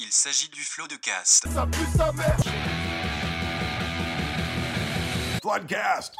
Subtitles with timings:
[0.00, 1.48] Il s'agit du flot de cast.
[5.42, 6.14] Podcast.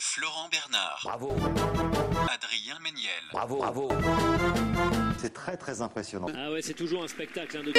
[0.00, 1.32] Florent Bernard, Bravo,
[2.32, 3.88] Adrien Méniel, bravo, bravo.
[5.18, 6.28] C'est très très impressionnant.
[6.34, 7.58] Ah ouais, c'est toujours un spectacle.
[7.58, 7.72] Hein, de...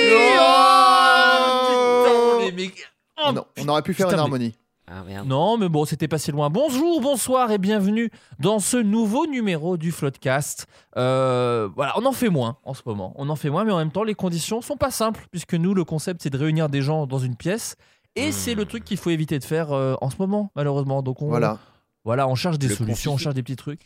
[2.08, 2.88] Oh, les mecs.
[3.18, 4.56] Oh, non, on aurait pu faire Putain, une mais- harmonie.
[4.90, 5.28] Ah merde.
[5.28, 6.50] Non, mais bon, c'était pas si loin.
[6.50, 8.10] Bonjour, bonsoir et bienvenue
[8.40, 10.66] dans ce nouveau numéro du Floodcast.
[10.96, 13.12] Euh, voilà, on en fait moins en ce moment.
[13.18, 15.74] On en fait moins, mais en même temps, les conditions sont pas simples, puisque nous,
[15.74, 17.76] le concept, c'est de réunir des gens dans une pièce.
[18.16, 21.02] Et c'est le truc qu'il faut éviter de faire euh, en ce moment, malheureusement.
[21.04, 21.60] Donc on, Voilà.
[22.06, 23.82] voilà, on cherche des Le solutions, on cherche des petits trucs.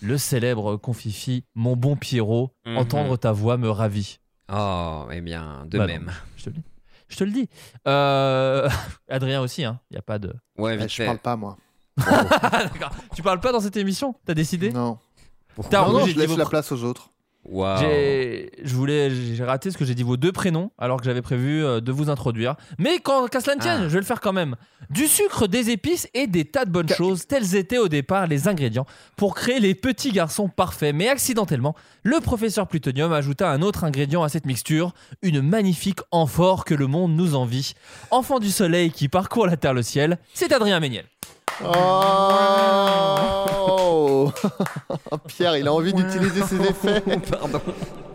[0.00, 2.78] Le célèbre confifi, mon bon Pierrot, Mhm.
[2.78, 4.18] entendre ta voix me ravit.
[4.50, 6.06] Oh, eh bien, de Bah même.
[6.06, 6.62] non, je te le dis.
[7.10, 7.48] Je te le dis.
[7.86, 8.68] Euh,
[9.10, 9.78] Adrien aussi, hein.
[9.90, 10.32] Il y a pas de.
[10.56, 11.04] Ouais, Eh, vite je fait.
[11.06, 11.56] parle pas moi.
[11.98, 12.90] D'accord.
[13.14, 14.14] Tu parles pas dans cette émission?
[14.24, 14.70] T'as décidé?
[14.72, 14.98] Non.
[15.68, 17.10] T'as Non, je laisse vos la place aux autres.
[17.80, 21.22] J'ai, je voulais, j'ai raté ce que j'ai dit vos deux prénoms alors que j'avais
[21.22, 22.54] prévu euh, de vous introduire.
[22.78, 23.88] Mais quand, qu'à cela ne tienne, Ah.
[23.88, 24.56] je vais le faire quand même.
[24.90, 28.46] Du sucre, des épices et des tas de bonnes choses, tels étaient au départ les
[28.46, 30.94] ingrédients pour créer les petits garçons parfaits.
[30.94, 36.64] Mais accidentellement, le professeur Plutonium ajouta un autre ingrédient à cette mixture, une magnifique amphore
[36.64, 37.72] que le monde nous envie.
[38.10, 41.06] Enfant du soleil qui parcourt la terre le ciel, c'est Adrien Méniel.
[41.64, 43.20] Oh
[45.28, 47.00] Pierre, il a envie d'utiliser ses effets.
[47.30, 47.60] Pardon.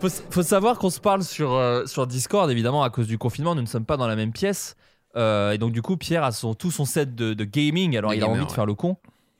[0.00, 3.54] Faut, faut savoir qu'on se parle sur, euh, sur Discord, évidemment, à cause du confinement,
[3.54, 4.76] nous ne sommes pas dans la même pièce.
[5.16, 8.10] Euh, et donc, du coup, Pierre a son, tout son set de, de gaming, alors
[8.10, 8.54] De il a gamer, envie de ouais.
[8.54, 8.96] faire le con.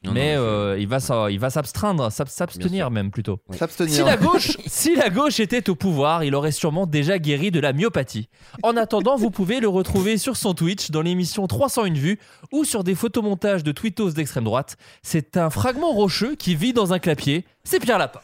[0.07, 0.99] Non, mais non, euh, il va
[1.31, 3.41] il va s'abstreindre, s'ab- Bien s'abstenir même plutôt.
[3.53, 4.05] Si S'abstenir.
[4.07, 7.73] la, gauche, si la gauche était au pouvoir, il aurait sûrement déjà guéri de la
[7.73, 8.29] myopathie.
[8.63, 12.19] En attendant, vous pouvez le retrouver sur son Twitch dans l'émission 301 vues
[12.53, 14.77] ou sur des photomontages de tweetos d'extrême droite.
[15.03, 17.45] C'est un fragment rocheux qui vit dans un clapier.
[17.65, 18.21] C'est Pierre Lapin.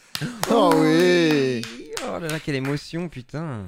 [0.50, 1.62] Oh oui.
[2.08, 3.64] Oh là là, quelle émotion, putain.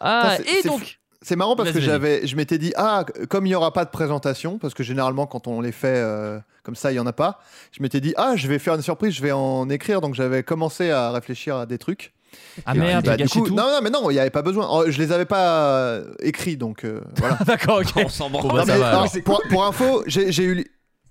[0.00, 3.50] Ah, Putain, et donc, C'est marrant parce que j'avais, je m'étais dit ah comme il
[3.50, 6.92] y aura pas de présentation parce que généralement quand on les fait euh, comme ça
[6.92, 7.40] il y en a pas.
[7.72, 10.42] Je m'étais dit ah je vais faire une surprise, je vais en écrire donc j'avais
[10.42, 12.14] commencé à réfléchir à des trucs.
[12.64, 13.54] ah merde, bah, du coup- tout.
[13.54, 14.66] Non non mais non il y avait pas besoin.
[14.70, 17.36] Oh, je les avais pas euh, écrits donc euh, voilà.
[17.46, 17.92] D'accord, ok.
[18.04, 18.48] On s'en branle.
[18.48, 19.12] Bah, Non, ça mais, va, non, alors.
[19.24, 20.64] pour, pour info, j'ai eu.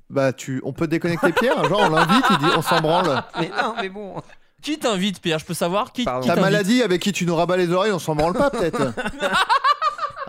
[0.09, 3.23] Bah, tu, on peut déconnecter Pierre Genre, on l'invite, il dit on s'en branle.
[3.39, 4.15] Mais non, mais bon.
[4.63, 5.37] Qui t'invite, Pierre?
[5.37, 7.99] Je peux savoir qui, qui Ta maladie avec qui tu nous rabats les oreilles, on
[7.99, 8.81] s'en branle pas peut-être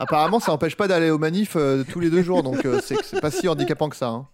[0.02, 2.96] Apparemment, ça empêche pas d'aller aux manifs euh, tous les deux jours, donc euh, c'est
[3.04, 4.08] c'est pas si handicapant que ça.
[4.08, 4.26] hein.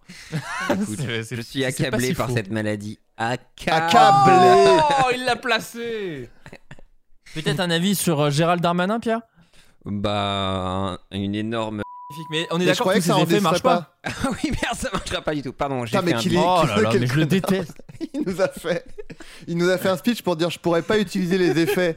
[0.71, 2.99] Écoute, je suis accablé si par cette maladie.
[3.17, 3.85] Accablé.
[3.85, 6.29] Accablé Oh, il l'a placé
[7.33, 9.19] Peut-être un avis sur euh, Gérald Darmanin, Pierre?
[9.83, 11.81] Bah, un- une énorme.
[12.29, 13.97] Mais on est d'accord croyais que que ces ça effets marchent pas.
[14.05, 15.51] Ah oui, merde, ça marchera pas du tout.
[15.51, 17.81] Pardon, j'ai fait un est- Oh là là, mais je le déteste.
[18.13, 18.85] Il nous a fait,
[19.47, 21.95] il nous a fait un speech pour dire je pourrais pas utiliser les effets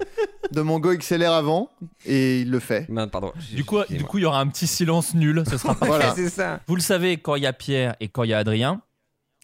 [0.50, 1.69] de mon Go XLR avant,
[2.06, 2.88] et il le fait.
[2.88, 3.32] Merde, pardon.
[3.53, 5.43] Du coup, du coup, il y aura un petit silence nul.
[5.49, 5.87] Ce sera pas.
[5.91, 6.15] Voilà.
[6.15, 6.60] c'est ça.
[6.66, 8.81] Vous le savez, quand il y a Pierre et quand il y a Adrien,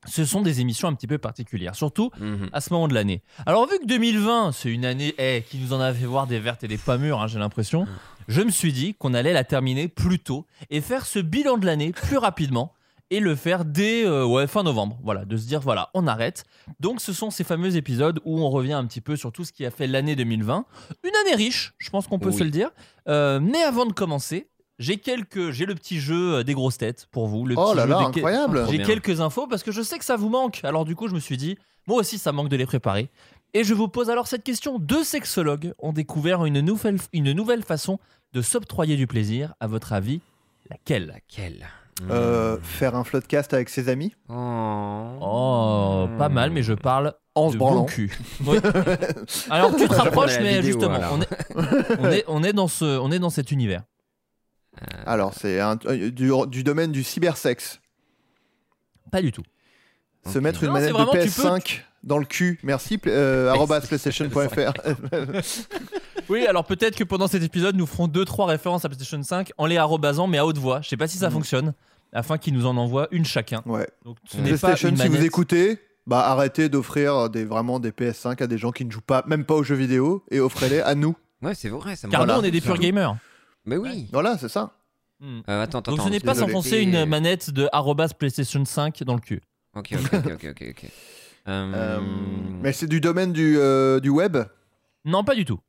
[0.06, 2.48] ce sont des émissions un petit peu particulières, surtout Mhm.
[2.52, 3.22] à ce moment de l'année.
[3.44, 6.38] Alors vu que 2020, c'est une année eh, qui nous en a fait voir des
[6.40, 7.86] vertes et des pas mûres, hein, j'ai l'impression,
[8.28, 11.66] je me suis dit qu'on allait la terminer plus tôt et faire ce bilan de
[11.66, 12.72] l'année plus rapidement
[13.10, 14.98] et le faire dès euh, ouais, fin novembre.
[15.04, 16.44] Voilà, de se dire voilà, on arrête.
[16.80, 19.52] Donc ce sont ces fameux épisodes où on revient un petit peu sur tout ce
[19.52, 20.64] qui a fait l'année 2020.
[21.04, 22.36] Une année riche, je pense qu'on peut Oui.
[22.38, 22.70] se le dire.
[23.08, 24.48] Euh, mais avant de commencer,
[24.80, 27.46] j'ai quelques, j'ai le petit jeu euh, des grosses têtes pour vous.
[27.46, 29.98] Le Oh petit là jeu là, des- incroyable j'ai quelques infos parce que je sais
[30.00, 30.60] que ça vous manque.
[30.64, 31.56] Alors du coup, je me suis dit,
[31.86, 33.08] moi aussi, ça manque de les préparer.
[33.54, 34.78] Et je vous pose alors cette question.
[34.80, 38.00] Deux sexologues ont découvert une nouvelle, une nouvelle façon
[38.36, 39.54] de s'octroyer du plaisir.
[39.60, 40.20] À votre avis,
[40.68, 41.06] laquelle?
[41.06, 41.66] Laquelle?
[42.10, 45.18] Euh, faire un floodcast avec ses amis Oh.
[45.22, 47.84] Oh, pas mal, mais je parle en se bon branlant.
[47.86, 48.14] cul.
[48.44, 48.58] Oui.
[49.50, 51.18] Alors tu te rapproches, mais vidéo, justement, alors.
[51.18, 53.82] on est, on, est, on, est dans ce, on est dans cet univers.
[55.06, 57.80] Alors, c'est un- euh, du, du domaine du cybersexe.
[59.10, 59.44] Pas du tout.
[60.30, 62.58] Se mettre une Non, manette vraiment, de tu PS5 dans le cul.
[62.62, 63.54] Merci, euh,
[63.88, 64.72] playstation.fr.
[66.28, 69.52] Oui, alors peut-être que pendant cet épisode, nous ferons deux trois références à PlayStation 5
[69.58, 70.80] en les arrobasant, mais à haute voix.
[70.82, 71.32] Je sais pas si ça Mhm.
[71.34, 71.74] fonctionne,
[72.12, 73.62] afin qu'ils nous en envoient une chacun.
[73.66, 73.86] ouais.
[74.04, 77.90] Donc ce n'est pas PlayStation, une si vous écoutez, bah arrêtez d'offrir des, vraiment des
[77.92, 80.80] PS5 à des gens qui ne jouent pas, même pas aux jeux vidéo, et offrez-les
[80.80, 81.14] à nous.
[81.42, 82.34] Ouais, c'est vrai, ça Car Voilà.
[82.34, 83.16] nous, on est des purs gamers.
[83.64, 84.08] Mais oui.
[84.12, 84.72] Voilà, c'est ça.
[85.20, 85.40] Hmm.
[85.48, 85.92] Euh, attends, attends.
[85.96, 89.40] Donc ce n'est pas s'enfoncer une manette de arrobas PlayStation 5 dans le cul.
[89.74, 90.84] Ok, ok, ok, ok.
[91.48, 92.00] Euh, Euh,
[92.60, 94.36] mais c'est du domaine du, euh, du web?
[95.04, 95.60] Non, pas du tout.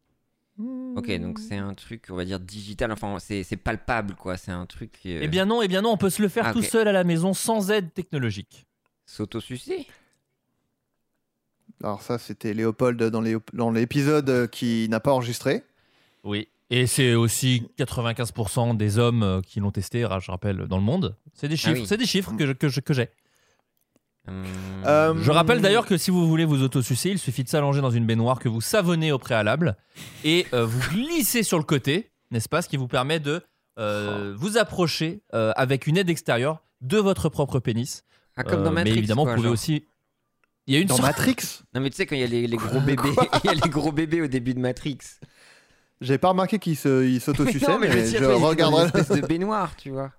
[0.97, 2.91] Ok, donc c'est un truc, on va dire digital.
[2.91, 4.35] Enfin, c'est c'est palpable, quoi.
[4.37, 4.93] C'est un truc.
[5.05, 6.87] euh, Eh bien non, eh bien non, on peut se le faire Ah, tout seul
[6.87, 8.65] à la maison sans aide technologique.
[9.05, 9.87] S'autosucer?
[11.83, 13.01] Alors ça, c'était Léopold
[13.53, 15.63] dans l'épisode euh, qui n'a pas enregistré.
[16.23, 16.47] Oui.
[16.69, 21.15] Et c'est aussi 95% des hommes euh, qui l'ont testé, je rappelle, dans le monde.
[21.33, 21.87] C'est des chiffres, oui.
[21.87, 23.03] c'est des chiffres que je- que je- que j'ai.
[23.03, 23.07] Hum,
[24.85, 27.91] Euh, Je rappelle d'ailleurs que si vous voulez vous autosucer, il suffit de s'allonger dans
[27.91, 29.75] une baignoire que vous savonnez au préalable
[30.23, 33.41] et euh, vous glissez sur le côté, n'est-ce pas Ce qui vous permet de
[33.79, 38.03] euh, vous approcher euh, avec une aide extérieure de votre propre pénis.
[38.35, 38.91] ah, comme dans Euh, Matrix.
[38.93, 39.53] mais évidemment, quoi, vous pouvez genre.
[39.53, 39.85] aussi.
[40.67, 41.35] Il y a une Dans sorte- Matrix
[41.73, 43.09] Non, mais tu sais, quand il y a les, les gros bébés,
[43.43, 44.97] il y a les gros bébés au début de Matrix.
[46.01, 48.81] J'ai pas remarqué qu'il s'autosuçait, non, mais, mais, je je regarderai.
[48.81, 50.11] une espèce de baignoire, tu vois.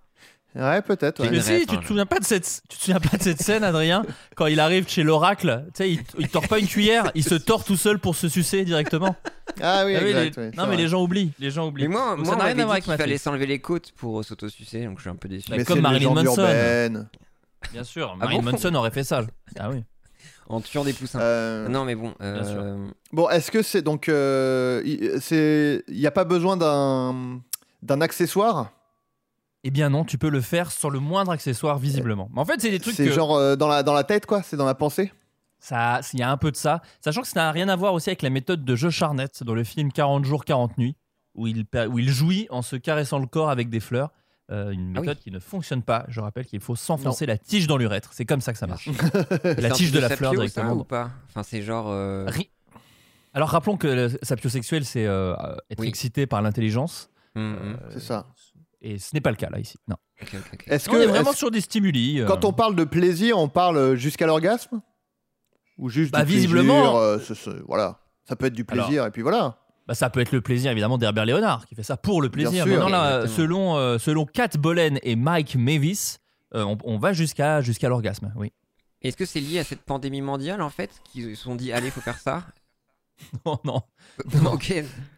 [0.54, 1.22] Ouais, peut-être.
[1.22, 1.30] ouais.
[1.30, 3.62] Mais si, tu te souviens pas de cette, tu te souviens pas de cette scène,
[3.62, 4.04] Adrien,
[4.34, 7.34] quand il arrive chez l'oracle, tu sais, il, il tord pas une cuillère, il se
[7.34, 9.14] tord tout seul pour se sucer directement.
[9.60, 10.14] Ah oui, Ah oui, exact.
[10.14, 10.76] les- oui, c'est non mais vrai.
[10.78, 11.84] les gens oublient, les gens oublient.
[11.88, 13.46] Mais moi, Donc moi ça on n'a rien à voir dit avec qu'il fallait s'enlever
[13.46, 15.50] les côtes pour s'autosucer, donc je suis un peu déçu.
[15.50, 16.40] Mais comme Marilyn Manson.
[16.42, 17.08] urbaine.
[17.72, 19.22] Bien sûr, Ah Marilyn bon Manson aurait fait ça.
[19.58, 19.84] Ah oui.
[20.50, 21.20] En tuant des poussins.
[21.20, 22.14] Euh, Non, mais bon.
[22.18, 22.54] Bien sûr.
[22.58, 24.08] euh, Bon, est-ce que c'est donc.
[24.08, 27.40] euh, il c'est- il n'y a pas besoin d'un
[27.82, 28.72] d'un accessoire?
[29.64, 32.30] Eh bien non, tu peux le faire sans le moindre accessoire visiblement.
[32.32, 34.24] Mais en fait, c'est des trucs C'est que genre euh, dans, la, dans la tête,
[34.26, 35.12] quoi C'est dans la pensée
[35.60, 37.92] ça, il y a un peu de ça, sachant que ça n'a rien à voir
[37.92, 40.94] aussi avec la méthode de Joe Charnett dans le film 40 jours 40 nuits,
[41.34, 44.12] où il, où il jouit en se caressant le corps avec des fleurs.
[44.52, 45.06] Euh, une Ah oui.
[45.08, 46.04] méthode qui ne fonctionne pas.
[46.06, 48.10] Je rappelle qu'il faut s'enfoncer la tige dans l'urètre.
[48.12, 48.88] C'est comme ça que ça marche.
[49.44, 50.72] la tige de la fleur ça, directement.
[50.74, 51.10] ou pas?
[51.28, 51.88] Enfin, c'est genre.
[51.90, 52.50] euh, Ri-
[53.34, 55.34] Alors rappelons que le sapiosexuel, c'est euh,
[55.70, 55.88] être Oui.
[55.88, 57.10] excité par l'intelligence.
[57.34, 57.76] hum, hum.
[57.82, 58.26] Euh, C'est ça.
[58.80, 59.76] Et ce n'est pas le cas là ici.
[59.88, 59.96] Non.
[60.22, 60.64] Ok, ok, ok.
[60.68, 62.20] Est-ce On est vraiment sur des stimuli.
[62.20, 64.80] euh, Quand on parle de plaisir, on parle jusqu'à l'orgasme
[65.78, 68.00] Ou juste Bah, du visiblement- plaisir, euh, Voilà.
[68.28, 69.58] Ça peut être du plaisir, et puis voilà.
[69.86, 72.64] Bah, ça peut être le plaisir évidemment d'Herbert Léonard qui fait ça pour le plaisir.
[72.64, 72.72] sûr.
[72.72, 76.18] Maintenant, là, selon, euh, selon Kat Bolen et Mike Mavis,
[76.54, 78.32] euh, on, on va jusqu'à jusqu'à l'orgasme.
[78.36, 78.52] Oui.
[79.00, 81.90] Est-ce que c'est lié à cette pandémie mondiale en fait Qu'ils se sont dit, allez,
[81.90, 82.44] faut faire ça?
[83.46, 83.80] Oh non.
[84.52, 84.74] Ok.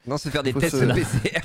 [0.07, 1.41] Non, se faire des Faut tests se- PCR.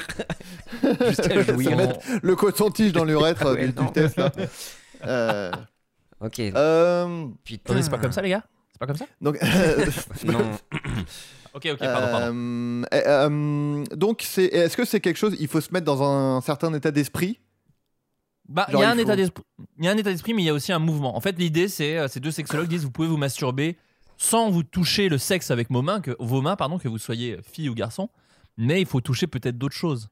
[1.08, 1.78] Jusqu'à jouir.
[2.22, 4.32] Le coton-tige dans l'urètre Ah euh, ouais, du, du test, là.
[5.06, 5.52] Euh,
[6.22, 6.40] Ok.
[6.40, 7.64] euh, Putain.
[7.66, 8.44] Attendez, c'est pas comme ça les gars?
[8.72, 9.06] C'est pas comme ça?
[9.22, 9.38] Donc,
[10.26, 10.52] Non.
[11.54, 12.36] Ok, ok, pardon, pardon.
[12.36, 16.04] Euh, euh, euh, donc, c'est, est-ce que c'est quelque chose Il faut se mettre dans
[16.04, 17.40] un certain état d'esprit?
[18.48, 19.44] Bah, il y a un état d'esprit,
[19.80, 21.16] il y a un état d'esprit, mais il y a aussi un mouvement.
[21.18, 23.78] En fait, l'idée, c'est euh, ces deux sexologues disent vous pouvez vous masturber
[24.18, 27.38] sans vous toucher le sexe avec vos mains, que vos mains, pardon, que vous soyez
[27.42, 28.10] fille ou garçon,
[28.58, 30.10] mais il faut toucher peut-être d'autres choses.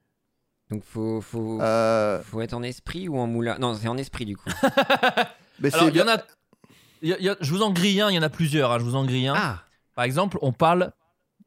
[0.74, 3.58] Donc faut, faut, Euh, faut être en esprit ou en moulin?
[3.60, 4.50] Non, c'est en esprit du coup.
[5.60, 6.24] mais Alors, c'est il y en bien- a,
[7.04, 8.72] y a- y a- je vous en grille un, il y en a plusieurs.
[8.72, 9.36] hein, je vous en grille un.
[9.38, 9.64] Ah
[9.96, 10.92] Par exemple, on parle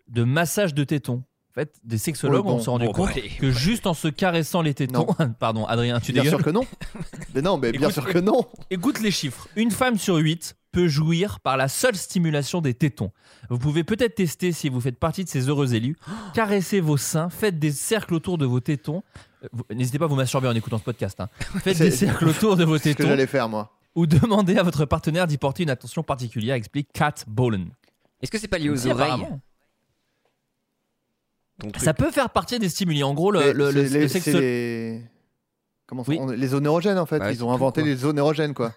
[0.09, 1.23] de massage de tétons.
[1.51, 3.95] En fait, des sexologues Ouais, bon, ont se rendu bon, compte bah, que juste en
[3.95, 5.07] se caressant les tétons,
[5.41, 6.67] pardon, Adrien, tu Bien sûr que non.
[7.35, 8.47] mais non, mais bien sûr que non.
[8.71, 9.49] Écoute les chiffres.
[9.57, 13.11] Une femme sur huit peut jouir par la seule stimulation des tétons.
[13.49, 15.97] Vous pouvez peut-être tester si vous faites partie de ces heureux élus.
[16.35, 19.03] Caressez vos seins, faites des cercles autour de vos tétons.
[19.43, 21.19] Euh, N'hésitez pas à vous masturber en écoutant ce podcast.
[21.19, 21.29] hein.
[21.65, 23.73] Faites des cercles autour de vos C'est ce que tétons j'allais faire, moi.
[23.95, 27.71] ou demandez à votre partenaire d'y porter une attention particulière, explique Kat Bolen.
[28.21, 29.27] Est-ce que c'est pas lié aux oreilles
[31.79, 33.03] Ça peut faire partie des stimuli.
[33.03, 35.03] En gros, le, les-
[35.87, 36.19] Comment ça Oui.
[36.21, 37.19] on- Les zones érogènes, en fait.
[37.21, 37.89] Bah, Ils c'est ont inventé quoi.
[37.91, 38.73] les zones érogènes, quoi.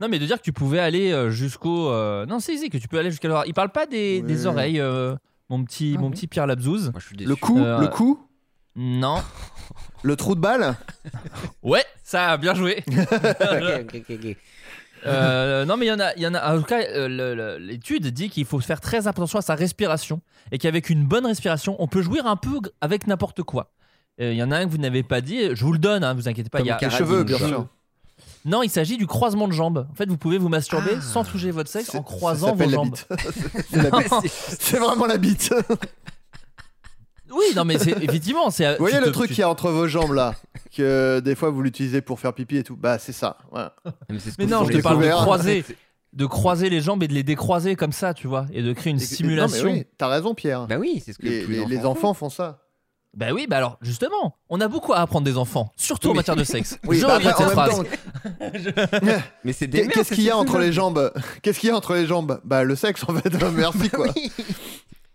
[0.00, 1.88] Non, mais de dire que tu pouvais aller euh, jusqu'au.
[1.90, 3.48] euh, Non, si, si, que tu peux aller jusqu'à l'oreille.
[3.50, 4.26] Il parle pas des, Oui.
[4.26, 5.14] des oreilles, euh,
[5.48, 6.12] mon petit, Ah mon oui.
[6.14, 6.92] petit Pierre Labzouz.
[7.18, 8.18] Le cou, Euh, le cou,
[8.76, 9.22] Non.
[10.02, 10.74] le trou de balle.
[11.62, 12.84] Ouais, ça a bien joué.
[15.06, 16.54] Euh, non, mais il y en a, il y en a.
[16.54, 20.20] En tout cas, euh, l'étude dit qu'il faut faire très attention à sa respiration
[20.50, 23.70] et qu'avec une bonne respiration, on peut jouir un peu avec n'importe quoi.
[24.20, 25.54] Euh, Il y en a un que vous n'avez pas dit.
[25.54, 26.60] Je vous le donne, hein, vous inquiétez pas.
[26.60, 27.66] Il y a- Les cheveux, bien sûr.
[28.44, 29.86] Non, il s'agit du croisement de jambes.
[29.90, 31.00] En fait, vous pouvez vous masturber Ah.
[31.00, 32.94] sans toucher votre sexe en croisant vos jambes.
[33.70, 34.12] C'est la bite.
[34.32, 35.52] C'est vraiment la bite.
[37.30, 38.72] Oui, non, mais c'est effectivement, c'est.
[38.72, 40.34] Vous voyez le te- truc tu- qu'il y a entre vos jambes là
[40.74, 42.74] Que des fois vous l'utilisez pour faire pipi et tout.
[42.74, 43.36] Bah c'est ça.
[43.50, 43.74] Voilà.
[44.08, 45.62] Mais, ce non, je te parle de croiser,
[46.14, 48.92] de croiser les jambes et de les décroiser comme ça, tu vois, et de créer
[48.92, 49.66] une Et- et- simulation.
[49.66, 50.66] Non, mais oui, t'as raison Pierre.
[50.68, 51.90] Bah oui, c'est ce que les, les, les- les enfants.
[51.90, 52.60] enfants font ça.
[53.18, 56.36] Bah oui, bah alors justement, on a beaucoup à apprendre des enfants, surtout en matière
[56.36, 56.78] de sexe.
[56.84, 57.70] Oui, je bah, en cette phrase.
[57.76, 57.82] temps,
[59.42, 61.12] Mais c'est des qu'est-ce qu'il y a entre les jambes?
[61.42, 62.40] Qu'est-ce qu'il y a entre les jambes?
[62.44, 63.34] Bah le sexe en fait.
[63.56, 64.06] Merci quoi.
[64.14, 64.30] Oui.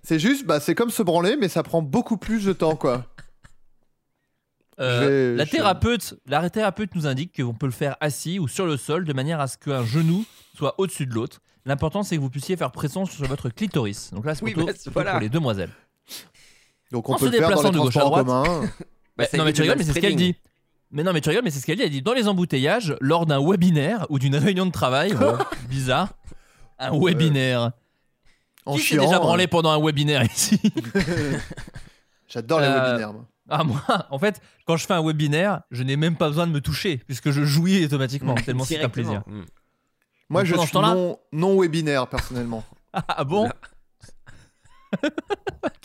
[0.01, 3.05] C'est juste, bah c'est comme se branler, mais ça prend beaucoup plus de temps quoi.
[4.81, 8.75] Euh, la thérapeute, la thérapeute nous indique qu'on peut le faire assis ou sur le
[8.75, 10.25] sol de manière à ce qu'un genou
[10.57, 11.39] soit au-dessus de l'autre.
[11.65, 14.11] L'important c'est que vous puissiez faire pression sur votre clitoris.
[14.11, 15.11] Donc là, c'est Oui, plutôt, bah, plutôt voilà.
[15.11, 15.69] pour les demoiselles.
[16.93, 18.23] Donc on En peut se le faire dans déplaçant les de gauche à transports en
[18.23, 18.49] droite.
[18.61, 18.69] commun.
[19.17, 20.35] Bah, ça non mais évite tu le rigoles, mais c'est ce qu'elle dit.
[20.91, 21.83] Mais non mais tu rigoles, mais c'est ce qu'elle dit.
[21.83, 25.37] Elle dit dans les embouteillages, lors d'un webinaire ou d'une réunion de travail, bon,
[25.69, 26.13] bizarre,
[26.79, 27.71] un webinaire.
[28.65, 30.59] En Qui s'est chiant, déjà branlé pendant un webinaire ici
[32.27, 33.13] J'adore les Euh, webinaires.
[33.13, 33.25] moi.
[33.49, 36.51] Ah moi, en fait, quand je fais un webinaire, je n'ai même pas besoin de
[36.51, 39.11] me toucher puisque je jouis automatiquement tellement c'est un plaisir.
[39.27, 39.37] Directement.
[39.41, 39.45] Mm.
[40.29, 42.63] Moi, donc je pendant ce suis temps-là- non, non webinaire personnellement.
[42.93, 43.49] Ah bon?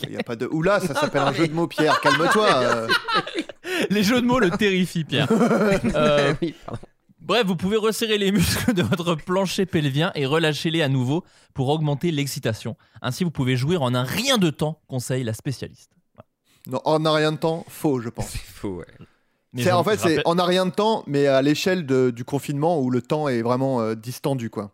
[0.03, 1.99] Il y a pas de oula, ça s'appelle un jeu de mots, Pierre.
[2.01, 2.47] Calme-toi.
[2.55, 2.87] euh.
[3.89, 5.27] Les jeux de mots le terrifient, Pierre.
[5.31, 6.81] Euh, Oui, pardon.
[7.21, 11.23] bref, vous pouvez resserrer les muscles de votre plancher pelvien et relâcher-les à nouveau
[11.53, 12.75] pour augmenter l'excitation.
[13.01, 15.91] Ainsi, vous pouvez jouir en un rien de temps, conseille la spécialiste.
[16.67, 18.29] Non, en a rien de temps, faux, je pense.
[18.29, 18.85] C'est faux, ouais.
[19.53, 22.11] Mais C'est je- en fait, c'est en a rien de temps, mais à l'échelle de-
[22.11, 24.71] du confinement où le temps est vraiment euh, distendu, quoi.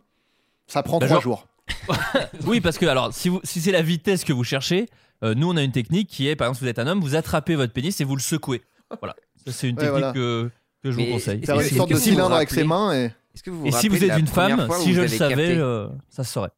[0.68, 1.48] Ça prend Bah, trois genre- jours.
[2.46, 4.88] Oui, parce que alors, si, vous- si c'est la vitesse que vous cherchez,
[5.24, 7.00] euh, nous on a une technique qui est, par exemple, si vous êtes un homme,
[7.02, 8.64] vous attrapez votre pénis et vous le secouez.
[9.00, 10.14] Voilà, ça c'est une Ouais, technique voilà.
[10.14, 10.52] que,
[10.84, 11.46] que je Mais vous conseille.
[11.46, 13.06] Faire une est-ce sorte que de si vous cylindre avec rappelez- ses mains et.
[13.34, 14.90] Est-ce que vous vous Et si vous êtes la une première femme, fois où si
[14.90, 16.52] vous je le avez savais, capté- euh, ça se saurait.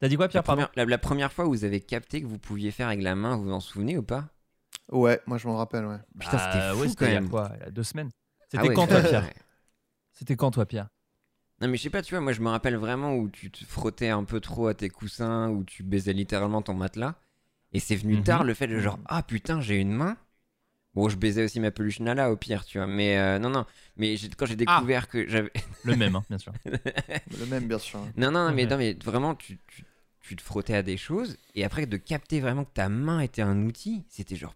[0.00, 0.62] T'as dit quoi, la, Pierre Pardon?
[0.62, 3.14] première, la, la première fois où vous avez capté que vous pouviez faire avec la
[3.14, 4.24] main, vous vous en souvenez ou pas?
[4.90, 5.96] Ouais, moi je m'en rappelle, ouais.
[6.18, 7.28] Putain, c'était Ah, fou ouais, quand c'était il y a même.
[7.30, 7.50] quoi?
[7.60, 8.10] Il y a deux semaines.
[8.12, 9.00] Ah C'était ouais, quand toi.
[9.00, 9.30] Pierre?
[10.12, 10.88] C'était quand toi, Pierre?
[11.60, 13.64] Non mais je sais pas, tu vois, moi je me rappelle vraiment où tu te
[13.64, 17.14] frottais un peu trop à tes coussins, où tu baisais littéralement ton matelas.
[17.72, 18.24] Et c'est venu Mhm.
[18.24, 20.16] tard le fait de genre, ah putain, j'ai une main.
[20.94, 22.86] Bon, je baisais aussi ma peluche Nala au pire, tu vois.
[22.86, 23.66] Mais euh, non, non.
[23.96, 24.80] Mais j'ai- quand j'ai Ah.
[24.80, 25.52] découvert que j'avais.
[25.84, 26.52] Le même, hein, bien sûr.
[27.38, 28.00] Le même, bien sûr.
[28.16, 29.84] Non, non, non, mais, non, mais vraiment, tu, tu,
[30.26, 31.36] tu te frottais à des choses.
[31.54, 34.54] Et après, de capter vraiment que ta main était un outil, c'était genre.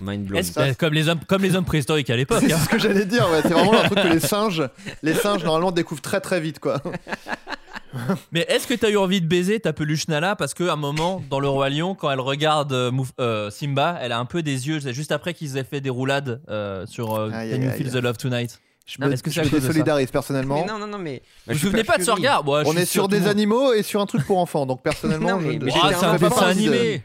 [0.00, 2.42] mind que- comme, les hommes, comme les hommes préhistoriques à l'époque.
[2.46, 2.58] C'est hein.
[2.62, 3.40] ce que j'allais dire, ouais.
[3.42, 4.68] C'est vraiment un truc que les singes,
[5.02, 6.80] les singes normalement découvrent très très vite, quoi.
[8.30, 10.36] Mais est-ce que t'as eu envie de baiser ta peluche Nala?
[10.36, 13.98] Parce qu'à un moment, dans Le Roi Lion, quand elle regarde euh, Mouf- euh, Simba,
[14.02, 16.84] elle a un peu des yeux, c'est juste après qu'ils aient fait des roulades euh,
[16.86, 17.78] sur euh, Aïe, Can aïe, You aïe.
[17.78, 18.60] Feel the Love Tonight.
[18.86, 20.60] Je Non, me, que je me désolidarise personnellement.
[20.60, 21.20] Mais non, non, non, mais.
[21.48, 24.06] Vous vous souvenez pas de ce regard On est sur des animaux et sur un
[24.06, 27.02] truc pour enfants, donc personnellement, mais- Ah, c'est un dessin animé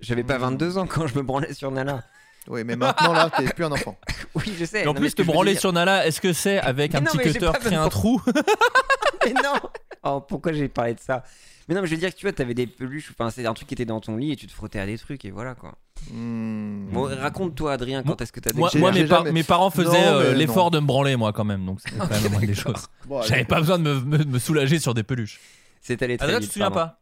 [0.00, 2.02] J'avais pas 22 ans quand je me branlais sur Nala.
[2.46, 3.96] Oui, mais maintenant là, t'es plus un enfant.
[4.34, 4.82] Oui, je sais.
[4.84, 7.52] Et en plus, te branler sur Nala, est-ce que c'est avec un petit cutter pas
[7.52, 8.20] créer un trou?
[9.24, 9.54] Mais non
[10.02, 11.22] Oh, pourquoi j'ai parlé de ça?
[11.68, 13.54] Mais non, mais je veux dire que tu vois, t'avais des peluches, enfin, c'est un
[13.54, 15.54] truc qui était dans ton lit et tu te frottais à des trucs et voilà
[15.54, 15.74] quoi.
[16.12, 16.86] Hmm.
[16.92, 20.06] Bon, raconte-toi, Adrien, quand est-ce que t'as Moi, moi, mes, par- jamais- mes parents faisaient
[20.06, 21.64] euh, l'effort de me branler, moi, quand même.
[21.64, 22.86] Donc, c'était quand même la moindre des choses.
[23.06, 23.22] Bon.
[23.22, 25.40] J'avais pas besoin de me, me- me soulager sur des peluches.
[25.80, 26.92] C'est allé très Adrien, tu te souviens pardon.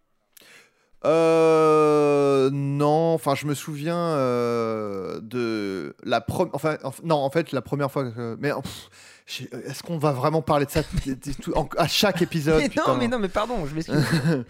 [1.03, 7.31] pas Euh, non, enfin je me souviens euh, de la première, enfin enf- non en
[7.31, 8.89] fait la première fois que, mais pff,
[9.29, 10.83] est-ce qu'on va vraiment parler de ça
[11.79, 13.97] à chaque épisode Mais non, mais non, mais pardon, je m'excuse.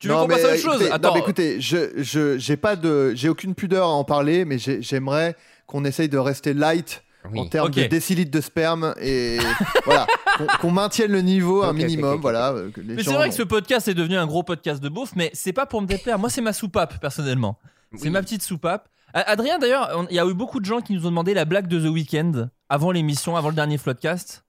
[0.00, 1.08] Tu veux qu'on passe à autre chose écoutez, Attends.
[1.08, 4.58] Non mais écoutez, je je j'ai pas de j'ai aucune pudeur à en parler, mais
[4.58, 5.34] j'ai- j'aimerais
[5.66, 7.02] qu'on essaye de rester light
[7.34, 9.38] en termes de décilitres de sperme et
[9.86, 10.06] voilà
[10.36, 12.52] qu'on qu'on maintienne le niveau un Ok, ok, minimum, voilà.
[12.52, 14.88] euh, que les Mais c'est vrai que ce podcast est devenu un gros podcast de
[14.90, 16.18] bouffe, mais c'est pas pour me déplaire.
[16.18, 17.58] Moi, c'est ma soupape, personnellement.
[17.94, 18.10] C'est Oui.
[18.10, 18.88] ma petite soupape.
[19.14, 21.68] Adrien, d'ailleurs, il y a eu beaucoup de gens qui nous ont demandé la blague
[21.68, 24.44] de The Weeknd avant l'émission, avant le dernier Floodcast.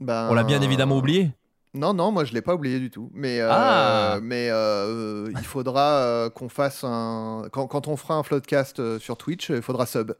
[0.00, 1.32] Ben, On l'a bien évidemment oublié.
[1.74, 3.10] Non, non, moi je l'ai pas oublié du tout.
[3.14, 4.18] Mais, euh, Ah.
[4.22, 7.42] mais euh, il faudra euh, qu'on fasse un.
[7.52, 10.12] Quand, quand on fera un floodcast euh, sur Twitch, il faudra sub.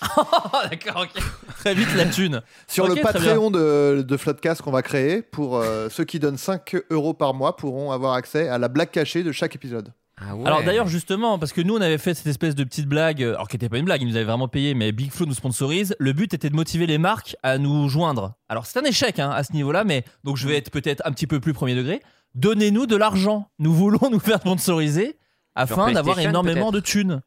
[0.18, 1.22] Oh, d'accord, ok.
[1.58, 2.42] Très vite la thune.
[2.68, 6.76] Sur le Patreon de, de Floodcast qu'on va créer, pour euh, ceux qui donnent 5
[6.90, 9.92] euros par mois pourront avoir accès à la blague cachée de chaque épisode.
[10.18, 10.46] Ah ouais.
[10.46, 13.34] Alors d'ailleurs, justement, parce que nous, on avait fait cette espèce de petite blague, euh,
[13.34, 15.34] alors qui n'était pas une blague, ils nous avaient vraiment payé, mais Big Flow nous
[15.34, 15.94] sponsorise.
[15.98, 18.34] Le but était de motiver les marques à nous joindre.
[18.48, 21.12] Alors c'est un échec hein, à ce niveau-là, mais donc je vais être peut-être un
[21.12, 22.00] petit peu plus premier degré.
[22.34, 23.50] Donnez-nous de l'argent.
[23.58, 25.18] Nous voulons nous faire sponsoriser
[25.54, 27.20] afin d'avoir énormément de thunes.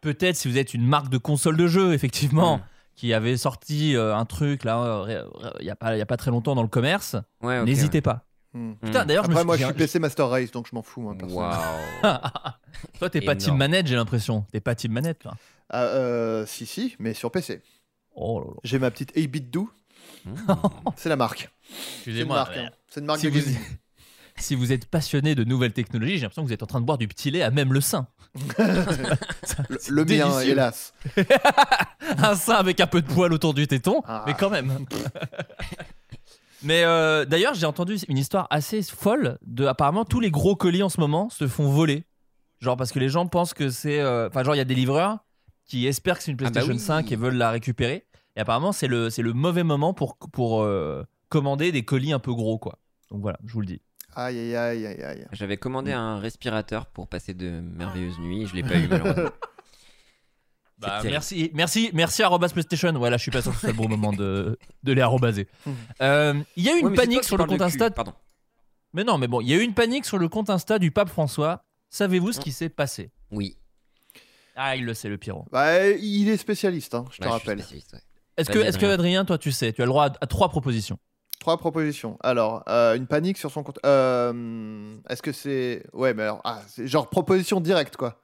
[0.00, 2.62] Peut-être si vous êtes une marque de console de jeu, effectivement, Mm.
[2.96, 5.24] qui avait sorti euh, un truc là, euh,
[5.60, 8.00] il n'y a, pas- il y a pas très longtemps dans le commerce, Ouais, n'hésitez
[8.00, 8.24] pas.
[8.54, 8.74] Hmm.
[8.80, 10.82] Putain, d'ailleurs, je me Après, suis- moi je suis PC Master Race, donc je m'en
[10.82, 11.00] fous.
[11.00, 11.50] Moi, personnellement.
[12.02, 12.18] Waouh.
[12.98, 14.46] Toi, t'es pas team manette, j'ai l'impression.
[14.52, 15.34] T'es pas team manette, toi.
[15.70, 17.62] Ah, euh, si, si, mais sur PC.
[18.14, 18.52] Oh là là.
[18.62, 19.68] J'ai ma petite 8-bit do,
[20.26, 20.34] Mmh.
[20.96, 21.50] c'est la marque.
[21.68, 22.36] C'est une Excusez-moi.
[22.36, 22.70] marque, mais hein.
[22.88, 23.50] C'est une marque si, de vous,
[24.36, 26.86] si vous êtes passionné de nouvelles technologies, j'ai l'impression que vous êtes en train de
[26.86, 28.06] boire du petit lait à même le sein.
[29.68, 30.92] Le, le mien, hélas.
[32.18, 34.24] Un sein avec un peu de poil autour du téton, Ah.
[34.26, 34.84] mais quand même.
[36.64, 40.82] Mais euh, d'ailleurs, j'ai entendu une histoire assez folle de apparemment tous les gros colis
[40.82, 42.04] en ce moment se font voler.
[42.60, 44.00] Genre parce que les gens pensent que c'est.
[44.00, 45.18] euh, Enfin, genre, il y a des livreurs
[45.66, 46.78] qui espèrent que c'est une Ah bah PlayStation oui.
[47.04, 48.06] 5 et veulent la récupérer.
[48.36, 52.18] Et apparemment, c'est le, c'est le mauvais moment pour, pour euh, commander des colis un
[52.18, 52.78] peu gros, quoi.
[53.10, 53.80] Donc voilà, je vous le dis.
[54.16, 55.26] Aïe, aïe, aïe, aïe, aïe.
[55.32, 58.46] J'avais commandé un respirateur pour passer de merveilleuses nuits.
[58.46, 59.30] Je l'ai pas eu malheureusement.
[60.78, 62.92] Bah, merci, merci, merci arrobas PlayStation.
[62.94, 65.46] Voilà, je suis pas sûr que ce soit le bon moment de, de les arrobaser.
[66.02, 67.90] Euh, Il y a eu une Ouais, panique sur le compte Insta.
[67.90, 68.12] Pardon.
[68.92, 70.90] Mais non, mais bon, il y a eu une panique sur le compte Insta du
[70.90, 71.64] pape François.
[71.90, 73.10] Savez-vous ce qui s'est passé?
[73.30, 73.56] Oui.
[74.56, 75.46] Ah, il le sait, le Pierrot.
[75.52, 77.58] Bah, il est spécialiste, hein, je te Ouais, rappelle.
[77.58, 77.64] ouais.
[78.36, 80.48] Est-ce que, est-ce que Adrien, toi, tu sais, tu as le droit à, à trois
[80.48, 80.98] propositions.
[81.40, 82.16] Trois propositions.
[82.22, 83.78] Alors, euh, une panique sur son compte.
[83.84, 85.84] Euh, Est-ce que c'est.
[85.92, 86.40] Ouais, mais alors.
[86.44, 88.20] Ah, c'est genre proposition directe, quoi.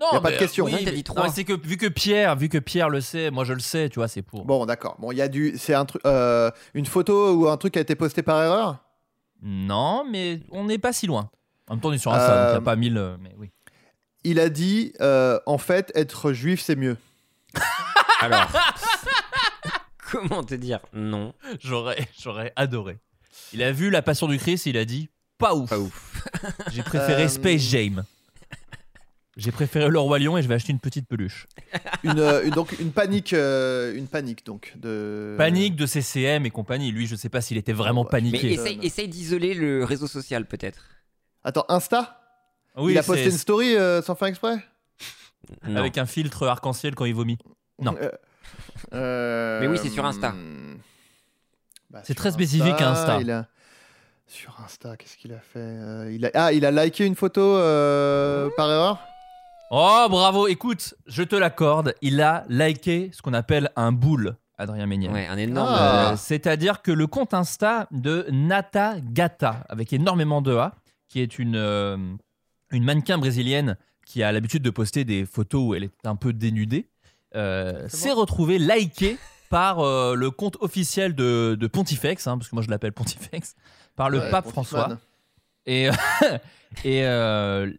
[0.00, 0.64] Non, Y a pas de question.
[0.66, 0.72] oui,
[1.16, 3.60] Non, dit c'est que vu que Pierre, vu que Pierre le sait, moi je le
[3.60, 4.44] sais, tu vois, c'est pour.
[4.44, 4.96] Bon, d'accord.
[4.98, 5.54] Bon, il y a du.
[5.56, 6.02] C'est un truc.
[6.06, 8.76] euh, une photo ou un truc qui a été posté par erreur?
[9.42, 11.30] Non, mais on n'est pas si loin.
[11.68, 12.96] En même temps, on est sur Insta, donc il n'y Euh, a pas mille.
[12.98, 13.50] euh, Mais oui.
[14.24, 16.96] Il a dit euh, en fait, être juif, c'est mieux.
[18.20, 18.46] Alors.
[20.10, 21.32] Comment te dire Non?
[21.60, 22.98] J'aurais, j'aurais adoré.
[23.52, 25.68] Il a vu la Passion du Christ, il a dit pas ouf.
[25.70, 26.24] Pas ouf.
[26.72, 28.04] J'ai préféré Euh, Space Jam.
[29.36, 31.46] J'ai préféré le roi lion et je vais acheter une petite peluche.
[32.04, 33.34] Une, euh, une- donc, une panique.
[33.34, 34.72] euh, une panique, donc.
[34.76, 35.34] De...
[35.36, 36.90] Panique de CCM et compagnie.
[36.90, 38.52] Lui, je sais pas s'il était vraiment bah, Mais paniqué.
[38.52, 40.82] essaye, essaye d'isoler le réseau social, peut-être.
[41.44, 42.18] Attends, Insta?
[42.78, 44.56] Oui, Il a posté une story euh, sans faire exprès?
[45.68, 45.76] Non.
[45.80, 47.38] avec un filtre arc-en-ciel quand il vomit.
[47.80, 47.94] Non.
[48.00, 48.10] Euh,
[48.94, 50.32] euh, Mais oui, c'est sur Insta.
[50.32, 50.78] hmm.
[51.90, 53.18] Bah, C'est très spécifique, Insta.
[53.20, 53.46] il a-
[54.26, 56.30] Sur Insta, qu'est-ce qu'il a fait Euh, il a...
[56.34, 58.98] Ah, il a liké une photo euh, par erreur?
[59.70, 60.46] Oh, bravo.
[60.46, 61.94] Écoute, je te l'accorde.
[62.00, 65.12] Il a liké ce qu'on appelle un boule, Adrien Méniel.
[65.12, 65.74] Ouais, un énorme.
[65.76, 66.12] Ah.
[66.12, 70.72] Euh, C'est-à-dire que le compte Insta de Nata Gata, avec énormément de A,
[71.08, 71.96] qui est une, euh,
[72.70, 76.32] une mannequin brésilienne qui a l'habitude de poster des photos où elle est un peu
[76.32, 76.88] dénudée,
[77.34, 79.18] euh, s'est retrouvée likée
[79.50, 83.54] par le compte officiel de, de Pontifex, hein, parce que moi je l'appelle Pontifex,
[83.96, 84.48] par le Ouais, pape.
[84.48, 84.98] François.
[85.66, 85.88] Et,
[86.84, 87.70] et euh,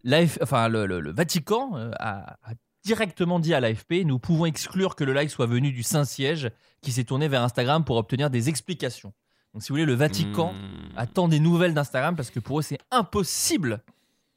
[0.41, 2.53] enfin, le, le- le Vatican euh, a, a
[2.83, 6.49] directement dit à l'AFP nous pouvons exclure que le like soit venu du Saint-Siège
[6.81, 9.13] qui s'est tourné vers Instagram pour obtenir des explications.
[9.53, 10.97] Donc, si vous voulez, le Vatican Hmm.
[10.97, 13.81] attend des nouvelles d'Instagram parce que pour eux, c'est impossible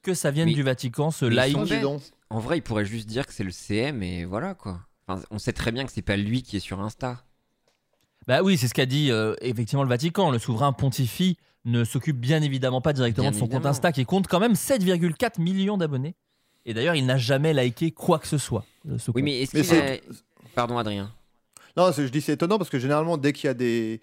[0.03, 1.57] que ça vienne Mais- du Vatican, ce like.
[2.31, 4.81] En vrai, il pourrait juste dire que c'est le CM et voilà quoi.
[5.07, 7.25] Enfin, on sait très bien que c'est pas lui qui est sur Insta.
[8.27, 10.31] Bah oui, c'est ce qu'a dit euh, effectivement le Vatican.
[10.31, 13.67] Le souverain pontifie ne s'occupe bien évidemment pas directement Bien de son compte.
[13.67, 16.15] Insta qui compte quand même 7,4 millions d'abonnés.
[16.67, 18.65] Et d'ailleurs, il n'a jamais liké quoi que ce soit.
[18.89, 19.25] euh, ce Oui, compte.
[19.25, 19.87] mais est-ce Mais qu'il a...
[19.87, 20.03] c'est-
[20.55, 21.13] Pardon, Adrien.
[21.77, 24.01] Non, je dis c'est étonnant parce que généralement, dès qu'il y a des.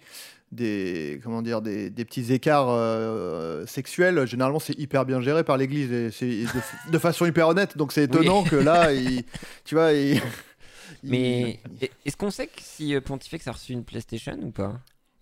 [0.50, 5.58] Des, comment dire, des, des petits écarts euh, sexuels, généralement c'est hyper bien géré par
[5.58, 6.48] l'église et c'est de,
[6.90, 7.76] de façon hyper honnête.
[7.76, 9.24] Donc c'est étonnant que là, il,
[9.66, 10.14] tu vois, il,
[11.02, 11.60] il- Mais
[12.06, 14.80] est-ce qu'on sait que si euh, Pontifex a reçu une PlayStation ou pas?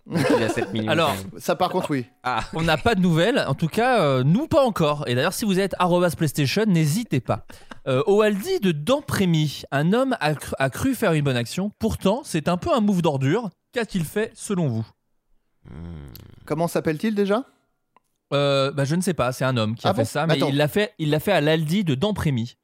[0.09, 0.91] Qu'il a 7 millions.
[0.91, 2.05] Alors, ça par contre oui.
[2.23, 5.03] Ah, On n'a pas de nouvelles, en tout cas, euh, nous pas encore.
[5.07, 5.75] Et d'ailleurs, si vous êtes
[6.17, 7.45] PlayStation, n'hésitez pas.
[7.87, 11.71] Euh, au Aldi de Damprémy, un homme a, cru- a cru faire une bonne action.
[11.79, 13.49] Pourtant, c'est un peu un move d'ordure.
[13.73, 14.85] Qu'a-t-il fait selon vous?
[15.69, 16.07] Hmm.
[16.45, 17.43] Comment s'appelle-t-il déjà?
[18.33, 20.35] Euh, bah, Je ne sais pas, c'est un homme qui a Ah fait ça, mais
[20.35, 20.49] Attends.
[20.49, 22.55] il l'a fait, il l'a fait à l'Aldi de Damprémy.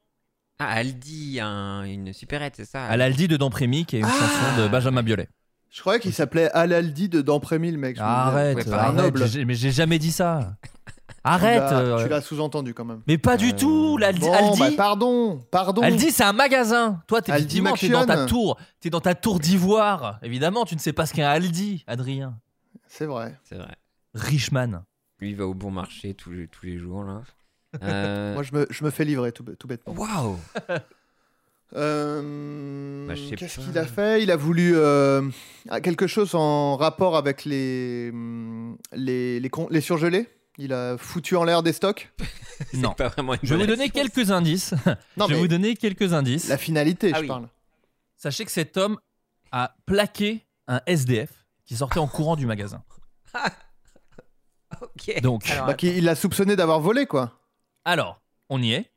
[0.60, 2.86] Ah, Aldi, un- une supérette, c'est ça?
[2.86, 5.28] À l'Aldi de Damprémy, qui est une Ah chanson de Benjamin Biolay.
[5.74, 7.98] Je croyais qu'il s'appelait Alaldi de Damprémy, le mec.
[8.00, 9.26] Arrête, ouais, c'est un arrête, noble.
[9.28, 10.56] j'ai- mais j'ai jamais dit ça.
[10.64, 11.60] Tu Arrête.
[11.62, 13.02] l'as- euh, Tu l'as sous-entendu quand même.
[13.08, 14.20] mais pas du Euh, tout, l'Aldi.
[14.20, 15.82] Bon, Aldi, bah, pardon, pardon.
[15.82, 17.02] Aldi, c'est un magasin.
[17.08, 20.20] Toi, t'es Aldi t'es dans ta tour, t'es dans ta tour d'ivoire.
[20.22, 22.38] Évidemment, tu ne sais pas ce qu'est un Aldi, Adrien.
[22.88, 23.36] C'est vrai.
[23.44, 23.74] C'est vrai.
[24.14, 24.84] Richman.
[25.20, 27.22] Lui, il va au bon marché tous les, tous les jours, là.
[27.82, 29.94] Euh, Moi, je me, je me fais livrer tout, tout bêtement.
[29.94, 30.38] Waouh
[31.76, 34.22] Euh, Bah, Qu'est-ce qu'il a fait?
[34.24, 35.22] Il a voulu euh,
[35.70, 40.28] ah, quelque chose en rapport avec les, hum, les, les, con- les surgelés?
[40.60, 42.12] Il a foutu en l'air des stocks?
[42.76, 42.94] Non.
[42.94, 44.74] Pas vraiment Je vais vous donner quelques indices.
[45.18, 46.48] Non, je vais vous donner quelques indices.
[46.48, 47.28] la finalité, Ah je oui.
[47.28, 47.50] parle.
[48.16, 48.98] Sachez que cet homme
[49.52, 51.30] a plaqué un SDF
[51.66, 52.84] qui sortait en courant du magasin.
[54.82, 55.22] Ok.
[55.22, 57.40] Donc, Alors, Bah, il l'a soupçonné d'avoir volé, quoi.
[57.86, 58.92] alors, on y est.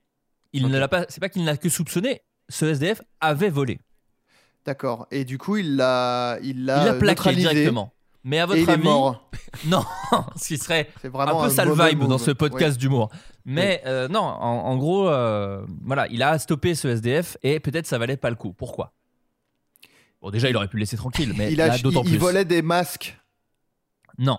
[0.52, 1.04] Il ne l'a pas.
[1.08, 2.22] C'est pas qu'il n'a que soupçonné.
[2.48, 3.80] Ce SDF avait volé.
[4.64, 5.06] D'accord.
[5.10, 7.92] Et du coup, il l'a il l'a l'a plaqué directement.
[8.24, 9.28] Mais à votre il est avis, mort.
[9.66, 9.84] non,
[10.36, 12.08] ce qui serait C'est un vraiment peu sale vibe move.
[12.08, 12.78] dans ce podcast Oui.
[12.78, 13.10] d'humour.
[13.44, 17.86] Mais euh, non, en, en gros, euh, voilà, il a stoppé ce SDF et peut-être
[17.86, 18.52] ça valait pas le coup.
[18.52, 18.92] Pourquoi?
[20.20, 22.14] Bon, déjà, il aurait pu le laisser tranquille, mais Il, a, d'autant il, plus.
[22.14, 23.16] il volait des masques.
[24.18, 24.38] Non.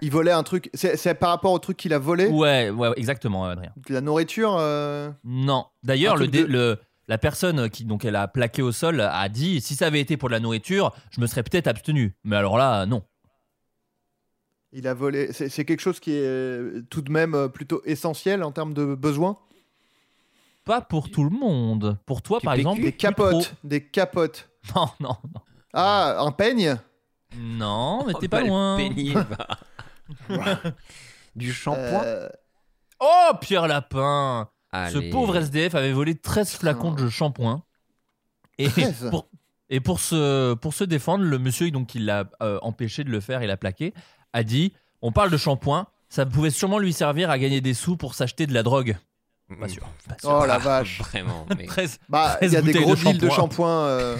[0.00, 0.70] Il volait un truc.
[0.74, 2.28] C'est par rapport au truc qu'il a volé?
[2.28, 3.72] Ouais, ouais, exactement, Adrien.
[3.88, 5.66] De La nourriture euh, Non.
[5.82, 9.28] D'ailleurs, le, dé- de- le- la personne qui donc elle a plaqué au sol a
[9.28, 12.14] dit si ça avait été pour de la nourriture, je me serais peut-être abstenu.
[12.22, 13.02] Mais alors là, non.
[14.72, 15.32] Il a volé.
[15.32, 18.94] C'est quelque chose qui est euh, tout de même euh, plutôt essentiel en termes de
[18.94, 19.38] besoins?
[20.66, 21.98] Pas pour tout le monde.
[22.04, 22.82] Pour toi, par exemple.
[22.82, 23.54] Des capotes.
[23.64, 24.50] Des capotes.
[24.76, 25.40] Non, non, non.
[25.72, 26.76] Ah, un peigne?
[27.34, 28.76] Non, mais t'es pas loin.
[28.76, 29.14] peigner.
[31.36, 32.02] Du shampoing?
[32.04, 32.28] Euh,
[33.00, 37.62] Oh, Pierre Lapin Ce pauvre SDF avait volé 13 flacons de shampoing.
[38.58, 39.08] Et 13.
[39.10, 39.28] pour,
[39.70, 43.20] et pour, se, pour se défendre, le monsieur donc, qui l'a euh, empêché de le
[43.20, 43.94] faire, il l'a plaqué,
[44.32, 47.96] a dit On parle de shampoing, ça pouvait sûrement lui servir à gagner des sous
[47.96, 48.96] pour s'acheter de la drogue.
[49.60, 49.82] Pas sûr.
[50.06, 50.30] Pas sûr.
[50.42, 50.98] Oh la Ah, vache.
[51.00, 51.46] Vraiment.
[51.56, 52.00] mais- 13.
[52.08, 53.84] Bah, il 13 y a des gros de deals de shampoing.
[53.86, 54.16] euh,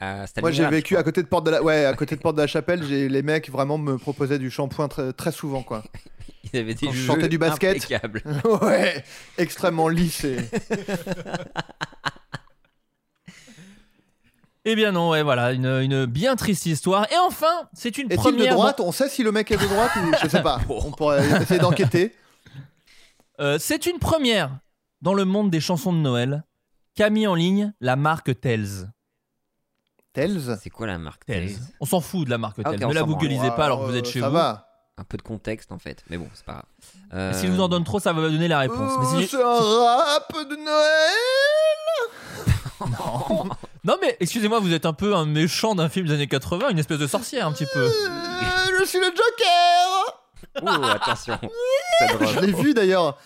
[0.40, 2.40] Moi, j'ai vécu à côté de Porte de la, ouais, à côté de Porte de
[2.40, 2.82] la Chapelle.
[2.84, 5.82] J'ai les mecs vraiment me proposaient du shampoing très, très souvent, quoi.
[6.44, 7.76] Ils avaient des quand je jeux du basket.
[7.76, 8.22] impeccables.
[8.62, 9.04] ouais,
[9.38, 10.24] extrêmement lisse.
[10.24, 10.38] Et...
[14.64, 17.10] Eh bien non, ouais, voilà, une, une bien triste histoire.
[17.12, 18.52] Et enfin, c'est une Est-il première.
[18.52, 20.60] de droite On sait si le mec est de droite ou je sais pas.
[20.68, 22.14] On pourrait essayer d'enquêter.
[23.40, 24.58] Euh, c'est une première
[25.00, 26.44] dans le monde des chansons de Noël
[26.96, 28.90] qu'a mis en ligne la marque Tells.
[30.12, 30.58] Tells.
[30.60, 31.46] C'est quoi la marque Tells.
[31.54, 32.74] Tells On s'en fout de la marque Ah, Tells.
[32.76, 33.20] ok, on ne la s'en branle.
[33.20, 34.34] googlisez pas alors que vous êtes chez ça vous.
[34.34, 34.67] va.
[34.98, 36.02] Un peu de contexte en fait.
[36.10, 36.64] Mais bon, c'est pas grave.
[37.14, 38.92] Euh, Si je vous en donne trop, ça va me donner la réponse.
[39.00, 41.14] Mais Euh, si- c'est un rap de Noël.
[43.84, 46.78] Non mais excusez-moi, vous êtes un peu un méchant d'un film des années 80, une
[46.78, 47.80] espèce de sorcière un petit peu.
[47.80, 47.90] Euh,
[48.80, 50.22] je suis le Joker.
[50.62, 51.38] Oh, attention.
[52.34, 53.18] Je l'ai vu d'ailleurs.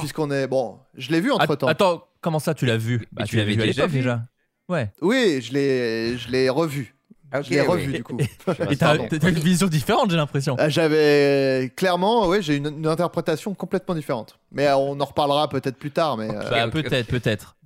[0.00, 1.66] Puisqu'on est bon, je l'ai vu entre temps.
[1.66, 3.06] Att- Attends, comment ça tu l'as vu?
[3.12, 4.22] Bah, tu tu l'avais l'avais vu à déjà l'époque vu déjà.
[4.68, 4.90] Ouais.
[5.00, 6.94] Oui, je l'ai, je l'ai revu.
[7.30, 7.66] Ah, ok, je l'ai ouais.
[7.66, 8.16] revu du coup.
[8.70, 10.56] Et t'as une vision différente, j'ai l'impression.
[10.58, 14.38] Ah, J'avais clairement, ouais, j'ai une, une interprétation complètement différente.
[14.50, 16.16] Mais euh, on en reparlera peut-être plus tard.
[16.16, 17.56] Mais euh, Bah peut-être, peut-être.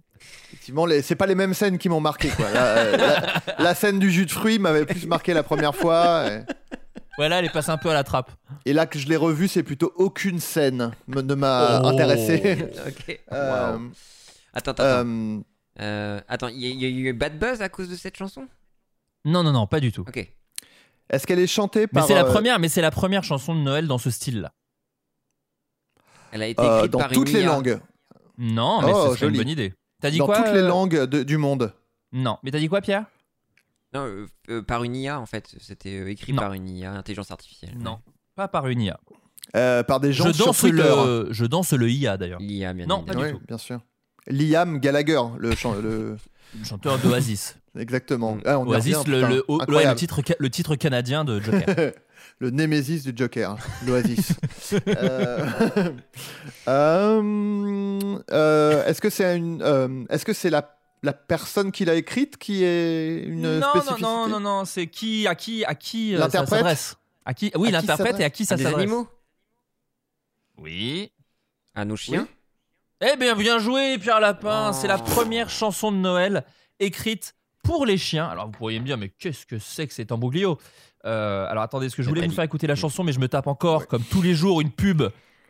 [0.48, 2.28] effectivement, les- c'est pas les mêmes scènes qui m'ont marqué.
[2.30, 2.50] Quoi.
[2.52, 6.26] La, euh, la- la scène du jus de fruits m'avait plus marqué la première fois.
[6.28, 6.40] Et,
[7.18, 8.30] Ouais là, elle est passée un peu à la trappe.
[8.64, 11.88] et là que je l'ai revu, c'est plutôt aucune scène me- ne m'a Oh.
[11.88, 12.56] intéressé.
[13.32, 13.76] Euh.
[14.54, 14.82] Attends, attends.
[14.82, 15.06] attends.
[15.06, 15.38] euh,
[15.80, 18.46] Euh, attends, il y, y a eu bad buzz à cause de cette chanson?
[19.24, 20.02] Non, non, non, pas du tout.
[20.02, 20.28] Ok.
[21.10, 23.54] Est-ce qu'elle est chantée Mais par c'est la euh, première, mais c'est la première chanson
[23.54, 24.52] de Noël dans ce style-là.
[26.32, 27.46] Elle a été euh, écrite dans par toutes une les IA.
[27.48, 27.80] langues
[28.38, 29.38] Non, mais Oh, ce serait une joli.
[29.38, 29.74] bonne idée.
[30.00, 31.74] T'as dit Dans quoi toutes les euh, langues de- du monde.
[32.12, 33.06] Non, mais t'as dit quoi, Pierre?
[33.94, 35.54] Non, euh, euh, par une IA en fait.
[35.60, 36.40] C'était euh, écrit Non.
[36.40, 37.76] par une IA, intelligence artificielle.
[37.78, 38.00] Non,
[38.34, 38.98] pas par une IA.
[39.54, 40.78] Euh, par des gens Je sur danse Twitter.
[40.82, 42.40] le, je danse le IA d'ailleurs.
[42.40, 43.20] L'IA, bien Non, évidemment.
[43.20, 43.46] pas du Oui, tout.
[43.46, 43.80] bien sûr.
[44.28, 46.16] Liam Gallagher, le, chan- le...
[46.64, 47.56] Chanteur d'Oasis.
[47.78, 48.38] Exactement.
[48.44, 49.98] Ah, on y Oasis, revient, le, putain, le, ouais, le incroyable.
[49.98, 51.92] titre, ca- le titre canadien de Joker.
[52.38, 53.56] le némésis du Joker,
[53.86, 54.34] l'Oasis.
[54.88, 55.46] Euh,
[56.68, 61.94] euh, euh, est-ce que c'est une, euh, est-ce que c'est la, la personne qui l'a
[61.94, 65.74] écrite qui est une non, non, spécificité non, non, non, c'est qui, à qui, à
[65.74, 69.08] qui euh, ça s'adresse À qui Oui, l'interprète et à qui ça Des s'adresse animaux
[70.58, 71.10] Oui.
[71.74, 72.28] À nos chiens
[73.00, 74.70] Eh bien, bien joué, Pierre Lapin.
[74.70, 74.76] Oh.
[74.78, 76.44] C'est la première chanson de Noël
[76.78, 78.26] écrite pour les chiens.
[78.28, 80.58] Alors, vous pourriez me dire, mais qu'est-ce que c'est que cet embouglio
[81.04, 83.28] Euh, Alors, attendez, est-ce que je voulais vous faire écouter la chanson, mais je me
[83.28, 85.02] tape encore, comme tous les jours, une pub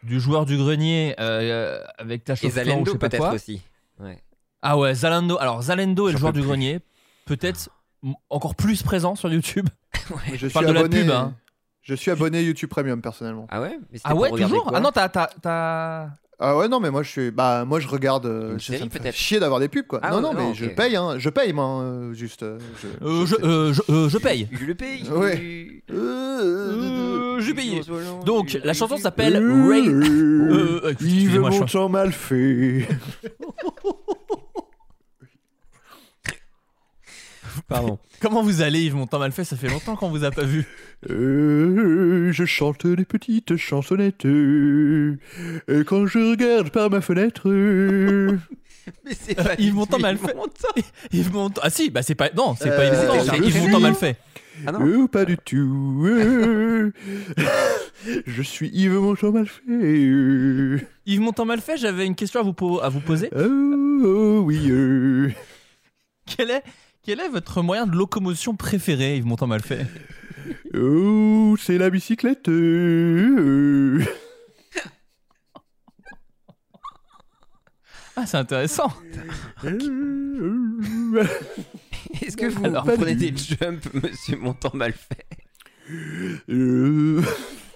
[0.03, 3.33] du joueur du grenier euh, avec ta Et ou je Zalendo sais pas peut-être quoi.
[3.35, 3.63] aussi.
[4.01, 4.19] Ouais.
[4.63, 5.39] Ah ouais, Zalando.
[5.39, 6.47] Alors, Zalendo est le joueur du plus.
[6.49, 6.81] grenier.
[7.27, 7.71] Peut-être
[8.31, 9.69] encore plus présent sur YouTube.
[10.33, 11.03] Je suis parle de la abonné.
[11.03, 11.35] pub, hein.
[11.83, 13.47] Je suis abonné YouTube Premium personnellement.
[13.51, 14.71] Ah ouais Mais Ah ouais, toujours?
[14.75, 15.09] Ah non, t'as.
[16.45, 18.85] Ah ouais non mais moi je suis bah moi je regarde euh, Une ça série,
[18.87, 20.01] me fait peut-être chier d'avoir des pubs quoi.
[20.03, 20.55] Ah non ouais, non non, mais ok.
[20.57, 23.83] je paye hein, je paye moi euh, juste euh, je, Euh, je, sais- euh, je,
[23.93, 24.49] euh, je paye.
[24.51, 25.09] Je le paye.
[25.11, 25.83] Ouais.
[25.93, 27.81] Euh, j'ai payé.
[28.27, 29.89] Donc, du- la chanson s'appelle Ray.
[29.89, 32.89] euh, excusez-moi, je- Montand mal fait.
[37.73, 37.99] Pardon.
[38.21, 38.95] Comment vous allez, Yves?
[38.95, 40.65] Montand Malfait Ça fait longtemps qu'on vous a pas vu.
[41.11, 45.19] Euh, je chante des petites chansonnettes euh,
[45.69, 47.49] et quand je regarde par ma fenêtre.
[47.49, 48.39] euh,
[49.05, 50.35] Mais c'est Euh, pas Yves Montand mal Yves fait.
[50.35, 50.83] Montand.
[51.13, 51.61] Yves Montand.
[51.65, 52.31] Ah si, bah c'est pas.
[52.31, 54.17] Non, c'est pas Euh, Yves Montand, c'est Yves Montand mal fait.
[54.67, 56.05] Ah non euh, pas du tout.
[56.07, 56.93] euh,
[58.27, 59.63] je suis Yves Montand mal fait.
[59.71, 63.29] euh, Yves Montand mal fait, j'avais une question à vous, po- à vous poser.
[63.35, 64.69] oh, oh, oui.
[64.71, 65.31] euh,
[66.27, 66.63] Quel est,
[67.03, 69.87] quel est votre moyen de locomotion préféré, Yves Montand mal fait
[70.75, 72.49] oh, c'est la bicyclette.
[78.15, 78.93] Ah, c'est intéressant.
[82.21, 85.27] Est-ce que vous Alors, prenez des jumps, monsieur Montand mal fait
[86.51, 87.23] euh,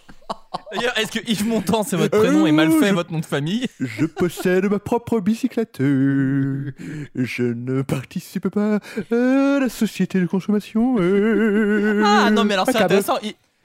[0.73, 3.67] D'ailleurs, est-ce que Yves Montand c'est votre prénom et mal fait votre nom de famille
[3.79, 5.81] Je possède ma propre bicyclette.
[5.81, 6.73] euh,
[7.15, 8.77] Je ne participe pas
[9.11, 10.97] à la société de consommation.
[10.99, 13.19] euh, Ah non, mais alors c'est intéressant.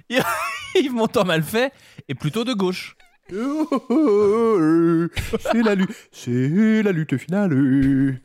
[0.75, 1.71] Yves Montand mal fait
[2.07, 2.95] est plutôt de gauche.
[3.33, 5.09] Oh, oh, oh, euh,
[5.51, 8.19] C'est la lutte, c'est la lutte finale.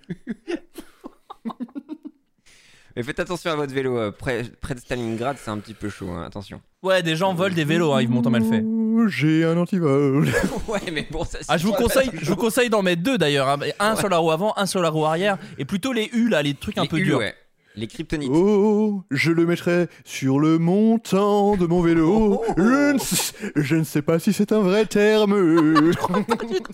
[2.96, 3.98] Mais faites attention à votre vélo.
[3.98, 6.08] euh, Près, près de Stalingrad, c'est un petit peu chaud.
[6.10, 6.60] hein, Attention.
[6.82, 8.64] Ouais, des gens volent des vélos, hein, Yves Montand mal fait.
[9.08, 10.26] J'ai un antivol.
[10.68, 13.18] Ouais, mais bon, ça Ah, je vous suffit conseille, je vous conseille d'en mettre deux
[13.18, 13.48] d'ailleurs.
[13.48, 13.58] hein.
[13.78, 16.42] Un sur la roue avant, un sur la roue arrière, et plutôt les U là,
[16.42, 17.18] les trucs un Les peu durs.
[17.18, 17.34] ouais.
[17.76, 18.30] Les kryptonites.
[18.32, 22.42] Oh, je le mettrai sur le montant de mon vélo.
[22.48, 22.54] Oh.
[22.56, 25.34] Je, ne sais, je ne sais pas si c'est un vrai terme.
[26.26, 26.72] Pas du tout.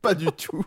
[0.00, 0.64] Pas du tout.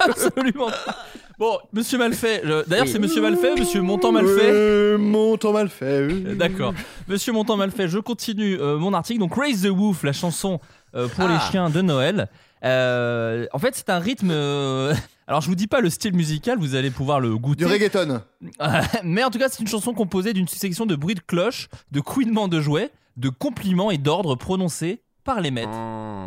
[0.00, 0.66] Absolument.
[0.66, 0.96] pas.
[1.38, 2.40] Bon, Monsieur Malfait.
[2.44, 2.90] je- D'ailleurs, Oui.
[2.92, 4.50] c'est Monsieur Malfait, ou Monsieur Montant Malfait.
[4.50, 5.84] Euh, montant mal fait.
[5.84, 6.72] Euh, D'accord.
[7.06, 9.20] Monsieur Montant Malfait, je continue euh, mon article.
[9.20, 10.58] Donc, Raise the Wolf, la chanson
[10.92, 11.48] pour les Ah.
[11.50, 12.28] chiens de Noël.
[12.62, 14.32] En fait, c'est un rythme.
[15.26, 17.64] Alors, je vous dis pas le style musical, vous allez pouvoir le goûter.
[17.64, 18.20] Du reggaeton.
[19.04, 22.00] Mais en tout cas, c'est une chanson composée d'une succession de bruits de cloche, de
[22.00, 25.70] couinements de jouets, de compliments et d'ordres prononcés par les maîtres.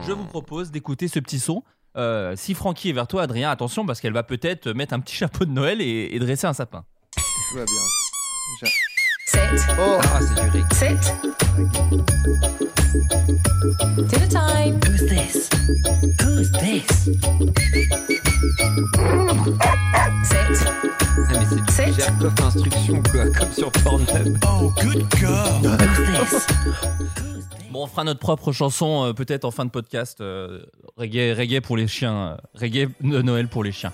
[0.08, 1.64] Je vous propose d'écouter ce petit son.
[1.96, 5.16] Euh, si Francky est vers toi, Adrien, attention parce qu'elle va peut-être mettre un petit
[5.16, 6.84] chapeau de Noël et, et dresser un sapin.
[7.50, 7.82] Tout va bien.
[9.28, 9.40] Sit,
[9.80, 10.66] Oh, Ah, c'est du reggae.
[10.74, 11.14] sit.
[14.08, 14.80] Dinner time.
[14.86, 15.50] Who's this?
[16.22, 17.10] Who's this?
[20.24, 20.68] Sit.
[21.30, 24.38] Ah, mais c'est du Jerkoff instruction, quoi, comme sur Pornhub.
[24.44, 24.94] Who's
[26.32, 26.48] this?
[27.72, 30.22] Bon, on fera notre propre chanson euh, peut-être en fin de podcast.
[30.22, 30.62] euh,
[30.96, 32.30] reggae, reggae pour les chiens.
[32.34, 33.92] euh, reggae de Noël pour les chiens.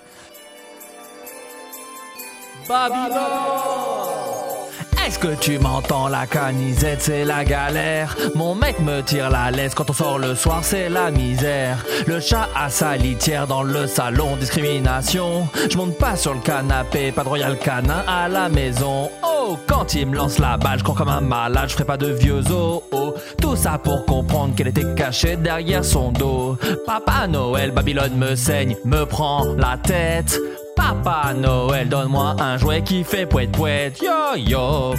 [5.06, 8.16] Est-ce que tu m'entends la canisette, c'est la galère.
[8.34, 11.84] Mon mec me tire la laisse quand on sort le soir, c'est la misère.
[12.06, 15.46] Le chat a sa litière dans le salon, discrimination.
[15.70, 19.10] Je monte pas sur le canapé, pas de royal canin à la maison.
[19.22, 21.98] Oh, quand il me lance la balle, je cours comme un malade, je ferai pas
[21.98, 23.14] de vieux os oh.
[23.42, 26.56] Tout ça pour comprendre qu'elle était cachée derrière son dos.
[26.86, 30.40] Papa Noël, Babylone me saigne, me prend la tête
[30.76, 34.00] Papa Noël, donne-moi un jouet qui fait poète poète.
[34.02, 34.94] Yo yo.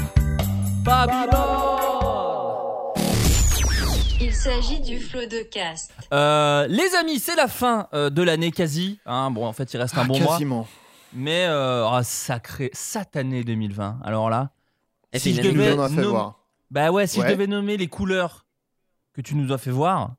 [0.84, 1.34] Babylone.
[4.22, 5.92] Il s'agit du flot de cast.
[6.14, 9.00] Euh, les amis, c'est la fin euh, de l'année quasi.
[9.06, 10.34] Hein, bon, en fait, il reste un ah, bon mois.
[10.34, 10.68] quasiment.
[11.14, 14.00] Mais euh, oh, sacré, satané 2020.
[14.04, 14.52] Alors là,
[15.14, 16.40] si je devais On en a fait nom- voir.
[16.72, 17.28] bah ouais, si Ouais.
[17.28, 18.46] je devais nommer les couleurs
[19.14, 20.16] que tu nous as fait voir,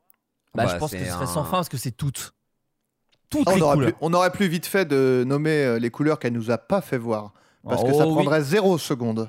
[0.55, 2.33] bah, Bah, je pense que ce serait un- sans fin parce que c'est toutes,
[3.31, 3.91] toutes Ah, les on, aurait couleurs.
[3.93, 6.81] pu, on aurait plus vite fait de nommer euh, les couleurs qu'elle nous a pas
[6.81, 7.33] fait voir.
[7.69, 9.29] Parce que Oh ça oui, prendrait zéro seconde.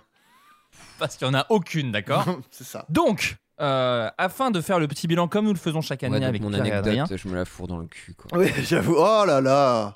[1.00, 2.26] parce qu'il y en a aucune, d'accord.
[2.52, 2.86] c'est ça.
[2.90, 6.26] Donc, euh, afin de faire le petit bilan comme nous le faisons chaque année Ouais,
[6.26, 7.04] avec mon Pierre et Adrien.
[7.06, 8.38] anecdote, je me la fourre dans le cul, quoi.
[8.40, 8.96] Oui, j'avoue.
[8.98, 9.94] Oh là là.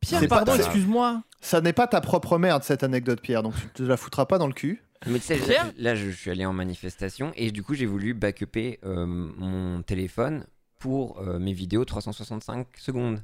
[0.00, 1.22] Pierre, pardon, excuse-moi.
[1.40, 3.42] Ça n'est pas ta propre merde cette anecdote, Pierre.
[3.42, 4.82] Donc tu te la foutras pas dans le cul.
[5.06, 7.86] Mais tu sais, Pierre là, là, je suis allé en manifestation et du coup, j'ai
[7.86, 10.46] voulu backuper euh, mon téléphone
[10.78, 13.20] pour euh, mes vidéos 365 secondes.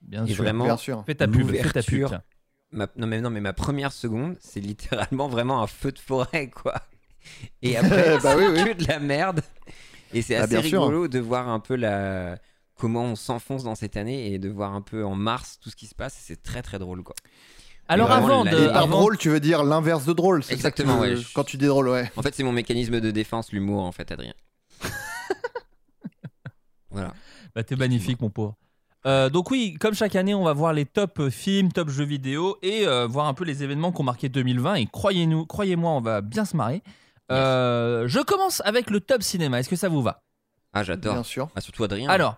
[0.00, 0.42] Bien Et sûr.
[0.44, 1.02] vraiment, Bien sûr.
[1.06, 1.98] Fais ta pub, fais ta pub.
[2.00, 2.08] l'ouverture.
[2.10, 2.22] tiens.
[2.72, 6.48] ma, non, mais, non, mais ma première seconde, c'est littéralement vraiment un feu de forêt,
[6.50, 6.74] quoi.
[7.62, 8.64] Et après, Bah oui, oui.
[8.64, 9.42] que de la merde.
[10.14, 10.82] Et c'est Ah, assez sûr.
[10.82, 12.38] rigolo de voir un peu la
[12.76, 15.74] comment on s'enfonce dans cette année et de voir un peu en mars tout ce
[15.76, 16.14] qui se passe.
[16.18, 17.14] C'est très très drôle, quoi.
[17.88, 20.44] Alors vraiment, avant de, par avant- drôle, tu veux dire l'inverse de drôle.
[20.44, 21.22] ça Exactement, que tu- ouais.
[21.34, 22.10] Quand tu dis drôle, ouais.
[22.16, 24.34] En fait, c'est mon mécanisme de défense, l'humour, en fait, Adrien.
[26.90, 27.14] voilà.
[27.54, 28.56] Bah, t'es magnifique, mon pauvre.
[29.06, 32.04] Euh, donc oui, comme chaque année, on va voir les top euh, films, top jeux
[32.04, 34.74] vidéo et euh, voir un peu les événements qui ont marqué 2020.
[34.74, 36.82] Et croyez-nous, croyez-moi, on va bien se marrer.
[37.30, 39.60] Euh, je commence avec le top cinéma.
[39.60, 40.22] Est-ce que ça vous va?
[40.72, 41.14] Ah, j'adore.
[41.14, 41.48] Bien sûr.
[41.54, 42.08] Ah, surtout Adrien.
[42.10, 42.36] Alors,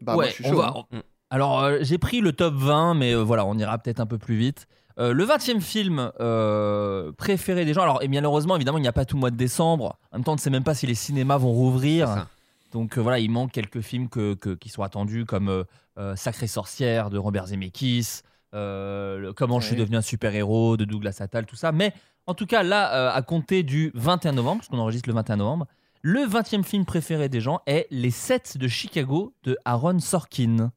[0.00, 0.56] Bah, moi, je suis on chaud.
[0.58, 0.74] va.
[0.76, 0.84] hein.
[0.96, 1.00] Mm.
[1.30, 4.18] Alors, euh, j'ai pris le top 20, mais euh, voilà, on ira peut-être un peu
[4.18, 4.66] plus vite.
[4.98, 7.82] Euh, le 20e film euh, préféré des gens.
[7.82, 9.96] Alors, et malheureusement, évidemment, il n'y a pas tout le mois de décembre.
[10.12, 12.08] En même temps, on ne sait même pas si les cinémas vont C'est rouvrir.
[12.08, 12.28] ça.
[12.72, 15.64] Donc euh, voilà, il manque quelques films que, que- qui sont attendus, comme euh,
[15.98, 18.20] euh, Sacrée sorcière de Robert Zemeckis,
[18.54, 21.72] euh, le Comment je suis devenu un super-héros de Douglas Attal, tout ça.
[21.72, 21.92] Mais
[22.26, 25.36] en tout cas, là, euh, à compter du 21 novembre, parce qu'on enregistre le 21
[25.36, 25.66] novembre,
[26.02, 30.72] le 20e film préféré des gens est Les 7 de Chicago de Aaron Sorkin.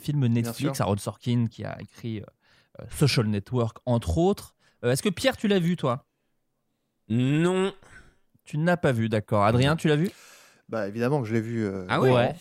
[0.00, 0.80] Film Netflix.
[0.80, 2.24] Aaron Sorkin qui a écrit euh,
[2.80, 4.54] euh, Social Network, entre autres.
[4.84, 6.04] Euh, Est-ce que Pierre, tu l'as vu, toi?
[7.08, 7.72] Non.
[8.44, 9.44] Tu n'as pas vu, d'accord.
[9.44, 10.10] Adrien, tu l'as vu?
[10.68, 11.64] Bah évidemment que je l'ai vu.
[11.64, 12.34] euh, Ah ouais.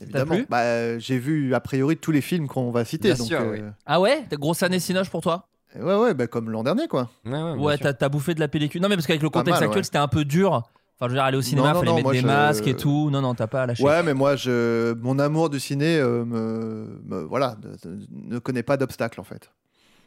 [0.00, 0.34] Évidemment.
[0.36, 0.46] plu?
[0.48, 3.08] Bah, euh, j'ai vu a priori tous les films qu'on va citer.
[3.08, 3.60] Bien donc, sûr, euh, oui.
[3.84, 4.24] Ah ouais?
[4.30, 5.48] T'as Grosse année Cinoche pour toi?
[5.76, 7.10] Ouais, ouais, bah, comme l'an dernier, quoi.
[7.26, 8.80] Ouais, t'as t'as bouffé de la pellicule.
[8.80, 9.84] Non, mais parce qu'avec le contexte mal, actuel, ouais.
[9.84, 10.52] c'était un peu dur.
[10.52, 10.66] Enfin,
[11.02, 12.66] je veux dire, aller au cinéma, Non, non, fallait non, mettre moi, des je- masques
[12.66, 13.10] et tout.
[13.10, 13.82] Non, non, t'as pas lâché.
[13.84, 14.94] Ouais, mais moi, je...
[14.94, 17.00] mon amour du ciné euh, me...
[17.04, 19.50] me- voilà, de- de- ne connaît pas d'obstacle, en fait.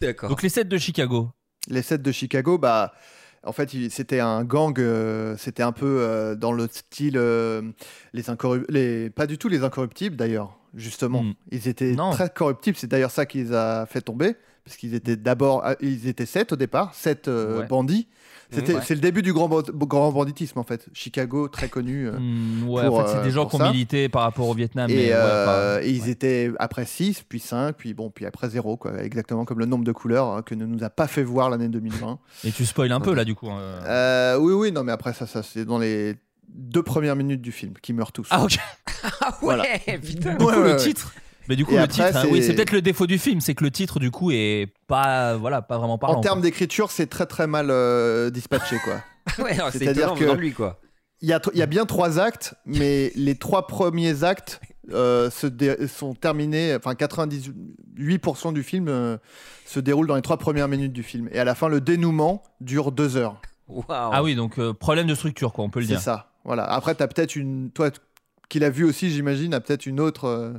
[0.01, 0.29] D'accord.
[0.29, 1.29] Donc, les 7 de Chicago.
[1.69, 2.93] Les 7 de Chicago, bah,
[3.43, 7.61] en fait, c'était un gang, euh, c'était un peu euh, dans le style, euh,
[8.13, 11.23] les, pas du tout les incorruptibles d'ailleurs, justement.
[11.23, 11.33] Mm.
[11.51, 12.11] Ils étaient Non.
[12.11, 12.77] très corruptibles.
[12.77, 14.35] C'est d'ailleurs ça qui les a fait tomber.
[14.63, 15.65] Parce qu'ils étaient d'abord.
[15.81, 17.65] Ils étaient sept au départ, sept Ouais.
[17.67, 18.07] bandits.
[18.53, 18.81] C'était, Ouais.
[18.83, 20.87] C'est le début du grand, grand banditisme en fait.
[20.93, 22.07] Chicago, très connu.
[22.07, 24.23] euh, Hmm, ouais, pour, en fait, c'est euh, des gens pour qui ont milité par
[24.23, 24.89] rapport au Vietnam.
[24.89, 26.09] et euh, et ils ouais.
[26.09, 29.01] étaient après 6, puis 5, puis bon, puis après 0, quoi.
[29.03, 31.69] Exactement comme le nombre de couleurs hein, que ne nous a pas fait voir l'année
[31.69, 32.19] 2020.
[32.43, 33.49] Et tu spoil un peu là, du coup.
[33.49, 33.59] hein.
[33.85, 36.15] Euh, oui, oui, non, mais après ça, ça c'est dans les
[36.53, 38.27] deux premières minutes du film qui meurent tous.
[38.31, 38.57] Ah, ok.
[39.21, 39.63] Ah ouais, Voilà.
[40.03, 40.31] putain.
[40.33, 40.75] Du coup, Ouais, le ouais, ouais.
[40.77, 41.13] titre.
[41.47, 43.17] Mais du coup, Et le après, titre, hein, c'est- oui, c'est peut-être le défaut du
[43.17, 46.17] film, c'est que le titre, du coup, est pas, voilà, pas vraiment parlant.
[46.17, 46.43] en termes quoi.
[46.49, 49.01] d'écriture, c'est très très mal euh, dispatché, quoi.
[49.43, 50.79] Ouais, alors c'est C'est-à-dire que- lui, quoi.
[51.23, 54.59] Il y, a, y a bien trois actes, mais les trois premiers actes
[54.91, 56.75] euh, se dé- sont terminés.
[56.75, 59.17] Enfin, 98% du film euh,
[59.65, 61.29] se déroule dans les trois premières minutes du film.
[61.31, 63.39] Et à la fin, le dénouement dure deux heures.
[63.67, 63.85] Waouh.
[63.89, 66.01] Ah oui, donc euh, problème de structure, quoi, on peut le C'est dire.
[66.01, 66.31] ça.
[66.43, 66.63] Voilà.
[66.63, 67.69] Après, tu as peut-être une.
[67.71, 67.91] Toi,
[68.49, 70.53] qui l'a vu aussi, j'imagine, a peut-être une autre.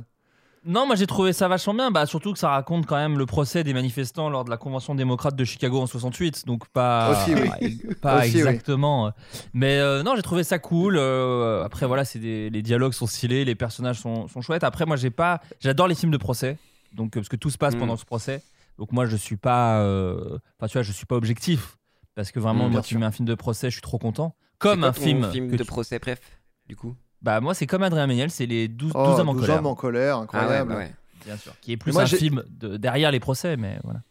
[0.65, 3.25] Non, moi j'ai trouvé ça vachement bien, bah, surtout que ça raconte quand même le
[3.25, 7.35] procès des manifestants lors de la convention démocrate de Chicago en 68, donc pas, Aussi,
[8.01, 8.39] pas Aussi, oui.
[8.39, 9.11] exactement.
[9.53, 10.95] Mais euh, non, j'ai trouvé ça cool.
[10.97, 14.63] euh, après voilà, c'est des- les dialogues sont stylés, les personnages sont, sont chouettes.
[14.63, 16.57] Après moi j'ai pas, j'adore les films de procès,
[16.93, 17.79] donc euh, parce que tout se passe Mm.
[17.79, 18.41] pendant ce procès.
[18.77, 21.77] Donc moi je suis pas, euh, enfin tu vois, je suis pas objectif
[22.15, 24.35] parce que vraiment Mm, moi tu mets un film de procès, je suis trop content.
[24.59, 26.21] Comme un film, film que de tu- procès, bref,
[26.69, 26.95] du coup?
[27.23, 29.57] Bah moi c'est comme Adrien Méniel, c'est les 12, 12 oh, hommes en 12 colère.
[29.59, 30.69] hommes en colère, Ah ouais, incroyable.
[30.71, 30.91] bah ouais.
[31.25, 31.53] Bien sûr.
[31.61, 34.01] Qui est plus moi, un film de, derrière les procès, mais voilà.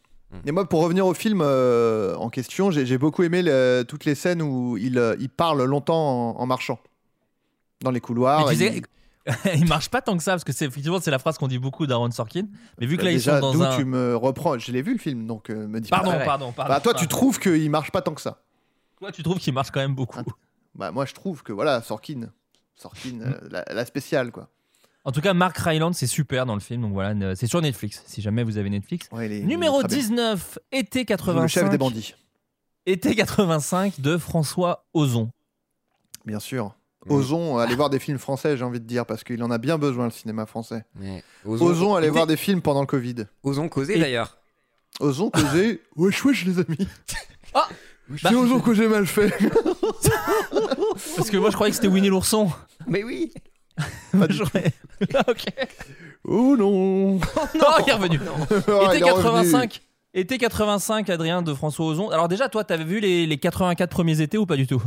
[0.47, 4.03] Et moi, pour revenir au film euh, en question, j'ai j'ai beaucoup aimé le- toutes
[4.05, 6.79] les scènes où il, euh, il parle longtemps en, en marchant.
[7.81, 8.47] Dans les couloirs.
[8.49, 8.73] Mais tu il-
[9.27, 11.47] sais, il marche pas tant que ça parce que c'est effectivement c'est la phrase qu'on
[11.47, 12.47] dit beaucoup d'Aaron Sorkin.
[12.79, 13.77] Mais vu que là ils Déjà, sont dans d'où un.
[13.77, 16.25] tu me reprends Je l'ai vu le film, donc euh, me dis Pardon, pas.
[16.25, 16.73] Pardon, pardon.
[16.73, 18.39] Bah, toi, tu trouves qu'il marche pas tant que ça.
[18.99, 20.19] Toi, tu trouves qu'il marche quand même beaucoup.
[20.73, 22.29] Bah, moi, je trouve que voilà, Sorkin.
[22.75, 24.49] Sorkin, euh, la, la spéciale, quoi.
[25.05, 26.81] En tout cas, Mark Ryland, c'est super dans le film.
[26.81, 28.03] Donc voilà, c'est sur Netflix.
[28.07, 29.09] Si jamais vous avez Netflix.
[29.11, 29.97] Ouais, est Numéro très bien.
[29.97, 31.41] 19, été 85.
[31.41, 32.15] Le chef des bandits,
[32.85, 35.29] Été 85 de François Ozon.
[36.25, 36.75] bien sûr.
[37.05, 37.11] Mm.
[37.11, 39.77] Osons aller voir des films français, j'ai envie de dire, parce qu'il en a bien
[39.77, 40.85] besoin, le cinéma français.
[40.99, 41.21] Ouais.
[41.45, 43.25] Osons aller Osons- voir des films pendant le Covid.
[43.43, 44.37] Osons causer Et- d'ailleurs.
[45.01, 45.81] Osons causer.
[45.97, 46.87] wesh, wesh, les amis.
[47.53, 47.67] Ah
[48.21, 49.33] C'est Osons que j'ai mal fait.
[51.15, 52.49] Parce que moi, je croyais que c'était Winnie l'ourson.
[52.87, 53.33] Mais oui.
[54.17, 54.73] Pas du J'aurais-
[55.15, 55.45] Ah, ok.
[56.25, 57.15] Oh non.
[57.15, 57.19] Non,
[57.85, 58.19] il est revenu.
[58.67, 59.23] Oh, il Été est revenu.
[59.23, 59.81] 85.
[60.13, 62.09] Été 85, Adrien de François Ozon.
[62.11, 64.81] Alors déjà, toi, t'avais vu les, les 84 premiers étés ou pas du tout?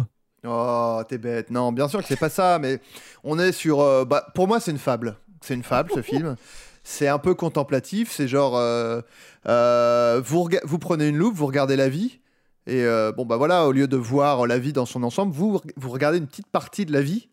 [0.47, 1.51] Oh, t'es bête.
[1.51, 2.81] Non, bien sûr que c'est pas ça, mais
[3.25, 3.81] on est sur.
[3.81, 5.17] euh, bah, pour moi, c'est une fable.
[5.41, 6.37] C'est une fable, ce film.
[6.85, 8.13] C'est un peu contemplatif.
[8.13, 8.57] C'est genre.
[8.57, 9.01] euh,
[9.49, 12.21] euh, vous, rega- vous prenez une loupe, vous regardez la vie.
[12.67, 15.61] Et euh, bon, bah voilà, au lieu de voir la vie dans son ensemble, vous,
[15.77, 17.29] vous regardez une petite partie de la vie.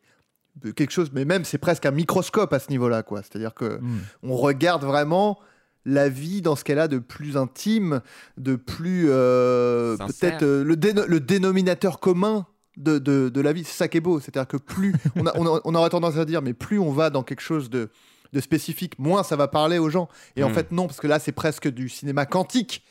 [0.76, 3.22] Quelque chose, mais même c'est presque un microscope à ce niveau-là, quoi.
[3.24, 3.98] C'est-à-dire que Hmm.
[4.22, 5.40] on regarde vraiment
[5.86, 8.02] la vie dans ce qu'elle a de plus intime,
[8.38, 12.46] de plus euh, peut-être euh, le, déno- le dénominateur commun
[12.78, 13.64] de, de, de la vie.
[13.64, 14.20] C'est ça qui est beau.
[14.20, 16.92] C'est-à-dire que plus on, a- on, a- on aurait tendance à dire, mais plus on
[16.92, 17.90] va dans quelque chose de,
[18.32, 20.08] de spécifique, moins ça va parler aux gens.
[20.36, 20.54] Et en Hmm.
[20.54, 22.84] fait, non, parce que là, c'est presque du cinéma quantique.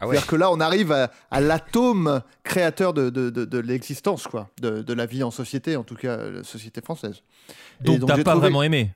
[0.00, 0.06] Ah.
[0.06, 5.06] C'est-à-dire que là, on arrive à, l'atome créateur de, de, de, l'existence, quoi, de, la
[5.06, 7.22] vie en société, en tout cas, la société française.
[7.80, 8.92] Donc, t'as pas vraiment aimé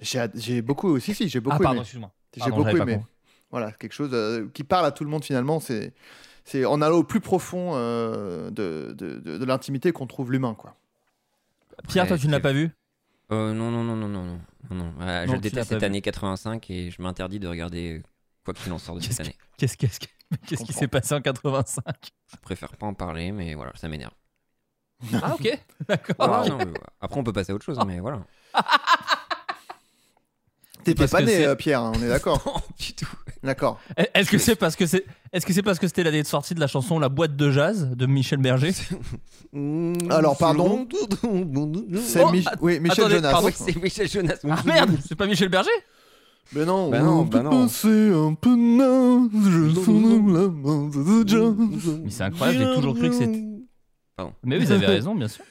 [0.00, 2.10] J'ai beaucoup euh, aussi, si, j'ai ah, beaucoup ah, pardon, excuse-moi.
[2.36, 3.00] J'ai beaucoup aimé.
[3.50, 5.58] Voilà, quelque chose euh, qui parle à tout le monde finalement.
[5.58, 5.92] C'est
[6.44, 10.74] c'est en allant au plus profond euh, de, de, de, l'intimité qu'on trouve l'humain, quoi.
[11.88, 12.70] Pierre, toi, tu ne l'as pas vu
[13.30, 14.40] Non, non, non, non, non,
[14.70, 18.02] non, je déteste cette année 85 et je m'interdis de regarder
[18.44, 19.36] quoi qu'il en sorte de cette année.
[19.58, 20.06] Qu'est-ce qu'est-ce que
[20.46, 21.84] qu'est-ce qui s'est passé en 85
[22.30, 24.12] Je préfère pas en parler, mais voilà, ça m'énerve.
[25.14, 25.58] Ah, ok.
[25.88, 26.44] D'accord.
[27.00, 28.20] Après, on peut passer à autre chose, mais voilà.
[30.84, 32.42] T'étais parce pas né, euh, Pierre, hein, on est d'accord.
[32.46, 33.06] Non, du tout.
[33.42, 33.78] d'accord.
[34.14, 36.54] Est-ce que c'est parce que c'est est-ce que c'est parce que c'était l'année de sortie
[36.54, 38.72] de la chanson La boîte de jazz de Michel Berger?
[40.10, 40.88] Alors, pardon.
[42.02, 42.30] C'est Oh,
[42.62, 43.30] oui, Michel attendez, Jonas.
[43.30, 43.48] pardon.
[43.48, 44.38] Oui, c'est Michel Jonas.
[44.48, 45.70] Ah merde, c'est pas Michel Berger?
[46.52, 47.62] Mais non, Bah non, on bah peut non.
[47.62, 51.54] passer un peu naze, je la main de jazz.
[52.02, 53.44] Mais c'est incroyable, j'ai toujours cru que c'était.
[54.16, 54.32] Pardon.
[54.44, 55.44] Mais vous avez raison, bien sûr.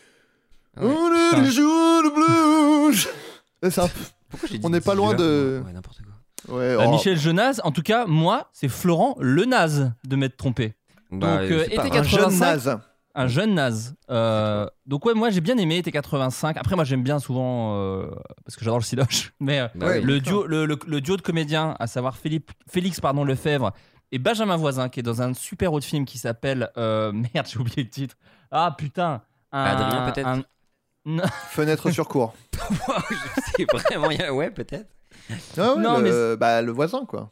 [0.77, 0.91] Ah ouais.
[0.93, 3.07] On est les jours de blues.
[3.63, 3.89] C'est ça.
[4.29, 6.55] Pourquoi j'ai dit On n'est pas loin de- Ouais, n'importe quoi.
[6.57, 6.91] Ouais, Euh, oh.
[6.91, 10.73] Michel Jonas, en tout cas, moi, c'est Florent le naze de m'être trompé.
[11.11, 12.45] Bah, Donc, euh, c'est pas été un jeune 85.
[12.45, 12.79] naze.
[13.15, 13.95] Un jeune naze.
[14.09, 16.57] Euh, donc ouais, moi j'ai bien aimé T85.
[16.57, 18.07] Après moi j'aime bien souvent euh,
[18.45, 19.33] parce que j'adore le sidoche.
[19.39, 22.51] Mais euh, Bah Ouais, le duo, le, le- le duo de comédiens, à savoir Philippe,
[22.69, 23.71] Félix pardon Lefebvre
[24.11, 27.59] et Benjamin Voisin, qui est dans un super autre film qui s'appelle euh, merde j'ai
[27.59, 28.15] oublié le titre.
[28.51, 29.21] Ah putain.
[29.51, 30.43] Un- Adrien, peut-être un-
[31.05, 32.35] Non, Fenêtre sur cours.
[32.53, 33.65] je sais
[33.97, 34.35] vraiment.
[34.35, 34.89] Ouais, peut-être.
[35.57, 37.31] Ah Non, le, bah, le voisin, quoi.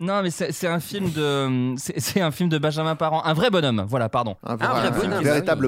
[0.00, 3.84] Non, mais c'est un film de, c'est un film de Benjamin Parent, un vrai bonhomme.
[3.88, 4.36] Voilà, pardon.
[4.44, 5.66] Un, Ah, vrai- un un bonhomme, véritable,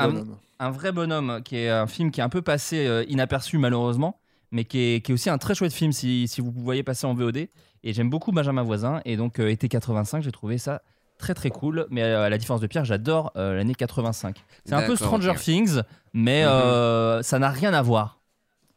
[0.00, 0.36] Un- bonhomme.
[0.72, 4.20] vrai bonhomme qui est un film qui est un peu passé euh, inaperçu malheureusement,
[4.50, 7.06] mais qui est, qui est aussi un très chouette film si, si vous voyez passer
[7.06, 7.48] en VOD.
[7.84, 9.00] Et j'aime beaucoup Benjamin Voisin.
[9.06, 10.82] Et donc euh, été 85, j'ai trouvé ça
[11.18, 11.86] très très cool.
[11.90, 14.44] Mais euh, à la différence de Pierre, j'adore euh, l'année 85.
[14.66, 15.34] C'est un peu Stranger.
[15.36, 15.80] Things,
[16.12, 16.48] mais Mhm.
[16.50, 18.20] euh, ça n'a rien à voir.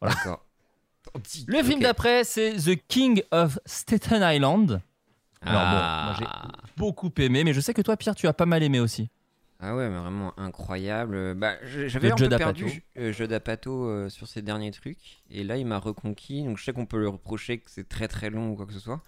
[0.00, 0.45] D'accord.
[1.46, 4.80] Le film d'après, c'est The King of Staten Island.
[5.42, 6.48] Alors bon, moi, j'ai Ah.
[6.76, 9.08] beaucoup aimé, mais je sais que toi, Pierre, tu as pas mal aimé aussi.
[9.60, 11.34] Ah ouais, mais vraiment incroyable.
[11.34, 15.44] Bah, je- j'avais un peu perdu euh, Judd Apatow euh, sur ses derniers trucs, et
[15.44, 16.42] là il m'a reconquis.
[16.44, 18.74] Donc je sais qu'on peut lui reprocher que c'est très très long ou quoi que
[18.74, 19.00] ce soit,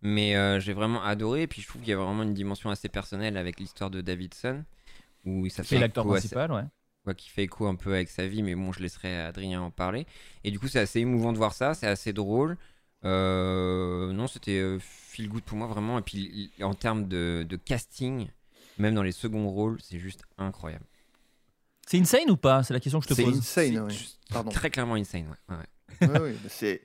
[0.00, 1.42] mais euh, j'ai vraiment adoré.
[1.42, 4.00] Et puis je trouve qu'il y a vraiment une dimension assez personnelle avec l'histoire de
[4.00, 4.62] Davidson,
[5.24, 6.64] où ça fait C'est l'acteur principal, ouais.
[7.04, 9.70] Quoi, qui fait écho un peu avec sa vie, mais bon, je laisserai Adrien en
[9.70, 10.06] parler.
[10.44, 12.56] Et du coup, c'est assez émouvant de voir ça, c'est assez drôle.
[13.04, 15.98] Euh, non, c'était euh, feel good pour moi vraiment.
[15.98, 18.28] Et puis en termes de, de casting,
[18.78, 20.84] même dans les seconds rôles, c'est juste incroyable.
[21.86, 22.62] C'est insane ou pas?
[22.62, 23.38] C'est la question que je te C'est pose.
[23.38, 24.50] insane, C'est Pardon.
[24.50, 25.56] Très clairement insane, ouais.
[25.56, 25.64] ouais.
[26.00, 26.80] Ouais, c'est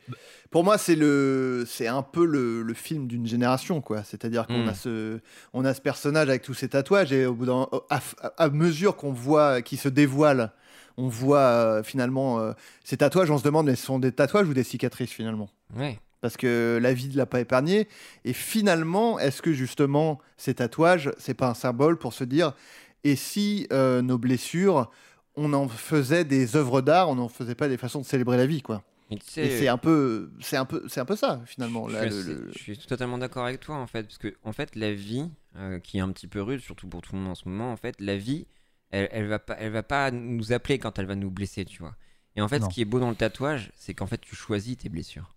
[0.51, 4.65] pour moi c'est le c'est un peu le, le film d'une génération quoi c'est-à-dire qu'on
[4.65, 4.69] Mm.
[4.69, 5.19] a ce
[5.53, 7.99] on a ce personnage avec tous ses tatouages et au bout d'un à,
[8.37, 10.51] à mesure qu'on voit qu'il se dévoile
[10.97, 12.53] on voit euh, finalement euh,
[12.83, 15.49] ces tatouages on se demande mais ce sont des tatouages ou des cicatrices finalement?
[15.75, 15.99] Ouais.
[16.21, 17.87] parce que la vie ne l'a pas épargné
[18.23, 22.53] et finalement est-ce que justement ces tatouages c'est pas un symbole pour se dire
[23.03, 24.89] et si euh, nos blessures
[25.35, 28.45] on en faisait des œuvres d'art on n'en faisait pas des façons de célébrer la
[28.45, 28.83] vie quoi?
[29.11, 31.87] Mais tu sais, et c'est un peu, c'est un peu, c'est un peu ça finalement.
[31.89, 34.17] je, là, suis le- assez- le- je suis totalement d'accord avec toi en fait, parce
[34.17, 37.13] que en fait la vie, euh, qui est un petit peu rude, surtout pour tout
[37.15, 38.47] le monde en ce moment, en fait la vie,
[38.89, 41.79] elle, elle va pas, elle va pas nous appeler quand elle va nous blesser, tu
[41.83, 41.95] vois.
[42.35, 42.69] Et en fait, Non.
[42.69, 45.35] ce qui est beau dans le tatouage, c'est qu'en fait tu choisis tes blessures.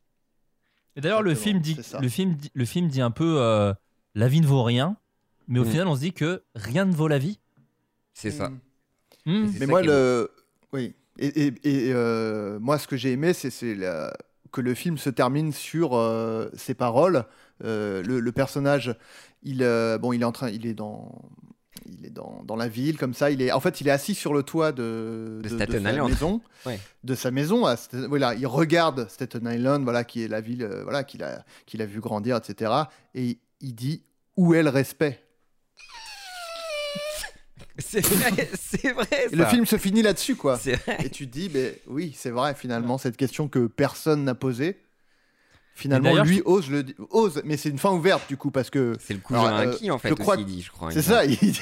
[0.97, 3.73] Et d'ailleurs, le film dit, le film, dit- le film dit un peu, euh,
[4.15, 4.97] la vie ne vaut rien,
[5.47, 5.71] mais au Mm.
[5.71, 7.39] final, on se dit que rien ne vaut la vie.
[8.15, 8.49] C'est ça.
[8.49, 8.59] Mm.
[9.27, 9.51] Mm.
[9.53, 10.31] Mais ça moi est le,
[10.73, 10.95] oui.
[11.19, 13.51] Et, et- et, euh, moi, ce que j'ai aimé, c'est
[14.53, 17.25] que le film se termine sur euh, ces paroles.
[17.65, 18.97] Euh, le, le personnage,
[19.43, 21.13] il, euh, bon, il est en train, il est dans.
[21.87, 23.31] Il est dans, dans la ville comme ça.
[23.31, 25.93] Il est, en fait, il est assis sur le toit de, De de, Staten sa
[25.93, 26.09] Island.
[26.11, 26.79] maison, Ouais.
[27.05, 27.67] de sa maison.
[27.67, 27.77] à
[28.09, 31.87] voilà, il regarde Staten Island, voilà, qui est la ville, voilà, qu'il a, qu'il a
[31.87, 32.73] vu grandir, etc.
[33.15, 34.03] Et il dit
[34.37, 35.23] où est le respect?
[37.79, 39.27] C'est vrai, c'est vrai.
[39.33, 40.59] Le film se finit là-dessus, quoi.
[40.59, 40.99] C'est vrai.
[41.05, 44.79] Et tu te dis, ben oui, c'est vrai, finalement, cette question que personne n'a posée.
[45.75, 49.15] Finalement, lui ose le ose, mais c'est une fin ouverte du coup parce que C'est
[49.15, 50.91] le cousin Alors, euh, acquis en fait je crois aussi, que il dit, je crois.
[50.91, 51.25] c'est ça.
[51.25, 51.61] me il dit-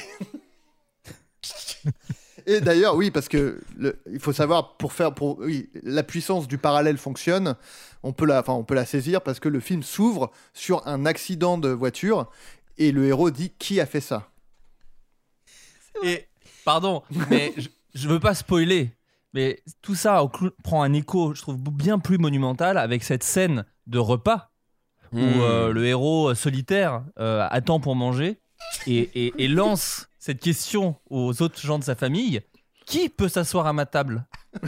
[2.47, 6.47] Et d'ailleurs, oui, parce que le- il faut savoir pour faire pour oui, la puissance
[6.49, 7.57] du parallèle fonctionne.
[8.03, 11.07] On peut la, enfin, on peut la saisir parce que le film s'ouvre sur un
[11.07, 12.31] accident de voiture
[12.79, 14.31] et le héros dit qui a fait ça?
[16.03, 16.27] Et
[16.65, 18.91] pardon, mais je, je veux pas spoiler,
[19.35, 20.23] mais tout ça
[20.63, 24.51] prend un écho, je trouve bien plus monumental avec cette scène de repas
[25.13, 25.41] où semble.
[25.41, 28.39] euh, le héros solitaire euh, attend pour manger
[28.87, 32.41] et, et- et lance cette question aux autres gens de sa famille
[32.85, 34.27] qui peut s'asseoir à ma table?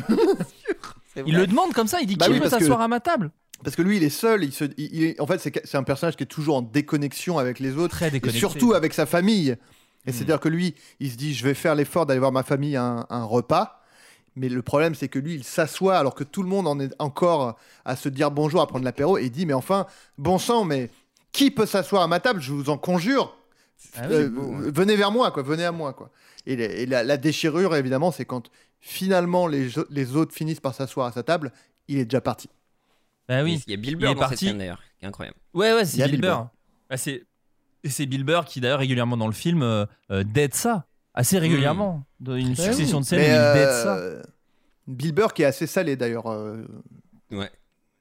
[1.26, 3.00] Il le demande comme ça, il dit Bah qui oui, peut que- s'asseoir à ma
[3.00, 3.30] table?
[3.64, 4.44] Parce que lui, il est seul.
[4.44, 7.38] Il se, il- il est- en fait, c'est un personnage qui est toujours en déconnexion
[7.38, 7.96] avec les autres.
[7.96, 9.56] Très Et surtout avec sa famille.
[10.06, 10.14] Et Hmm.
[10.14, 12.84] c'est-à-dire que lui, il se dit, je vais faire l'effort d'aller voir ma famille à
[12.84, 13.82] un, un repas.
[14.36, 16.94] Mais le problème, c'est que lui, il s'assoit alors que tout le monde en est
[17.00, 19.86] encore à se dire bonjour, à prendre l'apéro, et il dit, mais enfin,
[20.16, 20.90] bon sang, mais
[21.32, 22.40] qui peut s'asseoir à ma table?
[22.40, 23.36] Je vous en conjure.
[23.96, 24.70] Ah oui, Euh, beau, ouais.
[24.70, 25.42] Venez vers moi, quoi.
[25.42, 26.10] Venez à moi, quoi.
[26.46, 28.48] Et, les- et la, la déchirure, évidemment, c'est quand
[28.80, 31.52] finalement les, les autres finissent par s'asseoir à sa table,
[31.88, 32.48] il est déjà parti.
[33.28, 33.62] Bah oui.
[33.66, 34.46] Il y a Bill Il Burr est dans cette parti.
[34.46, 35.36] scène d'ailleurs, qui est incroyable.
[35.52, 36.48] Ouais, ouais, c'est Bill Bill Burr.
[36.88, 37.24] Bah, c'est
[37.88, 41.38] et c'est Bill Burr qui d'ailleurs régulièrement dans le film euh, euh, dead ça assez
[41.38, 44.28] régulièrement dans une succession de scènes où Mais, il euh, dead ça.
[44.86, 46.30] Bill Burr qui est assez salé d'ailleurs.
[46.30, 46.64] euh,
[47.30, 47.50] Ouais.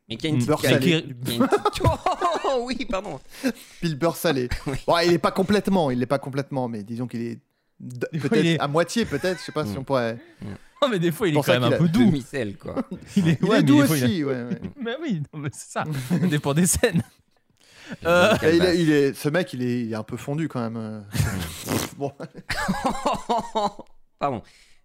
[0.09, 0.85] Mais qui a une petite Beurre qui a une- salé.
[0.85, 1.41] qui a une petite-
[2.45, 3.19] Oh oui, pardon.
[3.81, 4.47] Bill Burr salé.
[4.67, 4.77] Oui.
[4.87, 7.39] Bon, il est pas complètement, il est pas complètement, mais disons qu'il est
[7.79, 9.39] d- peut-être est- à moitié, peut-être.
[9.39, 9.79] Je sais pas si Mm.
[9.79, 10.17] on pourrait.
[10.81, 12.05] Non, mais des fois il est pour quand ça même un a peu doux.
[12.05, 12.75] Demi-sel, quoi.
[13.17, 14.23] Il est, Il ouais, est mais doux des fois, il a- aussi.
[14.23, 14.61] ouais, ouais.
[14.81, 15.83] Mais oui, non, mais c'est ça.
[16.09, 17.01] Ça dépend des scènes.
[18.05, 20.61] Euh, il est- il est- ce mec, il est, il est un peu fondu quand
[20.61, 20.77] même.
[20.77, 21.01] euh.
[21.97, 22.11] bon,
[24.19, 24.41] Pardon.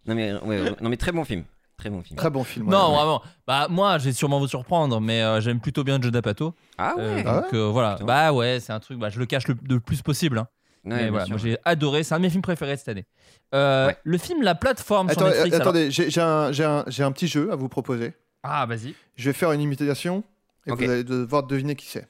[0.07, 1.45] Non mais, ouais, non mais très bon film.
[1.77, 2.17] Très bon film.
[2.17, 2.69] très bon film.
[2.69, 2.97] non, ouais.
[2.97, 3.23] vraiment.
[3.47, 6.55] Bah moi, je vais sûrement vous surprendre, mais euh, j'aime plutôt bien Judd Apatow.
[6.79, 7.23] Ah Euh, ouais.
[7.25, 7.95] donc euh, voilà.
[7.95, 8.05] Putain.
[8.05, 8.99] Bah ouais, c'est un truc.
[8.99, 10.39] Bah je le cache le, le plus possible.
[10.39, 10.49] hein.
[10.85, 11.33] Ouais, mais bien voilà, sûr.
[11.35, 12.03] moi j'ai adoré.
[12.05, 13.07] C'est un de mes films préférés de cette année.
[13.55, 13.97] Euh, Ouais.
[14.05, 15.55] Le film La Plateforme sur Attends, Netflix.
[15.57, 18.15] alors- attendez, j'ai j'ai un, j'ai un- j'ai un petit jeu à vous proposer.
[18.43, 18.95] Ah vas-y.
[19.17, 20.25] Je vais faire une imitation
[20.67, 22.07] Et vous allez devoir deviner qui c'est.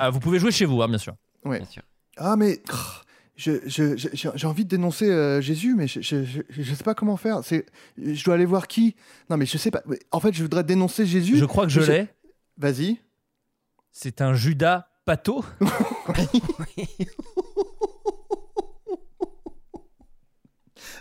[0.00, 1.14] Ah, vous pouvez jouer chez vous, hein, bien sûr.
[1.44, 1.58] Ouais.
[1.58, 1.82] Bien sûr.
[2.16, 2.58] Ah, mais.
[2.62, 3.04] crrr,
[3.36, 7.18] je- je- je- J'ai envie de dénoncer euh, Jésus, mais je, je, sais pas comment
[7.18, 7.40] faire.
[7.44, 7.66] C'est,
[7.98, 8.96] je dois aller voir qui?
[9.28, 9.82] Non, mais je sais pas.
[9.86, 11.36] Mais En fait, je voudrais dénoncer Jésus.
[11.36, 12.08] Je crois que je Je- l'ai.
[12.56, 12.98] Vas-y.
[13.92, 15.44] C'est un Judas Pato.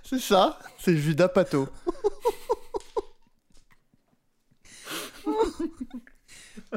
[0.03, 0.59] C'est ça.
[0.77, 1.67] C'est Judas Pato.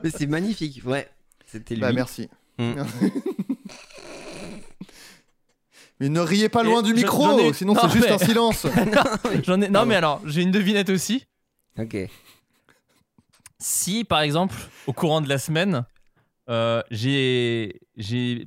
[0.02, 1.08] Mais c'est magnifique, ouais.
[1.50, 1.80] C'était lui.
[1.80, 2.28] Bah, merci.
[2.60, 2.74] Mm.
[6.00, 8.18] mais ne riez pas loin Et du micro, ai- sinon Non, c'est juste mais- un
[8.18, 8.66] silence.
[9.44, 9.68] J'en ai...
[9.68, 11.24] Non, mais alors, j'ai une devinette aussi.
[11.78, 11.96] Ok.
[13.58, 14.54] Si, par exemple,
[14.86, 15.84] au courant de la semaine,
[16.48, 17.80] euh, j'ai,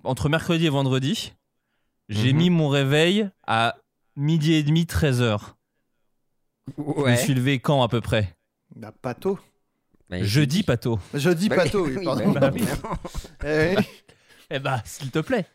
[0.04, 1.34] entre mercredi et vendredi,
[2.10, 2.38] j'ai Mhm.
[2.40, 3.78] mis mon réveil à
[4.16, 5.56] midi et demi, 13h.
[6.78, 7.18] Je me Ouais.
[7.18, 8.36] suis levé quand à peu près?
[8.76, 9.36] Bah, Pato.
[9.36, 9.51] Bah, il
[10.22, 11.00] Jeudi, dit- Pato.
[11.14, 12.32] Jeudi Bah, Pato, oui, oui, pardon.
[12.32, 12.52] bah,
[13.46, 13.84] Eh oui.
[14.54, 15.46] Eh bah, s'il te plaît.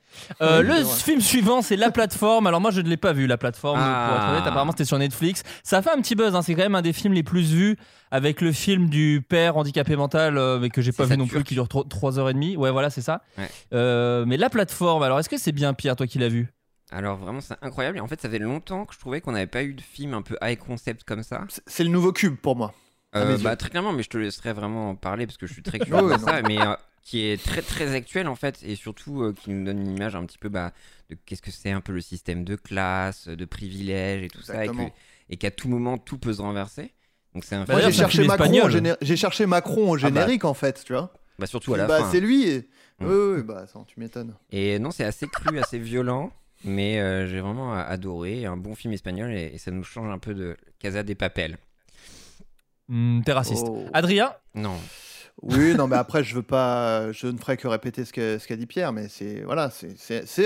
[0.41, 2.47] Euh, Oui, le film suivant, c'est La Plateforme.
[2.47, 4.07] Alors moi, je ne l'ai pas vu, La Plateforme, Ah.
[4.09, 4.47] pour être honnête.
[4.47, 5.43] Apparemment, c'était sur Netflix.
[5.63, 6.35] Ça a fait un petit buzz.
[6.35, 6.41] hein.
[6.41, 7.77] C'est quand même un des films les plus vus
[8.11, 11.27] avec le film du père handicapé mental, euh, mais que j'ai pas vu ça, non
[11.27, 11.47] plus, turc.
[11.47, 12.57] qui dure 3h30.
[12.57, 13.23] Ouais, voilà, c'est ça.
[13.37, 13.51] Ouais.
[13.75, 16.49] Euh, mais La Plateforme, alors est-ce que c'est bien, Pierre, toi qui l'as vu?
[16.91, 17.99] Alors vraiment, c'est incroyable.
[17.99, 20.15] Et en fait, ça fait longtemps que je trouvais qu'on n'avait pas eu de film
[20.15, 21.43] un peu high concept comme ça.
[21.51, 22.73] C'est- C'est le nouveau cube pour moi.
[23.17, 25.63] Euh, bah, très clairement, mais je te laisserai vraiment en parler parce que je suis
[25.63, 29.23] très curieux de ça, mais euh, qui est très très actuel en fait et surtout
[29.23, 30.73] euh, qui nous donne une image un petit peu bah,
[31.11, 34.55] de qu'est-ce que c'est un peu le système de classe, de privilèges et tout ça,
[34.55, 34.95] et, que- Exactement.
[35.31, 36.93] et qu'à tout moment tout peut se renverser.
[37.35, 38.73] Donc c'est un Bah, j'ai cherché, film Macron au espagnol.
[38.73, 41.13] géné- j'ai cherché Macron au générique en fait, tu vois.
[41.39, 42.11] bah, surtout à la bah, fin.
[42.11, 42.49] c'est lui.
[42.49, 43.07] et- Mm.
[43.09, 44.35] Oui, oui, bah, tu m'étonnes.
[44.51, 46.33] Et non, c'est assez cru, assez violent,
[46.65, 48.47] mais euh, j'ai vraiment adoré.
[48.47, 51.59] Un bon film espagnol et, et ça nous change un peu de Casa des Papel.
[52.89, 53.67] Hmm, T'es raciste.
[53.69, 53.85] Oh.
[53.93, 54.75] Adrien Non.
[55.43, 58.13] Oui, non, mais après, je veux pas, je ne ferai que répéter ce
[58.47, 59.95] qu'a dit Pierre, mais c'est voilà, c'est-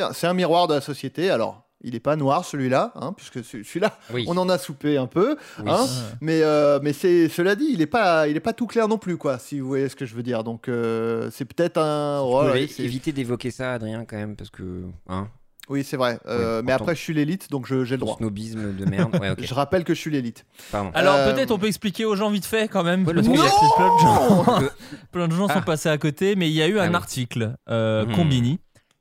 [0.01, 1.31] un- miroir de la société.
[1.31, 4.25] Alors, il n'est pas noir celui-là, hein, puisque ce- celui-là, Oui.
[4.27, 5.71] on en a soupé un peu, Oui.
[5.71, 5.87] hein,
[6.21, 8.99] mais euh, mais c'est cela dit, il n'est pas, il est pas tout clair non
[8.99, 10.43] plus, quoi, si vous voyez ce que je veux dire.
[10.43, 12.19] Donc, euh, c'est peut-être un,
[12.67, 14.83] c'est- éviter d'évoquer ça, Adrien, quand même, parce que.
[15.09, 15.29] Hein,
[15.71, 16.19] oui, c'est vrai.
[16.27, 18.17] Euh, Oui, mais après, je suis l'élite, donc je- j'ai le droit.
[18.17, 19.17] snobisme de merde.
[19.21, 19.35] Ouais.
[19.43, 20.45] Je rappelle que je suis l'élite.
[20.95, 23.07] Alors Euh, peut-être on peut expliquer aux gens vite fait quand même.
[23.07, 24.73] Ouais, parce le qu'il y a truc, plein de gens, que-
[25.13, 25.63] plein de gens sont Ah.
[25.63, 26.95] passés à côté, mais il y a eu Ah un oui.
[26.97, 28.15] article euh, Mhm.
[28.17, 28.59] Combini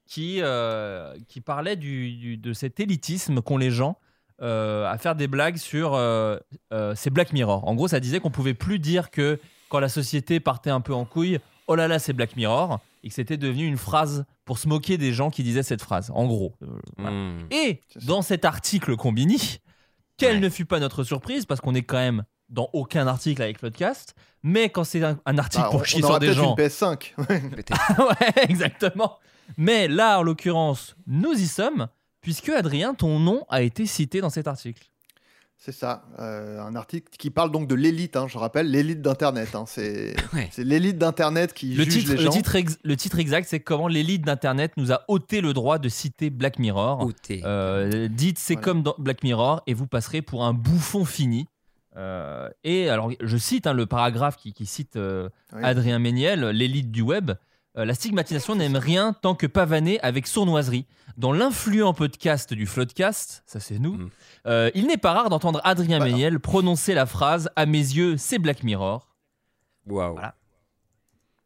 [0.07, 3.97] qui, euh, qui parlait du, du- de cet élitisme qu'ont les gens
[4.41, 6.37] euh, à faire des blagues sur euh,
[6.71, 7.67] euh, ces Black Mirror.
[7.67, 10.93] En gros, ça disait qu'on pouvait plus dire que quand la société partait un peu
[10.93, 14.57] en couille, oh là là, c'est Black Mirror, et que c'était devenu une phrase pour
[14.57, 16.09] se moquer des gens qui disaient cette phrase.
[16.15, 16.55] En gros.
[16.63, 16.65] Euh,
[16.97, 17.15] voilà.
[17.15, 17.45] Hmm.
[17.51, 19.59] Et dans cet article Combini,
[20.17, 20.39] quelle Ouais.
[20.39, 24.15] ne fut pas notre surprise, parce qu'on est quand même dans aucun article avec Floodcast,
[24.41, 26.55] mais quand c'est un, un article Bah, on, pour chier on aura sur des gens.
[26.57, 27.13] une PS5.
[27.15, 27.99] Peut-être.
[27.99, 29.19] ouais, exactement.
[29.55, 31.87] Mais là, en l'occurrence, nous y sommes,
[32.21, 34.89] puisque Adrien, ton nom a été cité dans cet article.
[35.61, 39.55] C'est ça, euh, un article qui parle donc de l'élite, hein, je rappelle, l'élite d'Internet.
[39.55, 40.49] hein, c'est Ouais.
[40.57, 42.31] l'élite d'Internet qui Le juge titre, les le, gens.
[42.31, 45.89] titre ex- le titre exact, c'est comment l'élite d'Internet nous a ôté le droit de
[45.89, 47.01] citer Black Mirror.
[47.01, 47.41] Ôté.
[47.43, 48.63] Euh, dites c'est Voilà.
[48.63, 51.45] comme dans Black Mirror et vous passerez pour un bouffon fini.
[51.97, 55.59] Euh, et alors, je cite hein, le paragraphe qui, qui cite euh, Oui.
[55.61, 57.31] Adrien Méniel, l'élite du web.
[57.77, 60.85] Euh, la stigmatisation n'aime rien tant que pavaner avec sournoiserie.
[61.17, 64.09] Dans l'influent podcast du Floodcast, ça c'est nous, Mm.
[64.47, 68.17] euh, il n'est pas rare d'entendre Adrien Bah, Méniel prononcer la phrase À mes yeux,
[68.17, 69.07] c'est Black Mirror.
[69.85, 70.13] Waouh.
[70.13, 70.35] Voilà.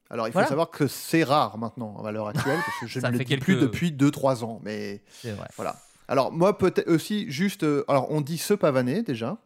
[0.09, 0.47] Alors il faut Voilà.
[0.47, 3.29] savoir que c'est rare maintenant à l'heure actuelle, parce que je ne le fait dis
[3.31, 4.59] quelques- plus depuis 2-3 ans.
[4.63, 5.47] Mais C'est vrai.
[5.57, 5.75] voilà.
[6.07, 9.37] Alors moi peut-être aussi juste, euh, alors on dit ce pavané déjà.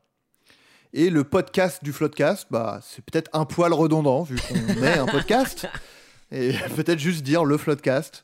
[0.94, 5.06] Et le podcast du Floodcast, bah, c'est peut-être un poil redondant vu qu'on est un
[5.08, 5.68] podcast.
[6.32, 8.24] Et peut-être juste dire le Floodcast.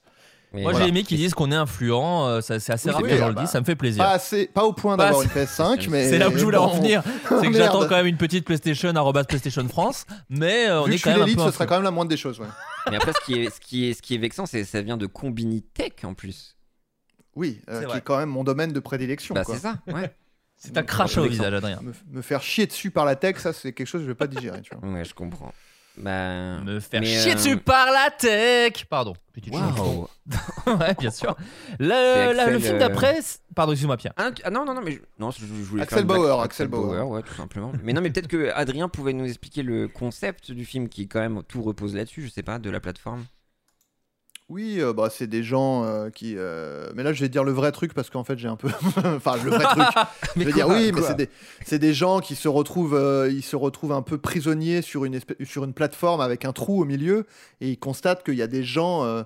[0.56, 0.86] Mais Moi voilà.
[0.86, 3.14] j'ai aimé qu'ils disent qu'on est influent, euh, ça- c'est assez Oui, rare oui, que
[3.16, 4.04] les gens le disent, ça me fait plaisir.
[4.04, 6.08] Pas, assez, pas au point d'avoir une PS5, mais.
[6.08, 6.76] C'est là où je voulais en bon.
[6.78, 7.02] venir.
[7.28, 10.92] C'est que j'attends quand même une petite PlayStation, arrobas PlayStation France, mais euh, on Vu
[10.92, 12.10] que est je quand suis même un l'élite, peu ce serait quand même la moindre
[12.10, 12.40] des choses.
[12.40, 12.46] ouais.
[12.92, 14.98] Mais après, ce qui est, ce qui est, ce qui est vexant, c'est ça vient
[14.98, 16.56] de Combinitech en plus.
[17.36, 17.98] Oui, euh, C'est qui vrai.
[17.98, 19.34] est quand même mon domaine de prédilection.
[19.34, 20.14] Bah, c'est ça, ouais.
[20.56, 21.80] C'est un crachat au visage, Adrien.
[21.82, 24.16] Me, me faire chier dessus par la tech, ça c'est quelque chose que je vais
[24.16, 24.62] pas digérer.
[24.62, 24.88] Tu vois.
[24.88, 25.52] Ouais, je comprends.
[25.98, 26.60] Bah.
[26.62, 29.14] Me faire mais, chier euh, dessus par la tech Pardon.
[29.32, 29.54] Petite.
[29.54, 30.08] Waouh.
[30.68, 31.36] ouais, bien sûr.
[31.80, 33.22] Le, la- le film euh, d'après...
[33.22, 34.14] c'est- Pardon, excuse-moi, Pierre.
[34.18, 37.08] Ah, non, non, non, mais je, non, je, je voulais Axel Bauer, Axel Bauer.
[37.08, 37.72] ouais, tout simplement.
[37.84, 41.20] mais non, mais peut-être que Adrien pouvait nous expliquer le concept du film qui, quand
[41.20, 43.26] même, tout repose là-dessus, je sais pas, de la plateforme.
[44.54, 46.36] Oui, euh, bah, c'est des gens euh, qui.
[46.38, 48.68] euh, Mais là, je vais dire le vrai truc parce qu'en fait, j'ai un peu.
[48.98, 49.86] enfin, le vrai truc.
[50.36, 51.30] je vais dire oui, mais c'est des,
[51.66, 55.16] c'est des gens qui se retrouvent, euh, ils se retrouvent un peu prisonniers sur une,
[55.16, 57.26] espèce- sur une plateforme avec un trou au milieu
[57.62, 59.24] et ils constatent qu'il y a des gens euh,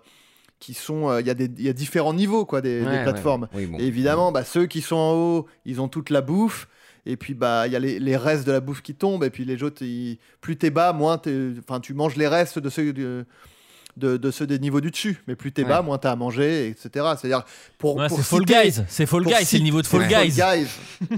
[0.59, 1.09] qui sont.
[1.09, 3.47] euh, Il y, a des- il y a différents niveaux quoi, des, plateformes.
[3.79, 6.67] Et évidemment, bah, ceux qui sont en haut, ils ont toute la bouffe.
[7.05, 9.23] Et puis, bah, il y a les, les restes de la bouffe qui tombent.
[9.23, 12.59] Et puis, les autres, ils- plus t'es bas, moins t'es- enfin, tu manges les restes
[12.59, 13.25] de ceux, de,
[13.97, 15.21] de, de ceux des niveaux du dessus.
[15.27, 15.85] Mais plus t'es bas, Ouais.
[15.85, 16.89] moins t'as à manger, etc.
[17.19, 17.43] C'est-à-dire,
[17.77, 20.01] pour, Ouais, pour c'est Fall Guys, c'est Fall pour Guys, c'est le niveau de Fall
[20.01, 20.27] Ouais.
[20.29, 20.67] Guys.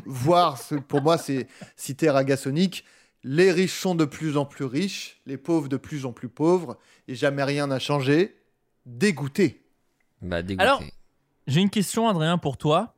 [0.05, 0.57] voir,
[0.87, 2.83] pour moi, c'est citer Ragasonic.
[3.23, 6.77] Les riches sont de plus en plus riches, les pauvres de plus en plus pauvres,
[7.07, 8.35] et jamais rien n'a changé.
[8.85, 9.61] Dégoûté.
[10.21, 10.63] Bah, dégoûté.
[10.63, 10.81] Alors-
[11.47, 12.95] J'ai une question, Adrien, pour toi.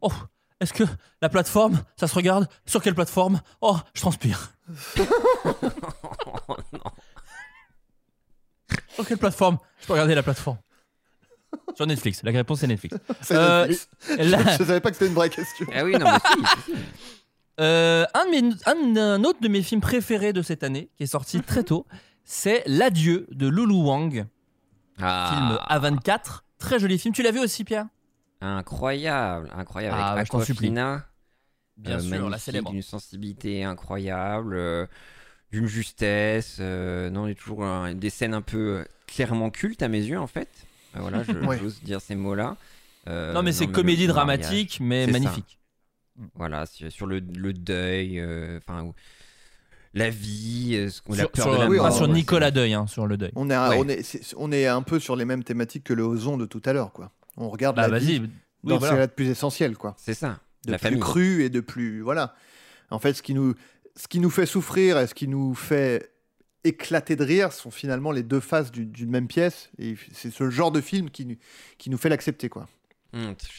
[0.00, 0.12] Oh,
[0.60, 0.84] est-ce que
[1.20, 2.48] la plateforme, ça se regarde?
[2.64, 3.40] Sur quelle plateforme?
[3.60, 4.52] Oh, je transpire.
[8.98, 10.58] Sur quelle plateforme Je peux regarder la plateforme.
[11.76, 12.22] Sur Netflix.
[12.24, 12.96] La réponse est Netflix.
[13.22, 13.88] C'est Euh, Netflix.
[14.30, 15.66] là- Je, je savais pas que c'était une vraie question.
[15.74, 16.78] Ah oui, non, mais si, si, si.
[17.60, 21.02] Euh, un, de mes- un- un autre de mes films préférés de cette année, qui
[21.02, 21.86] est sorti très tôt,
[22.24, 24.28] c'est L'Adieu de Lulu Wang, film
[25.00, 26.42] Ah, A24.
[26.58, 27.12] Très joli film.
[27.12, 27.86] Tu l'as vu aussi, Pierre?
[28.40, 29.96] Incroyable, incroyable.
[29.98, 30.68] Ah, avec bah, je t'en supplie.
[30.68, 31.04] Aquafina,
[31.76, 32.70] Bien euh, sûr, la magnifique, célèbre.
[32.70, 34.86] d'une sensibilité incroyable, euh,
[35.52, 36.58] d'une justesse.
[36.60, 39.88] euh, non, il y a toujours euh, des scènes un peu euh, clairement cultes à
[39.88, 40.48] mes yeux, en fait.
[40.96, 41.58] Euh, voilà, je- Ouais.
[41.58, 42.56] j'ose dire ces mots-là.
[43.08, 45.12] Euh, Non, mais c'est comédie le dramatique, mais ça.
[45.12, 45.58] magnifique.
[46.34, 48.20] Voilà, sur, sur le, le deuil,
[48.58, 48.92] enfin,
[49.94, 51.92] la vie, euh, ce qu'on la Sur, peur sur- de la oui, mort.
[51.96, 53.30] sur Nicolas Deuil, hein, sur le deuil.
[53.36, 53.76] On est, un- Ouais.
[53.78, 56.44] on, est, c'est- on est un peu sur les mêmes thématiques que le Ozon de
[56.44, 56.92] tout à l'heure.
[56.92, 57.10] quoi.
[57.36, 58.28] On regarde Bah la vie vas-y.
[58.64, 59.02] dans Oui, voilà.
[59.02, 59.76] a de plus essentiel.
[59.76, 59.94] quoi.
[59.96, 61.00] C'est ça, de la plus famille.
[61.00, 62.34] cru et de plus voilà.
[62.90, 63.54] En fait, ce qui nous
[63.98, 66.12] ce qui nous fait souffrir et ce qui nous fait
[66.64, 70.50] éclater de rire sont finalement les deux faces du- d'une même pièce et c'est ce
[70.50, 71.36] genre de film qui nous
[71.78, 72.66] qui nous fait l'accepter quoi.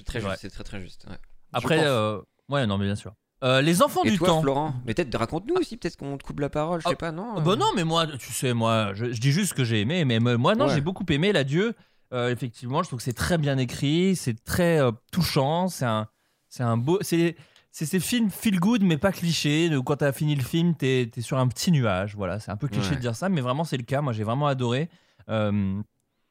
[0.06, 0.30] Très Ouais.
[0.30, 1.06] juste, c'est très très juste.
[1.10, 1.18] ouais.
[1.54, 2.20] Après, euh,
[2.50, 3.14] ouais, non, mais bien sûr.
[3.44, 4.42] Euh, les enfants Et du toi, temps.
[4.42, 7.12] Florent Mais peut-être raconte-nous aussi, peut-être qu'on te coupe la parole, je Ah, sais pas,
[7.12, 9.54] non Ah euh, Bah non, mais moi, tu sais, moi, je, je dis juste ce
[9.56, 10.76] que j'ai aimé, mais moi, non, Ouais.
[10.76, 11.74] j'ai beaucoup aimé l'adieu.
[12.14, 16.08] Euh, effectivement, je trouve que c'est très bien écrit, c'est très euh, touchant, c'est un,
[16.50, 17.36] c'est un beau, c'est,
[17.72, 19.70] c'est ces films feel good, mais pas cliché.
[19.86, 22.16] Quand t'as fini le film, t'es, t'es sur un petit nuage.
[22.16, 22.96] Voilà, c'est un peu cliché Ouais.
[22.96, 24.02] de dire ça, mais vraiment c'est le cas.
[24.02, 24.90] Moi, j'ai vraiment adoré.
[25.30, 25.82] Euh,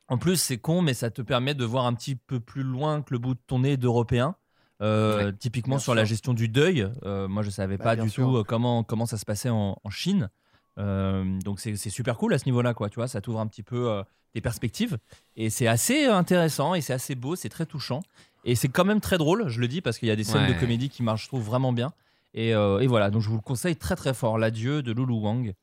[0.09, 3.03] en plus, c'est con, mais ça te permet de voir un petit peu plus loin
[3.03, 4.35] que le bout de ton nez d'européen.
[4.81, 6.89] Euh, Ouais, typiquement sur la gestion du deuil.
[7.05, 8.25] Euh, moi, je savais Bah, pas du sûr.
[8.27, 10.31] tout comment, comment ça se passait en, en Chine.
[10.77, 12.89] Donc c'est super cool à ce niveau-là, quoi.
[12.89, 14.03] Tu vois, ça t'ouvre un petit peu
[14.35, 14.99] des perspectives
[15.37, 18.03] et c'est assez intéressant et c'est assez beau, c'est très touchant
[18.51, 19.49] et c'est quand même très drôle.
[19.49, 21.43] Je le dis parce qu'il y a des scènes de comédie qui marchent, je trouve
[21.45, 21.93] vraiment bien.
[22.35, 25.15] Et, euh, et voilà, donc je vous le conseille très très fort, l'adieu de Lulu
[25.15, 25.55] Wang.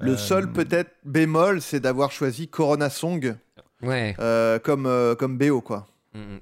[0.00, 3.36] Le Euh, seul peut-être bémol, c'est d'avoir choisi Corona Song
[3.82, 4.14] Ouais.
[4.20, 5.86] euh, comme euh, comme BO quoi.
[6.14, 6.40] Hum.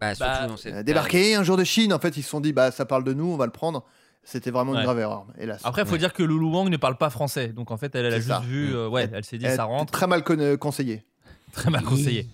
[0.00, 2.52] Bah, surtout Bah, Euh, débarqué un jour de Chine, en fait, ils se sont dit
[2.52, 3.84] bah ça parle de nous, on va le prendre.
[4.24, 4.78] C'était vraiment Ouais.
[4.78, 5.60] une grave erreur, hélas.
[5.64, 5.98] Après, il faut Ouais.
[5.98, 8.28] dire que Lulu Wang ne parle pas français, donc en fait, elle, elle a juste
[8.28, 8.40] ça.
[8.40, 11.04] vu, euh, ouais, elle s'est dit Elle ça rentre, Très mal con- conseillé.
[11.52, 12.26] très mal conseillé.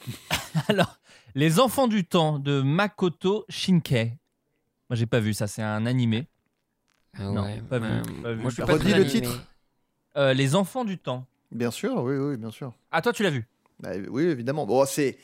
[0.68, 0.98] Alors,
[1.38, 4.16] Les Enfants du Temps de Makoto Shinkai.
[4.90, 6.26] Moi, j'ai pas vu ça, c'est un animé.
[7.16, 8.22] Ah Non, ouais, pas vu, ouais.
[8.24, 8.40] pas vu.
[8.40, 9.08] Moi, je suis pas Redis le animé.
[9.08, 9.46] titre.
[10.16, 11.26] Euh, les Enfants du Temps.
[11.52, 12.72] Bien sûr, oui, oui, bien sûr.
[12.90, 13.46] Ah, toi, tu l'as vu?
[13.78, 14.66] Bah, oui, évidemment.
[14.66, 15.16] Bon, c'est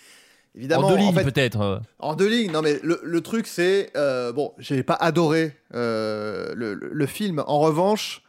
[0.55, 1.61] évidemment En deux lignes, fait, peut-être.
[1.62, 1.81] euh.
[1.99, 6.55] En deux lignes, non mais le, le truc c'est euh, bon, j'ai pas adoré euh,
[6.55, 7.43] le, le- le film.
[7.49, 8.23] En revanche,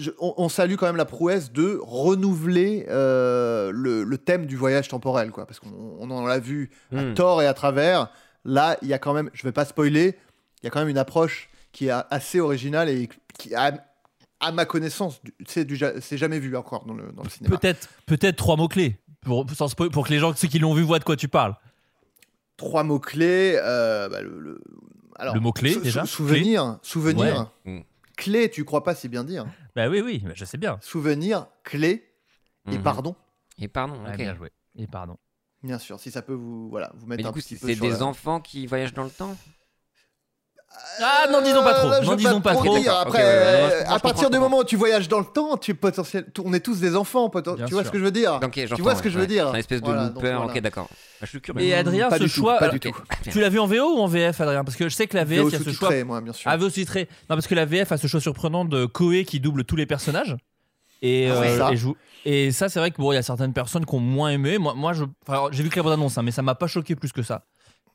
[0.00, 4.56] je- on, on salue quand même la prouesse de renouveler euh, le, le thème du
[4.56, 7.14] voyage temporel, quoi, parce qu'on on en l'a vu à Hmm.
[7.14, 8.08] tort et à travers.
[8.44, 10.16] Là, il y a quand même, je vais pas spoiler,
[10.62, 13.72] il y a quand même une approche qui est assez originale et qui, à,
[14.40, 17.56] à ma connaissance, c'est du ja- c'est jamais vu encore dans le, dans le cinéma.
[17.58, 18.96] Peut-être peut-être trois mots-clés.
[19.22, 19.44] Pour,
[19.92, 21.54] pour que les gens, ceux qui l'ont vu, voient de quoi tu parles.
[22.56, 23.52] Trois mots clés.
[23.54, 24.60] le, le-
[25.16, 27.50] alors, Le mot-clé, sou- déjà sou- Souvenir, souvenir.
[27.66, 27.84] Ouais.
[28.16, 29.44] Clé, tu crois pas si bien dire.
[29.76, 30.78] Bah oui, oui, bah, je sais bien.
[30.82, 32.12] Souvenir, clé
[32.70, 32.82] et Mhm.
[32.82, 33.16] pardon.
[33.58, 34.16] Et pardon, Ouais, ok.
[34.18, 34.50] bien joué.
[34.76, 35.16] Et pardon.
[35.62, 37.66] Bien sûr, si ça peut vous, voilà, vous Mais mettre du un coup, petit peu
[37.66, 39.36] c'est sur des la- enfants qui voyagent dans le temps?
[41.02, 42.78] Ah, n'en disons pas trop, Euh, je n'en veux disons pas trop.
[42.78, 42.94] dire.
[42.94, 46.26] Après, euh, non, à partir du moment où tu voyages dans le temps, tu potentiel,
[46.44, 47.28] on est tous des enfants.
[47.28, 47.86] poten- tu vois sûr.
[47.86, 48.38] ce que je veux dire?
[48.52, 49.48] Tu vois ce que ouais, je veux dire?
[49.48, 50.44] Un espèce de Voilà, looper, voilà.
[50.46, 50.88] ok, d'accord.
[50.90, 51.62] Bah, Je suis curieux.
[51.66, 52.54] Et Adrien, Pas ce tout, choix.
[52.58, 52.94] pas alors, du tout.
[53.30, 54.62] Tu l'as vu en VO ou en VF, Adrien?
[54.64, 56.04] Parce que je sais que la VF, VO il y a ce choix.
[56.04, 56.50] moi, bien sûr.
[56.50, 57.08] Ah, VO sous-titré.
[57.28, 59.86] Non, parce que la VF a ce choix surprenant de Koé qui double tous les
[59.86, 60.36] personnages.
[61.02, 61.96] Et, Ah, euh, et, je vous-
[62.26, 64.58] et ça, c'est vrai que bon, il y a certaines personnes qui ont moins aimé.
[64.58, 64.92] Moi, moi
[65.50, 67.44] j'ai vu que la bande annonce, hein, mais ça m'a pas choqué plus que ça.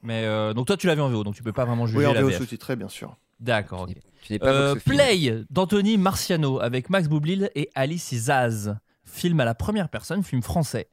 [0.06, 1.99] Mais euh, donc toi, tu l'as vu en VO, donc tu peux pas vraiment juger
[1.99, 3.18] Oui, en VO sous-titré, bien sûr.
[3.39, 3.82] D'accord.
[3.82, 3.95] ok.
[4.24, 4.76] Tu n'es pas Euh.
[4.76, 8.78] Play d'Anthony Marciano avec Max Boublil et Alice Izaz.
[9.03, 10.88] Film à la première personne, film français.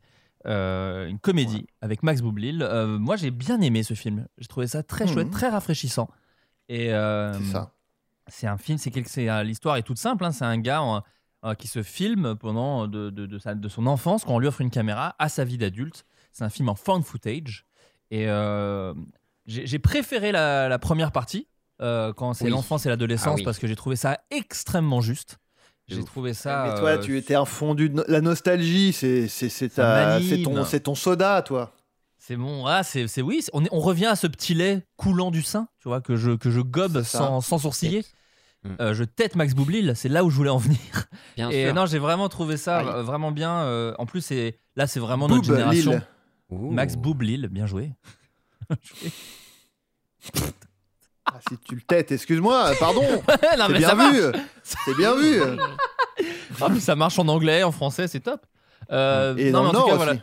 [0.45, 2.63] euh, une comédie avec Max Boublil.
[2.63, 4.27] Euh, moi, j'ai bien aimé ce film.
[4.39, 5.13] J'ai trouvé ça très Mhm.
[5.13, 6.09] chouette, très rafraîchissant.
[6.69, 7.75] Et euh, C'est ça.
[8.27, 10.25] c'est un film, c'est quelque- c'est, l'histoire est toute simple.
[10.25, 10.33] hein.
[10.33, 10.83] c'est un gars
[11.59, 14.61] qui se filme pendant de, de, de sa- de son enfance quand on lui offre
[14.63, 16.05] une caméra à sa vie d'adulte.
[16.33, 17.65] C'est un film en found footage.
[18.13, 18.93] Et euh,
[19.47, 21.49] j'ai, préféré la, la première partie
[21.81, 22.51] euh, quand c'est Oui.
[22.51, 23.43] l'enfance et l'adolescence Ah oui.
[23.43, 25.39] parce que j'ai trouvé ça extrêmement juste.
[25.89, 26.67] J'ai trouvé ça.
[26.69, 29.29] mais toi, euh, tu étais un fondu de no- la nostalgie, c'est
[30.83, 31.73] ton soda, toi.
[32.19, 35.43] C'est bon, ah, c'est oui, on, est- on revient à ce petit lait coulant du
[35.43, 38.05] sein, tu vois, que je, que je gobe sans, sans sourciller.
[38.63, 38.69] Mm.
[38.81, 40.79] Euh, je tête Max Boublil, c'est là où je voulais en venir.
[41.37, 41.75] Bien Et sûr.
[41.75, 43.63] non, j'ai vraiment trouvé ça euh, vraiment bien.
[43.63, 44.31] euh, en plus,
[44.77, 45.91] là, c'est vraiment notre génération.
[45.93, 46.07] Lille.
[46.53, 46.71] Ouh.
[46.71, 47.93] Max Boublil, bien joué.
[51.25, 53.03] Ah, si tu le têtes, excuse-moi, pardon.
[53.59, 54.21] non, mais bien ça vu.
[54.65, 55.41] C'est bien vu.
[56.61, 58.45] Ah, mais ça marche en anglais, en français, c'est top.
[58.91, 60.21] Euh, Et non, dans mais le en tout Nord cas, aussi.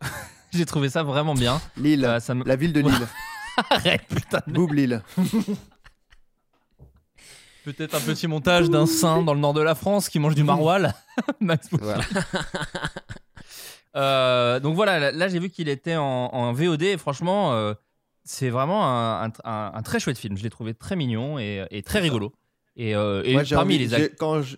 [0.00, 0.12] voilà,
[0.52, 1.60] j'ai trouvé ça vraiment bien.
[1.76, 3.06] Lille, Euh, ça me- la ville de Lille.
[3.70, 4.40] Arrête, putain.
[4.46, 5.02] de- Boob Lille.
[7.64, 10.42] Peut-être un petit montage d'un sein dans le nord de la France qui mange du
[10.42, 10.92] maroilles.
[11.40, 11.90] Max Boublil.
[11.90, 12.04] Voilà.
[13.96, 17.74] Euh, donc voilà, là, là, j'ai vu qu'il était en, en VOD et franchement, euh,
[18.24, 20.36] c'est vraiment un, un- un- un très chouette film.
[20.36, 22.32] Je l'ai trouvé très mignon et, et très rigolo.
[22.76, 24.16] Et, euh, et Moi, parmi envie- les acteurs.
[24.18, 24.56] quand je-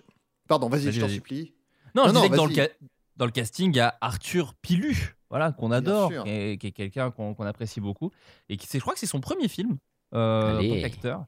[0.48, 1.54] Pardon, vas-y, je t'en supplie.
[1.94, 2.66] Non, Non, je non, disais que dans le, vas-y.
[2.66, 2.74] ca-
[3.16, 6.24] dans le casting, il y a Arthur Pilu, voilà, qu'on adore, sûr.
[6.24, 8.10] qui est, quelqu'un qu'on apprécie beaucoup.
[8.50, 9.78] Et qui, c'est- je crois que c'est son premier film
[10.12, 11.24] en tant qu'acteur.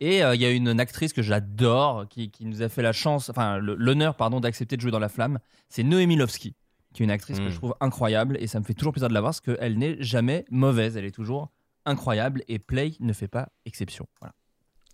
[0.00, 2.82] Et euh, il y a une, une actrice que j'adore qui, qui nous a fait
[2.82, 5.38] la chance, enfin l'honneur pardon d'accepter de jouer dans La Flamme.
[5.70, 6.54] C'est Noémie Lovski,
[6.96, 7.50] qui est une actrice que Mm.
[7.50, 9.96] je trouve incroyable et ça me fait toujours plaisir de la voir parce qu'elle n'est
[10.02, 11.50] jamais mauvaise, elle est toujours
[11.84, 14.06] incroyable et Play ne fait pas exception.
[14.20, 14.34] Voilà.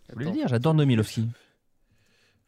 [0.09, 1.27] Je voulais le dire, j'adore Noémie Lovski.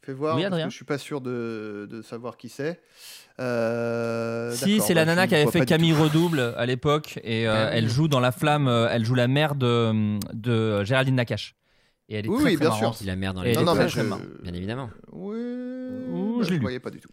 [0.02, 2.78] Fais voir, Oui, parce que je suis pas sûr de, de savoir qui c'est.
[3.40, 5.92] Euh, Si, c'est la nana qui avait fait Camille.
[5.98, 7.70] Redouble à l'époque et euh, Ah oui.
[7.78, 11.54] elle joue dans La Flamme, euh, elle joue la mère de, de Géraldine Nakache.
[12.10, 12.82] Et elle est Oui, très, oui, très bien sûr.
[12.82, 13.00] marrante.
[13.02, 14.02] La merde dans les Non, non, mais je...
[14.42, 14.90] Bien évidemment.
[15.10, 15.36] Oui,
[16.42, 17.10] Je ne voyais pas du tout.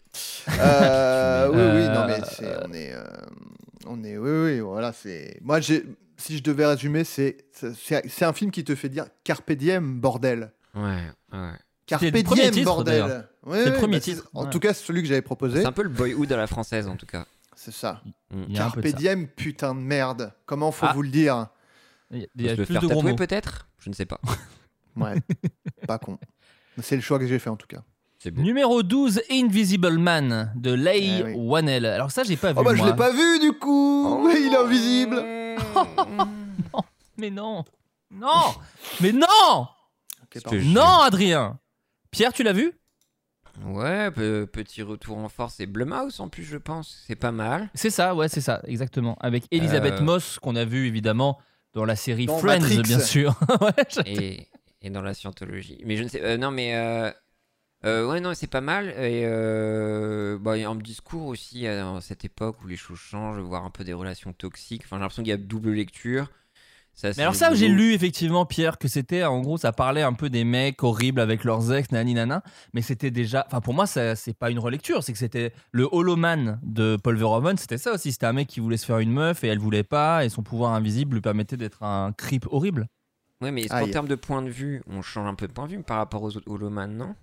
[0.59, 3.03] Euh, oui, oui, non, mais c'est, on est, euh,
[3.85, 5.37] on est, oui, oui, voilà, c'est.
[5.41, 5.85] Moi, j'ai,
[6.17, 9.99] si je devais résumer, c'est, c'est, c'est un film qui te fait dire carpe diem,
[9.99, 10.51] bordel.
[10.75, 10.97] Ouais,
[11.33, 11.51] ouais.
[11.85, 13.27] Carpe C'était le premier diem, titre, bordel.
[13.43, 14.49] Ouais, C'est le premier bah, c'est- titre, En ouais.
[14.49, 15.61] tout cas, c'est celui que j'avais proposé.
[15.61, 17.25] C'est un peu le boyhood à la française en tout cas.
[17.55, 18.01] C'est ça.
[18.29, 20.33] Peu Carpe diem, putain de merde.
[20.45, 20.93] Comment faut Ah.
[20.93, 21.47] vous le dire
[22.11, 23.67] Il y a- plus de gros peut-être?
[23.79, 24.21] Je ne sais pas.
[24.95, 25.15] Ouais,
[25.87, 26.17] pas con.
[26.81, 27.83] C'est le choix que j'ai fait en tout cas.
[28.23, 28.41] C'est beau.
[28.43, 31.33] Numéro 12, Invisible Man de Leigh Eh oui.
[31.35, 31.87] Whannell.
[31.87, 32.59] Alors ça, j'ai pas vu.
[32.59, 32.91] Oh bah je moi.
[32.91, 34.05] l'ai pas vu du coup.
[34.07, 34.27] Oh.
[34.27, 35.15] Mais il est invisible.
[37.17, 37.65] Mais non
[38.11, 38.53] Non
[39.01, 39.67] Mais non.
[40.35, 41.59] Je- Non, Adrien
[42.11, 42.71] Pierre, tu l'as vu?
[43.65, 47.03] Ouais, pe- petit retour en force et Blumhouse en plus je pense.
[47.07, 47.69] C'est pas mal.
[47.73, 49.17] C'est ça, ouais, c'est ça, exactement.
[49.19, 50.01] Avec Elisabeth Euh.
[50.01, 51.37] Moss, qu'on a vu évidemment
[51.73, 52.81] dans la série Dans Friends, Matrix.
[52.83, 53.37] bien sûr.
[53.61, 54.47] Ouais, je- et,
[54.81, 55.81] et dans la scientologie.
[55.85, 56.21] Mais je ne sais.
[56.23, 56.75] euh, non, mais.
[56.75, 57.11] euh,
[57.85, 58.89] euh, ouais, non, c'est pas mal.
[58.89, 62.99] Et euh, bah, il y a un discours aussi à cette époque où les choses
[62.99, 64.83] changent, voir un peu des relations toxiques.
[64.85, 66.29] Enfin, j'ai l'impression qu'il y a double lecture.
[66.93, 70.11] Ça, Mais alors ça, j'ai lu effectivement, Pierre, que c'était, en gros, ça parlait un
[70.11, 73.87] peu des mecs horribles avec leurs ex, nani nana, mais c'était déjà, enfin pour moi,
[73.87, 77.93] ça, c'est pas une relecture, c'est que c'était le Holoman de Paul Verhoeven, c'était ça
[77.93, 80.29] aussi, c'était un mec qui voulait se faire une meuf et elle voulait pas, et
[80.29, 82.87] son pouvoir invisible lui permettait d'être un creep horrible.
[83.39, 83.91] Ouais, mais est-ce qu'en Aïe.
[83.91, 86.21] termes de point de vue, on change un peu de point de vue par rapport
[86.21, 87.15] aux autres Holoman, non?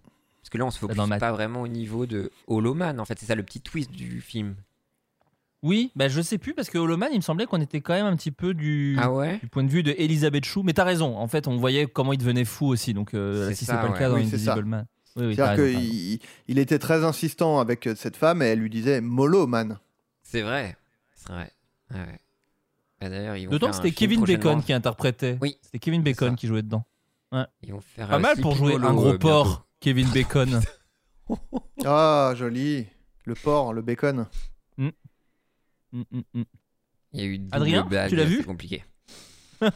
[0.49, 2.99] Parce que là, on se focus Bah, dans ma- pas vraiment au niveau de Holoman.
[3.01, 4.55] En fait, c'est ça le petit twist du film.
[5.63, 8.07] Oui, bah je sais plus, parce que Holoman, il me semblait qu'on était quand même
[8.07, 8.97] un petit peu du...
[8.99, 11.19] Ah ouais Du point de vue de Elisabeth Chou, mais t'as raison.
[11.19, 12.95] En fait, on voyait comment il devenait fou aussi.
[12.95, 13.99] Donc, euh, C'est si ça, c'est pas le ouais.
[13.99, 14.63] cas dans Oui, c'est Invisible ça.
[14.63, 14.87] Man.
[15.17, 18.71] Oui, oui, C'est-à-dire qu'il il était très insistant avec euh, cette femme et elle lui
[18.71, 19.79] disait Molo man.
[20.23, 20.77] C'est vrai.
[21.17, 21.51] C'est vrai.
[21.93, 22.21] Ouais, ouais.
[23.01, 25.37] Bah, D'ailleurs, ils vont D'autant que c'était Kevin Bacon qui interprétait.
[25.43, 26.85] Oui, C'était Kevin Bacon qui jouait dedans.
[27.63, 29.19] Ils vont faire Pas euh, mal pour jouer un euh, gros bientôt.
[29.29, 30.61] porc, Kevin Bacon.
[31.85, 32.87] Ah, joli.
[33.27, 34.27] Le porc, le bacon.
[34.79, 34.89] Mm,
[35.93, 36.03] mm,
[36.35, 36.43] mm.
[37.13, 38.83] Il y a eu double Adrien, blague, tu l'as vu C'est compliqué.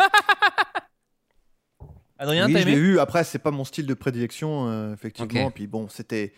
[2.18, 2.98] Adrien, oui, t'as je l'ai aimé vu.
[2.98, 5.50] Après, c'est pas mon style de prédilection, euh, effectivement.
[5.50, 6.32] Puis bon, c'était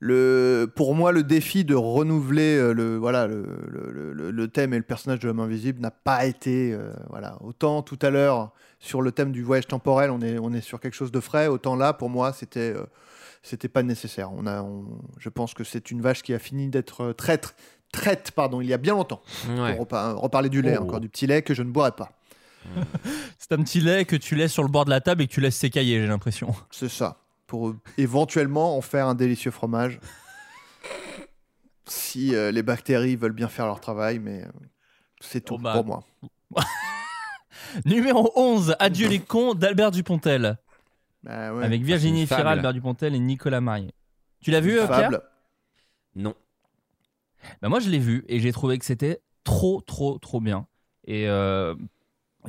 [0.00, 4.72] le, pour moi le défi de renouveler euh, le, voilà, le, le, le- le thème
[4.72, 7.36] et le personnage de l'homme invisible n'a pas été, euh, voilà.
[7.42, 10.78] Autant tout à l'heure sur le thème du voyage temporel, on est, on est sur
[10.80, 11.48] quelque chose de frais.
[11.48, 12.84] Autant là, pour moi, c'était, euh,
[13.42, 14.30] c'était pas nécessaire.
[14.32, 14.84] On a, on-
[15.18, 17.54] je pense que c'est une vache qui a fini d'être euh, traître,
[17.92, 19.20] traite, pardon, il y a bien longtemps.
[19.48, 19.74] Ouais.
[19.74, 20.84] Pour repa- reparler du lait, Oh.
[20.84, 22.12] encore du petit lait que je ne boirai pas.
[23.38, 25.32] C'est un petit lait que tu laisses sur le bord de la table et que
[25.32, 26.54] tu laisses s'écailler, j'ai l'impression.
[26.70, 27.16] C'est ça.
[27.48, 29.98] Pour euh, éventuellement en faire un délicieux fromage.
[31.86, 34.48] si euh, les bactéries veulent bien faire leur travail, mais euh,
[35.20, 35.72] C'est tout Oh, bah.
[35.72, 36.04] pour moi.
[37.84, 40.58] Numéro 11, Adieu les cons d'Albert Dupontel.
[41.22, 41.64] Bah ouais.
[41.64, 42.48] Avec Virginie Fira, fable.
[42.50, 43.92] Albert Dupontel et Nicolas Marié.
[44.40, 45.22] Tu l'as vu, Pierre Fable.
[46.14, 46.34] Non.
[47.62, 50.66] Bah moi je l'ai vu et j'ai trouvé que c'était trop trop trop bien.
[51.06, 51.78] Et, euh, et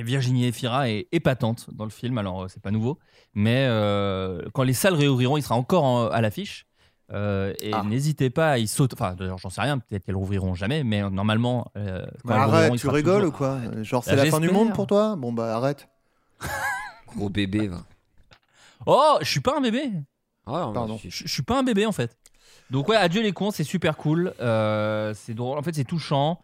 [0.03, 2.99] Virginie Efira est épatante dans le film, alors euh, c'est pas nouveau,
[3.33, 6.65] mais euh, quand les salles réouvriront, il sera encore en- à l'affiche.
[7.11, 7.81] Euh, et Ah.
[7.83, 8.93] n'hésitez pas à y sauter.
[8.99, 11.71] Enfin, d'ailleurs, j'en sais rien, peut-être qu'elles rouvriront jamais, mais normalement.
[11.75, 13.83] euh, quand Bah, arrête, tu rigoles toujours- ou quoi Arrête.
[13.83, 15.15] Genre, c'est Bah, la fin du monde pour toi?
[15.15, 15.87] Bon, bah arrête.
[17.15, 17.83] Gros bébé, va.
[18.85, 19.91] Oh, je suis pas un bébé.
[20.45, 20.95] Oh, Pardon.
[20.95, 22.15] je suis- Je je suis pas un bébé en fait.
[22.69, 24.33] Donc ouais, adieu les cons, c'est super cool.
[24.39, 25.57] Euh, c'est drôle.
[25.57, 26.39] En fait, c'est touchant.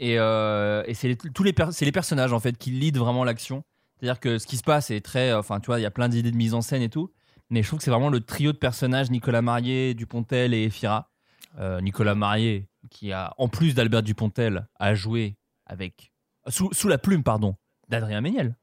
[0.00, 3.22] Et, euh, et c'est les, tous les, c'est les personnages en fait qui lead vraiment
[3.22, 3.62] l'action.
[3.96, 5.32] C'est-à-dire que ce qui se passe est très.
[5.34, 7.12] Enfin, tu vois, il y a plein d'idées de mise en scène et tout.
[7.50, 11.10] Mais je trouve que c'est vraiment le trio de personnages Nicolas Marié, Dupontel et Efira.
[11.58, 15.36] Euh, Nicolas Marié, qui a, en plus d'Albert Dupontel, a joué
[15.66, 16.12] avec.
[16.48, 17.56] Sous, sous la plume, pardon,
[17.88, 18.56] d'Adrien Méniel.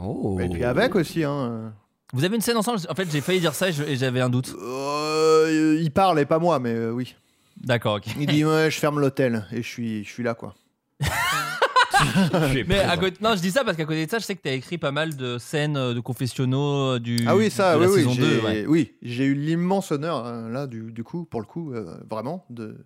[0.00, 0.38] Oh.
[0.40, 1.72] Et puis avec aussi, hein.
[2.12, 2.80] Vous avez une scène ensemble?
[2.88, 4.52] En fait, j'ai failli dire ça et j'avais un doute.
[4.60, 7.14] Euh, il parle et pas moi, mais euh, oui.
[7.58, 8.06] D'accord, ok.
[8.18, 10.54] Il dit ouais, je ferme l'hôtel et je suis, je suis là quoi.
[12.66, 14.42] Mais à côté, non, je dis ça parce qu'à côté de ça, je sais que
[14.42, 17.74] tu as écrit pas mal de scènes euh, de confessionnaux euh, du Ah oui, ça,
[17.76, 18.40] de oui, la oui, saison j'ai 2.
[18.40, 18.64] ouais.
[18.66, 22.44] oui, j'ai eu l'immense honneur euh, là du, du coup, pour le coup, euh, vraiment,
[22.50, 22.76] de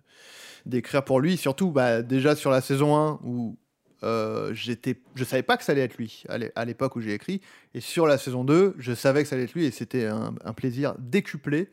[0.65, 1.37] d'écrire pour lui.
[1.37, 3.57] Surtout, bah, déjà sur la saison 1 où
[4.03, 7.01] euh, j'étais, je savais pas que ça allait être lui à l'é- à l'époque où
[7.01, 7.41] j'ai écrit,
[7.73, 10.33] et sur la saison 2, je savais que ça allait être lui, et c'était un,
[10.43, 11.69] un plaisir décuplé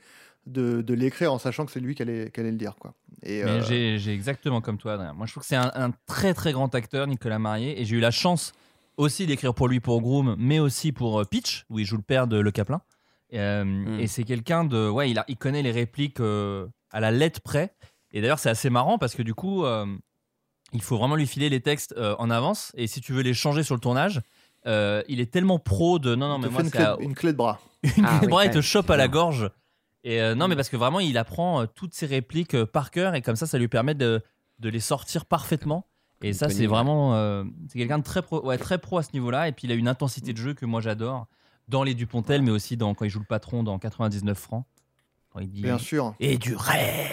[0.46, 2.94] de, de l'écrire en sachant que c'est lui qui allait, qui allait le dire quoi.
[3.22, 5.12] Et Mais euh, j'ai j'ai exactement comme toi, Adrien.
[5.12, 7.96] Moi, je trouve que c'est un, un très très grand acteur, Nicolas Marié, et j'ai
[7.96, 8.52] eu la chance
[8.96, 12.02] aussi d'écrire pour lui pour Groom, mais aussi pour euh, Pitch, où il joue le
[12.02, 12.80] père de Le Caplin.
[13.30, 14.00] Et, euh, Mm.
[14.00, 14.88] Et c'est quelqu'un de.
[14.88, 17.74] Ouais, il, a, il connaît les répliques euh, à la lettre près.
[18.12, 19.86] Et d'ailleurs, c'est assez marrant parce que du coup, euh,
[20.72, 22.72] il faut vraiment lui filer les textes euh, en avance.
[22.76, 24.20] Et si tu veux les changer sur le tournage,
[24.66, 26.14] euh, il est tellement pro de.
[26.14, 27.60] Non, non, il mais moi, une clé, à- une clé de bras.
[27.96, 29.48] une Ah oui, bras, il te chope à la gorge.
[30.04, 32.90] Et euh, non, mais parce que vraiment, il apprend euh, toutes ses répliques euh, par
[32.90, 34.22] cœur et comme ça, ça lui permet de,
[34.58, 35.86] de les sortir parfaitement.
[36.24, 37.14] Et ça, c'est vraiment.
[37.14, 39.48] euh, c'est quelqu'un de très pro, ouais, très pro à ce niveau-là.
[39.48, 41.26] Et puis, il a une intensité de jeu que moi, j'adore.
[41.68, 44.64] Dans les Dupontel, mais aussi dans, quand il joue le patron dans 99 francs.
[45.30, 45.62] Quand il dit.
[45.62, 46.14] Bien sûr.
[46.20, 47.08] Et du rêve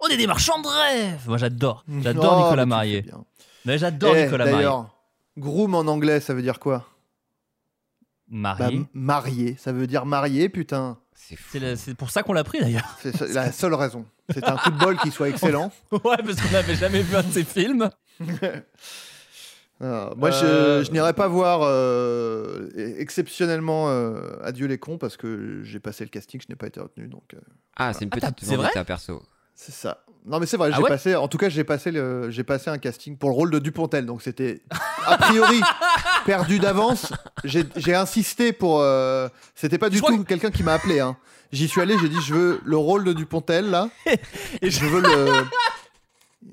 [0.00, 1.84] On est des marchands de rêve Moi, j'adore.
[2.00, 3.04] J'adore Oh, Nicolas Marié.
[3.64, 4.58] j'adore Eh, Nicolas Marié.
[4.58, 4.96] D'ailleurs,
[5.36, 6.86] groom en anglais, ça veut dire quoi?
[8.28, 8.76] Bah, Marié.
[8.78, 10.98] m- marié, ça veut dire marié, putain.
[11.16, 12.96] C'est pour ça qu'on l'a pris d'ailleurs.
[13.02, 14.04] C'est ça- la seule raison.
[14.32, 15.72] C'est un coup de bol qui soit excellent.
[15.92, 17.90] ouais, parce qu'on n'avait jamais vu un de ses films.
[19.82, 25.18] Euh, moi, Euh, je, je n'irai pas voir euh, exceptionnellement euh, Adieu les cons parce
[25.18, 27.08] que j'ai passé le casting, je n'ai pas été retenu.
[27.08, 27.38] Donc, euh,
[27.76, 28.70] Ah, c'est une Ah, petite c'est vrai?
[28.86, 29.22] perso.
[29.56, 30.02] C'est ça.
[30.24, 31.14] Non, mais c'est vrai, Ah j'ai ouais passé.
[31.16, 34.06] En tout cas, j'ai passé, le, j'ai passé un casting pour le rôle de Dupontel.
[34.06, 34.60] Donc, c'était
[35.06, 35.60] a priori
[36.26, 37.12] perdu d'avance.
[37.44, 38.80] J'ai, j'ai insisté pour.
[38.80, 41.00] euh, c'était pas du Je tout quelqu'un qui m'a appelé.
[41.00, 41.16] Hein.
[41.52, 43.88] J'y suis allé, j'ai dit je veux le rôle de Dupontel là.
[44.62, 45.26] Et je veux le.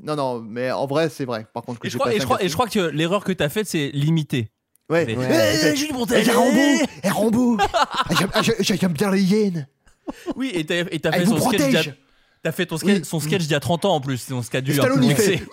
[0.03, 1.45] Non, non, mais en vrai, c'est vrai.
[1.53, 2.49] Par contre, que Et je, crois, et, je crois, et casting.
[2.49, 4.49] je crois que l'erreur que tu as faite, c'est limiter.
[4.89, 5.05] Ouais.
[5.05, 5.75] Mais- ouais.
[5.75, 6.59] Jules Montel, Eh, Rambo
[7.03, 7.57] Eh, Rambo
[8.17, 9.67] j'aime- j'ai- J'aime bien les hyènes
[10.35, 11.91] Oui, et t'as et t'as fait son sketch.
[12.43, 13.05] T'as fait ton sketch, Oui.
[13.05, 15.03] son sketch d'il y a 30 ans en plus, c'est son sketch Et du Stallone,
[15.03, 15.41] il fait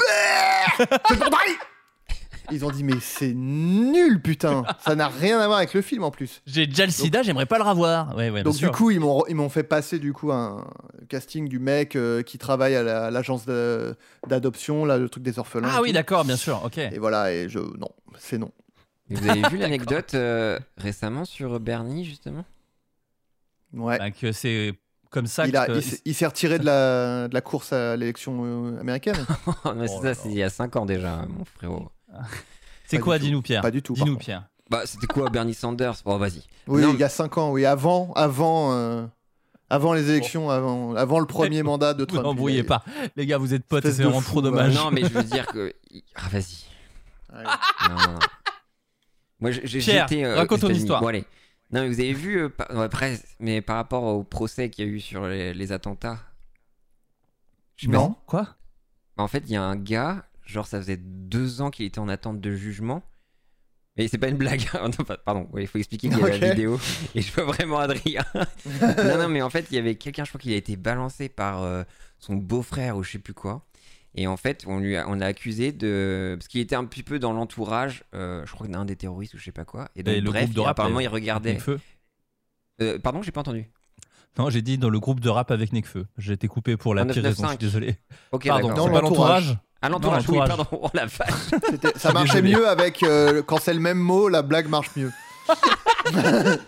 [2.53, 6.03] Ils ont dit, mais c'est nul, putain Ça n'a rien à voir avec le film
[6.03, 6.43] en plus.
[6.47, 8.16] J'ai déjà le sida, j'aimerais pas le revoir.
[8.16, 10.66] Ouais, ouais, Donc, du coup, ils m'ont ils m'ont fait passer du coup un
[11.09, 13.95] casting du mec euh, qui travaille à la- à l'agence de-
[14.26, 15.68] d'adoption, là, le truc des orphelins.
[15.70, 15.95] Ah oui, tout.
[15.95, 16.78] d'accord, bien sûr, ok.
[16.78, 17.61] Et voilà, et je.
[17.61, 18.51] Non, c'est non.
[19.11, 22.45] Et Vous avez vu l'anecdote euh, récemment sur Bernie, justement?
[23.72, 23.99] Ouais.
[23.99, 24.74] Bah, que c'est
[25.11, 25.72] comme ça il a- que.
[25.72, 29.16] il s'est- il s'est retiré de la, de la course à l'élection euh, américaine
[29.76, 31.90] Mais c'est Oh ça, c'est il y a 5 ans déjà, mon frérot.
[32.86, 33.94] C'est quoi, dis-nous Pierre Pas du tout.
[33.94, 34.16] Dis-nous.
[34.16, 34.44] Pierre.
[34.68, 35.94] Bah, c'était quoi Bernie Sanders?
[36.04, 36.42] Bon, vas-y.
[36.68, 39.04] Oui, Non, il y a 5 ans, oui, avant, avant, euh,
[39.68, 42.22] avant les élections, avant, avant le premier mandat de Vous Trump.
[42.24, 42.84] n'embrouillez il a- pas.
[43.16, 44.42] Les gars, vous êtes potes c'est vraiment fou, trop ouais.
[44.50, 44.74] dommage.
[44.74, 45.72] Non, mais je veux dire que.
[46.14, 46.64] Ah, vas-y.
[47.32, 47.42] Ouais.
[47.44, 48.18] Non, non, non.
[49.40, 50.24] Moi, j'ai Pierre, été.
[50.24, 51.00] euh, raconte ton histoire.
[51.00, 51.24] Bon, allez.
[51.72, 54.84] Non, mais vous avez vu, euh, par- ouais, presque, mais par rapport au procès qu'il
[54.86, 56.18] y a eu sur les, les attentats.
[57.76, 58.42] Je sais pas Non Quoi?
[59.16, 61.98] Bah, En fait, il y a un gars, genre ça faisait deux ans qu'il était
[62.00, 63.02] en attente de jugement.
[63.96, 64.62] Et c'est pas une blague.
[64.74, 66.30] non, pas- pardon, il faut expliquer qu'il y a Ok.
[66.40, 66.80] la vidéo.
[67.14, 68.24] Et je vois vraiment Adrien.
[68.34, 71.28] non, non, mais en fait, il y avait quelqu'un, je crois qu'il a été balancé
[71.28, 71.82] par euh,
[72.18, 73.66] son beau-frère ou je sais plus quoi.
[74.14, 76.34] Et en fait, on lui a, on l'a accusé de.
[76.38, 79.38] Parce qu'il était un petit peu dans l'entourage, euh, je crois d'un des terroristes ou
[79.38, 79.88] je sais pas quoi.
[79.94, 81.52] Et donc, Et le bref, groupe de rap, apparemment, avec il regardait.
[81.54, 81.78] Nekfeu
[82.82, 83.70] Euh, pardon, j'ai pas entendu.
[84.38, 86.06] Non, j'ai dit dans le groupe de rap avec Nekfeu.
[86.18, 87.58] J'ai été coupé pour la pire raison, je suis 995.
[87.58, 87.96] désolé.
[88.32, 89.48] Ok, Pardon, Dans pas l'entourage.
[89.48, 90.66] l'entourage Ah, l'entourage, oui, pardon.
[90.72, 91.94] Oh la vache.
[91.96, 95.11] Ça marchait mieux avec euh, quand c'est le même mot, la blague marche mieux.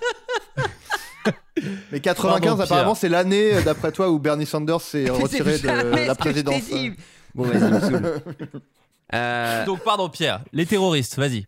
[1.93, 2.61] Mais 95, Pardon, Pierre.
[2.65, 6.63] apparemment, c'est l'année, d'après toi, où Bernie Sanders s'est retiré de la que présidence.
[7.35, 8.23] Bon, vas-y, me saoule.
[9.15, 10.43] Euh, Donc, pardon, Pierre.
[10.53, 11.45] Les terroristes, vas-y.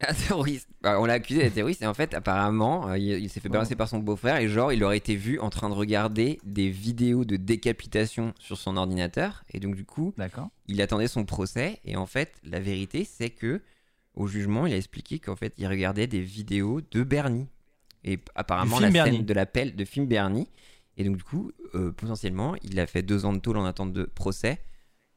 [0.08, 0.68] Un terroriste.
[0.82, 3.48] Bah, on l'a accusé d'être terroriste et en fait, apparemment, euh, il, il s'est fait
[3.48, 6.70] balancer par son beau-frère et genre, il aurait été vu en train de regarder des
[6.70, 10.48] vidéos de décapitation sur son ordinateur et donc du coup, D'accord.
[10.66, 13.62] il attendait son procès et en fait, la vérité, c'est que
[14.14, 17.46] au jugement, il a expliqué qu'en fait, il regardait des vidéos de Bernie
[18.02, 19.24] et p- apparemment Du la film scène Bernie.
[19.24, 20.48] de l'appel de film Bernie
[20.96, 23.92] et donc du coup, euh, potentiellement, il a fait deux ans de tôle en attente
[23.92, 24.58] de procès.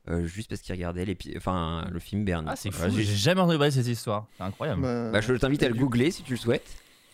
[0.10, 2.48] Euh, juste parce qu'il regardait les enfin, le film Bernie.
[2.52, 2.90] Ah, c'est fou.
[2.90, 4.26] J'ai jamais entendu parler de cette histoire.
[4.38, 4.82] C'est incroyable.
[4.82, 6.68] Bah, bah, je t'invite à le googler si tu le souhaites.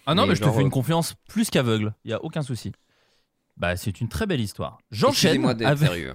[0.06, 1.94] Ah non, Mais mais, je te fais une euh, confiance plus qu'aveugle.
[2.04, 2.72] Il y a aucun souci.
[3.58, 4.80] Bah, c'est une très belle histoire.
[4.92, 5.46] J'enchaîne.
[5.46, 6.14] Avec- sérieux.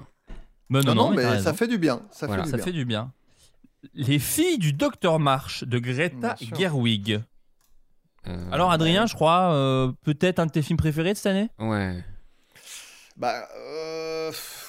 [0.69, 2.03] Mais non, non, t'as mais ça fait du bien.
[2.11, 2.43] Ça Voilà.
[2.45, 2.65] fait du Ça bien.
[2.67, 3.13] fait du bien.
[3.95, 6.35] Les filles du Docteur March de Greta.
[6.57, 7.23] Gerwig.
[8.27, 11.49] Euh, Alors, Adrien, je crois, euh, peut-être un de tes films préférés de cette année?
[11.59, 12.05] Ouais.
[13.17, 14.08] Bah, euh,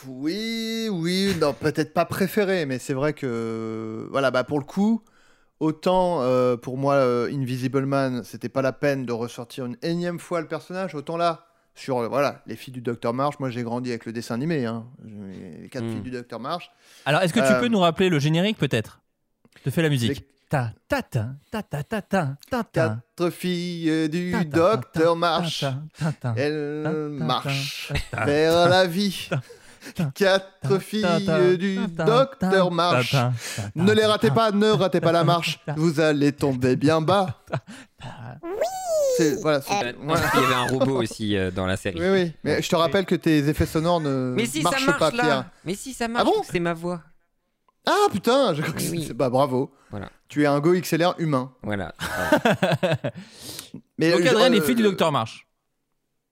[0.07, 5.01] oui, oui, non, peut-être pas préféré, mais c'est vrai que, voilà, bah, pour le coup,
[5.60, 10.20] autant euh, pour moi, euh, Invisible Man, c'était pas la peine de ressortir une énième
[10.20, 11.45] fois le personnage, autant là,
[11.76, 14.66] sur, euh, voilà, les filles du Docteur March, moi j'ai grandi avec le dessin animé,
[14.66, 14.86] hein,
[15.62, 15.91] les quatre Hmm.
[15.91, 16.72] filles du Docteur March.
[17.05, 19.01] Alors, est-ce que tu peux nous rappeler le générique, peut-être?
[19.57, 20.10] Je te fais la musique.
[20.20, 22.97] Les Ta ta ta ta ta ta ta ta ta.
[23.15, 26.33] quatre filles du Ta, ta, ta, Docteur ta, March, ta, ta, ta.
[26.37, 26.95] elles ta, ta,
[27.25, 29.29] marchent ta, ta, vers la vie.
[29.95, 33.11] ta, Quatre ta, filles ta, du ta, ta, Docteur ta, March.
[33.11, 35.59] ta, ta, ta, Ne les ratez ta, pas, ne ratez pas la marche.
[35.67, 37.27] ta, Vous allez tomber bien bas.
[39.17, 39.59] C'est voilà.
[39.59, 40.31] Euh, voilà.
[40.33, 41.99] Il y avait un robot aussi euh, dans la série.
[41.99, 42.33] Oui, oui.
[42.43, 45.11] Mais je te rappelle que tes effets sonores ne Mais si marchent ça marche pas,
[45.11, 45.45] là Pierre.
[45.65, 47.01] Mais si ça marche, Ah bon c'est ma voix.
[47.85, 49.13] Ah putain, je crois que Oui, oui.
[49.13, 49.71] bah bravo.
[49.91, 50.09] Voilà.
[50.30, 51.51] Tu es un Go XLR humain.
[51.63, 51.93] Voilà.
[53.97, 55.47] Mais Donc, euh, Adrien, les euh, filles du Docteur March.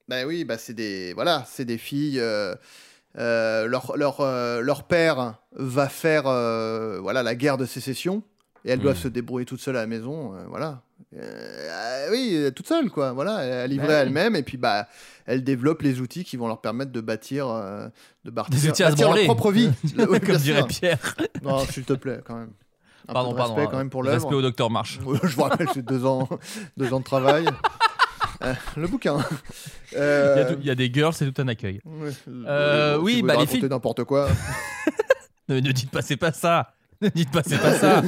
[0.08, 2.20] Bah oui, bah c'est des voilà, c'est des filles.
[2.20, 2.56] euh,
[3.18, 8.22] euh, leur leur euh, leur père va faire euh, voilà la guerre de sécession
[8.64, 10.82] et elles doivent se débrouiller toutes seules à la maison, euh, voilà.
[11.18, 14.00] Euh, oui, euh, toutes seules quoi, voilà, elles livrées Bah oui.
[14.02, 14.88] elles-mêmes et puis bah
[15.26, 17.88] elles développent les outils qui vont leur permettre de bâtir euh,
[18.24, 19.72] de bâtir, Des outils à se bâtir leur propre vie.
[19.98, 20.64] Oui, Comme dirait.
[20.68, 21.16] Pierre.
[21.42, 22.52] Non, s'il te plaît quand même.
[23.10, 23.56] Un Pardon, peu de pardon.
[23.56, 24.42] respect quand même pour Respect au l'œuvre.
[24.44, 25.00] Docteur March.
[25.24, 26.28] Je vous rappelle, c'est deux ans,
[26.78, 27.48] deux ans de travail.
[28.44, 29.18] Euh, le bouquin.
[29.94, 31.82] Il y, a Euh, tout- il y a des girls, c'est tout un accueil.
[31.86, 34.28] Ouais, Euh, oui, bah, les filles- n'importe quoi.
[35.50, 36.74] Ne, ne dites pas, c'est pas ça.
[37.02, 38.02] Ne dites pas, c'est pas ça.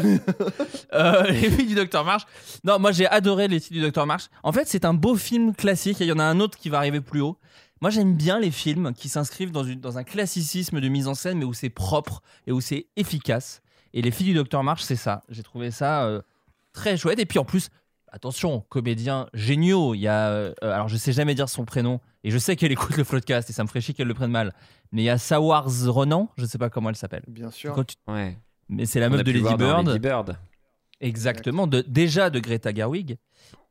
[1.30, 2.24] Les filles du Docteur March.
[2.66, 4.24] Non, moi j'ai adoré les filles du Docteur March.
[4.44, 6.02] En fait, c'est un beau film classique.
[6.02, 7.38] et Il y en a un autre qui va arriver plus haut.
[7.82, 11.46] Moi, j'aime bien les films qui s'inscrivent dans un classicisme de mise en scène, mais
[11.46, 13.62] où c'est propre et où c'est efficace.
[13.94, 15.24] Et les filles du Docteur March, c'est ça.
[15.30, 16.22] J'ai trouvé ça euh,
[16.74, 17.20] très chouette.
[17.20, 17.70] Et puis en plus,
[18.12, 19.96] attention, comédiens géniaux.
[19.96, 22.72] Il y a, euh, alors je sais jamais dire son prénom, et je sais qu'elle
[22.72, 24.54] écoute le podcast, et ça me ferait chier qu'elle le prenne mal.
[24.92, 27.24] Mais il y a Sawars Ronan, je sais pas comment elle s'appelle.
[27.28, 27.74] Bien sûr.
[27.74, 28.38] Quand tu- Ouais.
[28.68, 29.88] Mais c'est la On meuf de Lady Bird.
[29.88, 30.38] Lady Bird.
[31.02, 33.18] Exactement, de, déjà de Greta Gerwig.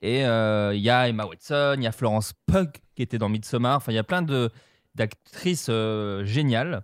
[0.01, 3.29] Et euh, il y a Emma Watson, il y a Florence Pugh qui était dans
[3.29, 3.77] Midsommar.
[3.77, 4.51] Enfin, il y a plein de
[4.95, 6.83] d'actrices euh, géniales.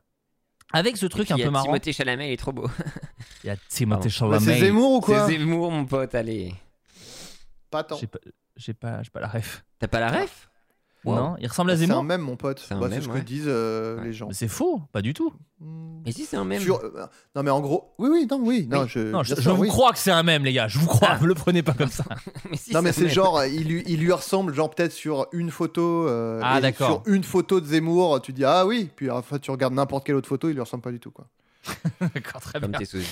[0.72, 1.66] Avec ce truc un peu marrant.
[1.66, 2.68] Timothée Chalamet, il est trop beau.
[3.44, 4.44] Il y a Timothée Chalamet.
[4.44, 6.54] c'est Zemmour ou quoi C'est Zemmour, mon pote, allez.
[7.70, 7.96] Pas tant.
[7.96, 8.18] J'ai pas,
[8.56, 9.64] j'ai pas, j'ai pas la ref.
[9.78, 10.48] T'as pas la ref?
[11.04, 11.14] Wow.
[11.16, 12.04] Non, il ressemble à C'est un Zemmour.
[12.04, 12.58] même, mon pote.
[12.66, 13.20] C'est un Bah, c'est mème, ce ouais.
[13.20, 14.04] que disent euh, Ouais.
[14.04, 14.28] les gens.
[14.28, 15.32] Mais c'est faux, pas du tout.
[15.60, 16.00] Hmm.
[16.06, 16.62] Mais si, c'est un même.
[16.62, 19.36] Sur- euh, Non, mais en gros, oui, oui, non, oui, non, je, Non, je, bien
[19.36, 19.68] je sûr, vous oui.
[19.68, 20.68] crois que c'est un même, les gars.
[20.68, 21.18] Je vous crois.
[21.20, 22.04] Ne le prenez pas comme ça.
[22.50, 24.92] mais si, Non, mais un c'est genre, euh, il lui, il lui ressemble, genre peut-être
[24.92, 26.08] sur une photo.
[26.08, 27.02] euh, Ah, et d'accord.
[27.04, 30.16] Sur une photo de Zemmour, tu dis ah oui, puis enfin tu regardes n'importe quelle
[30.16, 31.26] autre photo, il lui ressemble pas du tout quoi.
[32.00, 32.78] D'accord, très Comme bien.
[32.78, 33.06] tes sosie.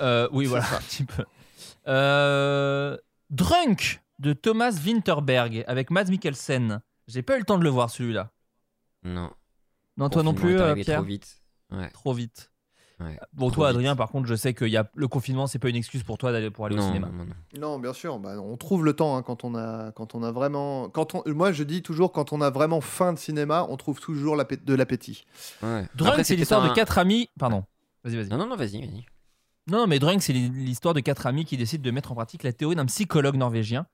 [0.00, 0.76] Euh, oui, voilà, ça.
[0.76, 1.24] un petit peu.
[1.88, 2.96] Euh,
[3.30, 6.80] Drunk de Thomas Winterberg avec Mads Mikkelsen.
[7.08, 8.30] J'ai pas eu le temps de le voir celui-là.
[9.02, 9.30] Non.
[9.96, 11.42] Non, toi non plus, est euh, arrivé Pierre trop vite.
[11.72, 11.90] Ouais.
[11.90, 12.50] Trop vite.
[13.00, 13.18] ouais.
[13.32, 13.76] Bon, Trop toi, vite.
[13.76, 14.88] Adrien, par contre, je sais que y a...
[14.94, 17.08] le confinement, c'est pas une excuse pour toi d'aller pour aller au cinéma.
[17.08, 17.34] non, non.
[17.58, 20.30] Non, bien sûr, bah, on trouve le temps hein, quand on a, quand on a
[20.30, 23.76] vraiment, quand on, moi je dis toujours quand on a vraiment faim de cinéma, on
[23.76, 25.24] trouve toujours de l'appétit.
[25.62, 25.86] Ouais.
[25.96, 27.28] Drunk, c'est l'histoire un- de quatre amis.
[27.38, 27.64] Pardon.
[28.04, 28.28] Vas-y, vas-y.
[28.28, 29.04] Non, non, non, vas-y, vas-y.
[29.66, 32.42] Non, non, mais Drunk, c'est l'histoire de quatre amis qui décident de mettre en pratique
[32.42, 33.86] la théorie d'un psychologue norvégien,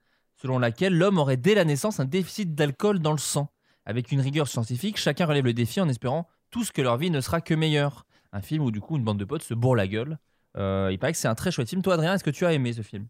[0.45, 3.51] selon laquelle l'homme aurait dès la naissance un déficit d'alcool dans le sang.
[3.83, 7.19] Avec une rigueur scientifique, chacun relève le défi en espérant tous que leur vie ne
[7.19, 8.05] sera que meilleure.
[8.31, 10.19] Un film où, du coup, une bande de potes se bourre la gueule.
[10.55, 11.81] Euh, il paraît que c'est un très chouette film.
[11.81, 13.07] Toi, Adrien, est-ce que tu as aimé ce film?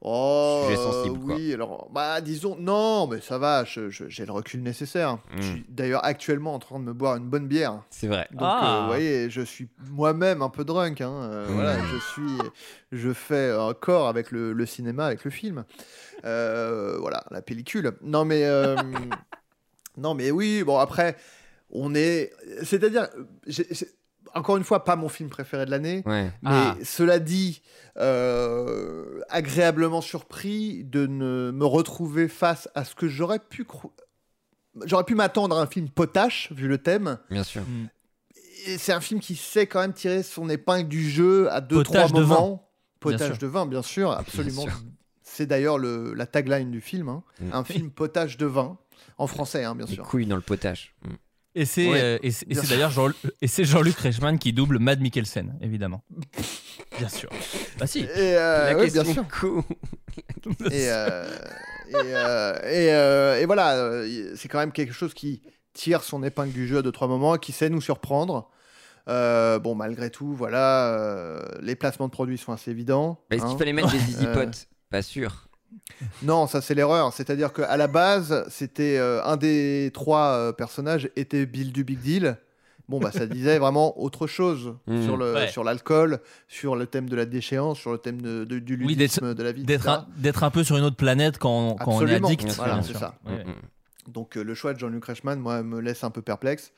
[0.00, 1.34] Oh, Sujet euh, sensible, quoi.
[1.34, 5.18] oui, alors, bah, disons, non, mais ça va, j'ai le recul nécessaire.
[5.32, 5.42] Je Mm.
[5.42, 7.82] suis d'ailleurs actuellement en train de me boire une bonne bière.
[7.90, 8.28] C'est vrai.
[8.30, 8.76] Donc, Ah.
[8.76, 11.00] euh, vous voyez, je suis moi-même un peu drunk.
[11.00, 11.52] Hein, euh, Mm.
[11.52, 12.38] Voilà, je suis,
[12.92, 15.64] je fais un corps avec le, le cinéma, avec le film.
[16.24, 17.92] Euh, voilà, la pellicule.
[18.02, 18.76] Non, mais, euh,
[19.96, 20.62] non, mais oui.
[20.64, 21.16] Bon, après,
[21.70, 22.30] on est,
[22.62, 23.08] c'est-à-dire,
[24.38, 26.02] encore une fois, pas mon film préféré de l'année.
[26.06, 26.24] Ouais.
[26.42, 26.76] Mais Ah.
[26.84, 27.60] cela dit,
[27.96, 33.66] euh, agréablement surpris de ne me retrouver face à ce que j'aurais pu
[34.84, 37.18] J'aurais pu m'attendre à un film potache, vu le thème.
[37.30, 37.62] Bien sûr.
[38.66, 41.76] Et c'est un film qui sait quand même tirer son épingle du jeu à deux,
[41.82, 42.48] Potage trois de moments.
[42.48, 44.62] Bien Potage de vin, bien sûr, absolument.
[44.62, 44.72] sûr.
[45.22, 47.08] C'est d'ailleurs le- la tagline du film.
[47.08, 47.22] hein.
[47.40, 47.50] Mm.
[47.52, 48.76] Un film potage de vin,
[49.18, 50.04] en français, hein, bien Les sûr.
[50.04, 50.94] couilles dans le potage.
[51.04, 51.08] Mm.
[51.58, 53.10] Et c'est Ouais, euh, et c'est- d'ailleurs Jean,
[53.42, 56.04] et c'est Jean-Luc Reichmann qui double Mad Mikkelsen, évidemment.
[56.98, 57.28] Bien sûr.
[57.80, 57.98] Bah si.
[57.98, 59.24] Et, euh, La oui, bien sûr.
[60.70, 61.28] et, euh,
[61.88, 64.04] et, euh, et, euh, et voilà,
[64.36, 65.42] c'est quand même quelque chose qui
[65.72, 68.48] tire son épingle du jeu à deux trois moments, qui sait nous surprendre.
[69.08, 73.20] Euh, bon, malgré tout, voilà, euh, les placements de produits sont assez évidents.
[73.30, 73.48] Bah, Est-ce hein.
[73.48, 75.47] qu'il fallait mettre des easy potes Pas sûr.
[76.22, 77.12] Non, ça c'est l'erreur.
[77.12, 81.98] C'est-à-dire qu'à la base, c'était euh, un des trois euh, personnages était Bill du Big
[82.00, 82.36] Deal.
[82.88, 85.02] Bon, bah ça disait vraiment autre chose Mm.
[85.04, 85.48] sur le Ouais.
[85.48, 88.96] sur l'alcool, sur le thème de la déchéance, sur le thème de, de- du Oui,
[88.96, 89.64] d'être- ludisme de la vie.
[89.64, 90.04] D'être etc.
[90.08, 92.28] un, d'être un peu sur une autre planète quand, quand on est Absolument.
[92.28, 92.48] addict.
[92.56, 93.00] Voilà, bien c'est sûr.
[93.00, 93.14] ça.
[93.26, 93.44] Ouais.
[93.44, 94.12] Mm, mm.
[94.12, 96.72] Donc euh, le choix de Jean-Luc Reichmann, moi, me laisse un peu perplexe.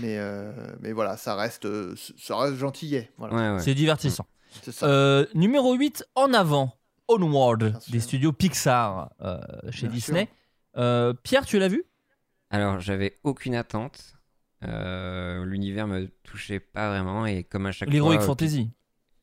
[0.00, 3.10] Mais, euh, mais voilà, ça reste, euh, ça reste gentillet.
[3.18, 3.60] Voilà, Ouais, ouais.
[3.60, 4.24] C'est divertissant.
[4.62, 4.86] c'est ça.
[4.86, 6.72] Euh, numéro 8, En avant,
[7.10, 9.38] Onward, des studios Pixar euh,
[9.70, 10.28] chez Bien Disney.
[10.76, 11.84] Euh, Pierre, tu l'as vu?
[12.50, 14.16] Alors, j'avais aucune attente.
[14.64, 18.22] Euh, L'univers me touchait pas vraiment et comme à chaque L'Heroic fois.
[18.22, 18.70] euh, Fantasy.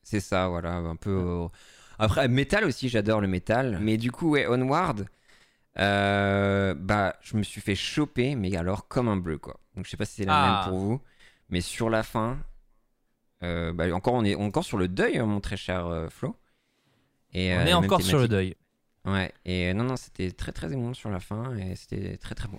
[0.02, 1.10] C'est ça, voilà, un peu.
[1.10, 1.48] euh,
[1.98, 3.78] Après, métal aussi, j'adore le métal.
[3.80, 5.06] Mais du coup, ouais, Onward,
[5.78, 9.60] euh, bah, je me suis fait choper, mais alors comme un bleu, quoi.
[9.76, 10.64] Donc, je sais pas si c'est la Ah.
[10.64, 11.00] même pour vous,
[11.50, 12.38] mais sur la fin,
[13.42, 16.36] euh, bah, encore, on est encore sur le deuil, hein, mon très cher euh, Flo.
[17.34, 18.54] Et, On euh, est encore sur le deuil.
[19.04, 22.34] Ouais, et euh, non, non, c'était très très émouvant sur la fin et c'était très
[22.34, 22.58] très bon.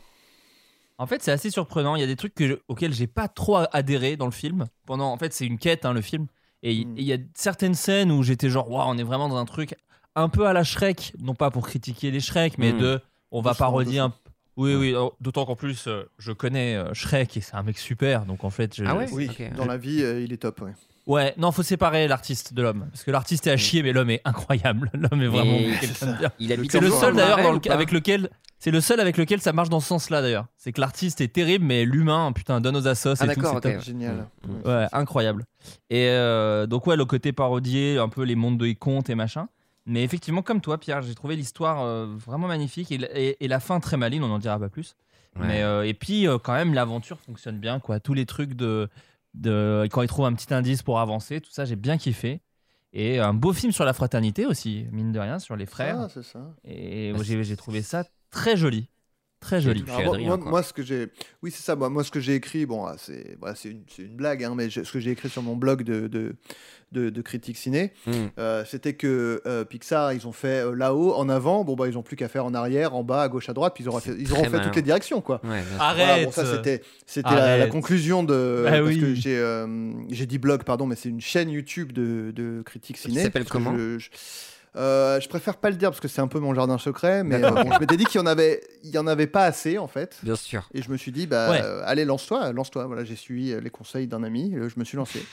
[0.98, 1.96] En fait, c'est assez surprenant.
[1.96, 4.66] Il y a des trucs que je- auxquels j'ai pas trop adhéré dans le film.
[4.86, 6.28] Pendant, en fait, c'est une quête, hein, le film.
[6.62, 6.98] Et il Mm.
[6.98, 9.76] il y a certaines scènes où j'étais genre, waouh, on est vraiment dans un truc
[10.16, 12.78] un peu à la Shrek, non pas pour critiquer les Shrek, mais Mm.
[12.80, 13.02] de,
[13.32, 14.14] on va parodier un.
[14.58, 14.94] Oui, oui.
[14.94, 18.26] oh, D'autant qu'en plus, euh, je connais euh, Shrek et c'est un mec super.
[18.26, 20.60] Donc en fait, je- Ah ouais oui, dans la vie, euh, il est top.
[20.62, 20.74] ouais.
[21.10, 22.88] Ouais, non, faut séparer l'artiste de l'homme.
[22.92, 24.92] Parce que l'artiste est à chier, mais l'homme est incroyable.
[24.94, 26.32] L'homme est vraiment quelqu'un de bien.
[26.70, 27.40] C'est le seul d'ailleurs
[27.72, 28.30] avec lequel.
[28.60, 30.46] C'est le seul avec lequel ça marche dans ce sens-là d'ailleurs.
[30.58, 33.42] C'est que l'artiste est terrible, mais l'humain, putain, donne aux assos Ah et tout.
[33.42, 33.62] d'accord, c'est ok.
[33.64, 33.74] top.
[33.74, 33.82] ouais.
[33.82, 34.28] Génial.
[34.48, 34.62] Mm, mm.
[34.68, 35.46] Ouais, incroyable.
[35.90, 39.48] Et euh, donc, ouais, le côté parodié, un peu les mondes de contes et machin.
[39.86, 43.60] Mais effectivement, comme toi, Pierre, j'ai trouvé l'histoire euh, vraiment magnifique et, et- et la
[43.62, 44.96] fin très maligne, on n'en dira pas plus.
[45.40, 45.48] Ouais.
[45.48, 48.00] Mais, euh, et puis, euh, quand même, l'aventure fonctionne bien, quoi.
[48.00, 48.90] Tous les trucs de,
[49.34, 49.88] de.
[49.92, 52.42] Quand ils trouvent un petit indice pour avancer, tout ça, j'ai bien kiffé.
[52.92, 56.00] Et un beau film sur la fraternité aussi, mine de rien, sur les frères.
[56.00, 56.56] Ah, c'est ça.
[56.64, 58.90] Et Bah, j'ai trouvé ça très joli.
[59.40, 59.84] Très joli.
[59.88, 60.52] Alors, moi, Adrien, moi- quoi.
[60.52, 61.08] moi, ce que j'ai,
[61.42, 61.76] oui, c'est ça.
[61.76, 64.70] Moi, moi, ce que j'ai écrit, bon, ah, c'est, voilà, c'est une, blague, hein, mais
[64.70, 66.36] ce que j'ai écrit sur mon blog de de,
[66.92, 68.12] de, de critique ciné, Mm.
[68.38, 71.98] euh, c'était que euh, Pixar, ils ont fait euh, là-haut, en avant, bon bah, ils
[71.98, 74.00] ont plus qu'à faire en arrière, en bas, à gauche, à droite, puis ils auront
[74.02, 74.64] fait, ils auront Très fait malin.
[74.68, 75.40] toutes les directions, quoi.
[75.46, 75.62] Ouais.
[75.80, 79.00] Arrête Voilà, bon, ça c'était c'était la, conclusion de Ah parce oui.
[79.00, 82.98] que j'ai euh, j'ai dit blog pardon mais c'est une chaîne YouTube de, de critique
[82.98, 83.78] ciné s'appelle parce que comment?
[83.78, 84.10] je, je,
[84.76, 87.44] euh, je préfère pas le dire parce que c'est un peu mon jardin secret mais
[87.44, 89.78] euh, bon, je m'étais dit qu'il y en avait il y en avait pas assez
[89.78, 90.18] en fait.
[90.24, 90.70] Bien sûr.
[90.74, 91.62] et je me suis dit bah Ouais.
[91.64, 92.86] euh, allez lance-toi lance-toi.
[92.86, 95.24] Voilà j'ai suivi euh, les conseils d'un ami je me suis lancé.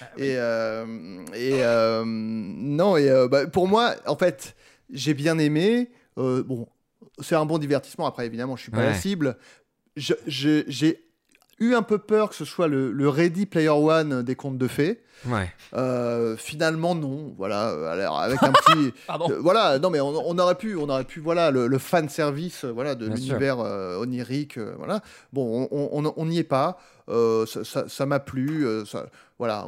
[0.00, 4.56] Ah et euh, et euh, non et euh, bah, pour moi en fait
[4.90, 6.66] j'ai bien aimé euh, bon
[7.20, 8.06] c'est un bon divertissement.
[8.06, 9.36] Après évidemment je suis pas la cible.
[9.96, 11.04] Je- je- j'ai
[11.62, 14.68] eu un peu peur que ce soit le, le Ready Player One des contes de
[14.68, 15.02] fées.
[15.26, 15.48] Ouais.
[15.74, 17.32] Euh, finalement, non.
[17.38, 18.92] Voilà, euh, alors, avec un petit.
[19.06, 19.30] Pardon.
[19.30, 22.08] euh, voilà, non, mais on, on aurait pu, on aurait pu, voilà, le, le fan
[22.08, 25.00] service, voilà, de l'univers euh, onirique, euh, voilà.
[25.32, 26.78] Bon, on- n'y est pas.
[27.08, 28.66] Euh, ça- m'a plu.
[28.66, 29.06] euh, ça-
[29.38, 29.66] voilà.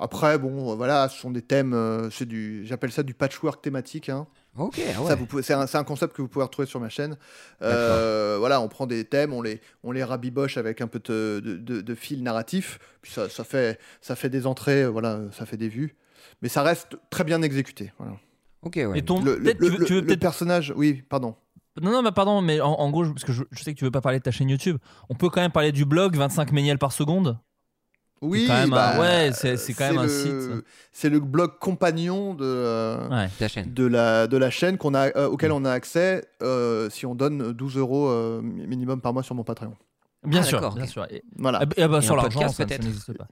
[0.00, 1.74] Après, bon, voilà, ce sont des thèmes.
[1.74, 4.08] euh, c'est du, j'appelle ça du patchwork thématique.
[4.08, 4.26] Hein.
[4.58, 5.16] Ok, ah Ça, ouais.
[5.16, 7.16] vous pouvez- c'est, un, c'est un concept que vous pouvez retrouver sur ma chaîne.
[7.62, 11.40] Euh, voilà, on prend des thèmes, on les, on les rabiboche avec un peu de,
[11.44, 15.20] de, de- de fil narratif, puis ça, ça, fait, ça fait des entrées, euh, voilà,
[15.32, 15.96] ça fait des vues,
[16.42, 17.92] mais ça reste très bien exécuté.
[17.98, 18.14] Voilà.
[18.62, 18.98] Ok, ouais.
[18.98, 19.22] Et ton.
[19.22, 21.34] Le, le- peut-être tu veux- le- tu veux le peut-être personnage, oui, pardon.
[21.80, 23.84] Non, non, mais pardon, mais en, en gros, parce que je, je sais que tu
[23.84, 24.78] veux pas parler de ta chaîne YouTube,
[25.08, 27.38] on peut quand même parler du blog 25 méniels par seconde
[28.20, 30.64] Oui, quand même un- bah, ouais, c'est- c'est quand même un le- site.
[30.92, 33.28] C'est le blog compagnon de, euh, Ouais.
[33.38, 33.72] Ta chaîne.
[33.72, 37.14] de, la, de la chaîne qu'on a, euh, auquel on a accès euh, si on
[37.14, 38.10] donne 12 euros
[38.42, 39.74] minimum par mois sur mon Patreon.
[40.24, 41.06] Bien Ah, sûr, bien sûr.
[41.10, 41.60] Et, Voilà.
[41.62, 43.28] ah, bah, ah bah, Et sur un l'argent, podcast, ça, ça peut-être n'existe pas.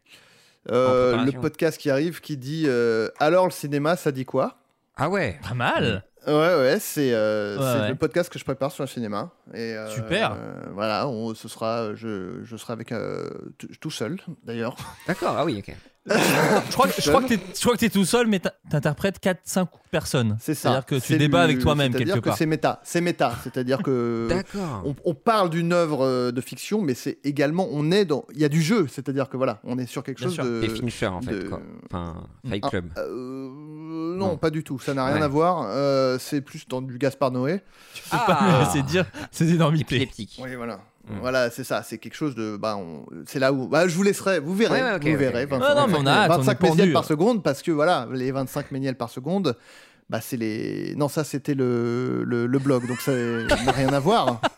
[0.71, 4.59] Euh, le podcast qui arrive qui dit euh, Alors le cinéma, ça dit quoi?
[4.97, 5.39] Ah ouais.
[5.47, 6.05] Pas mal.
[6.27, 7.89] Ouais, ouais, c'est euh, Ouais, c'est ouais.
[7.90, 9.31] le podcast que je prépare sur le cinéma.
[9.55, 10.32] Et, euh, Super.
[10.32, 13.31] euh, voilà, on, ce sera, je, je serai avec euh,
[13.81, 14.77] tout seul d'ailleurs.
[15.07, 15.36] D'accord.
[15.39, 15.57] Ah oui.
[15.66, 15.74] Ok.
[16.09, 18.39] Je crois, que- je crois que t'es- je crois que tu es tout seul, mais
[18.39, 20.37] t'in- t'interprètes 4-5 personnes.
[20.41, 20.61] C'est ça.
[20.69, 22.39] C'est-à-dire que tu C'est débats avec toi-même c'est-à-dire quelque que part.
[22.39, 24.83] C'est méta, c'est méta, c'est-à-dire que D'accord.
[24.85, 28.41] on, on parle d'une œuvre euh, de fiction, mais c'est également, on est dans, il
[28.41, 30.45] y a du jeu, c'est-à-dire que voilà, on est sur quelque Bien chose sûr.
[30.45, 30.61] de.
[30.61, 31.33] T'es Fincher en fait.
[31.33, 31.61] de- Quoi.
[31.91, 32.15] Enfin,
[32.49, 32.85] Fight Ah, Club.
[32.99, 34.37] euh, non, Non.
[34.37, 35.23] pas du tout, ça n'a rien Ouais.
[35.23, 35.66] à voir.
[35.69, 37.61] euh, c'est plus dans du Gaspard Noé.
[37.95, 39.97] Tu peux pas me laisser dire ces énormités.
[39.97, 40.41] Épileptique.
[40.43, 40.81] Oui, voilà.
[41.09, 41.19] Mm.
[41.20, 42.57] Voilà, c'est ça, c'est quelque chose de.
[42.57, 43.69] Bah, on- c'est là où.
[43.69, 44.83] Bah, je vous laisserai, vous verrez.
[44.83, 45.45] Ouais, ouais, ok, vous verrez.
[45.45, 45.51] ok.
[45.51, 46.77] 25, Ouais, non, mais on a hâte, on est 25 pendu.
[46.78, 49.57] méniels par seconde, parce que voilà, les 25 méniels par seconde,
[50.11, 50.95] bah, c'est les.
[50.97, 54.41] Non, ça, c'était le, le, le blog, donc ça n'a rien à voir.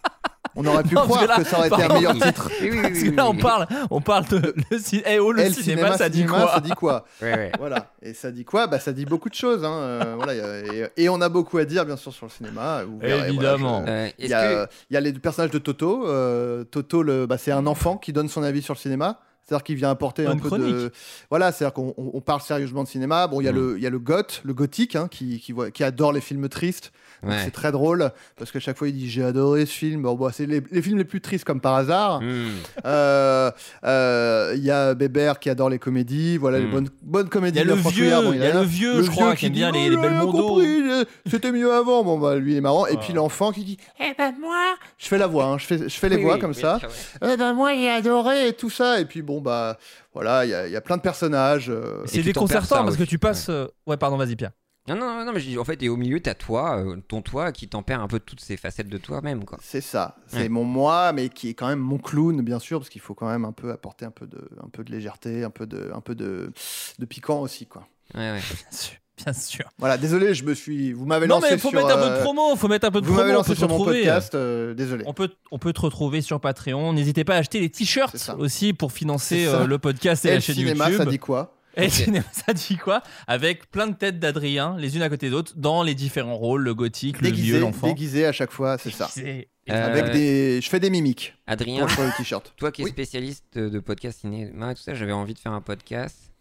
[0.57, 2.51] On aurait pu Non, croire que là, que, ça aurait été un meilleur titre.
[2.61, 5.33] Oui, oui, oui, Parce que là, on parle, on parle de le, ci- eh, oh,
[5.33, 7.05] le cinéma, ça dit quoi Ça dit quoi.
[7.59, 7.93] Voilà.
[8.03, 8.66] Et ça dit quoi?
[8.66, 9.65] Bah, ça dit beaucoup de choses.
[9.65, 12.83] hein, euh, voilà, et, et on a beaucoup à dire, bien sûr, sur le cinéma.
[13.01, 13.85] voilà, Évidemment.
[13.87, 16.07] je- Euh, Il y, a, que il y a les personnages de Toto.
[16.07, 19.20] euh, Toto, le, bah, c'est un enfant qui donne son avis sur le cinéma.
[19.45, 20.93] C'est-à-dire qu'il vient apporter un peu de.
[21.31, 23.27] Voilà, c'est-à-dire qu'on on- on parle sérieusement de cinéma.
[23.29, 23.57] Bon, il y a Mm.
[23.57, 26.20] le, il y a le goth, le gothique, hein, qui, qui, voit- qui adore les
[26.20, 26.93] films tristes.
[27.23, 27.36] Ouais.
[27.45, 30.03] C'est très drôle parce qu'à chaque fois il dit j'ai adoré ce film.
[30.03, 32.20] Bon, c'est les, les films les plus tristes comme par hasard.
[32.20, 32.49] Hmm.
[32.85, 33.51] Euh,
[33.85, 36.36] euh, Il y a Bébert qui adore les comédies.
[36.36, 36.70] Voilà les Mm.
[36.70, 37.59] bonnes, bonnes Il comédies.
[37.59, 38.11] y a le vieux.
[38.11, 39.97] Bon, il y a le vieux, je crois, qui aime dit, bien les, Oh, les
[39.97, 40.49] j'ai belles mondos.
[40.49, 42.05] compris, C'était mieux avant.
[42.05, 42.86] Bon, bah, lui, il est marrant.
[42.86, 43.01] Et Ah.
[43.01, 45.99] puis l'enfant qui dit Eh ben, moi, je fais la voix, hein, je, fais, je
[45.99, 46.78] fais les Oui, voix oui, comme oui, ça.
[47.23, 49.01] Eh ben, moi, j'ai adoré et tout ça.
[49.01, 49.77] Et puis, bon, bah,
[50.15, 51.69] voilà, il y, a- il y a plein de personnages.
[51.70, 53.51] euh, C'est déconcertant parce que tu passes.
[53.86, 54.53] Ouais, pardon, vas-y, Pierre.
[54.89, 56.97] Non, non, non, non, mais je dis, en fait, et au milieu, t'as toi, euh,
[57.09, 59.59] ton toi, qui tempère un peu toutes ces facettes de toi-même, quoi.
[59.62, 60.48] C'est ça, c'est Ouais.
[60.48, 63.28] mon moi, mais qui est quand même mon clown, bien sûr, parce qu'il faut quand
[63.28, 66.01] même un peu apporter un peu de, un peu de légèreté, un peu de, un
[66.01, 66.52] peu de,
[66.98, 67.86] de piquant aussi, quoi.
[68.15, 68.40] Ouais, ouais.
[68.51, 68.97] Bien sûr.
[69.24, 69.65] Bien sûr.
[69.78, 72.09] Voilà, désolé, je me suis, vous m'avez Non, lancé mais faut sur, mettre un peu
[72.09, 72.55] de euh, promo.
[72.55, 73.23] Faut mettre un peu de vous promo.
[73.24, 73.98] m'avez on lancé peut te sur mon retrouver.
[74.02, 75.02] podcast, euh, désolé.
[75.09, 76.93] On peut, on peut te retrouver sur Patreon.
[76.93, 80.36] N'hésitez pas à acheter les t-shirts aussi pour financer euh, le podcast et, Et la
[80.36, 81.05] le chaîne cinéma, YouTube.
[81.05, 81.58] ça dit quoi?
[81.79, 85.53] Et cinéma, ça dit quoi Avec plein de têtes d'Adrien, les unes à côté d'autres,
[85.57, 87.87] dans les différents rôles le gothique, le vieux, Déguisé, l'enfant.
[87.89, 89.09] déguisé à chaque fois, c'est ça.
[89.17, 92.53] Euh, Avec des, je fais des mimiques Adrien, pour le t-shirt.
[92.57, 92.91] toi qui es Oui.
[92.91, 96.33] spécialiste de podcast cinéma et tout ça, j'avais envie de faire un podcast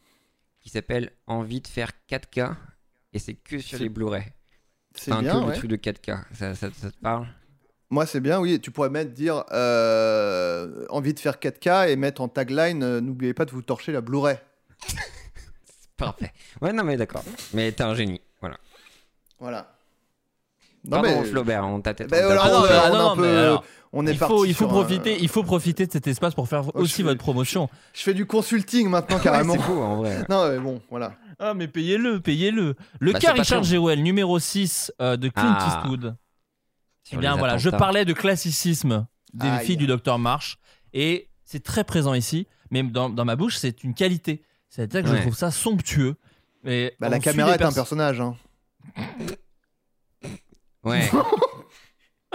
[0.62, 2.56] qui s'appelle Envie de faire 4K
[3.14, 4.24] et c'est que sur les Blu-ray.
[4.96, 5.52] C'est Enfin, bien, que ouais.
[5.52, 6.24] le truc de 4K.
[6.34, 7.28] Ça, ça, ça te parle
[7.90, 8.60] Moi, c'est bien, oui.
[8.60, 13.34] Tu pourrais mettre dire euh, envie de faire 4K et mettre en tagline euh, n'oubliez
[13.34, 14.38] pas de vous torcher la Blu-ray.
[15.98, 16.32] Parfait.
[16.62, 17.24] Ouais, non, mais d'accord.
[17.54, 18.22] Mais t'es un génie.
[18.40, 18.58] Voilà.
[19.40, 19.74] Voilà.
[20.84, 22.14] Non, Pardon, mais- Flaubert, on t'a peut-être.
[22.14, 24.18] On t'a Ah non, on, est ah un non, peu- mais alors, on est il
[24.20, 27.04] parti faut, il faut un- profiter, il faut profiter de cet espace pour faire aussi
[27.04, 27.68] votre promotion.
[27.94, 29.54] Je fais du consulting maintenant Ouais, carrément.
[29.54, 30.24] c'est beau en vrai.
[30.30, 31.14] non, mais bon, voilà.
[31.40, 32.76] Ah, mais payez-le, payez-le.
[33.00, 33.64] Le Bah, cas c'est Richard.
[33.64, 35.82] Jewell, numéro 6 euh, de Clint Ah.
[35.82, 36.16] Eastwood.
[37.12, 39.66] Eh bien voilà, je parlais de classicisme des Aïe.
[39.66, 40.58] filles du docteur Marsh
[40.94, 44.42] et c'est très présent ici, mais dans, dans ma bouche c'est une qualité.
[44.70, 46.16] C'est-à-dire que je trouve ça somptueux.
[46.66, 48.20] Et Bah, la caméra est un perso- personnage.
[48.22, 48.36] Hein.
[50.84, 51.10] Ouais.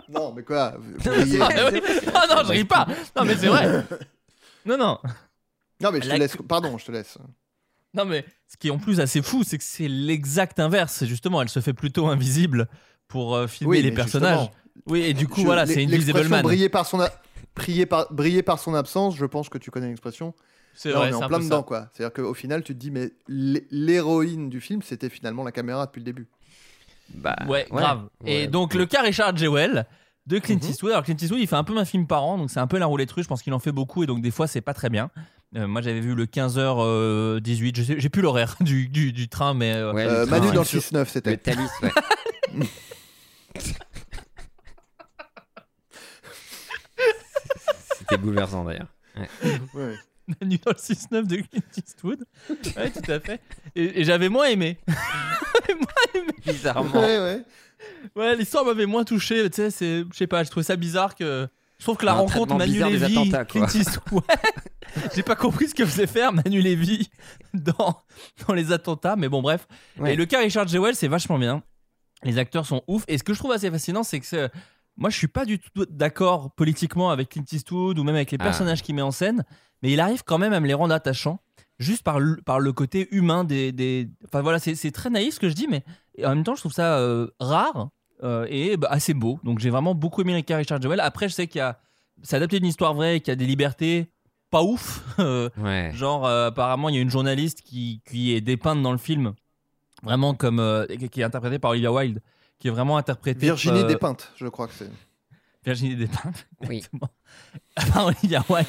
[0.09, 0.75] Non, mais quoi
[1.07, 1.83] Non, voyez- Ah, mais oui.
[2.15, 2.87] Ah non, je ris pas.
[3.17, 3.85] Non mais c'est vrai.
[4.67, 4.99] Non non.
[5.81, 6.37] Non, mais je te La- laisse.
[6.49, 7.17] Pardon, je te laisse.
[7.95, 10.93] Non mais ce qui est en plus assez fou, c'est que c'est l'exact inverse.
[10.95, 12.69] C'est justement, elle se fait plutôt invisible
[13.09, 14.41] pour euh, filmer Oui, les personnages.
[14.41, 14.57] justement,
[14.87, 16.43] Oui, et du coup je- voilà, c'est Invisible Man.
[16.43, 17.11] Briller par son, a-
[17.57, 19.17] briller par, briller par son absence.
[19.17, 20.35] Je pense que tu connais l'expression.
[20.75, 21.63] C'est vrai, on est c'est en plein dedans, ça.
[21.65, 21.89] quoi.
[21.93, 25.87] C'est-à-dire qu'au final, tu te dis, mais l'hé- l'héroïne du film, c'était finalement la caméra
[25.87, 26.27] depuis le début.
[27.15, 28.09] Bah, Ouais, grave.
[28.25, 28.47] Et Ouais.
[28.47, 29.87] donc le cas Richard Jewell
[30.27, 30.71] de Clint Mhm.
[30.71, 30.93] Eastwood.
[30.93, 32.79] Alors Clint Eastwood, il fait un peu un film par an, donc c'est un peu
[32.79, 33.25] la roulette russe.
[33.25, 35.11] Je pense qu'il en fait beaucoup et donc des fois c'est pas très bien.
[35.57, 39.53] Euh, moi j'avais vu le 15h18, je sais, j'ai plus l'horaire du, du, du train,
[39.53, 41.37] mais euh, Ouais, Euh, train, Manu dans le sur- 6-9, Le c'était.
[41.37, 41.91] Thalys, ouais.
[47.99, 48.89] C'était bouleversant d'ailleurs.
[49.75, 49.95] Ouais.
[50.41, 52.25] Manu dans le 6-9 de Clint Eastwood.
[52.77, 53.41] Ouais, tout à fait.
[53.75, 54.79] Et, et j'avais moins aimé.
[56.47, 57.01] Bizarrement.
[57.01, 57.43] Ouais, ouais.
[58.17, 59.49] Ouais, l'histoire m'avait moins touché.
[59.51, 61.49] Tu sais, c'est, je sais pas, je trouvais ça bizarre que.
[61.79, 63.67] Je trouve que la Un rencontre Manu Lévy, attentats, quoi.
[63.67, 64.23] Clint Eastwood.
[64.29, 65.03] Ouais.
[65.17, 67.11] J'ai pas compris ce que faisait faire Manu Lévy
[67.55, 67.99] dans,
[68.47, 69.67] dans les attentats, mais bon, bref.
[69.99, 70.13] Ouais.
[70.13, 71.63] Et le cas Richard Jewell, c'est vachement bien.
[72.23, 73.03] Les acteurs sont ouf.
[73.09, 74.51] Et ce que je trouve assez fascinant, c'est que c'est-
[74.97, 78.39] moi, je suis pas du tout d'accord politiquement avec Clint Eastwood ou même avec les
[78.41, 78.45] Ah.
[78.45, 79.45] personnages qu'il met en scène,
[79.83, 81.41] mais il arrive quand même à me les rendre attachants,
[81.79, 83.73] juste par le, par le côté humain des.
[83.73, 84.09] des...
[84.27, 85.83] Enfin voilà, c'est très naïf ce que je dis, mais
[86.25, 87.89] en même temps, je trouve ça euh, rare
[88.23, 89.41] euh, et bah, assez beau.
[89.45, 91.01] Donc j'ai vraiment beaucoup aimé Richard Joel.
[91.01, 91.79] Après, je sais qu'il y a.
[92.23, 94.13] C'est adapté d'une histoire vraie, qu'il y a des libertés
[94.51, 95.03] pas ouf.
[95.57, 95.91] Ouais.
[95.95, 99.33] Genre, euh, apparemment, il y a une journaliste qui, qui est dépeinte dans le film,
[100.03, 100.87] vraiment comme.
[101.11, 102.21] qui est interprétée par Olivia Wilde,
[102.63, 103.47] qui est vraiment interprétée.
[103.47, 104.89] Virginie euh, Despeintes, je crois que c'est.
[105.67, 106.47] Virginie Despentes.
[106.69, 106.77] Oui.
[106.77, 107.09] exactement.
[107.93, 108.67] Par Olivia Wilde,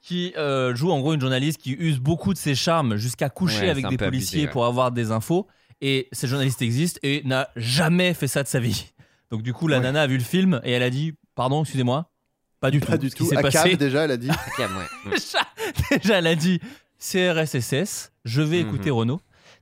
[0.00, 3.60] qui euh, joue en gros une journaliste qui use beaucoup de ses charmes jusqu'à coucher
[3.64, 4.50] Ouais, avec des abusé, policiers ouais.
[4.50, 5.46] pour avoir des infos.
[5.82, 8.86] Et cette journaliste existe et n'a jamais fait ça de sa vie.
[9.30, 9.82] Donc du coup, la Ouais.
[9.82, 12.10] nana a vu le film et elle a dit, pardon, excusez-moi,
[12.58, 12.98] pas du Pas tout.
[13.02, 13.28] du Ce qui tout.
[13.28, 13.70] s'est À passé.
[13.70, 14.28] Cave, déjà, elle a dit.
[15.10, 15.40] Déjà,
[15.90, 16.58] déjà, elle a dit
[16.98, 18.68] CRSSS, je vais Mhm.
[18.68, 19.20] écouter Renault.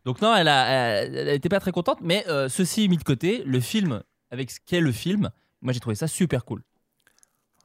[0.08, 3.04] Donc non, elle, a, elle, elle était pas très contente, mais euh, ceci mis de
[3.04, 5.28] côté, le film, avec ce qu'est le film,
[5.60, 6.62] moi j'ai trouvé ça super cool.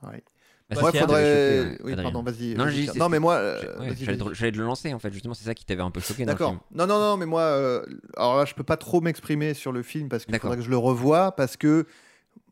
[0.01, 0.21] Ouais.
[0.69, 1.23] Bah, Ouais, faudrait.
[1.23, 2.11] choqué, Oui, Adrien.
[2.11, 2.55] pardon, vas-y.
[2.55, 2.65] Non,
[2.97, 3.35] non, mais moi.
[3.35, 6.01] Euh, ouais, J'allais te- le lancer en fait, justement, c'est ça qui t'avait un peu
[6.01, 6.49] choqué D'accord.
[6.49, 6.59] film.
[6.73, 7.81] Non, non, non, mais moi, euh,
[8.17, 10.69] alors là, je peux pas trop m'exprimer sur le film parce qu'il faudrait que je
[10.69, 11.85] le revoie parce que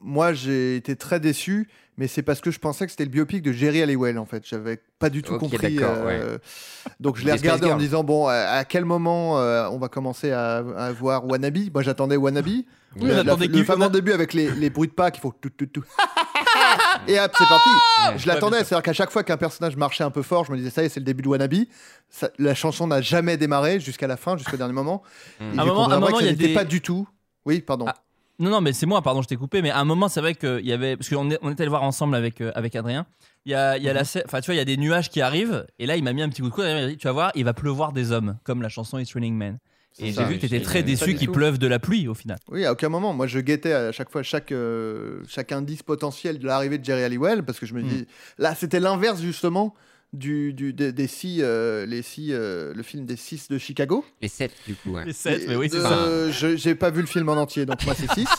[0.02, 1.68] moi, j'ai été très déçu,
[1.98, 4.44] mais c'est parce que je pensais que c'était le biopic de Jerry Halliwell en fait.
[4.48, 5.78] J'avais pas du tout compris.
[5.80, 6.38] euh,
[7.00, 10.32] Donc je l'ai regardé en me disant bon, à quel moment euh, on va commencer
[10.32, 11.58] à, à voir Wannabe?
[11.74, 12.46] Moi, j'attendais Wannabe.
[12.48, 12.66] Oui,
[12.96, 15.32] Le- la- j'attendais le qu'il- fameux début avec les, les bruits de pas qui font
[15.40, 15.84] tout tout tout.
[17.08, 17.70] Et hop, c'est parti.
[17.70, 18.18] Ouais.
[18.18, 20.70] Je l'attendais, c'est-à-dire qu'à chaque fois qu'un personnage marchait un peu fort, je me disais
[20.70, 21.54] ça y est, c'est le début de Wannabe.
[22.10, 25.02] Ça- la chanson n'a jamais démarré jusqu'à la fin, jusqu'au dernier moment.
[25.40, 25.44] Mm.
[25.56, 27.08] Et À un moment- il y ça a n'était des- pas du tout.
[27.46, 27.86] Oui, pardon.
[27.88, 27.96] Ah.
[28.42, 30.36] Non, non, mais c'est moi, pardon, je t'ai coupé, mais à un moment, c'est vrai
[30.36, 30.98] qu'il y avait.
[30.98, 33.06] Parce qu'on est, on était allé voir ensemble avec, euh, avec Adrien.
[33.46, 33.98] Il y a, il y a Mhm.
[33.98, 36.04] la scè- Enfin, tu vois, il y a des nuages qui arrivent, et là, il
[36.04, 36.66] m'a mis un petit coup de coude.
[36.68, 39.14] Il m'a dit, Tu vas voir, il va pleuvoir des hommes, comme la chanson It's
[39.14, 39.58] Raining Men.
[39.94, 40.22] C'est Et ça.
[40.24, 41.34] j'ai vu que tu étais J'ai- très pas déçu du qu'il tout.
[41.34, 42.38] pleuve de la pluie au final.
[42.50, 43.14] Oui, à aucun moment.
[43.14, 47.04] Moi, je guettais à chaque fois chaque, euh, chaque indice potentiel de l'arrivée de Jerry
[47.04, 47.88] Halliwell parce que je me Mm.
[47.88, 48.08] dis.
[48.38, 49.74] Là, c'était l'inverse justement
[50.14, 54.04] du, du- des, des six, euh, les six, euh, le film des six de Chicago.
[54.22, 55.06] Les 7 du coup, ouais.
[55.06, 56.30] Les sept, mais oui, c'est ça.
[56.56, 58.28] J'ai pas vu le film en entier, donc moi c'est 6.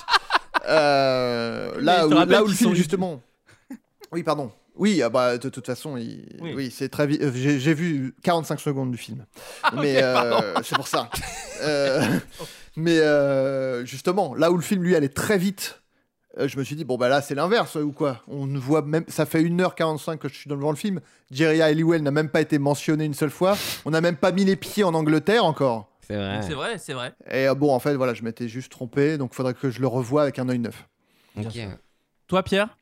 [0.68, 3.20] Euh, là, où, là où le film justement.
[4.12, 4.52] Oui, pardon.
[4.76, 6.52] Oui, ah bah, de toute façon, il- Oui.
[6.54, 7.20] oui, c'est très vite.
[7.34, 9.26] J'ai vu 45 secondes du film.
[9.74, 11.10] mais euh, c'est pour ça.
[11.62, 12.00] Euh,
[12.76, 15.81] mais euh, justement, là où le film lui allait très vite,
[16.38, 18.22] je me suis dit, bon, bah là, c'est l'inverse ou quoi?
[18.28, 19.04] On ne voit même.
[19.08, 21.00] Ça fait 1h45 que je suis devant le film.
[21.30, 23.56] Jerry Halliwell n'a même pas été mentionné une seule fois.
[23.84, 25.88] On n'a même pas mis les pieds en Angleterre encore.
[26.06, 26.40] C'est vrai.
[26.42, 27.14] C'est vrai, c'est vrai.
[27.30, 29.80] Et euh, bon, en fait, voilà, je m'étais juste trompé, donc il faudrait que je
[29.80, 30.88] le revoie avec un œil neuf.
[31.36, 31.58] Ok.
[32.26, 32.76] Toi, Pierre?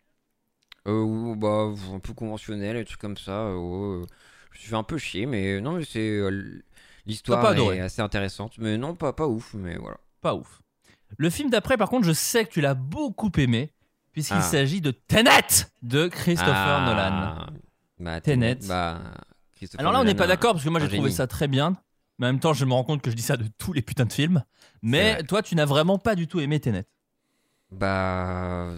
[0.86, 3.32] Euh, ou- bah, un peu conventionnel, et trucs comme ça.
[3.48, 3.56] euh,
[4.00, 4.06] euh,
[4.52, 5.98] je me suis fait un peu chier, mais non, mais c'est.
[6.00, 6.62] euh,
[7.06, 7.80] L'histoire est adoré.
[7.80, 9.96] assez intéressante, mais non, pas, pas ouf, mais voilà.
[10.20, 10.60] Pas ouf.
[11.16, 13.72] Le film d'après, par contre, je sais que tu l'as beaucoup aimé,
[14.12, 14.42] puisqu'il Ah.
[14.42, 17.46] s'agit de Tenet de Christopher Ah, Nolan.
[17.98, 18.56] Bah, Tenet.
[18.66, 19.00] Bah,
[19.56, 21.48] Christopher Alors là, on n'est pas un- d'accord, parce que moi, j'ai trouvé ça très
[21.48, 21.76] bien.
[22.18, 23.80] Mais en même temps, je me rends compte que je dis ça de tous les
[23.82, 24.44] putains de films.
[24.82, 26.84] Mais toi, tu n'as vraiment pas du tout aimé Tenet.
[27.70, 28.70] Bah.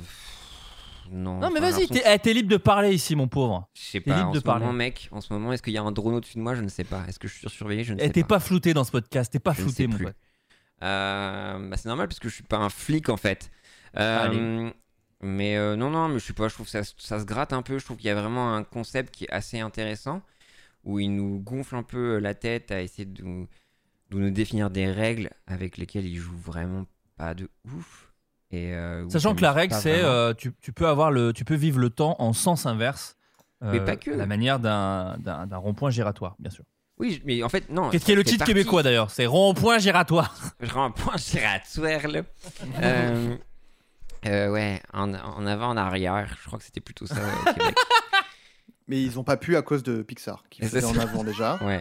[1.10, 1.40] Non.
[1.40, 3.68] Non, mais vas-y, t'es eh, t'es libre de parler ici, mon pauvre.
[3.74, 4.64] Je sais pas, libre en de ce parler.
[4.64, 6.54] moment, mec, en ce moment, est-ce qu'il y a un drone au-dessus de moi?
[6.54, 7.04] Je ne sais pas.
[7.08, 7.84] Est-ce que je suis surveillé?
[7.84, 8.36] Je ne Eh, sais T'es pas.
[8.36, 10.14] pas flouté dans ce podcast, t'es pas Je flouté, mon pote.
[10.82, 13.50] Euh, bah, c'est normal parce que je suis pas un flic en fait.
[13.96, 14.70] Euh,
[15.20, 17.52] mais euh, non, non, mais je sais pas, je trouve que ça, ça se gratte
[17.52, 17.78] un peu.
[17.78, 20.22] Je trouve qu'il y a vraiment un concept qui est assez intéressant
[20.84, 23.48] où il nous gonfle un peu la tête à essayer de nous,
[24.10, 26.86] de nous définir des règles avec lesquelles il joue vraiment
[27.16, 28.12] pas de ouf.
[28.50, 31.54] Et, euh, Sachant que la règle, c'est euh, tu, tu peux avoir le, tu peux
[31.54, 33.16] vivre le temps en sens inverse.
[33.62, 34.10] Mais euh, pas que.
[34.10, 36.64] la manière d'un rond-point giratoire, bien sûr.
[36.98, 37.90] Oui, mais en fait, non.
[37.90, 39.10] Qu'est-ce qui est le titre partie- québécois d'ailleurs?
[39.10, 40.34] C'est rond-point giratoire.
[40.60, 42.22] Je rends un point giratoire là.
[42.82, 43.36] euh,
[44.26, 46.36] euh, ouais, en, en avant, en arrière.
[46.40, 47.74] Je crois que c'était plutôt ça au Québec.
[48.88, 51.58] Mais ils ont pas pu à cause de Pixar, qui faisait en avant déjà.
[51.64, 51.80] Ouais.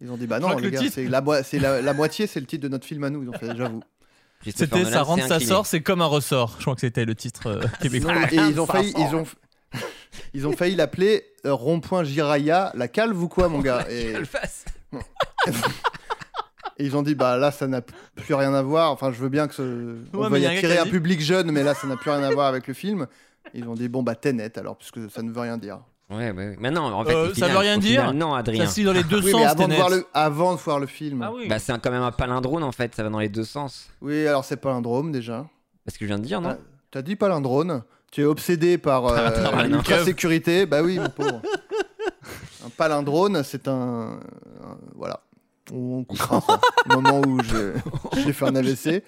[0.00, 2.62] Ils ont dit, bah non, les le gars, titre- c'est la, moitié, c'est le titre
[2.62, 3.22] de notre film à nous.
[3.22, 3.82] Ils ont fait, j'avoue.
[4.44, 6.54] C'était ça rentre, ça sort, c'est comme un ressort.
[6.58, 8.14] Je crois que c'était le titre euh, québécois.
[8.14, 9.24] Non, et ils ont failli, ils ont,
[10.34, 14.14] ils ont failli l'appeler euh, rond-point Jiraya, la calve ou quoi, mon gars et,
[16.78, 18.92] et ils ont dit, bah là, ça n'a plus rien à voir.
[18.92, 19.96] Enfin, je veux bien que ce...
[20.12, 21.74] on Ouais, va mais y y a un gars attirer un public jeune, mais là,
[21.74, 23.06] ça n'a plus rien à voir avec le film.
[23.54, 25.78] Ils ont dit, bon, bah, Tenet alors, puisque ça ne veut rien dire.
[26.10, 26.56] Ouais, ouais, ouais.
[26.60, 28.14] Mais non, en fait, Euh, ça veut rien final, dire.
[28.14, 28.66] Non, Adrien.
[28.66, 30.86] Ça se dans les deux Oui, sens, avant de, voir le, avant de voir le
[30.86, 31.22] film.
[31.22, 31.48] Ah oui.
[31.48, 33.88] Bah, c'est quand même un palindrome en fait, ça va dans les deux sens.
[34.00, 35.46] Oui, alors c'est palindrome déjà.
[35.84, 36.50] C'est ce que je viens de dire, non?
[36.50, 36.58] Ah,
[36.92, 37.82] T'as dit palindrome.
[38.12, 39.62] Tu es obsédé par euh, non.
[39.76, 40.64] l'ultra-sécurité.
[40.66, 41.42] Bah oui, mon pauvre.
[42.64, 45.20] un palindrome, c'est un, un- Voilà.
[45.72, 46.60] On coupera ça.
[46.94, 47.72] Au moment où je-
[48.24, 49.02] j'ai fait un AVC.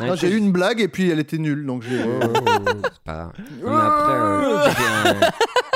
[0.00, 2.02] Non, j'ai eu une blague et puis elle était nulle, donc j'ai.
[2.02, 3.32] Oh, oh, oh, c'est pas grave.
[3.62, 5.30] Non, mais après, euh, j'ai un-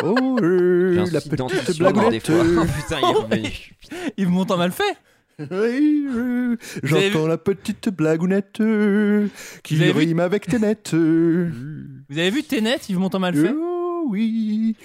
[0.07, 2.27] Oh, j'ai un la souci petite mort des blagounette.
[2.27, 2.35] fois.
[2.35, 2.63] euh.
[2.63, 3.77] Oh, putain, il est revenu.
[4.17, 4.97] Yves Montand mal fait
[5.41, 9.29] Euh, Vous J'entends la petite blagounette euh,
[9.63, 10.47] qui Vous vu rime avec
[10.95, 11.51] euh.
[12.09, 14.77] Vous avez vu Ténet, Yves Montand mal fait Oh oui.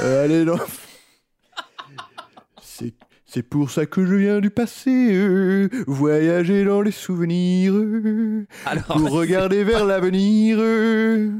[0.00, 0.58] Euh, allez, non.
[2.62, 2.94] C'est,
[3.26, 8.84] c'est pour ça que je viens du passé, euh, voyager dans les souvenirs, euh, Alors,
[8.86, 10.56] pour regarder vers l'avenir.
[10.60, 11.30] euh.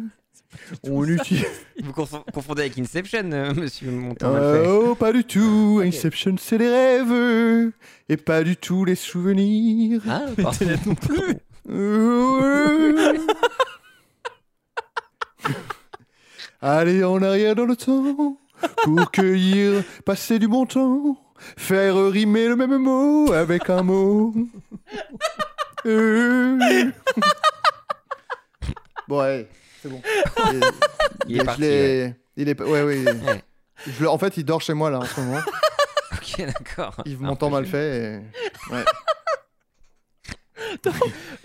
[0.85, 1.44] On utilise.
[1.82, 4.68] vous confon- confondez avec Inception, euh, monsieur Montant mal fait.
[4.68, 5.81] Oh, pas du tout.
[5.85, 7.70] Inception, c'est les rêves, euh,
[8.09, 10.02] et pas du tout les souvenirs.
[10.09, 10.22] Ah.
[10.59, 11.36] Ténet non plus
[11.68, 13.16] Euh.
[16.62, 18.36] Allez en arrière dans le temps
[18.82, 21.16] pour cueillir, passer du bon temps,
[21.56, 24.35] faire rimer le même mot avec un mot.
[25.86, 26.59] Euh.
[29.09, 29.48] Bon, ouais,
[29.82, 30.01] c'est bon.
[30.52, 30.61] Et-
[31.28, 31.62] Il est parti,
[32.36, 33.05] Il est, ouais, ouais.
[33.05, 33.44] Ouais.
[33.86, 35.40] Je le- en fait, il dort chez moi là en ce moment.
[36.12, 36.94] Ok, d'accord.
[37.07, 38.20] Yves Montand mal fait.
[38.70, 38.85] et- Ouais.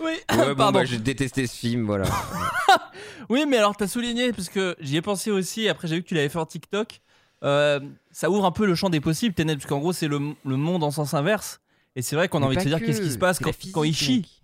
[0.00, 0.78] Oui, Ouais, bon, pardon.
[0.80, 2.04] bah, j'ai détesté ce film, voilà.
[3.28, 6.08] Oui, mais alors t'as souligné, parce que j'y ai pensé aussi, après j'ai vu que
[6.08, 7.00] tu l'avais fait en TikTok,
[7.42, 7.80] euh,
[8.12, 10.56] ça ouvre un peu le champ des possibles, Tenet, parce qu'en gros c'est le, le
[10.56, 11.60] monde en sens inverse,
[11.96, 13.38] et c'est vrai qu'on a Mais envie de se dire que, qu'est-ce qui se passe
[13.40, 14.35] quand, quand il chie.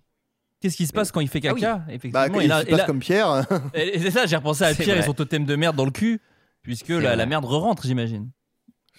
[0.63, 1.59] Qu'est-ce qui se passe quand il fait Ah oui.
[1.61, 2.39] caca, Bah, effectivement.
[2.41, 3.45] il là, se passe là- comme Pierre.
[3.75, 6.21] c'est ça, j'ai repensé à Pierre et son totem de merde dans le cul,
[6.61, 8.31] puisque la, merde re-rentre, j'imagine.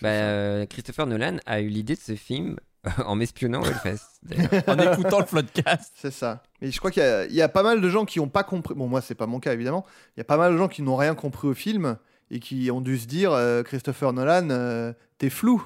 [0.02, 2.56] Bah, euh, Christopher Nolan a eu l'idée de ce film
[3.06, 4.02] en m'espionnant au Hellfest.
[4.22, 4.62] d'ailleurs.
[4.68, 5.92] En écoutant le podcast.
[5.96, 6.42] C'est ça.
[6.60, 8.74] Mais je crois qu'il y, y a pas mal de gens qui n'ont pas compris.
[8.74, 9.86] Bon, moi, c'est pas mon cas, évidemment.
[10.16, 11.96] Il y a pas mal de gens qui n'ont rien compris au film
[12.30, 15.64] et qui ont dû se dire euh, Christopher Nolan, euh, t'es flou.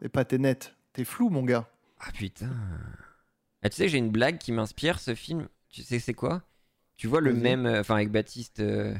[0.00, 0.74] Et pas t'es net.
[0.92, 1.66] T'es flou, mon gars.
[2.00, 2.50] Ah putain.
[3.68, 5.46] Ah, tu sais j'ai une blague qui m'inspire ce film.
[5.68, 6.42] Tu sais c'est quoi?
[6.96, 8.94] Tu vois le même, euh, enfin avec Baptiste, euh,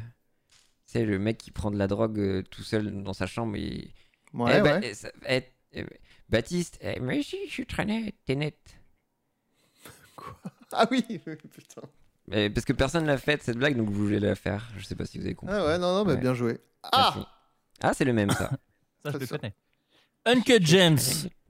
[0.84, 3.94] c'est le mec qui prend de la drogue euh, tout seul dans sa chambre et.
[4.34, 4.88] Ouais, Eh, bah, ouais.
[4.90, 5.42] eh, ça- eh,
[5.72, 5.84] eh,
[6.28, 8.58] Baptiste, eh, mais si, je suis très net, t'es net.
[10.72, 11.80] Ah oui, putain.
[12.26, 14.68] Mais parce que personne l'a faite cette blague, donc je voulais la faire.
[14.76, 15.56] Je sais pas si vous avez compris.
[15.56, 16.20] Ah ouais, non, non, mais Ouais.
[16.20, 16.58] bien joué.
[16.82, 17.28] Ah Merci.
[17.80, 18.50] Ah, c'est le même ça.
[19.02, 19.54] Ça, je le connais.
[20.26, 20.98] Uncut James,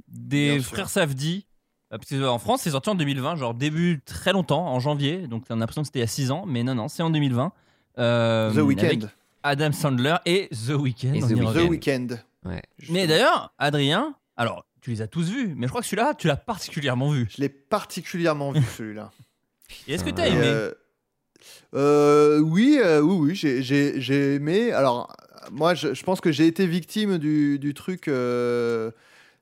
[0.07, 0.69] des Bien sûr.
[0.71, 1.48] frères Safdie.
[1.93, 4.79] Euh, Parce que, euh, en France, c'est sorti en 2020, genre début très longtemps, en
[4.81, 5.27] janvier.
[5.27, 6.45] Donc, on a l'impression que c'était il y a 6 ans.
[6.47, 7.53] Mais non, non, c'est en 2020.
[7.99, 9.09] Euh, The Weeknd.
[9.43, 11.15] Adam Sandler et The Weeknd.
[11.15, 11.29] Et The.
[11.55, 12.07] The Weeknd.
[12.45, 12.63] Ouais.
[12.91, 16.27] Mais d'ailleurs, Adrien, alors, tu les as tous vus, mais je crois que celui-là, tu
[16.29, 17.27] l'as particulièrement vu.
[17.35, 19.11] Je l'ai particulièrement vu, celui-là.
[19.87, 20.73] Et est-ce que t'as Et, aimé euh,
[21.75, 24.73] euh, oui, euh, oui, oui, j'ai- aimé.
[24.73, 25.15] Alors,
[25.51, 28.09] moi, je, je pense que j'ai été victime du, du truc.
[28.09, 28.91] euh,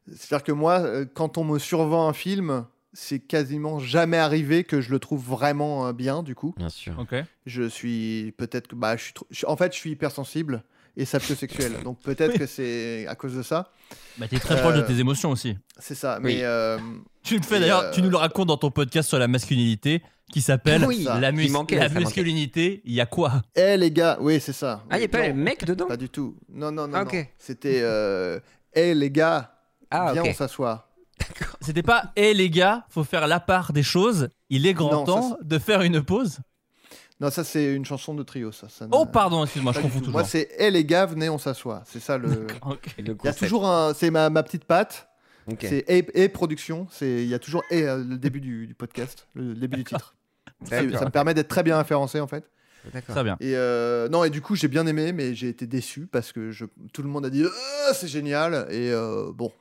[0.09, 4.81] C'est-à-dire que moi, euh, quand on me survend un film, c'est quasiment jamais arrivé que
[4.81, 6.55] je le trouve vraiment euh, bien, du coup.
[6.57, 6.95] Bien sûr.
[6.99, 7.15] Ok.
[7.45, 8.74] Je suis peut-être que.
[8.77, 10.62] Bah, je suis trop- je- en fait, je suis hypersensible
[10.97, 11.73] et sapiosexuel.
[11.85, 13.70] donc peut-être que c'est à cause de ça.
[14.19, 15.57] Bah, t'es très proche de Euh, tes émotions aussi.
[15.78, 16.19] C'est ça.
[16.23, 16.37] Oui.
[16.37, 16.45] Mais.
[16.45, 16.78] euh,
[17.23, 20.03] Tu le fais d'ailleurs, euh, tu nous le racontes dans ton podcast sur la masculinité
[20.33, 22.81] qui s'appelle Oui, La, mus- manquait, la masculinité.
[22.85, 23.43] Il y a quoi?
[23.55, 24.85] Eh les gars, oui, c'est ça.
[24.91, 25.87] Ah, il a pas Non, le mec dedans?
[25.87, 26.37] Pas du tout.
[26.49, 26.97] Non, non, non.
[26.99, 27.11] Ah, non.
[27.39, 27.85] C'était.
[28.74, 29.53] Eh les gars,
[29.91, 30.89] Ah, viens, on s'assoit.
[31.61, 34.29] C'était pas Hé les gars, faut faire la part des choses.
[34.51, 36.39] Il est grand Non, ça, temps de faire une pause.
[37.21, 38.69] Non, ça c'est une chanson de trio, ça.
[38.69, 40.05] ça Oh pardon, excuse-moi, je confonds tout.
[40.07, 40.13] toujours.
[40.21, 41.83] Moi, c'est Eh les gars, venez, on s'assoit.
[41.87, 42.47] C'est ça le.
[42.67, 42.95] Ok.
[42.99, 43.95] Le Il y a toujours un.
[43.95, 45.09] C'est ma, ma petite patte.
[45.61, 46.87] C'est et, et production.
[46.91, 49.85] C'est il y a toujours et euh, le début du, du podcast, le début du
[49.85, 50.15] titre.
[50.69, 52.51] Ça me permet d'être très bien référencé en fait.
[52.93, 53.15] D'accord.
[53.15, 53.37] Très bien.
[53.41, 56.51] Et euh, non et du coup j'ai bien aimé, mais j'ai été déçu parce que
[56.51, 57.45] je, tout le monde a dit
[57.89, 59.53] Ah, c'est génial et euh, bon.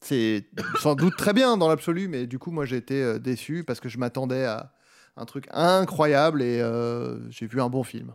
[0.00, 0.46] C'est
[0.80, 3.80] sans doute très bien dans l'absolu, mais du coup, moi j'ai été euh, déçu parce
[3.80, 4.72] que je m'attendais à
[5.16, 8.14] un truc incroyable et euh, j'ai vu un bon film.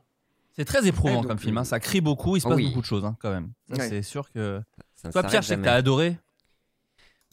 [0.55, 1.61] C'est très éprouvant donc, comme film, hein.
[1.61, 2.67] euh, ça crie beaucoup, il se oh passe oui.
[2.67, 3.51] beaucoup de choses hein, quand même.
[3.75, 4.61] C'est sûr que.
[4.95, 6.17] Ça Toi, Pierre, je sais que t'as adoré.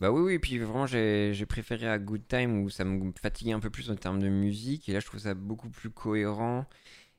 [0.01, 3.53] Bah oui, oui, puis vraiment j'ai j'ai préféré à Good Time où ça me fatiguait
[3.53, 6.65] un peu plus en termes de musique et là je trouve ça beaucoup plus cohérent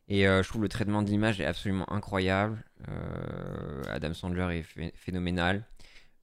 [0.08, 2.66] et euh, je trouve le traitement de l'image est absolument incroyable.
[2.90, 5.68] Euh, Adam Sandler est phé- phénoménal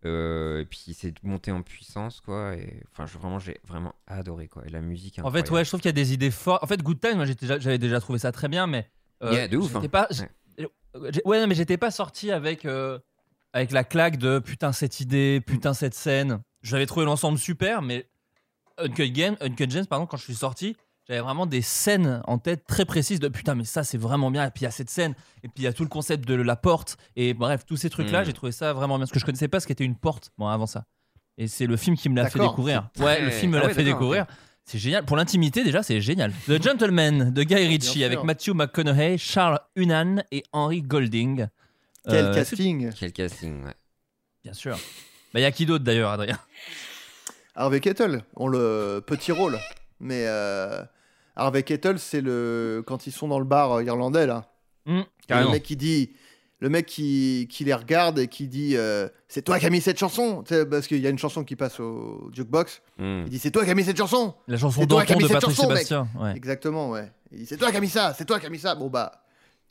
[0.04, 4.46] Euh, et puis c'est monté en puissance quoi et enfin je- vraiment j'ai vraiment adoré
[4.46, 5.18] quoi et la musique.
[5.24, 6.62] En fait, ouais, je trouve qu'il y a des idées fortes.
[6.62, 8.88] En fait, Good Time, moi j'avais déjà trouvé ça très bien, mais.
[9.24, 9.88] euh, Yeah, de ouf, j'étais hein.
[9.88, 10.08] pas.
[10.94, 11.40] Ouais.
[11.40, 12.98] non, mais j'étais pas sorti avec, euh,
[13.52, 16.42] avec la claque de putain cette idée, putain cette scène.
[16.62, 18.08] J'avais trouvé l'ensemble super, mais
[18.78, 20.76] Uncut Games, Uncut Gems, pardon, quand je suis sorti,
[21.08, 24.44] j'avais vraiment des scènes en tête très précises de putain, mais ça c'est vraiment bien.
[24.46, 26.26] Et puis il y a cette scène, et puis il y a tout le concept
[26.28, 28.24] de la porte, et bref, tous ces trucs-là, Mm.
[28.26, 29.04] j'ai trouvé ça vraiment bien.
[29.06, 30.84] Parce que je connaissais pas ce qu'était une porte, bon, avant ça.
[31.38, 32.88] Et c'est le film qui me l'a fait découvrir.
[32.98, 34.26] Ouais, le film me Ah l'a ouais, fait découvrir.
[34.64, 35.04] C'est génial.
[35.06, 36.30] Pour l'intimité, déjà, c'est génial.
[36.46, 41.46] The Gentleman de Guy Ritchie avec Matthew McConaughey, Charles Hunan et Henry Golding.
[42.06, 43.74] Quel Euh, casting Quel casting, ouais.
[44.44, 44.76] Bien sûr.
[45.32, 46.38] Bah, il y a qui d'autre d'ailleurs, Adrien?
[47.54, 49.58] Harvey Kettle, on le petit rôle.
[50.00, 50.82] Mais euh,
[51.38, 54.52] Harvey Kettle, c'est le quand ils sont dans le bar euh, irlandais là.
[54.86, 56.12] Et le mec qui dit,
[56.60, 59.82] le mec qui, qui les regarde et qui dit, euh, c'est toi qui as mis
[59.82, 62.80] cette chanson, Tu sais, parce qu'il y a une chanson qui passe au jukebox.
[62.98, 63.24] Hmm.
[63.26, 64.34] Il dit, c'est toi qui as mis cette chanson.
[64.46, 65.86] La chanson C'est toi qui mis de cette Patrick chanson, mec.
[66.18, 66.34] Ouais.
[66.34, 67.12] Exactement, ouais.
[67.32, 68.74] Il dit, c'est toi qui as mis ça, c'est toi qui as mis ça.
[68.74, 69.12] Bon bah,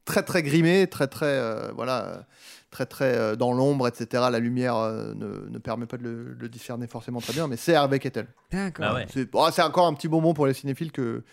[0.08, 2.26] très très grimé, très très euh, voilà,
[2.72, 4.24] très très euh, dans l'ombre, etc.
[4.32, 7.58] La lumière euh, ne, ne permet pas de le, le discerner forcément très bien, mais
[7.58, 8.28] c'est Harvey Kettle.
[8.52, 8.86] D'accord.
[8.88, 9.06] Ah ouais.
[9.14, 11.24] C'est bon, c'est encore un petit bonbon pour les cinéphiles que,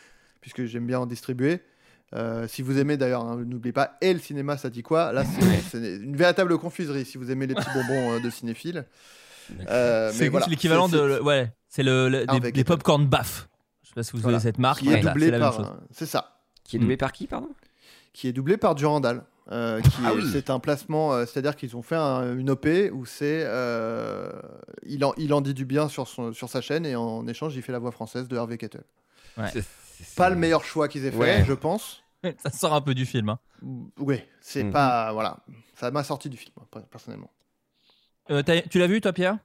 [0.45, 1.63] puisque j'aime bien en distribuer.
[2.15, 5.11] Euh, si vous aimez d'ailleurs, hein, n'oubliez pas, et le cinéma, ça dit quoi?
[5.11, 5.25] Là,
[5.71, 8.85] c'est une véritable confuserie si vous aimez les petits bonbons euh, de cinéphiles.
[9.71, 11.19] Euh, C'est voilà, l'équivalent de.
[11.23, 13.49] Ouais, c'est le, le- des, des popcorn baff.
[13.83, 14.37] Je sais pas si vous Voilà.
[14.37, 14.81] avez cette marque.
[14.81, 15.61] Qui est doublé par.
[15.61, 16.43] un- C'est ça.
[16.63, 17.49] Qui est doublé par qui, pardon?
[18.13, 19.25] Qui est doublé par Durandal.
[19.51, 20.29] euh, Ah oui.
[20.31, 23.43] C'est un placement, euh, c'est-à-dire qu'ils ont fait un- une OP où c'est.
[23.45, 24.31] euh,
[24.87, 27.57] il, en, il en dit du bien sur, son, sur sa chaîne et en échange,
[27.57, 28.85] il fait la voix française de Harvey Kettle.
[29.37, 29.51] Ouais.
[30.17, 31.45] Pas le meilleur choix qu'ils aient fait, Ouais.
[31.47, 32.03] je pense.
[32.43, 33.29] Ça sort un peu du film.
[33.29, 33.39] hein.
[33.99, 34.73] Oui, c'est Mhm.
[34.73, 35.13] pas.
[35.13, 35.39] Voilà.
[35.75, 36.55] Ça m'a sorti du film,
[36.91, 37.31] personnellement.
[38.31, 39.39] Euh, tu l'as vu, toi, Pierre?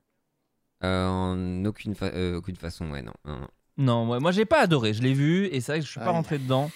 [0.83, 3.11] Euh, en aucune, fa- euh, aucune façon, ouais, non.
[3.25, 3.47] non, non.
[3.77, 4.93] Non, moi, moi j'ai pas adoré.
[4.93, 6.69] Je l'ai vu et c'est vrai que je suis pas rentré dedans.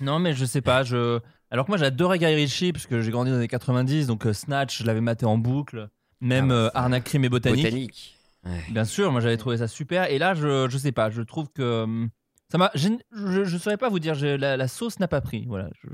[0.00, 0.82] Non, mais je sais pas.
[0.82, 1.20] Je...
[1.50, 4.26] Alors que moi j'adorais Guy Ritchie parce que j'ai grandi dans les années 90, donc
[4.26, 5.88] euh, Snatch, je l'avais maté en boucle.
[6.20, 7.64] Même Ah, euh, Arnaque, Crime et Botanique.
[7.64, 8.16] Botanique.
[8.44, 8.62] Ouais.
[8.70, 10.10] Bien sûr, moi j'avais trouvé ça super.
[10.10, 11.10] Et là, je, je sais pas.
[11.10, 12.06] Je trouve que.
[12.50, 12.70] Ça m'a.
[12.74, 14.14] Je, je, je saurais pas vous dire.
[14.14, 15.44] j'ai- La, la sauce n'a pas pris.
[15.46, 15.68] Voilà.
[15.82, 15.88] Je,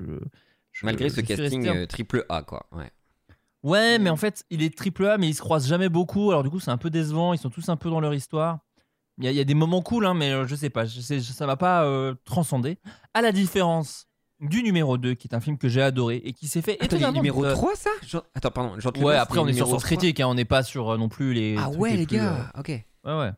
[0.73, 2.67] je- Malgré je ce casting resté euh, triple A, quoi.
[2.73, 2.91] Ouais.
[3.63, 6.31] Ouais, mais en fait, il est triple A, mais ils se croisent jamais beaucoup.
[6.31, 7.33] Alors du coup, c'est un peu décevant.
[7.35, 8.59] Ils sont tous un peu dans leur histoire.
[9.19, 10.85] Il y, a- il y a des moments cool, hein, mais euh, je sais pas.
[10.85, 12.79] Je sais, ça m'a pas euh, transcendé.
[13.15, 14.07] À la différence
[14.41, 16.85] du numéro 2, qui est un film que j'ai adoré et qui s'est fait Attends,
[16.97, 17.91] il y a étonnamment, numéro euh, 3, ça?
[18.07, 18.77] Jean- Attends, pardon.
[19.03, 21.33] Ouais, après on est sur Sens Critique, hein, on n'est pas sur euh, non plus
[21.33, 21.57] les.
[21.59, 22.71] Ah trucs ouais, les plus, gars, ok.
[22.71, 23.33] euh, Ouais, ouais.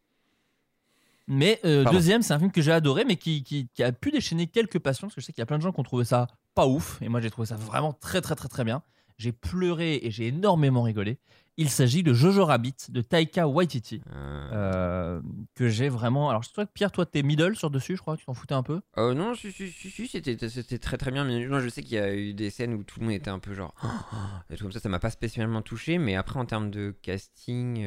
[1.28, 4.10] Mais euh, deuxième, c'est un film que j'ai adoré, mais qui, qui, qui a pu
[4.10, 5.84] déchaîner quelques passions, parce que je sais qu'il y a plein de gens qui ont
[5.84, 8.82] trouvé ça pas ouf, et moi j'ai trouvé ça vraiment très très très très bien.
[9.18, 11.18] J'ai pleuré et j'ai énormément rigolé.
[11.60, 15.20] Il s'agit de Jojo Rabbit de Taika Waititi, Euh, euh,
[15.56, 16.30] que j'ai vraiment.
[16.30, 18.54] Alors je sais que Pierre, toi t'es middle sur dessus, je crois, tu t'en foutais
[18.54, 18.80] un peu?
[18.96, 21.24] euh, non, si, si, si, si, c'était très très bien.
[21.24, 23.30] Mais non, je sais qu'il y a eu des scènes où tout le monde était
[23.30, 23.74] un peu genre.
[24.50, 25.98] des trucs comme ça, ça m'a pas spécialement touché.
[25.98, 27.84] Mais après, en termes de casting.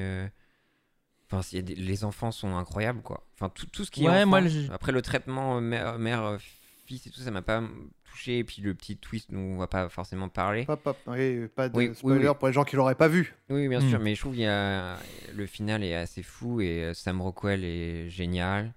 [1.34, 3.24] Euh, Enfin, y a des- les enfants sont incroyables, quoi.
[3.36, 4.08] Enfin, tout, tout ce qui est.
[4.08, 4.28] Ouais, enfant.
[4.28, 6.38] moi, le- Après, le traitement euh, mère, mère, euh,
[6.86, 7.64] fils et tout, ça m'a pas
[8.04, 8.40] touché.
[8.40, 10.66] Et puis le petit twist dont on va pas forcément parler.
[10.66, 12.36] Pas, pas, oui, pas de Oui, spoiler oui.
[12.38, 13.34] pour les gens qui l'auraient pas vu.
[13.50, 13.90] Oui, bien Hmm.
[13.90, 14.98] sûr, mais je trouve qu'il y a
[15.34, 18.74] le final est assez fou et euh, Sam Rockwell est génial.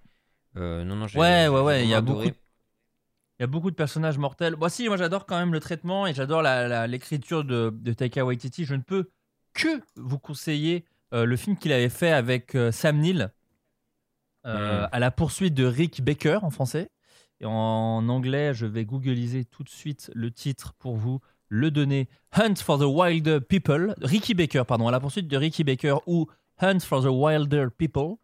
[0.56, 2.30] Euh, non, non, j'ai Ouais, ouais, ouais, il y a beaucoup adoré.
[2.30, 2.36] de-
[3.40, 4.54] Il y a beaucoup de personnages mortels.
[4.56, 6.42] Moi, si, moi j'adore quand même le traitement et j'adore
[6.86, 8.64] l'écriture de, de Taika Waititi.
[8.64, 9.10] Je ne peux
[9.54, 13.30] que vous conseiller euh, le film qu'il avait fait avec euh, Sam Neill
[14.46, 14.88] euh, Mhm.
[14.92, 16.90] à la poursuite de Rick Baker en français.
[17.40, 22.08] Et en anglais, je vais googliser tout de suite le titre pour vous le donner.
[22.32, 23.94] Hunt for the Wilder People.
[24.02, 26.26] Ricky Baker, pardon, à la poursuite de Ricky Baker ou
[26.60, 28.16] Hunt for the Wilder People.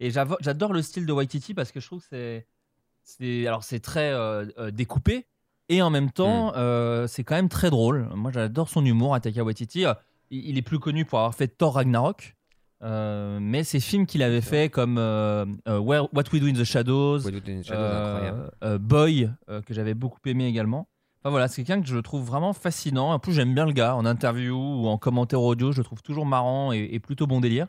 [0.00, 2.42] Et j'adore le style de Waititi parce que je trouve que
[3.02, 5.26] c'est alors c'est très euh, euh, découpé
[5.70, 8.08] et en même temps euh, c'est quand même très drôle.
[8.14, 9.84] Moi j'adore son humour à Taika Waititi.
[10.30, 12.36] Il, est plus connu pour avoir fait Thor Ragnarok,
[12.82, 16.52] euh, mais ces films qu'il avait fait comme euh, euh, Where- What We Do in
[16.52, 18.78] the Shadows, What We Do in the Shadows, incroyable.
[18.80, 19.30] Boy
[19.66, 20.88] que j'avais beaucoup aimé également.
[21.20, 23.12] Enfin voilà, c'est quelqu'un que je trouve vraiment fascinant.
[23.12, 26.02] En plus j'aime bien le gars en interview ou en commentaire audio, je le trouve
[26.02, 27.66] toujours marrant et, et plutôt bon délire.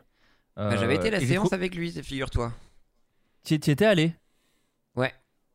[0.56, 2.52] Bah, J'avais été à la séance avec lui, figure-toi.
[3.44, 4.12] Tu étais allé?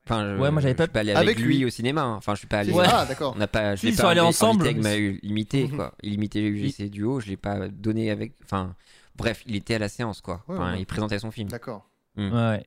[0.07, 1.57] Enfin, je, Ouais, moi, j'avais pas- suis pas allé avec, Avec lui.
[1.57, 1.65] lui.
[1.65, 2.01] au cinéma.
[2.03, 2.15] hein.
[2.15, 2.71] Enfin, je suis pas allé.
[2.71, 2.85] Ouais.
[2.87, 3.33] Ah, d'accord.
[3.35, 3.75] On n'a pas.
[3.75, 4.63] Je Si, ils pas sont allés ensemble.
[4.63, 5.75] avec ma imité Mhm.
[5.75, 5.93] quoi.
[6.03, 7.19] Il le UGC duo.
[7.19, 8.33] Je l'ai pas donné avec.
[8.43, 8.75] Enfin,
[9.15, 10.43] bref, il était à la séance quoi.
[10.47, 10.79] Ouais, Enfin, ouais.
[10.81, 11.49] il présentait son film.
[11.49, 11.89] D'accord.
[12.17, 12.65] Ouais.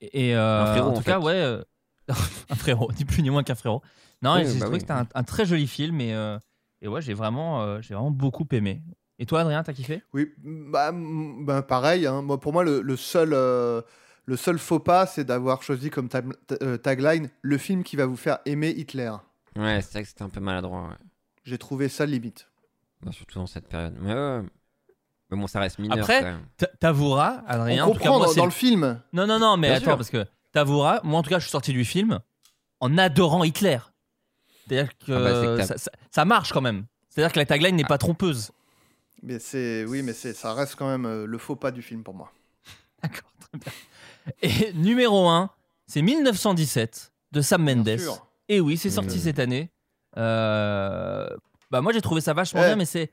[0.00, 1.26] Et euh, Un frérot, en tout en cas, fait.
[1.26, 1.62] ouais, euh,
[2.50, 3.82] un frérot, ni plus ni moins qu'un frérot.
[4.22, 4.74] Non, Oui, j'ai bah trouvé oui.
[4.76, 6.38] que c'était un, un très joli film et, euh,
[6.82, 8.80] et ouais, j'ai vraiment, euh, j'ai vraiment beaucoup aimé.
[9.18, 10.02] Et toi, Adrien, t'as kiffé?
[10.14, 12.06] Oui, bah, mm, bah, pareil.
[12.06, 12.22] hein.
[12.22, 13.82] Moi, pour moi, le, le seul, euh,
[14.28, 16.20] le seul faux pas, c'est d'avoir choisi comme ta-
[16.62, 19.10] euh, tagline le film qui va vous faire aimer Hitler.
[19.56, 20.82] Ouais, c'est vrai que c'était un peu maladroit.
[20.88, 20.96] ouais.
[21.44, 22.46] J'ai trouvé ça limite.
[23.02, 23.96] Bah, surtout dans cette période.
[24.00, 24.42] Mais, ouais.
[25.30, 25.98] Mais bon, ça reste mineur.
[25.98, 26.34] Après,
[26.78, 27.86] T'avoueras, Adrien.
[27.86, 29.00] On en tout cas, comprend moi, dans, le- film.
[29.14, 29.96] Non, non, non, mais Bien attends, sûr.
[29.96, 32.18] parce que t'avoueras, moi en tout cas, je suis sorti du film
[32.80, 33.78] en adorant Hitler.
[34.68, 36.84] C'est-à-dire que, Ah bah, que ça, ça- ça marche quand même.
[37.08, 38.50] C'est-à-dire que la tagline n'est pas trompeuse.
[39.22, 42.02] Mais c'est, oui, mais c'est, ça reste quand même euh, le faux pas du film
[42.04, 42.30] pour moi.
[43.02, 43.72] D'accord, très bien.
[44.42, 45.50] Et numéro 1,
[45.86, 47.98] c'est 1917 de Sam Mendes.
[48.48, 49.20] Et oui, c'est sorti Mmh.
[49.20, 49.70] cette année.
[50.16, 51.28] Euh,
[51.70, 52.66] Bah moi j'ai trouvé ça vachement Eh.
[52.68, 53.12] bien, mais c'est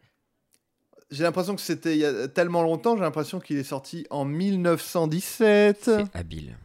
[1.11, 4.23] J'ai l'impression que c'était il y a tellement longtemps, j'ai l'impression qu'il est sorti en
[4.25, 5.77] 1917.
[5.83, 6.57] C'est habile.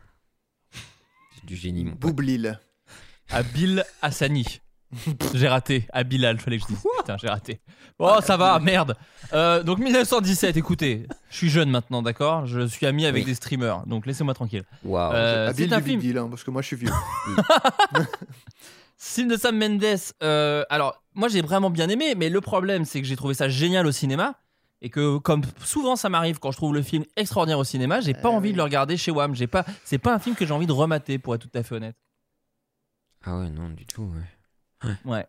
[1.35, 2.01] C'est du génie, mon pote.
[2.01, 2.61] Boublil.
[3.31, 4.61] à Bill Hassani.
[5.35, 5.87] j'ai raté.
[5.93, 6.83] À Bilal, fallait que je dise.
[6.99, 7.61] Putain, j'ai raté.
[7.99, 8.97] Oh, ça va, merde.
[9.33, 12.47] Euh, donc 1917, écoutez, je suis jeune maintenant, d'accord?
[12.47, 13.27] Je suis ami avec Oui.
[13.31, 14.65] des streamers, donc laissez-moi tranquille.
[14.85, 15.13] Waouh.
[15.13, 16.91] Euh, Habile c'est un du big film, deal, hein, parce que moi je suis vieux.
[18.97, 19.85] film de Sam Mendes.
[20.23, 23.49] euh, alors, moi j'ai vraiment bien aimé, mais le problème c'est que j'ai trouvé ça
[23.49, 24.35] génial au cinéma.
[24.83, 28.15] Et que, comme souvent ça m'arrive quand je trouve le film extraordinaire au cinéma, j'ai
[28.15, 29.35] pas Eh envie de le regarder chez WAM.
[29.35, 31.63] J'ai pas, c'est pas un film que j'ai envie de remater, pour être tout à
[31.63, 31.97] fait honnête.
[33.27, 34.05] Ah ouais, non, du tout.
[34.05, 34.25] Ouais.
[35.05, 35.27] Ouais.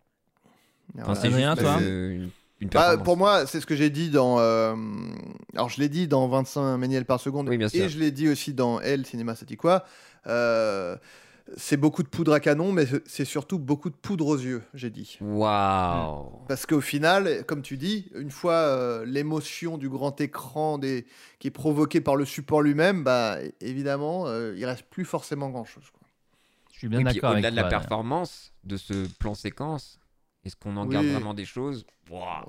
[0.99, 2.29] Enfin, c'est Adrien, juste toi euh, une,
[2.59, 4.39] une Bah, pour moi, c'est ce que j'ai dit dans.
[4.39, 4.75] euh,
[5.55, 7.47] Alors, je l'ai dit dans 25 méniels par seconde.
[7.49, 7.83] Oui, bien sûr.
[7.85, 9.85] Et je l'ai dit aussi dans Elle, Cinéma, c'est quoi
[10.27, 10.97] euh,
[11.55, 14.89] C'est beaucoup de poudre à canon, mais c'est surtout beaucoup de poudre aux yeux, j'ai
[14.89, 15.17] dit.
[15.21, 16.29] Waouh.
[16.49, 21.05] Parce qu'au final, comme tu dis, une fois euh, l'émotion du grand écran des...
[21.39, 25.85] qui est provoquée par le support lui-même, bah, évidemment, euh, il reste plus forcément grand-chose.
[25.91, 26.01] quoi.
[26.73, 29.99] Je suis bien Oui, d'accord avec au-delà de la toi, performance de ce plan séquence,
[30.43, 30.93] est-ce qu'on en Oui.
[30.93, 31.85] garde vraiment des choses?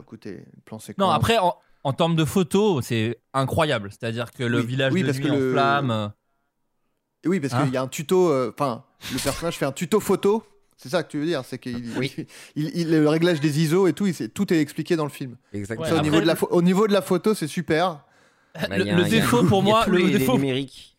[0.01, 0.99] Écoutez, plan séquence.
[1.07, 3.91] Non, après, en, en termes de photos, c'est incroyable.
[3.91, 6.13] C'est-à-dire que le Oui, village oui, de parce nuit que en le- flammes.
[7.25, 8.31] Et Oui, parce Hein qu'il y a un tuto.
[8.31, 10.45] euh, Enfin, le personnage fait un tuto photo.
[10.77, 12.13] C'est ça que tu veux dire, c'est qu'il Oui.
[12.57, 15.11] il, il- le réglage des ISO et tout, il, sait- tout est expliqué dans le
[15.11, 15.37] film.
[15.53, 15.87] Exactement.
[15.87, 18.05] Ça, au, après, niveau de la le- pho- au niveau de la photo, c'est super.
[18.55, 20.33] Bah, le y a- le y a- défaut pour moi, le les- les défaut.
[20.35, 20.92] numériques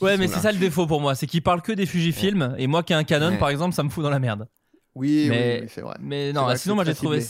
[0.00, 2.66] Ouais, mais c'est ça le défaut pour moi, c'est qu'il parle que des Fujifilm et
[2.66, 3.38] moi qui ai un Canon Ouais.
[3.38, 4.48] par exemple, ça me fout dans la merde.
[4.94, 5.96] Oui, Mais- oui, c'est vrai.
[6.00, 7.24] Mais non, vrai sinon moi j'ai trouvé.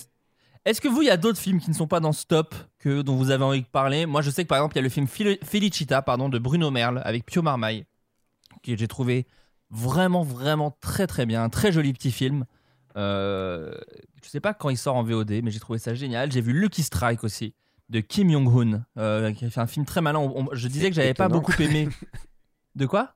[0.64, 2.54] Est-ce que vous, il y a d'autres films qui ne sont pas dans ce top
[2.78, 4.04] que dont vous avez envie de parler?
[4.06, 6.38] Moi, je sais que par exemple, il y a le film Fel- Felicita, pardon, de
[6.38, 7.84] Bruno Merle avec Pio Marmaille,
[8.62, 9.26] que j'ai trouvé
[9.70, 12.44] vraiment, vraiment très, très bien, un très joli petit film.
[12.96, 13.72] Euh,
[14.22, 16.32] je sais pas quand il sort en VOD, mais j'ai trouvé ça génial.
[16.32, 17.54] J'ai vu Lucky Strike aussi
[17.88, 20.18] de Kim Jong-un, euh, qui a fait un film très malin.
[20.18, 21.88] On- on- je disais que j'avais pas beaucoup aimé.
[22.74, 23.14] De quoi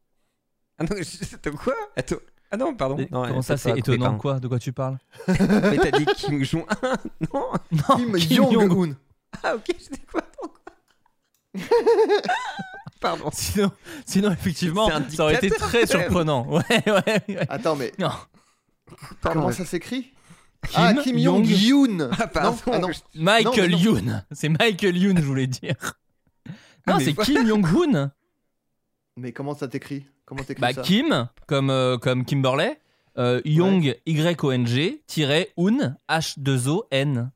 [0.79, 2.16] Ah non, je- attends, quoi Attends.
[2.51, 2.97] Ah non, pardon.
[2.99, 4.19] Mais Non, Comment ça, t'as c'est étonnant pardon.
[4.19, 4.99] quoi De quoi tu parles
[5.29, 6.66] Mais t'as dit Kim Jong.
[7.33, 7.53] non.
[7.70, 8.69] Non, Kim Kim Jong-un.
[8.69, 8.97] Jong-un.
[9.43, 10.20] Ah ok, c'était quoi
[13.01, 13.31] Pardon.
[13.33, 13.73] Sinon,
[14.07, 16.47] sinon, effectivement, ça aurait été très surprenant.
[16.49, 17.47] Ouais, ouais, ouais.
[17.49, 18.11] Attends, mais Non.
[19.20, 19.41] Pardon.
[19.41, 20.12] comment ça s'écrit
[20.69, 22.11] Kim Ah, Kim Jong-un.
[22.19, 22.57] Ah, pardon.
[22.66, 22.89] Non, ah, non.
[23.16, 24.24] Michael Non, mais Youn.
[24.31, 25.74] C'est Michael Youn, je voulais dire.
[26.87, 27.24] Ah, Non, c'est voilà.
[27.33, 28.12] Kim Jong-un.
[29.16, 30.06] Mais comment ça t'écrit?
[30.24, 30.82] Comment t'écris Bah, ça?
[30.82, 32.78] Kim, comme, euh, comme Kimberley.
[33.18, 37.30] Euh, Young, Y-O-N-G, tiré Un, H-2-O-N.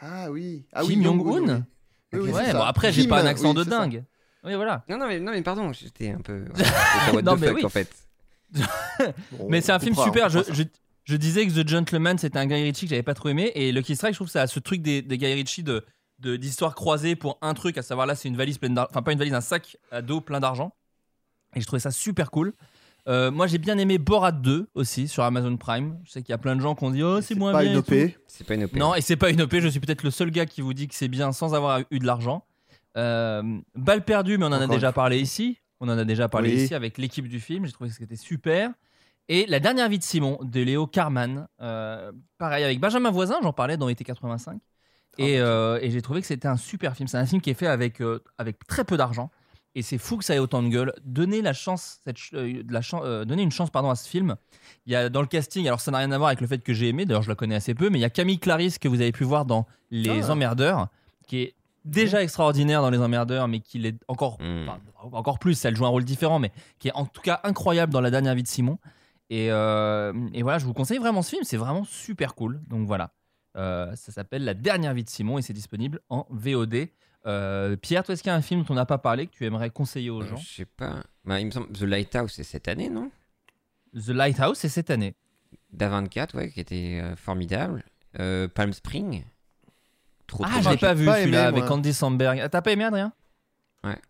[0.00, 0.66] Ah oui.
[0.72, 1.66] Ah Kim oui, Jong-un.
[2.12, 2.30] Oui, oui.
[2.30, 2.66] Ouais, c'est bon, ça.
[2.68, 3.70] après, j'ai pas un accent oui, de ça.
[3.70, 4.04] dingue.
[4.42, 4.84] Oui, voilà.
[4.88, 6.44] Non, non, mais, non, mais pardon, j'étais un peu.
[7.12, 7.64] What Non, the mais fuck, oui.
[7.64, 7.88] en fait.
[9.32, 10.28] Bon, Mais c'est un film super.
[10.28, 13.52] Je, disais que The Gentleman, c'était un Guy Ritchie que j'avais pas trop aimé.
[13.54, 15.84] Et Lucky Strike, je trouve que ça a ce truc des, des Guy Ritchie de
[16.24, 18.88] de- d'histoire croisée pour un truc, à savoir là, c'est une valise pleine d'argent.
[18.90, 20.74] Enfin, pas une valise, un sac à dos plein d'argent.
[21.54, 22.52] Et je trouvais ça super cool.
[23.06, 25.98] Euh, moi, j'ai bien aimé Borat 2 aussi sur Amazon Prime.
[26.04, 27.62] Je sais qu'il y a plein de gens qui ont dit Oh, c'est moins pas
[27.62, 27.72] bien.
[27.72, 27.92] une OP.
[28.26, 28.74] C'est pas une OP.
[28.76, 29.54] Non, et c'est pas une OP.
[29.60, 31.98] Je suis peut-être le seul gars qui vous dit que c'est bien sans avoir eu
[31.98, 32.44] de l'argent.
[32.96, 33.42] Euh,
[33.74, 35.58] Balle perdue, mais on en a déjà parlé ici.
[35.80, 36.62] On en a déjà parlé Oui.
[36.62, 37.66] ici avec l'équipe du film.
[37.66, 38.70] J'ai trouvé que c'était super.
[39.28, 41.46] Et La dernière vie de Simon de Léo Carman.
[41.60, 44.60] Euh, pareil, avec Benjamin Voisin, j'en parlais dans été 85.
[45.18, 47.08] Et, euh, et j'ai trouvé que c'était un super film.
[47.08, 49.30] C'est un film qui est fait avec, euh, avec très peu d'argent.
[49.76, 50.92] Et c'est fou que ça ait autant de gueule.
[51.04, 54.08] Donner la chance, cette, ch- euh, de la chan- donner une chance pardon, à ce
[54.08, 54.36] film.
[54.86, 56.58] Il y a dans le casting, alors ça n'a rien à voir avec le fait
[56.58, 58.78] que j'ai aimé, d'ailleurs je la connais assez peu, mais il y a Camille Clarisse
[58.78, 60.30] que vous avez pu voir dans Les Ah.
[60.32, 60.88] Emmerdeurs,
[61.26, 61.54] qui est
[61.84, 64.68] déjà extraordinaire dans Les Emmerdeurs, mais qui l'est encore, Mm.
[64.68, 64.78] enfin,
[65.12, 68.00] encore plus, elle joue un rôle différent, mais qui est en tout cas incroyable dans
[68.00, 68.78] La dernière vie de Simon.
[69.30, 72.60] Et, et voilà, je vous conseille vraiment ce film, c'est vraiment super cool.
[72.68, 73.10] Donc voilà,
[73.56, 76.88] Euh, ça s'appelle La dernière vie de Simon et c'est disponible en VOD.
[77.26, 79.32] Euh, Pierre, toi, est-ce qu'il y a un film dont on n'a pas parlé que
[79.32, 81.02] tu aimerais conseiller aux Euh, gens Je sais pas.
[81.24, 83.10] Bah, il me semble The Lighthouse, c'est cette année, non?
[83.94, 85.14] The Lighthouse, c'est cette année.
[85.74, 87.84] d'A24, ouais, qui était euh, formidable.
[88.20, 89.24] Euh, Palm Spring.
[90.26, 91.70] Trop, Ah, trop je l'ai pas vu celui-là avec.
[91.70, 92.40] Andy Samberg.
[92.42, 93.12] Ah, T'as pas aimé Adrien?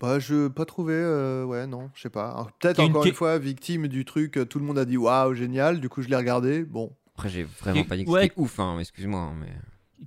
[0.01, 0.93] Bah, je pas trouvé.
[0.95, 2.31] euh, ouais, non, je sais pas.
[2.31, 4.39] Alors, Peut-être une- encore qui- une fois victime du truc.
[4.49, 5.81] Tout le monde a dit waouh, génial.
[5.81, 6.62] Du coup, je l'ai regardé.
[6.65, 6.93] Bon.
[7.15, 8.23] Après, j'ai vraiment pas dit que ouais.
[8.23, 9.32] c'était ouf, hein, excuse-moi.
[9.39, 9.53] Mais...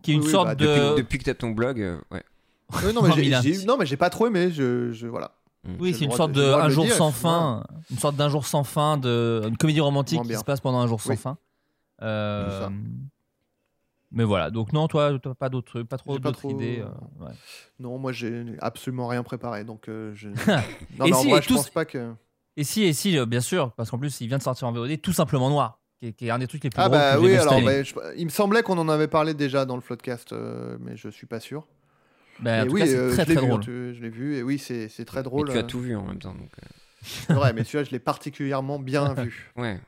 [0.04, 0.66] Qui est une Oui, oui, sorte bah, de.
[0.66, 2.24] Depuis, depuis que t'as ton blog, euh, ouais.
[2.84, 4.52] Euh, non, mais Oh, j'ai- non, mais j'ai pas trop aimé.
[4.52, 5.32] Je, je voilà.
[5.80, 8.46] Oui, J'ai c'est une sorte de- un jour dire, sans fin, une sorte d'un jour
[8.46, 11.18] sans fin de une comédie romantique qui se passe pendant un jour sans Oui.
[11.18, 11.38] fin.
[12.02, 12.72] Euh, C'est ça.
[14.12, 16.80] Mais voilà, donc non, toi, toi pas d'autres, pas trop J'ai pas d'autres trop- idées.
[16.80, 17.32] euh, ouais.
[17.80, 20.30] Non, moi j'ai absolument rien préparé, donc euh, je.
[21.00, 22.14] non, Et mais en si, vrai, et je tous- pense pas que.
[22.56, 24.72] Et si, et si, euh, bien sûr, parce qu'en plus, il vient de sortir en
[24.72, 26.98] VOD, tout simplement noir, qui est, qui est un des trucs les plus Ah drôles
[27.00, 29.76] bah que oui, alors bah, je- il me semblait qu'on en avait parlé déjà dans
[29.76, 31.66] le Floodcast, euh, mais je suis pas sûr.
[32.40, 33.60] Bah, en Et tout oui, cas, c'est euh, très je l'ai très vu, drôle.
[33.62, 35.50] hein, tu- je l'ai vu, et oui, c'est c'est très Mais drôle.
[35.50, 36.34] tu as euh, tout vu en même temps.
[36.34, 36.68] Donc, euh,
[37.02, 39.52] C'est vrai, mais celui-là, je l'ai particulièrement bien vu.
[39.56, 39.80] ouais.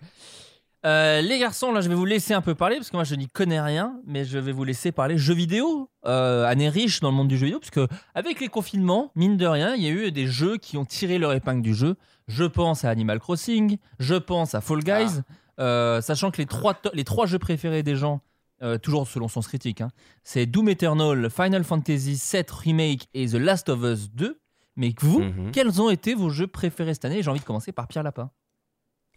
[0.86, 3.14] Euh, les garçons, là, je vais vous laisser un peu parler parce que moi, je
[3.16, 5.90] n'y connais rien, mais je vais vous laisser parler jeux vidéo.
[6.06, 9.36] Euh, année riche dans le monde du jeu vidéo, parce que avec les confinements, mine
[9.36, 11.98] de rien, il y a eu des jeux qui ont tiré leur épingle du jeu.
[12.30, 15.20] Je pense à Animal Crossing, je pense à Fall Guys,
[15.60, 18.22] euh, sachant que les trois, les trois jeux préférés des gens,
[18.62, 19.90] euh, toujours selon Sens Critique, hein,
[20.24, 24.40] c'est Doom Eternal, Final Fantasy VII Remake et The Last of Us 2.
[24.76, 25.52] Mais vous, Mhm.
[25.52, 27.22] quels ont été vos jeux préférés cette année?
[27.22, 28.32] J'ai envie de commencer par Pierre Lapin.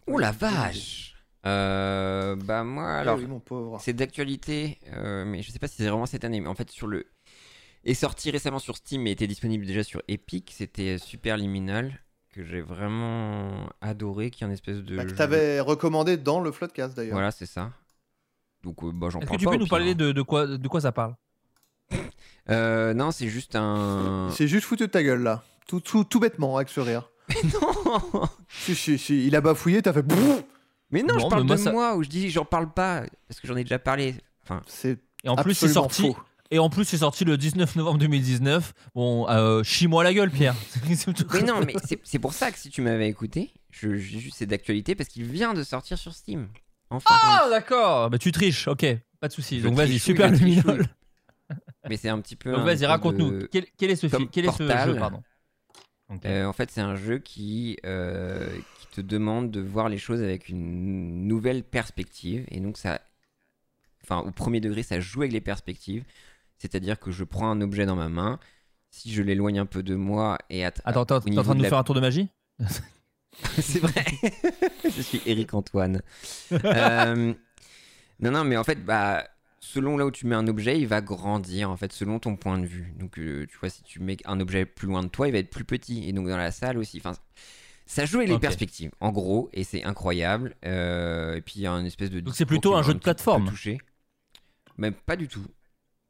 [0.07, 1.15] Oh la vache
[1.45, 3.79] Euh, Bah moi, alors, oui, mon pauvre.
[3.81, 6.69] c'est d'actualité, euh, mais je sais pas si c'est vraiment cette année, mais en fait
[6.71, 7.05] sur le...
[7.83, 11.99] est sorti récemment sur Steam mais était disponible déjà sur Epic, c'était Super Liminal,
[12.33, 14.95] que j'ai vraiment adoré, qui est une espèce de...
[14.97, 17.13] Bah, que jeu- t'avais recommandé dans le Floodcast d'ailleurs.
[17.13, 17.71] Voilà, c'est ça.
[18.63, 19.95] Donc euh, bah, j'en Est-ce que tu pas, peux nous pire, parler hein.
[19.95, 21.15] de, de quoi, de quoi ça parle?
[22.49, 24.29] Euh, non, c'est juste un...
[24.31, 25.43] C'est juste foutu de ta gueule là.
[25.67, 27.09] Tout, tout, tout bêtement avec ce rire.
[27.53, 30.05] non Si, si, si, il a bafouillé, t'as fait.
[30.91, 32.71] Mais non, Non, je parle mais moi, de ça- moi, où je dis j'en parle
[32.71, 34.15] pas, parce que j'en ai déjà parlé.
[34.43, 36.01] Enfin, C'est Et en plus, c'est sorti.
[36.13, 36.17] faux.
[36.53, 38.73] Et en plus, c'est sorti le 19 novembre 2019.
[38.93, 40.53] Bon, euh, chie-moi la gueule, Pierre.
[41.33, 41.73] Mais non, mais
[42.03, 45.23] c'est pour ça que si tu m'avais écouté, je, je- juste c'est d'actualité parce qu'il
[45.25, 46.49] vient de sortir sur Steam.
[46.91, 47.09] Enfin.
[47.23, 48.11] Ah, d'accord.
[48.11, 48.67] Bah, tu triches.
[48.67, 48.85] Ok,
[49.19, 49.61] pas de souci.
[49.61, 50.83] Donc, vas-y, super trichouille.
[51.89, 52.51] Mais c'est un petit peu.
[52.51, 53.31] Donc, vas-y, raconte-nous.
[53.31, 55.23] de- Quel, quel est ce, film Quel est ce jeu Pardon.
[56.25, 58.47] Euh, en fait, c'est un jeu qui, euh,
[58.79, 62.45] qui te demande de voir les choses avec une nouvelle perspective.
[62.51, 63.01] Et donc, ça.
[64.03, 66.03] Enfin, au premier degré, ça joue avec les perspectives.
[66.63, 68.39] C'est-à-dire que je prends un objet dans ma main.
[68.89, 71.57] Si je l'éloigne un peu de moi et at- Attends, attends, t'es en train de
[71.57, 72.29] nous la- faire un tour de magie
[73.59, 74.05] c'est vrai.
[74.85, 76.01] je suis Eric Antoine.
[76.53, 77.33] Euh,
[78.21, 79.27] non, non, mais en fait, bah,
[79.59, 82.57] selon là où tu mets un objet, il va grandir, en fait, selon ton point
[82.59, 82.93] de vue.
[82.97, 85.39] Donc, euh, tu vois, si tu mets un objet plus loin de toi, il va
[85.39, 86.07] être plus petit.
[86.07, 86.97] Et donc, dans la salle aussi.
[87.03, 87.13] Enfin,
[87.85, 90.55] ça joue les perspectives, en gros, et c'est incroyable.
[90.65, 92.21] Euh, et puis, il y a un espèce de.
[92.21, 93.49] Donc, c'est plutôt un jeu de plateforme.
[93.49, 93.79] touché.
[94.77, 95.45] Mais pas du tout.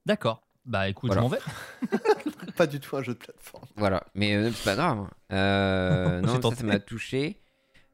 [0.06, 0.44] D'accord.
[0.66, 1.22] Bah, écoute, Voilà.
[1.22, 2.52] je m'en vais.
[2.56, 3.66] Pas du tout un jeu de plateforme.
[3.76, 5.00] Voilà, mais euh, c'est pas grave.
[5.00, 5.10] hein.
[5.32, 7.40] Euh, J'ai non, ça, ça m'a touché.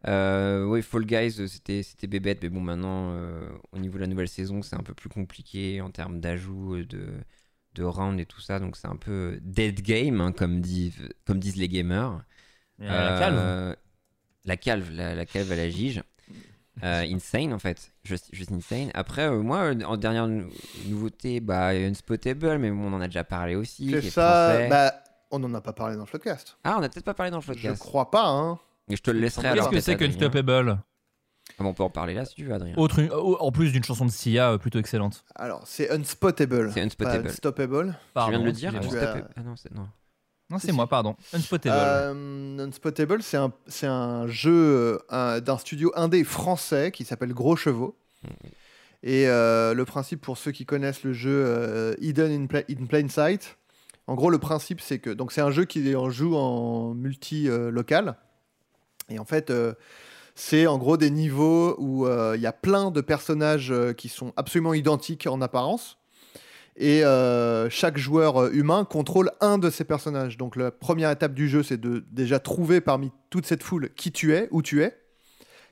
[0.08, 4.02] Euh, oui, Fall Guys, euh, c'était c'était bébête, mais bon, maintenant, euh, au niveau de
[4.02, 7.08] la nouvelle saison, c'est un peu plus compliqué en termes d'ajout, de,
[7.76, 11.40] de round et tout ça, donc c'est un peu dead game, hein, comme, disent, comme
[11.40, 12.22] disent les gamers.
[12.82, 13.38] Euh, la calve.
[13.40, 13.76] Euh,
[14.46, 16.02] la calve, la, la calve à la gige.
[16.84, 18.90] Euh, insane en fait, juste, juste insane.
[18.94, 20.48] Après, euh, moi, euh, en dernière nou-
[20.88, 23.92] nouveauté, bah, Unspotable, mais bon, on en a déjà parlé aussi.
[23.92, 24.68] C'est ça.
[24.70, 24.94] Bah,
[25.32, 26.58] on en a pas parlé dans le Floodcast.
[26.64, 27.80] Ah, on a peut-être pas parlé dans le Je podcast.
[27.80, 28.60] crois pas, hein.
[28.88, 30.80] Mais je te le laisserai Qu'est-ce que c'est qu'Unstoppable
[31.60, 32.74] Ah bon, on peut en parler là si tu veux, Adrien.
[32.78, 33.02] Autre,
[33.42, 35.24] En plus d'une chanson de Sia euh, plutôt excellente.
[35.36, 36.72] Alors, c'est Unspotable.
[36.74, 37.24] C'est Unspotable.
[37.24, 37.88] Pas Unstoppable.
[37.90, 38.30] Tu Pardon.
[38.32, 38.72] viens de le dire.
[38.72, 39.28] Tu as- Unstoppable.
[39.36, 39.88] Ah non, c'est non.
[40.50, 41.16] Non, c'est moi, pardon.
[41.34, 41.76] Unspotable.
[41.80, 47.34] Euh, Unspotable, c'est un, c'est un jeu euh, un- d'un studio indé français qui s'appelle
[47.34, 47.96] Gros Chevaux.
[49.04, 52.86] Et euh, le principe, pour ceux qui connaissent le jeu euh, Hidden in, Pla- in
[52.88, 53.58] Plain Sight,
[54.08, 58.16] en gros, le principe, c'est que donc c'est un jeu qui en joue en multi-local.
[59.10, 59.74] et en fait, euh,
[60.34, 64.10] c'est en gros des niveaux où euh, il y a plein de personnages euh, qui
[64.10, 65.99] sont absolument identiques en apparence.
[66.82, 70.38] Et euh, chaque joueur euh, humain contrôle un de ces personnages.
[70.38, 74.14] Donc la première étape du jeu, c'est de déjà trouver parmi toute cette foule qui
[74.14, 74.98] tu es, où tu es.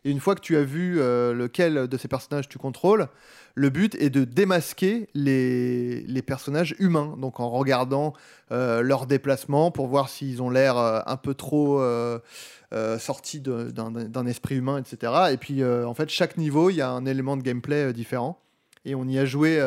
[0.04, 3.08] Et une fois que tu as vu euh, lequel de ces personnages tu contrôles,
[3.56, 7.16] le but est de démasquer les, personnages humains.
[7.18, 8.14] Donc en regardant
[8.52, 11.82] leurs déplacements pour voir s'ils ont l'air un peu trop
[13.00, 15.14] sortis d'un esprit humain, etc.
[15.32, 18.40] Et puis en fait, chaque niveau, il y a un élément de gameplay différent.
[18.86, 19.60] Et on y a joué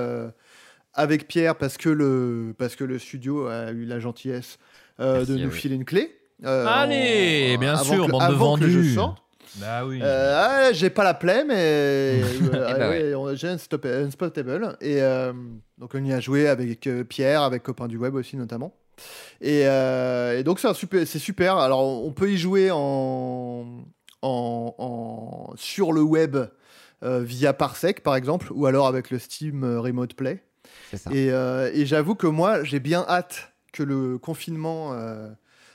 [0.94, 4.58] avec Pierre parce que le, parce que le studio a eu la gentillesse
[5.00, 5.56] euh, Merci, de nous oui.
[5.58, 6.16] filer une clé.
[6.44, 8.94] euh, Allez, bien avant sûr, que- bande de avant que le jeu vendus.
[8.94, 9.22] sorte.
[9.56, 9.98] Bah oui.
[10.00, 14.76] Euh, ah, j'ai pas la plaie, mais Eh ben j'ai Unspotable.
[14.80, 15.32] Et euh,
[15.78, 18.72] donc, on y a joué avec euh, Pierre, avec Copain du Web aussi, notamment.
[19.40, 21.56] Et, euh, et donc, c'est super, c'est super.
[21.56, 23.82] Alors, on peut y jouer en,
[24.22, 26.36] en, en- sur le web
[27.02, 30.44] euh, via Parsec, par exemple, ou alors avec le Steam Remote Play.
[30.90, 31.10] C'est ça.
[31.12, 35.28] Et, euh, et j'avoue que moi, j'ai bien hâte que le confinement euh,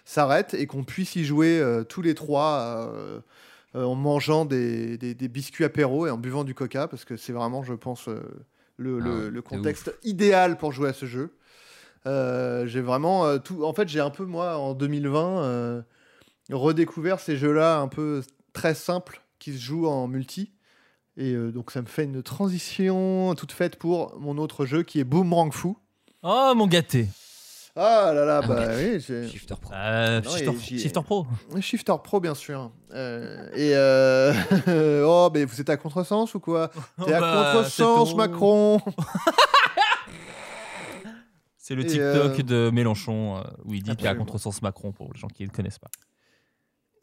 [0.03, 2.89] s'arrête et qu'on puisse y jouer euh, tous les trois
[3.73, 7.33] en mangeant des, des- des biscuits apéro et en buvant du coca, parce que c'est
[7.33, 8.21] vraiment, je pense, le,
[9.01, 11.35] Ah le- le contexte idéal pour jouer à ce jeu.
[12.07, 13.65] Euh, j'ai vraiment euh, tout.
[13.65, 15.81] En fait, j'ai un peu moi en 2020 euh,
[16.51, 18.21] redécouvert ces jeux-là un peu
[18.53, 20.51] très simples qui se jouent en multi.
[21.17, 24.99] Et euh, donc ça me fait une transition toute faite pour mon autre jeu qui
[24.99, 25.77] est Boomerang Fou.
[26.23, 27.07] Oh mon gâté.
[27.77, 29.73] Ah là là, Ah, bah oui, j'ai- Shifter Pro.
[29.73, 31.27] Euh, Non, Shifter, et j'y ai- Shifter Pro.
[31.59, 32.71] Shifter Pro, bien sûr.
[32.93, 34.33] Euh, et euh...
[35.05, 36.71] oh, mais vous êtes à contresens ou quoi?
[37.05, 38.79] T'es à bah, contresens, c'est Macron
[41.57, 44.25] C'est le Et, TikTok euh, de Mélenchon euh, où il dit qu'il y a Absolument.
[44.25, 45.89] contresens Macron pour les gens qui ne le connaissent pas.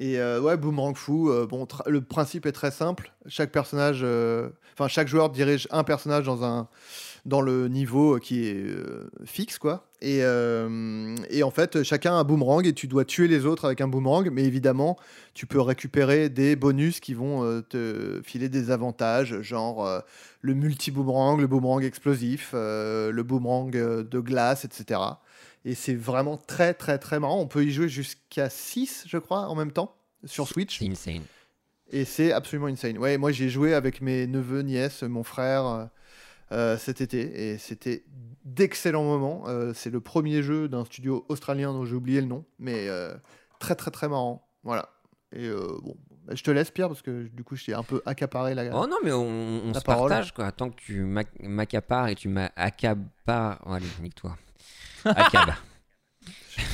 [0.03, 3.13] Et euh, ouais, Boomerang Fou, euh, bon, le principe est très simple.
[3.29, 6.67] Chaque personnage, euh, enfin chaque joueur dirige un personnage dans un
[7.25, 8.67] dans le niveau qui est
[9.25, 9.87] fixe, quoi.
[10.01, 10.23] Et,
[11.31, 13.87] et en fait, chacun a un boomerang et tu dois tuer les autres avec un
[13.87, 14.29] boomerang.
[14.33, 14.99] Mais évidemment,
[15.33, 20.03] tu peux récupérer des bonus qui vont te filer des avantages, genre
[20.41, 24.99] le multi-boomerang, le boomerang explosif, le boomerang de glace, etc.
[25.65, 27.39] Et c'est vraiment très, très, très marrant.
[27.41, 29.95] On peut y jouer jusqu'à 6, je crois, en même temps,
[30.25, 30.79] sur Switch.
[30.81, 31.23] C'est insane.
[31.91, 32.99] Et c'est absolument insane.
[32.99, 35.85] Ouais, moi, j'ai joué avec mes neveux, nièces, mon frère euh,
[36.53, 37.51] euh, cet été.
[37.53, 38.05] Et c'était
[38.45, 39.45] d'excellents moments.
[39.47, 42.45] Euh, c'est le premier jeu d'un studio australien dont j'ai oublié le nom.
[42.59, 43.15] Mais euh,
[43.61, 44.49] très, très, très marrant.
[44.65, 44.89] Voilà.
[45.35, 48.03] Et bon, bah, je te laisse, Pierre, parce que du coup, je t'ai un peu
[48.05, 48.65] accaparé la.
[48.77, 49.23] Oh non, mais on,
[49.67, 50.11] on se parole.
[50.11, 50.51] partage quoi.
[50.53, 53.61] Tant que tu m'ac- m'accapares et tu m'accapares.
[53.65, 54.37] Oh, allez, nique-toi.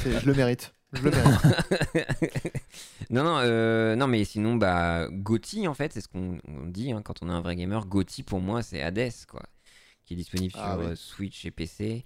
[0.02, 0.72] C'est- je le mérite.
[0.92, 1.40] Je le mérite.
[3.10, 6.92] non, non, euh, non, mais sinon, bah, Gotti, en fait, c'est ce qu'on on dit
[6.92, 7.84] hein, quand on est un vrai gamer.
[7.86, 9.42] Gotti, pour moi, c'est Hades, quoi.
[10.04, 10.86] Qui est disponible Ah sur oui.
[10.86, 12.04] euh, Switch et PC.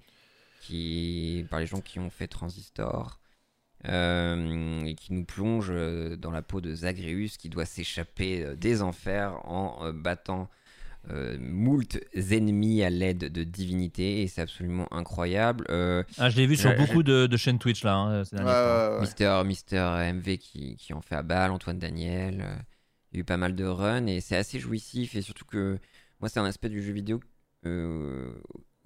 [0.61, 3.19] Qui, par les gens qui ont fait Transistor.
[3.85, 5.71] euh, et qui nous plonge
[6.17, 10.49] dans la peau de Zagreus qui doit s'échapper des enfers en battant
[11.11, 15.65] euh, moult ennemis à l'aide de divinités et c'est absolument incroyable.
[15.69, 17.95] Euh, Ah, je l'ai vu sur beaucoup de, de chaînes Twitch là.
[17.95, 18.89] hein, ces Ouais, derniers temps.
[18.89, 18.99] ouais, ouais.
[19.01, 22.41] Mister, Mister MV qui, qui en fait à balle, Antoine Daniel.
[22.41, 22.55] euh,
[23.11, 25.15] il y a eu pas mal de runs et c'est assez jouissif.
[25.15, 25.77] Et surtout que
[26.19, 27.19] moi, c'est un aspect du jeu vidéo
[27.65, 28.31] euh,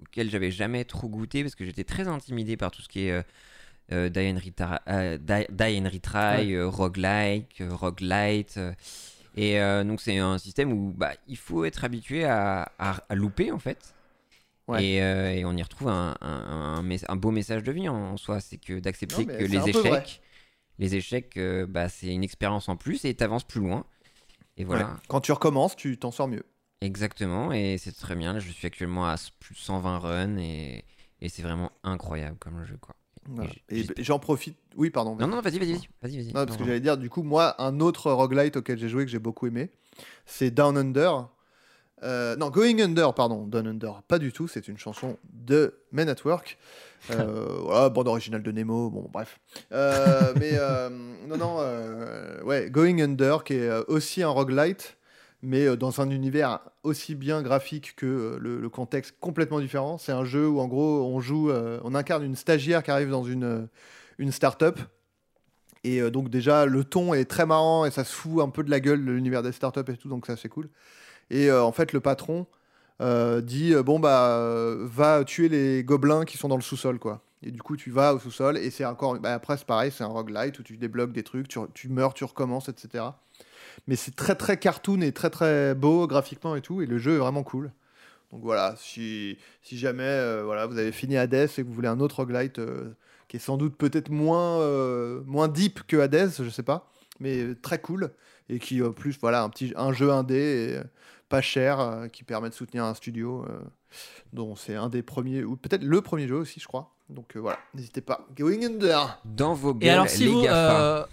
[0.00, 3.12] auquel j'avais jamais trop goûté parce que j'étais très intimidé par tout ce qui est
[3.12, 3.22] euh,
[3.92, 8.58] euh, Die, and Retry, euh, Die- Die and Retry, euh, roguelike, euh, roguelite.
[9.40, 13.14] Et euh, donc, c'est un système où bah, il faut être habitué à, à- à
[13.14, 13.94] louper en fait.
[14.66, 14.84] Ouais.
[14.84, 16.26] Et, euh, et on y retrouve un, un-
[16.78, 19.68] un mess- un beau message de vie en, en soi, c'est que d'accepter que les
[19.70, 20.20] échecs,
[20.78, 23.84] les échecs, euh, bah, c'est une expérience en plus et t'avances plus loin.
[24.58, 24.92] Et voilà, Ouais.
[25.08, 26.44] Quand tu recommences, tu t'en sors mieux.
[26.80, 27.52] exactement.
[27.52, 28.32] Et c'est très bien.
[28.34, 30.84] Là, je suis actuellement à plus de 120 runs et,
[31.20, 32.94] et c'est vraiment incroyable comme jeu, quoi.
[33.28, 33.50] Voilà.
[33.68, 34.56] Et j'en profite.
[34.76, 35.16] Oui, pardon.
[35.16, 35.72] Non, non, vas-y, vas-y,
[36.02, 38.88] vas-y, vas-y, parce Non, que j'allais dire, du coup, moi, un autre roguelite auquel j'ai
[38.88, 39.70] joué que j'ai beaucoup aimé,
[40.26, 41.28] c'est Down Under.
[42.04, 46.08] Euh, non, Going Under, pardon, Down Under, pas du tout, c'est une chanson de Men
[46.08, 46.58] at Work.
[47.10, 49.40] Euh, voilà, bande originale de Nemo, bon, bref.
[49.72, 50.88] Euh, mais euh,
[51.26, 54.96] non, non, ouais, Going Under, qui est aussi un roguelite,
[55.42, 59.98] mais euh, dans un univers aussi bien graphique que euh, le, contexte complètement différent.
[59.98, 63.10] C'est un jeu où, en gros, on joue, euh, on incarne une stagiaire qui arrive
[63.10, 63.68] dans une,
[64.18, 64.78] une start-up.
[65.84, 68.70] Et donc déjà, le ton est très marrant et ça se fout un peu de
[68.70, 70.68] la gueule de l'univers des startups et tout, donc ça c'est cool.
[71.30, 72.46] Et en fait, le patron
[73.00, 77.22] dit bon bah va tuer les gobelins qui sont dans le sous-sol quoi.
[77.44, 79.20] Et du coup, tu vas au sous-sol et c'est encore.
[79.20, 82.24] bah, après, c'est pareil, c'est un roguelite où tu débloques des trucs, tu meurs, tu
[82.24, 83.04] recommences, etc.
[83.86, 87.14] Mais c'est très très cartoon et très très beau graphiquement et tout, et le jeu
[87.14, 87.72] est vraiment cool.
[88.32, 91.88] Donc voilà, si, si jamais euh, voilà, vous avez fini Hades et que vous voulez
[91.88, 92.90] un autre roguelite euh,
[93.26, 96.90] qui est sans doute peut-être moins, euh, moins deep que Hades, je sais pas,
[97.20, 98.10] mais très cool,
[98.50, 100.80] et qui en plus, voilà, un, petit, un jeu indé, et,
[101.28, 103.60] pas cher, euh, qui permet de soutenir un studio, euh,
[104.32, 106.94] dont c'est un des premiers, ou peut-être le premier jeu aussi, je crois.
[107.08, 108.26] Donc euh, voilà, n'hésitez pas.
[108.36, 110.42] Going Under Dans vos Et gueules, alors, si les vous.
[110.42, 111.08] GAFA.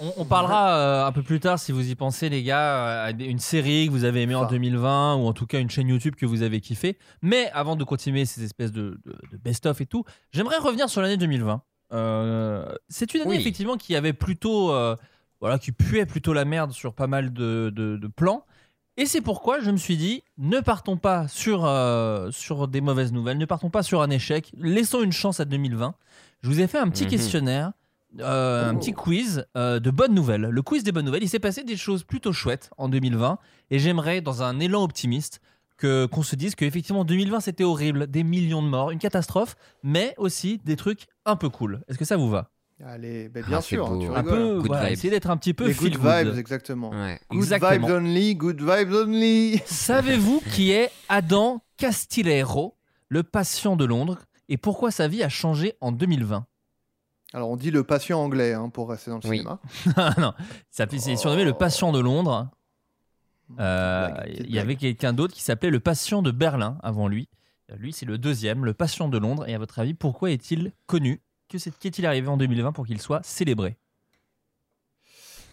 [0.00, 3.04] Euh, on, on parlera euh, un peu plus tard, si vous y pensez, les gars,
[3.04, 4.50] à des- une série que vous avez aimée en Ça.
[4.50, 6.98] 2020 ou en tout cas une chaîne YouTube que vous avez kiffé.
[7.22, 11.00] Mais avant de continuer ces espèces de, de- de best-of et tout, j'aimerais revenir sur
[11.02, 11.62] l'année 2020.
[11.92, 13.36] Euh, c'est une année Oui.
[13.36, 14.72] effectivement qui avait plutôt.
[14.72, 14.96] euh,
[15.40, 18.44] voilà, qui puait plutôt la merde sur pas mal de, plans.
[18.96, 23.12] Et c'est pourquoi je me suis dit, ne partons pas sur, euh, sur des mauvaises
[23.12, 25.94] nouvelles, ne partons pas sur un échec, laissons une chance à 2020.
[26.42, 27.10] Je vous ai fait un petit Mhm.
[27.10, 27.72] questionnaire,
[28.20, 28.78] euh, un Oh.
[28.78, 30.42] petit quiz euh, de bonnes nouvelles.
[30.42, 33.38] Le quiz des bonnes nouvelles, il s'est passé des choses plutôt chouettes en 2020
[33.70, 35.40] et j'aimerais, dans un élan optimiste,
[35.78, 40.14] que qu'on se dise qu'effectivement 2020 c'était horrible, des millions de morts, une catastrophe, mais
[40.16, 41.82] aussi des trucs un peu cool.
[41.88, 42.50] Est-ce que ça vous va?
[42.84, 44.92] Allez, ben bien Ah, sûr, hein, tu Un peu, voilà, vibes.
[44.92, 46.26] essayez d'être un petit peu Les feel good good.
[46.28, 46.90] vibes, exactement.
[46.90, 47.18] Ouais.
[47.30, 47.86] Good Exactement.
[47.86, 49.60] vibes only, good vibes only.
[49.66, 52.76] Savez-vous qui est Adam Castillero,
[53.08, 54.18] le patient de Londres,
[54.48, 56.46] et pourquoi sa vie a changé en 2020
[57.32, 59.38] Alors on dit le patient anglais hein, pour rester dans le Oui.
[59.38, 59.60] cinéma.
[60.18, 60.32] Non,
[60.70, 62.48] ça c'est surnommé le patient de Londres.
[63.60, 67.08] Euh, Blague, petite Il y avait quelqu'un d'autre qui s'appelait le patient de Berlin avant
[67.08, 67.28] lui.
[67.70, 69.48] Euh, Lui, c'est le deuxième, le patient de Londres.
[69.48, 71.20] Et à votre avis, pourquoi est-il connu?
[71.48, 73.76] Que Qu'est-il arrivé en 2020 pour qu'il soit célébré?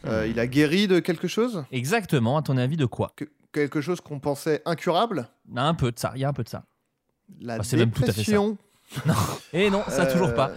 [0.05, 1.63] Euh, il a guéri de quelque chose?
[1.71, 3.13] Exactement, à ton avis, de quoi?
[3.15, 5.27] Que- Quelque chose qu'on pensait incurable?
[5.55, 6.65] Un peu de ça, il y a un peu de ça.
[7.39, 8.31] La c'est même tout à fait ça.
[8.31, 8.57] dépression
[9.53, 10.49] Et non, ça Euh, toujours pas.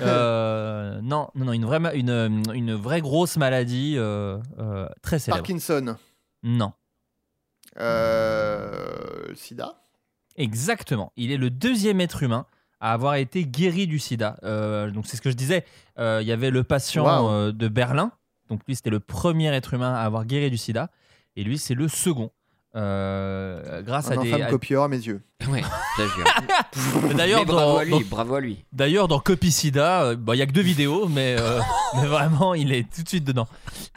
[0.00, 5.38] Euh, non, non, non, une vraie, une, une vraie grosse maladie euh, euh, très célèbre.
[5.42, 5.96] Parkinson.
[6.42, 6.72] Non.
[7.78, 9.74] Euh, Sida
[10.36, 11.12] Exactement.
[11.16, 12.46] Il est le deuxième être humain
[12.80, 14.38] à avoir été guéri du sida.
[14.44, 15.64] Euh, donc c'est ce que je disais.
[15.98, 17.30] Euh, Il y avait le patient Wow.
[17.30, 18.12] euh, de Berlin.
[18.50, 20.90] Donc lui, c'était le premier être humain à avoir guéri du sida.
[21.36, 22.30] Et lui, c'est le second.
[22.74, 24.32] Euh, grâce Un à des.
[24.32, 25.22] infâme à- copieur à mes yeux.
[25.48, 25.62] Ouais,
[25.96, 27.14] plagiat.
[27.16, 28.64] D'ailleurs, bravo dans, à lui, dans- bravo à lui.
[28.72, 31.60] D'ailleurs, dans Copy Sida, euh, bah, il y a que deux vidéos, mais, euh,
[31.94, 33.46] mais vraiment, il est tout de suite dedans.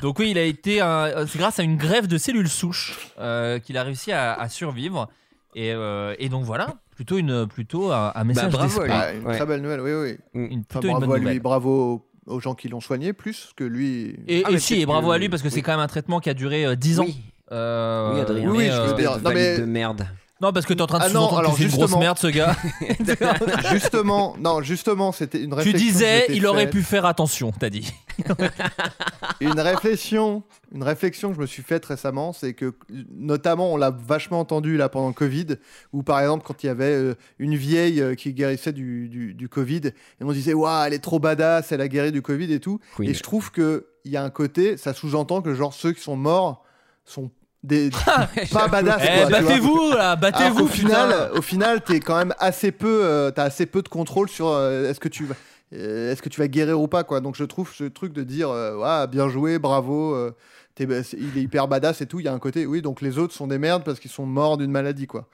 [0.01, 3.59] Donc oui, il a été, un- c'est grâce à une grève de cellules souches euh,
[3.59, 5.09] qu'il a réussi à, à survivre.
[5.55, 9.03] Et, euh, et donc voilà, plutôt une, plutôt un, un message bravo à d'espoir.
[9.07, 9.35] Ah, une Ouais.
[9.35, 10.17] très belle nouvelle, oui, oui.
[10.35, 11.39] Une, Enfin, plutôt une bravo bonne à lui, nouvelle.
[11.41, 14.15] bravo aux- gens qui l'ont soigné, plus que lui.
[14.27, 16.19] Et, Ah, et si, bravo que- à lui parce que c'est quand même un traitement
[16.19, 17.07] qui a duré euh, 10 ans.
[17.51, 18.49] Oui, Euh, oui, Adrien.
[18.51, 20.07] oui, oui, mais, je veux dire, non, mais- de merde.
[20.41, 22.17] Non, parce que t'es en train de Ah non, que alors c'est une grosse merde,
[22.17, 22.55] ce gars.
[23.73, 25.79] justement, non, justement, c'était une tu réflexion.
[25.87, 27.91] que disais, il aurait pu faire attention, t'as dit.
[29.41, 30.43] Une réflexion,
[30.73, 32.73] une réflexion que je me suis faite récemment, c'est que
[33.09, 35.45] notamment on l'a vachement entendu là pendant le Covid,
[35.93, 39.33] où par exemple quand il y avait euh, une vieille euh, qui guérissait du, du,
[39.33, 39.93] du Covid, et
[40.23, 42.79] on disait waouh elle est trop badass, elle a guéri du Covid et tout.
[42.97, 43.09] Queen.
[43.09, 46.01] Et je trouve que il y a un côté, ça sous-entend que genre ceux qui
[46.01, 46.65] sont morts
[47.05, 47.31] sont
[47.63, 47.89] des
[48.51, 49.01] pas badass.
[49.03, 49.41] Eh, quoi, tu vois.
[49.41, 53.43] battez-vous, là, Alors battez-vous, qu'au final, au final, t'es quand même assez peu, euh, t'as
[53.43, 55.35] assez peu de contrôle sur euh, est-ce que tu vas,
[55.73, 57.19] euh, est-ce que tu vas guérir ou pas quoi.
[57.21, 60.31] Donc je trouve ce truc de dire, euh, Ouah, bien joué, bravo, euh,
[60.75, 62.19] t'es- bah, il est hyper badass et tout.
[62.21, 64.25] Il y a un côté, oui, donc les autres sont des merdes parce qu'ils sont
[64.25, 65.27] morts d'une maladie quoi.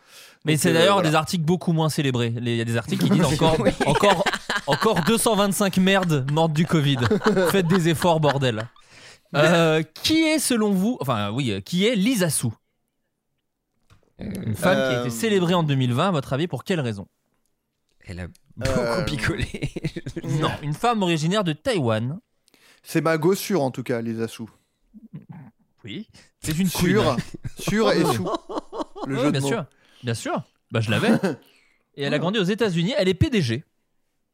[0.45, 1.09] Mais Donc, c'est d'ailleurs voilà.
[1.09, 2.33] des articles beaucoup moins célébrés.
[2.37, 4.23] Il y a des articles qui disent encore, encore,
[4.67, 6.97] encore 225 merdes mortes du Covid.
[7.51, 8.67] Faites des efforts, bordel.
[9.35, 12.47] Euh, qui est selon vous, enfin oui, euh, qui est Lisa Su
[14.19, 17.07] Une femme qui a Euh, été célébrée en 2020, à votre avis, pour quelle raison?
[18.07, 19.45] Elle a beaucoup Euh, picolé.
[20.23, 22.19] Non, une femme originaire de Taïwan.
[22.83, 24.49] C'est ma gossure en tout cas, les Assous.
[25.83, 26.07] Oui.
[26.39, 27.17] C'est une Sur,
[27.59, 28.27] sur et sous.
[29.07, 29.47] Le Oui, jeu bien de mots.
[29.49, 29.65] sûr,
[30.03, 30.43] bien sûr.
[30.71, 31.09] Bah, je l'avais.
[31.97, 32.93] Et elle a grandi aux États-Unis.
[32.97, 33.63] Elle est PDG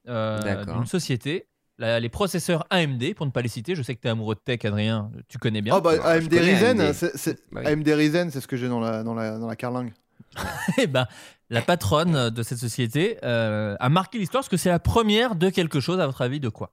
[0.08, 1.48] euh, d'une société.
[1.82, 4.36] La- les processeurs AMD, pour ne pas les citer, je sais que tu es amoureux
[4.36, 5.74] de tech, Adrien, tu connais bien.
[5.76, 6.94] Ah bah AMD connais Ryzen, AMD.
[6.94, 7.94] c'est- c'est- Bah oui.
[7.94, 9.92] Ryzen, c'est ce que j'ai dans la, dans, la, dans la carlingue.
[10.78, 11.08] Eh ben,
[11.50, 15.50] la patronne de cette société euh, a marqué l'histoire parce que c'est la première de
[15.50, 16.72] quelque chose, à votre avis, de quoi?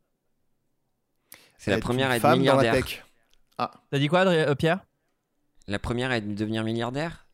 [1.59, 2.85] C'est la première à être femme dans la milliardaire.
[2.85, 3.05] tech.
[3.56, 4.80] T'as dit quoi, Adrien- euh, Pierre?
[5.66, 7.26] La première à devenir milliardaire?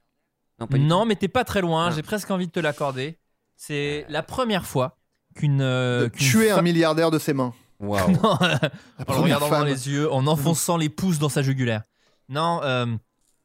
[0.61, 1.93] Non, pas Non, mais t'es pas très loin, Ah.
[1.95, 3.19] j'ai presque envie de te l'accorder.
[3.57, 4.97] C'est la première fois
[5.35, 5.61] qu'une.
[5.61, 7.53] euh, De qu'une tuer un milliardaire de ses mains.
[7.81, 8.11] Waouh.
[8.13, 8.39] Non, en
[9.15, 11.83] le regardant dans les yeux, en enfonçant les pouces dans sa jugulaire.
[12.29, 12.87] Non, euh,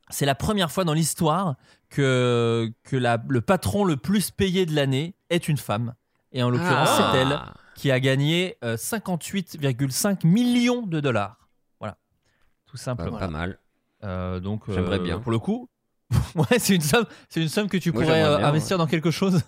[0.09, 1.55] c'est la première fois dans l'histoire
[1.89, 5.93] que, que la- le patron le plus payé de l'année est une femme.
[6.31, 7.09] Et en l'occurrence, Ah.
[7.11, 7.39] c'est elle
[7.75, 11.49] qui a gagné euh, 58,5 millions de dollars.
[11.79, 11.97] Voilà,
[12.65, 13.17] tout simplement.
[13.17, 13.59] Pas mal.
[14.03, 15.19] Euh, donc, J'aimerais euh, bien.
[15.19, 15.69] Pour le coup,
[16.35, 18.87] ouais, c'est une somme, c'est une somme que tu Moi, pourrais euh, bien, investir dans
[18.87, 19.41] quelque chose.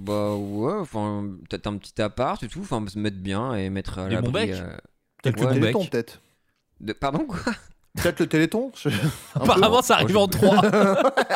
[0.00, 3.98] Bah ouais, enfin, peut-être un petit appart et tout, enfin, se mettre bien et mettre
[3.98, 4.52] à l'abri.
[4.52, 4.76] euh,
[5.40, 5.60] Ouais, mon bec.
[5.60, 6.20] Téléthon peut-être.
[6.80, 7.52] de- Pardon, quoi?
[7.96, 9.08] Peut-être le Téléthon je- un peu.
[9.42, 10.62] Apparemment, ça arrive en trois.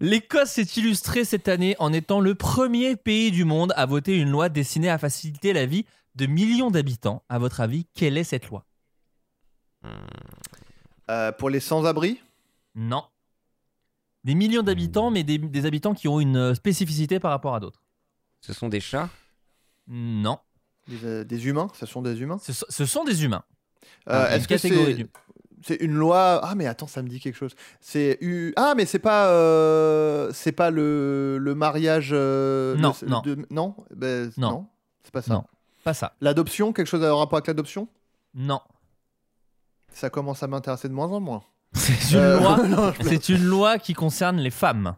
[0.00, 4.30] L'Écosse s'est illustrée cette année en étant le premier pays du monde à voter une
[4.30, 5.84] loi destinée à faciliter la vie
[6.14, 7.24] de millions d'habitants.
[7.28, 8.64] À votre avis, quelle est cette loi?
[11.10, 12.20] Euh, pour les sans-abri?
[12.76, 13.02] Non.
[14.24, 17.60] Des millions d'habitants, mais des, des habitants qui ont une euh, spécificité par rapport à
[17.60, 17.82] d'autres.
[18.40, 19.08] Ce sont des chats?
[19.88, 20.38] Non.
[20.88, 22.38] des, euh, des humains, ce sont des humains?
[22.42, 23.42] Ce, so- ce sont des humains.
[24.08, 25.06] Euh, Une Est-ce que catégorie
[25.62, 26.40] c'est une loi?
[26.42, 27.54] Ah mais attends, ça me dit quelque chose.
[27.80, 32.10] C'est eu- ah mais c'est pas euh, c'est pas le, le mariage.
[32.14, 33.20] euh, Non, le- non.
[33.20, 34.50] de- non, Ben, Non.
[34.50, 34.66] non,
[35.02, 35.34] c'est pas ça.
[35.34, 35.44] Non.
[35.84, 36.14] Pas ça.
[36.22, 37.88] L'adoption, quelque chose à rapport avec l'adoption?
[38.34, 38.60] Non.
[39.92, 41.42] Ça commence à m'intéresser de moins en moins.
[41.72, 44.96] C'est une, Euh, loi, non, je- c'est une loi qui concerne les femmes.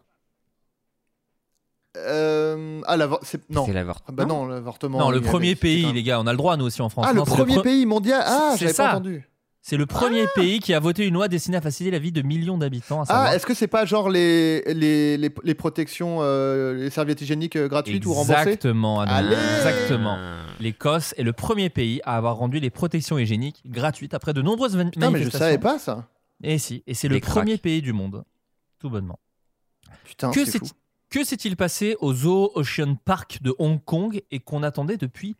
[1.95, 3.65] Euh, ah, l'avor- c'est- non.
[3.65, 4.05] C'est l'avortement.
[4.09, 4.97] Ah bah non, l'avortement.
[4.99, 7.05] Non, le premier pays, les gars, on a le droit nous aussi en France.
[7.07, 8.23] Ah, le Non, c'est premier pre- pays mondial.
[8.25, 8.83] Ah, C'est j'avais ça.
[8.85, 9.27] pas entendu.
[9.65, 12.21] C'est le premier pays qui a voté une loi destinée à faciliter la vie de
[12.21, 13.03] millions d'habitants.
[13.03, 16.89] à savoir- Ah, est-ce que c'est pas genre les, les, les, les protections, euh, les
[16.89, 18.41] serviettes hygiéniques euh, gratuites ou remboursées?
[18.41, 19.13] Exactement, Adam.
[19.13, 20.17] Allez Exactement.
[20.59, 24.75] L'Écosse est le premier pays à avoir rendu les protections hygiéniques gratuites après de nombreuses
[24.75, 25.45] van- Putain, mais je manifestations.
[25.45, 26.07] savais pas ça.
[26.43, 27.33] Et si, et c'est le cracks.
[27.35, 28.23] premier pays du monde,
[28.79, 29.19] tout bonnement.
[30.03, 30.59] Putain, que c'est
[31.09, 35.35] que s'est-il passé au Zoo Ocean Park de Hong Kong et qu'on attendait depuis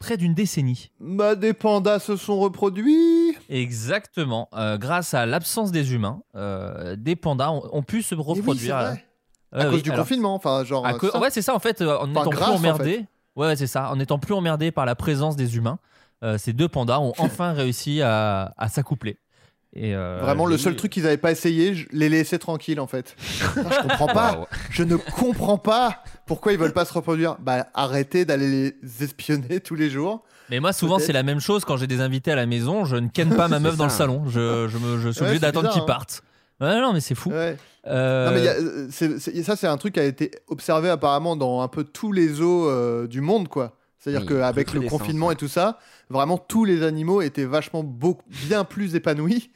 [0.00, 0.90] près d'une décennie?
[1.00, 3.36] Bah, des pandas se sont reproduits.
[3.48, 4.48] Exactement.
[4.54, 8.28] Euh, grâce à l'absence des humains, euh, des pandas ont, ont pu se oui, c'est
[8.40, 8.76] reproduire.
[8.76, 8.94] Euh,
[9.52, 10.84] à oui, cause du alors- confinement, enfin, genre.
[10.84, 11.20] À co- ça.
[11.20, 13.06] ouais, c'est ça en fait, en étant grâce, plus en emmerdé.
[13.36, 13.90] Ouais, ouais, c'est ça.
[13.92, 15.78] En étant plus emmerdé par la présence des humains,
[16.38, 19.18] ces deux pandas ont enfin réussi à, à s'accoupler.
[19.76, 22.78] Et euh, Vraiment, le seul eu- truc qu'ils avaient pas essayé, je les laisser tranquilles
[22.78, 23.16] en fait.
[23.18, 24.32] je comprends pas.
[24.34, 24.46] Waouh.
[24.70, 27.36] Je ne comprends pas pourquoi ils veulent pas se reproduire.
[27.40, 30.22] Bah, arrêtez d'aller les espionner tous les jours.
[30.50, 32.84] Mais moi, souvent, c'est la même chose quand j'ai des invités à la maison.
[32.84, 34.24] Je ne ken pas ma meuf dans le salon.
[34.26, 35.86] Je, je, me, je suis Ouais, obligé d'attendre qu'ils hein.
[35.86, 36.22] partent.
[36.60, 37.30] Ouais, non, mais c'est fou.
[37.30, 37.56] Ouais.
[37.86, 40.88] Euh, Non, mais il y a, euh, ça, c'est un truc qui a été observé
[40.88, 43.76] apparemment dans un peu tous les euh, du monde, quoi.
[43.98, 45.32] C'est-à-dire Oui, qu'avec le confinement ouais.
[45.34, 45.78] et tout ça,
[46.10, 49.50] vraiment tous les animaux étaient vachement beaucoup, bien plus épanouis.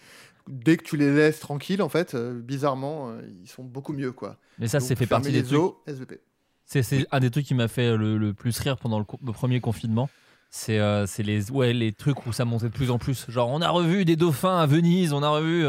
[0.48, 4.12] Dès que tu les laisses tranquilles, en fait, euh, bizarrement, euh, ils sont beaucoup mieux,
[4.12, 4.36] quoi.
[4.58, 5.60] mais ça, c'est fait partie des trucs.
[5.86, 6.20] SVP.
[6.64, 9.18] C'est c'est un des trucs qui m'a fait le, le plus rire pendant le, co-
[9.24, 10.08] le premier confinement.
[10.50, 13.30] C'est euh, c'est les, ouais, les trucs où ça montait de plus en plus.
[13.30, 15.66] Genre, on a revu des dauphins à Venise, on a revu.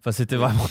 [0.00, 0.66] Enfin, c'était vraiment.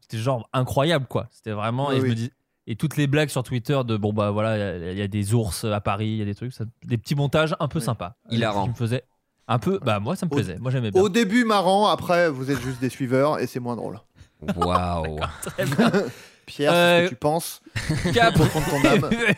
[0.00, 1.28] C'était genre incroyable, quoi.
[1.30, 1.88] C'était vraiment.
[1.88, 2.08] Oui, et, je oui.
[2.10, 2.32] me dis...
[2.70, 5.02] et toutes les blagues sur Twitter de bon, bah voilà, il y a- il y,
[5.02, 6.52] a des ours à Paris, il y a des trucs.
[6.52, 7.84] ça- des petits montages un peu Oui.
[7.84, 8.14] sympas.
[8.30, 8.64] Hilarant.
[8.64, 9.02] Qui me faisait
[9.48, 9.78] un peu.
[9.82, 10.58] Bah, moi, ça me Au- plaisait.
[10.58, 11.00] Moi, j'aimais bien.
[11.02, 13.98] Au début, marrant, après, vous êtes juste des suiveurs et c'est moins drôle.
[14.56, 15.18] Waouh.
[15.42, 15.90] Très bien.
[16.46, 19.34] Pierre, c'est ce Euh, que tu penses au prévu-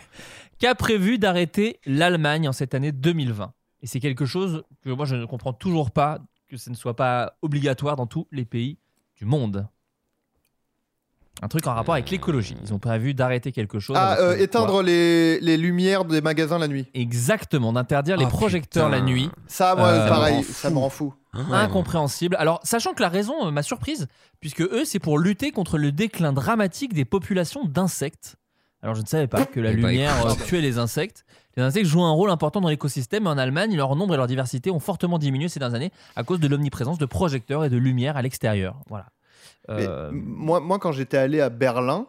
[0.59, 3.52] qu'a prévu d'arrêter l'Allemagne en cette année 2020.
[3.82, 6.97] Et c'est quelque chose que moi je ne comprends toujours pas, que ce ne soit
[6.97, 8.78] pas obligatoire dans tous les pays
[9.16, 9.66] du monde.
[11.43, 12.55] Un truc en rapport avec l'écologie.
[12.62, 13.97] Ils ont prévu d'arrêter quelque chose.
[13.99, 16.87] Ah, euh, le éteindre les, les lumières des magasins la nuit.
[16.93, 18.99] Exactement, d'interdire les Oh, projecteurs putain.
[18.99, 19.31] la nuit.
[19.47, 21.15] Ça, moi, Euh, pareil, ça me rend fou.
[21.51, 22.37] Incompréhensible.
[22.39, 24.07] Alors, sachant que la raison euh, m'a surprise,
[24.41, 28.37] puisque eux, c'est pour lutter contre le déclin dramatique des populations d'insectes.
[28.83, 31.25] Alors, je ne savais pas que la Eh bah, lumière euh, tuait les insectes.
[31.57, 34.27] Les insectes jouent un rôle important dans l'écosystème, mais en Allemagne, leur nombre et leur
[34.27, 37.77] diversité ont fortement diminué ces dernières années à cause de l'omniprésence de projecteurs et de
[37.77, 38.77] lumière à l'extérieur.
[38.89, 39.07] Voilà.
[39.70, 42.06] Euh, moi, moi, quand j'étais allé à Berlin,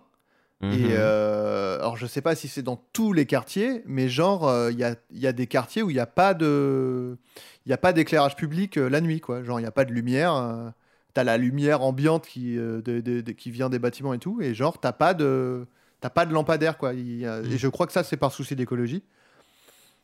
[0.61, 0.73] Mhm.
[0.73, 4.71] et euh, alors je sais pas si c'est dans tous les quartiers, mais genre euh,
[4.71, 7.17] il y, a, y a des quartiers où il n'y a pas de,
[7.65, 9.43] il y a pas d'éclairage public euh, la nuit, quoi.
[9.43, 10.35] Genre il n'y a pas de lumière.
[10.35, 10.69] euh,
[11.15, 14.39] t'as la lumière ambiante qui, euh, de- de- de- qui vient des bâtiments et tout,
[14.41, 15.65] et genre t'as pas de,
[15.99, 16.93] t'as pas de lampadaire, quoi.
[16.93, 17.51] Il y a- Mm.
[17.51, 19.03] Et je crois que ça c'est par souci d'écologie.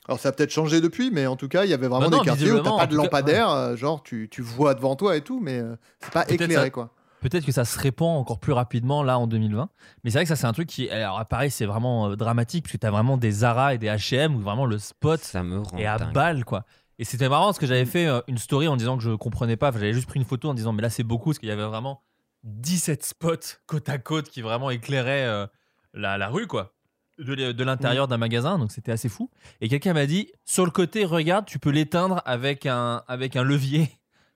[0.07, 2.17] Alors ça a peut-être changé depuis, mais en tout cas il y avait vraiment Bah
[2.17, 5.15] non, des quartiers où t'as pas de lampadaire, euh, genre tu, tu vois devant toi
[5.17, 6.89] et tout, mais euh, c'est pas éclairé, ça- quoi.
[7.21, 9.69] Peut-être que ça se répand encore plus rapidement là en 2020.
[10.03, 10.89] Mais c'est vrai que ça, c'est un truc qui.
[10.89, 14.35] Alors, pareil, c'est vraiment euh, dramatique, puisque tu as vraiment des Zara et des HM
[14.35, 16.13] où vraiment le spot Ça me rend et à dingue.
[16.13, 16.65] balle quoi.
[16.99, 19.57] Et c'était marrant parce que j'avais fait euh, une story en disant que je comprenais
[19.57, 21.51] pas, j'avais juste pris une photo en disant mais là c'est beaucoup parce qu'il y
[21.51, 22.01] avait vraiment
[22.43, 25.45] 17 spots côte à côte qui vraiment éclairaient euh,
[25.93, 26.73] la, la rue quoi.
[27.19, 29.31] De, de l'intérieur d'un magasin, donc c'était assez fou.
[29.59, 33.41] Et quelqu'un m'a dit sur le côté, regarde, tu peux l'éteindre avec un, avec un
[33.43, 33.89] levier.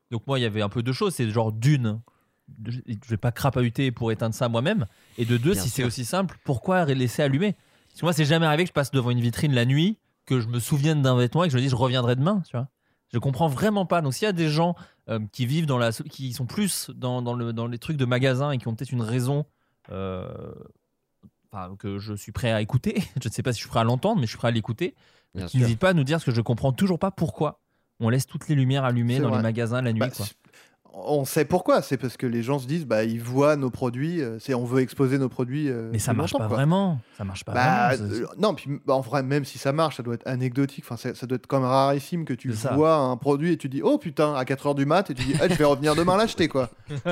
[0.09, 1.13] Donc moi, il y avait un peu deux choses.
[1.13, 2.01] C'est genre d'une,
[2.67, 2.79] je
[3.09, 4.85] vais pas crapahuter pour éteindre ça moi-même.
[5.17, 7.53] Et de deux, Bien si c'est aussi simple, pourquoi laisser allumer?
[7.89, 10.39] Parce que moi, c'est jamais arrivé que je passe devant une vitrine la nuit, que
[10.39, 12.41] je me souvienne d'un vêtement et que je me dise je reviendrai demain.
[12.47, 12.67] Tu vois
[13.13, 14.01] je comprends vraiment pas.
[14.01, 14.73] Donc s'il y a des gens
[15.09, 18.05] euh, qui vivent dans la, qui sont plus dans, dans, le, dans les trucs de
[18.05, 19.45] magasin et qui ont peut-être une raison.
[19.91, 20.53] euh,
[21.53, 23.03] Enfin, que je suis prêt à écouter.
[23.21, 24.51] Je ne sais pas si je suis prêt à l'entendre, mais je suis prêt à
[24.51, 24.95] l'écouter.
[25.35, 27.59] N'hésite pas à nous dire ce que je comprends toujours pas pourquoi
[27.99, 29.37] on laisse toutes les lumières allumées dans vrai.
[29.39, 29.99] les magasins la nuit.
[29.99, 30.25] Bah, quoi.
[30.93, 34.21] On sait pourquoi, c'est parce que les gens se disent, bah, ils voient nos produits,
[34.21, 35.69] euh, c'est on veut exposer nos produits.
[35.69, 36.47] euh, Mais ça marche pas quoi.
[36.47, 36.99] vraiment.
[37.17, 38.13] Ça marche pas Bah, vraiment.
[38.13, 40.83] euh, non, puis bah, en vrai, même si ça marche, ça doit être anecdotique.
[40.85, 43.81] Enfin, ça ça doit être comme rarissime que tu vois un produit et tu dis,
[43.83, 46.47] oh putain, à 4h du mat, et tu dis, Ah, je vais revenir demain l'acheter,
[46.47, 46.69] quoi.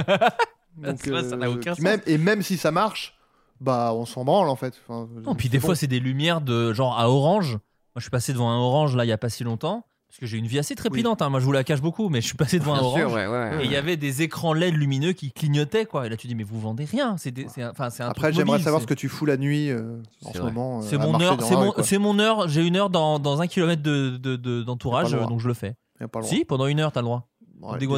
[0.77, 3.17] Donc, ça n'a aucun même, et même si ça marche,
[3.59, 4.73] bah, on s'en branle en fait.
[4.87, 5.67] Enfin, Non, puis des bon.
[5.67, 7.53] fois, c'est des lumières de genre à orange.
[7.53, 7.61] Moi,
[7.97, 9.85] je suis passé devant un orange là, il y a pas si longtemps.
[10.09, 11.21] Parce que j'ai une vie assez trépidante.
[11.21, 11.29] hein.
[11.29, 12.99] Moi, je vous la cache beaucoup, mais je suis passé devant un orange.
[12.99, 13.59] sûr, ouais, ouais.
[13.61, 16.07] Et il y avait des écrans LED lumineux qui clignotaient, quoi.
[16.07, 17.15] Et là, tu dis, mais vous vendez rien.
[17.17, 17.31] C'est
[17.69, 20.51] enfin, Après, j'aimerais savoir ce que tu fous la nuit euh, en ce vrai.
[20.51, 20.79] moment.
[20.79, 21.83] euh, C'est mon heure, c'est mon, quoi.
[21.83, 22.47] c'est mon heure.
[22.49, 25.75] J'ai une heure dans, dans un kilomètre de, de- de- d'entourage, donc je le fais.
[26.23, 27.29] Si, pendant une heure, t'as le droit.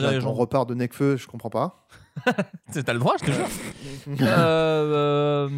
[0.01, 0.33] Déjà, les ton gens.
[0.33, 1.88] repart de Necfeu, je comprends pas.
[2.71, 3.47] C'est- T'as le droit, je te jure.
[4.21, 5.49] Euh, euh,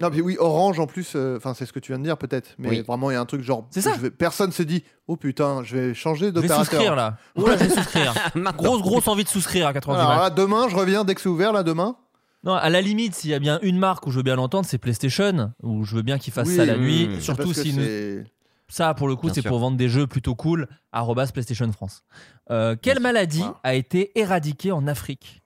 [0.00, 2.16] Non, mais oui, Orange en plus, euh, enfin c'est ce que tu viens de dire
[2.16, 2.80] peut-être, mais Oui.
[2.86, 3.66] vraiment il y a un truc genre.
[3.70, 3.92] C'est ça.
[3.94, 6.64] je vais- Personne se dit, oh putain, je vais changer je vais d'opérateur.
[6.66, 7.16] souscrire là.
[7.36, 8.14] Ouais, je vais souscrire.
[8.56, 11.28] grosse, grosse envie de souscrire à 80 Alors là, demain, je reviens dès que c'est
[11.28, 11.96] ouvert, là, demain.
[12.42, 14.66] Non, à la limite, s'il y a bien une marque où je veux bien l'entendre,
[14.66, 17.10] c'est PlayStation, où je veux bien qu'ils fassent Oui, ça la nuit.
[17.20, 18.24] Surtout si nous-
[18.68, 20.66] ça, pour le coup, c'est pour vendre des jeux plutôt cool.
[20.92, 22.02] arrobas PlayStation France.
[22.50, 23.60] Euh, quelle maladie Voilà.
[23.62, 25.42] a été éradiquée en Afrique?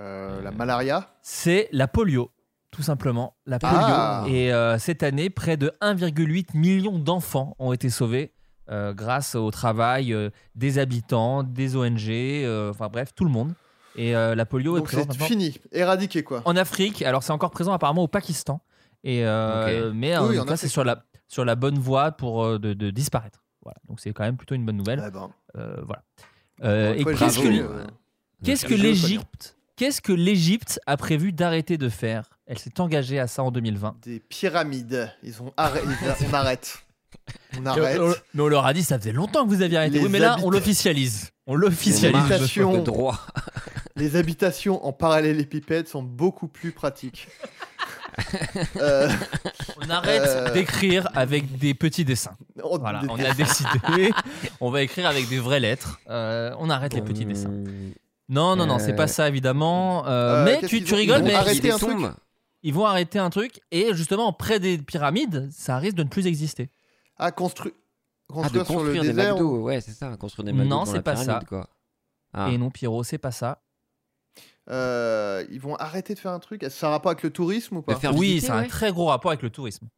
[0.00, 1.10] Euh, la malaria.
[1.22, 2.30] C'est la polio,
[2.70, 3.36] tout simplement.
[3.46, 3.76] La polio.
[3.78, 4.24] Ah.
[4.28, 8.32] Et euh, cette année, près de 1,8 million d'enfants ont été sauvés
[8.70, 13.52] euh, grâce au travail euh, des habitants, des ONG, euh, enfin bref, tout le monde.
[13.96, 16.42] Et euh, la polio est Donc présente c'est fini, éradiqué quoi.
[16.44, 17.02] en Afrique.
[17.02, 18.60] Alors c'est encore présent apparemment au Pakistan.
[19.02, 22.58] Et euh, mais Oui, en cas, c'est sur la sur la bonne voie pour euh,
[22.58, 23.42] de, de disparaître.
[23.62, 23.76] Voilà.
[23.88, 25.02] Donc c'est quand même plutôt une bonne nouvelle.
[25.06, 26.02] Eh ben, Euh, voilà.
[26.62, 27.84] Euh, et qu'est-ce que euh,
[28.44, 32.28] qu'est-ce que l'Égypte qu'est-ce que l'Égypte a prévu d'arrêter de faire?
[32.46, 33.96] Elle s'est engagée à ça en 2020.
[34.02, 35.10] Des pyramides.
[35.22, 35.86] Ils ont arrêté.
[36.28, 36.78] on arrête.
[37.58, 37.98] On arrête.
[38.34, 39.96] Mais on leur a dit ça faisait longtemps que vous aviez arrêté.
[39.98, 41.30] Les oui, mais là on l'officialise.
[41.46, 42.12] On l'officialise.
[42.28, 43.26] Les habitations- de droit.
[43.96, 47.28] Les habitations en parallélépipède sont beaucoup plus pratiques.
[48.76, 49.08] Euh,
[49.78, 50.52] On arrête Euh.
[50.52, 52.36] d'écrire avec des petits dessins.
[52.62, 54.12] on- Voilà, des- on a décidé.
[54.60, 56.00] on va écrire avec des vraies lettres.
[56.10, 57.50] Euh, on arrête les petits dessins.
[58.30, 58.96] Non, non, non, c'est Euh.
[58.96, 60.06] pas ça évidemment.
[60.06, 61.30] Euh, Euh, mais tu, tu rigoles, mais
[61.60, 61.98] des un truc
[62.62, 66.26] ils vont arrêter un truc et justement près des pyramides, ça risque de ne plus
[66.26, 66.70] exister.
[67.16, 67.72] Ah, constru-
[68.32, 69.34] Ah, de construire sur le construire des désert.
[69.34, 71.46] McDo, ou- ouais, c'est ça, construire des McDo Non, c'est pas pyramide, ça.
[71.48, 71.68] quoi.
[72.34, 72.50] Ah.
[72.50, 73.62] Et non, Pierrot, c'est pas ça.
[74.70, 76.64] Euh, ils vont arrêter de faire un truc?
[76.70, 77.96] Ça a rapport avec le tourisme ou pas?
[77.96, 78.68] faire oui, visiter, c'est un ouais.
[78.68, 79.88] très gros rapport avec le tourisme.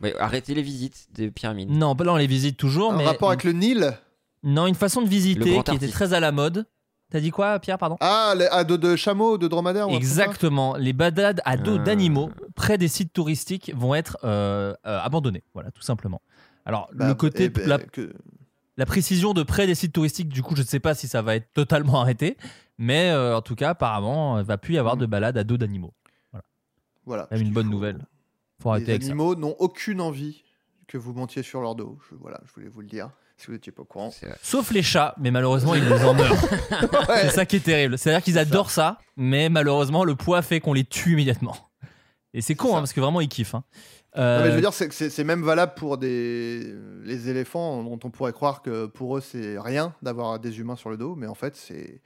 [0.00, 1.70] Ouais, arrêter les visites des pyramides.
[1.70, 3.98] Non, pas- non, on les visite toujours, Un mais rapport avec le Nil?
[4.44, 6.66] Non, une façon de visiter qui était très à la mode.
[7.10, 7.96] T'as dit quoi, Pierre, pardon?
[8.00, 10.24] Ah, les- à dos de chameau, de dromadaire ou un truc comme ça?
[10.24, 10.76] Exactement.
[10.76, 11.84] Les balades à dos Ah.
[11.84, 15.42] d'animaux près des sites touristiques vont être euh, euh, abandonnées.
[15.54, 16.20] Voilà, tout simplement.
[16.66, 18.12] Alors, Bah, le côté, eh ben, la, que-
[18.76, 21.22] la précision de près des sites touristiques, du coup, je ne sais pas si ça
[21.22, 22.36] va être totalement arrêté,
[22.76, 25.56] mais euh, en tout cas, apparemment, il va plus y avoir de balades à dos
[25.56, 25.94] d'animaux.
[27.06, 27.26] Voilà.
[27.32, 28.04] C'est une Il bonne faut- nouvelle.
[28.60, 30.42] Faut arrêter Les avec animaux n'ont aucune envie
[30.88, 31.98] que vous montiez sur leur dos.
[32.10, 34.12] Je, voilà, je voulais vous le dire, si vous n'étiez pas au courant.
[34.42, 36.36] Sauf les chats, mais malheureusement, ils nous en meurent.
[37.22, 37.96] C'est ça qui est terrible.
[37.96, 41.56] C'est-à-dire qu'ils adorent ça, mais malheureusement, le poids fait qu'on les tue immédiatement.
[42.34, 43.54] Et c'est con, hein, parce que vraiment, ils kiffent.
[43.54, 43.64] hein.
[44.16, 46.74] Non, Euh, mais je veux dire, c'est même valable pour des...
[47.04, 50.90] les éléphants, dont on pourrait croire que pour eux, c'est rien d'avoir des humains sur
[50.90, 52.00] le dos, mais en fait, c'est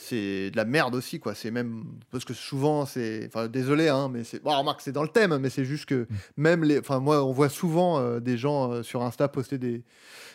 [0.00, 1.34] c'est de la merde aussi, quoi.
[1.34, 1.82] C'est même
[2.12, 5.36] parce que souvent, c'est, enfin, désolé, hein, mais c'est, bon, remarque, c'est dans le thème,
[5.38, 6.06] mais c'est juste que
[6.36, 9.82] même les, enfin, moi, on voit souvent euh, des gens euh, sur Insta poster des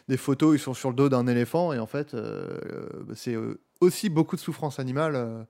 [0.08, 3.36] des photos, ils sont sur le dos d'un éléphant, et en fait, euh, euh, c'est
[3.36, 5.48] euh, aussi beaucoup de souffrance animale.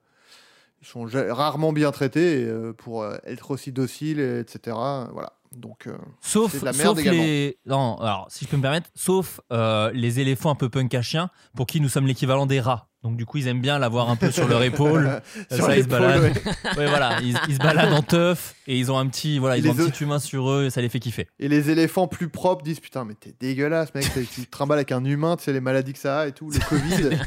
[0.82, 4.76] ils sont rarement bien traités pour être aussi dociles, et etc.
[5.12, 5.32] Voilà.
[5.56, 7.22] Donc, euh, Sauf, de la merde sauf également.
[7.22, 7.58] les.
[7.66, 11.02] Non, alors, si je peux me permettre, sauf euh, les éléphants un peu punk à
[11.02, 12.88] chien, pour qui nous sommes l'équivalent des rats.
[13.02, 15.20] Donc, du coup, ils aiment bien l'avoir un peu sur leur épaule.
[15.52, 16.22] Sur ça, ils se baladent.
[16.22, 16.32] ouais.
[16.78, 19.68] Ouais, voilà, ils, ils se baladent en teuf et ils ont un petit, voilà, ils
[19.68, 21.28] ont un petit humain sur eux et ça les fait kiffer.
[21.38, 24.06] Et les éléphants plus propres disent Putain, mais t'es dégueulasse, mec.
[24.32, 26.50] Tu te trimbales avec un humain, tu sais, les maladies que ça a et tout.
[26.50, 27.18] Le Covid.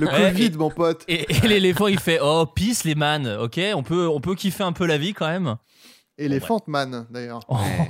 [0.00, 1.04] le Ouais, Covid, et- mon pote.
[1.06, 4.64] Et, et l'éléphant, il fait Oh, peace les man, ok on peut, on peut kiffer
[4.64, 5.56] un peu la vie quand même.
[6.24, 7.40] Éléphant man, d'ailleurs.
[7.48, 7.56] Oh.
[7.56, 7.88] Ouais.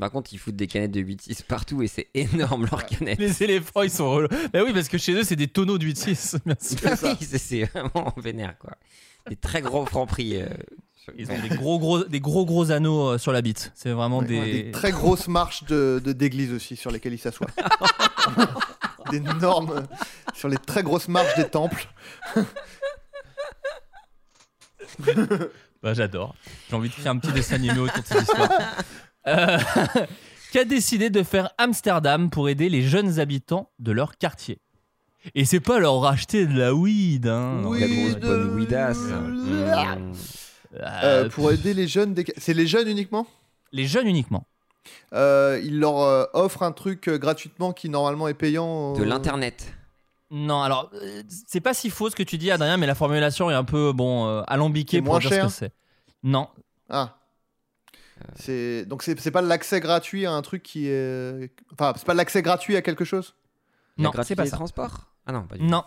[0.00, 3.18] Par contre, ils foutent des canettes de 8-6 partout et c'est énorme leurs canettes.
[3.20, 4.28] Les éléphants, ils sont relous.
[4.52, 6.78] Bah oui, parce que chez eux, c'est des tonneaux de 8-6, bien sûr.
[7.20, 8.72] Oui, c'est- vraiment vénère quoi.
[9.28, 10.42] Des très gros francs prix.
[10.42, 10.48] euh,
[11.16, 13.70] Ils ont des gros, gros, des gros, gros anneaux euh, sur la bite.
[13.76, 14.40] C'est vraiment Ouais, des.
[14.40, 17.46] ouais, des très grosses marches de de- d'église aussi sur lesquelles ils s'assoient.
[19.10, 19.70] D'énormes.
[19.70, 19.82] euh,
[20.34, 21.86] sur les très grosses marches des temples.
[25.84, 26.34] Bah, j'adore.
[26.70, 28.50] J'ai envie de faire un petit dessin animé autour de cette histoire.
[29.28, 29.58] Euh,
[30.50, 34.58] qui a décidé de faire Amsterdam pour aider les jeunes habitants de leur quartier?
[35.34, 37.26] Et c'est pas leur racheter de la weed.
[37.26, 37.60] Hein.
[37.62, 38.98] La Oui, grosse de- bonne weedasse.
[39.02, 40.12] Euh, Mmh.
[41.04, 42.14] Euh, pour aider les jeunes.
[42.14, 43.26] des- C'est les jeunes uniquement?
[43.70, 44.46] Les jeunes uniquement.
[45.12, 48.92] Euh, Ils leur euh, offrent un truc euh, gratuitement qui normalement est payant.
[48.94, 49.72] De l'internet.
[50.36, 53.50] Non, alors, euh, c'est pas si faux ce que tu dis, Adrien, mais la formulation
[53.50, 55.72] est un peu, bon, euh, alambiquée pour moins dire cher ce que c'est.
[56.24, 56.48] Non.
[56.88, 57.16] Ah.
[58.36, 62.14] C'est donc c'est c'est pas l'accès gratuit à un truc qui est enfin c'est pas
[62.14, 63.34] l'accès gratuit à quelque chose?
[63.98, 64.56] Non, c'est pas des ça.
[64.56, 65.12] transports?
[65.26, 65.66] Ah non, pas du tout.
[65.70, 65.84] Non,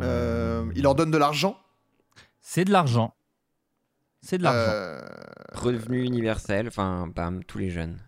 [0.00, 1.58] Euh, il leur donne de l'argent?
[2.40, 3.14] c'est de l'argent.
[4.22, 4.72] C'est de l'argent.
[4.72, 5.00] Euh,
[5.52, 7.98] Revenu universel, enfin, bam, tous les jeunes.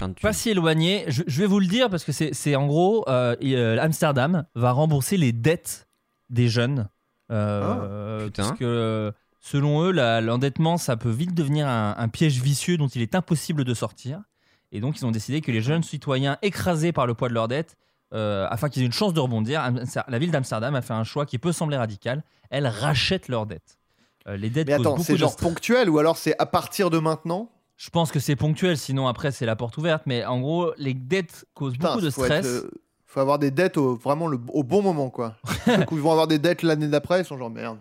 [0.00, 0.22] Plein de thunes.
[0.22, 1.04] Pas si éloigné.
[1.08, 4.72] Je, je vais vous le dire parce que c'est en gros, euh, euh, Amsterdam va
[4.72, 5.88] rembourser les dettes
[6.30, 6.88] des jeunes.
[7.30, 12.78] Euh, Ah, parce que selon eux, l'endettement, ça peut vite devenir un, un piège vicieux
[12.78, 14.22] dont il est impossible de sortir.
[14.72, 17.48] Et donc, ils ont décidé que les jeunes citoyens écrasés par le poids de leur
[17.48, 17.76] dette,
[18.14, 19.62] euh, afin qu'ils aient une chance de rebondir,
[20.08, 22.24] la ville d'Amsterdam a fait un choix qui peut sembler radical.
[22.48, 23.78] Elle rachète leurs dettes.
[24.26, 27.50] Euh, les dettes Mais attends, c'est genre ponctuel ou alors c'est à partir de maintenant?
[27.82, 30.02] Je pense que c'est ponctuel, sinon après c'est la porte ouverte.
[30.04, 32.44] Mais en gros, les dettes causent Putain, beaucoup de faut stress.
[32.44, 32.70] être, euh,
[33.06, 35.36] faut avoir des dettes au, vraiment le- au bon moment, quoi.
[35.64, 37.78] Ceux qui vont avoir des dettes l'année d'après, ils sont genre merde.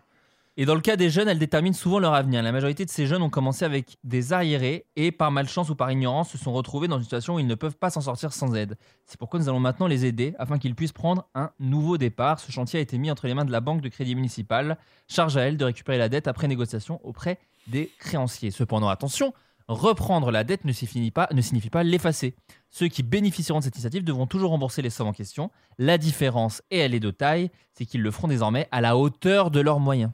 [0.56, 2.42] Et dans le cas des jeunes, elles déterminent souvent leur avenir.
[2.44, 5.92] La majorité de ces jeunes ont commencé avec des arriérés et par malchance ou par
[5.92, 8.56] ignorance se sont retrouvés dans une situation où ils ne peuvent pas s'en sortir sans
[8.56, 8.78] aide.
[9.06, 12.40] C'est pourquoi nous allons maintenant les aider afin qu'ils puissent prendre un nouveau départ.
[12.40, 14.78] Ce chantier a été mis entre les mains de la banque de crédit municipal.
[15.10, 18.52] Charge à elle de récupérer la dette après négociation auprès des créanciers.
[18.52, 19.34] Cependant, attention,
[19.70, 22.36] reprendre la dette ne signifie pas, ne signifie pas l'effacer.
[22.70, 25.52] Ceux qui bénéficieront de cette initiative devront toujours rembourser les sommes en question.
[25.78, 29.52] La différence, et elle est de taille, c'est qu'ils le feront désormais à la hauteur
[29.52, 30.12] de leurs moyens.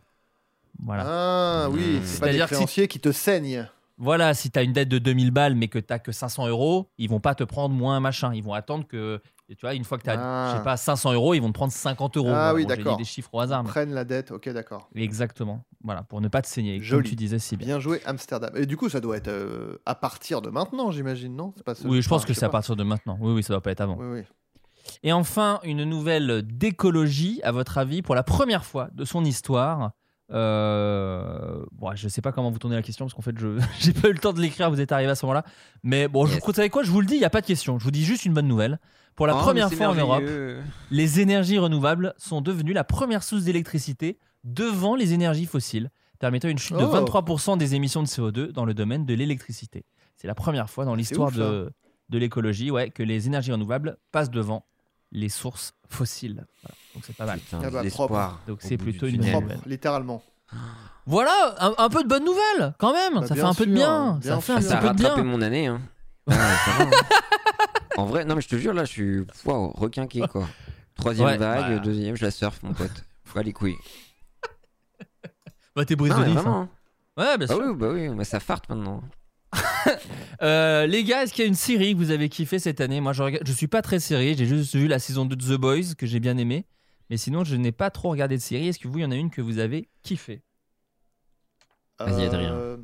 [0.84, 1.03] Voilà.
[1.07, 3.68] Ah oui, c'est pas des si- créanciers qui te saignent.
[3.98, 6.90] Voilà, si tu as une dette de 2000 balles mais que tu que 500 euros,
[6.98, 8.34] ils vont pas te prendre moins machin.
[8.34, 10.52] Ils vont attendre que, tu vois, une fois que tu as, Ah.
[10.52, 12.28] je sais pas, 500 euros, ils vont te prendre 50 euros.
[12.30, 12.98] Ah Voilà, oui, bon, d'accord.
[12.98, 13.64] des chiffres au hasard.
[13.64, 14.90] mais- Prennent la dette, ok, d'accord.
[14.96, 15.64] Exactement.
[15.82, 16.78] Voilà, pour ne pas te saigner.
[16.80, 17.10] Comme Joli.
[17.10, 17.68] tu disais si bien.
[17.68, 18.52] Bien joué, Amsterdam.
[18.56, 21.54] Et du coup, ça doit être euh, à partir de maintenant, j'imagine, non?
[21.56, 23.18] C'est pas ce- Oui, je pense enfin, que c'est à partir de maintenant.
[23.22, 23.98] Oui, oui, ça doit pas être avant.
[23.98, 24.22] Oui, oui.
[25.04, 29.92] Et enfin, une nouvelle d'écologie, à votre avis, pour la première fois de son histoire.
[30.32, 31.64] Euh...
[31.72, 34.10] Bon, je sais pas comment vous tournez la question parce qu'en fait, je j'ai pas
[34.10, 34.70] eu le temps de l'écrire.
[34.70, 35.44] Vous êtes arrivé à ce moment-là,
[35.84, 37.46] mais bon, je vous savez quoi Je vous le dis, il y a pas de
[37.46, 37.80] question.
[37.80, 38.80] Je vous dis juste une bonne nouvelle.
[39.16, 40.24] Pour la Oh, première fois en Europe,
[40.92, 45.90] les énergies renouvelables sont devenues la première source d'électricité devant les énergies fossiles,
[46.20, 47.06] permettant une chute de Oh.
[47.06, 49.86] 23% des émissions de CO2 dans le domaine de l'électricité.
[50.18, 51.72] C'est la première fois dans l'histoire de,
[52.10, 54.66] de l'écologie ouais, que les énergies renouvelables passent devant
[55.11, 56.45] les sources fossiles.
[56.61, 56.76] Voilà.
[56.94, 57.40] Donc c'est pas mal.
[57.40, 59.32] Putain, Ah bah, l'espoir Donc au c'est bout du plutôt une tunnel.
[59.34, 59.72] bonne Propre, nouvelle.
[59.72, 60.23] littéralement.
[61.06, 63.15] Voilà, un, un peu de bonnes nouvelles quand même.
[63.15, 64.14] Bah, ça fait bien un peu de sûr, bien.
[64.22, 64.56] bien Ça fait sûr.
[64.57, 65.32] un Ça a petit peu de rattrapé bien.
[65.32, 65.68] mon année.
[65.68, 65.82] Hein.
[66.27, 67.02] Ah ouais, ça va, hein.
[67.98, 70.48] en vrai, non mais je te jure là, je suis waouh, requinqué quoi.
[70.95, 71.80] Troisième Ouais, vague, voilà.
[71.80, 73.03] deuxième, je la surfe mon pote.
[73.34, 73.77] Pas les couilles.
[75.76, 76.69] Bah, t'es brise Non, de mais vif, vraiment, hein.
[77.18, 77.22] hein.
[77.22, 77.64] Ouais, bien Bah sûr.
[77.65, 79.03] oui, bah oui, mais ça farte maintenant.
[80.41, 82.99] Euh, les gars, est-ce qu'il y a une série que vous avez kiffé cette année?
[82.99, 84.36] Moi, je, je suis pas très série.
[84.38, 86.65] J'ai juste vu la saison 2 de The Boys que j'ai bien aimé.
[87.10, 88.68] Mais sinon, je n'ai pas trop regardé de série.
[88.68, 90.41] Est-ce que vous, il y en a une que vous avez kiffé?
[91.99, 92.53] Vas-y, Adrien.
[92.53, 92.77] Euh,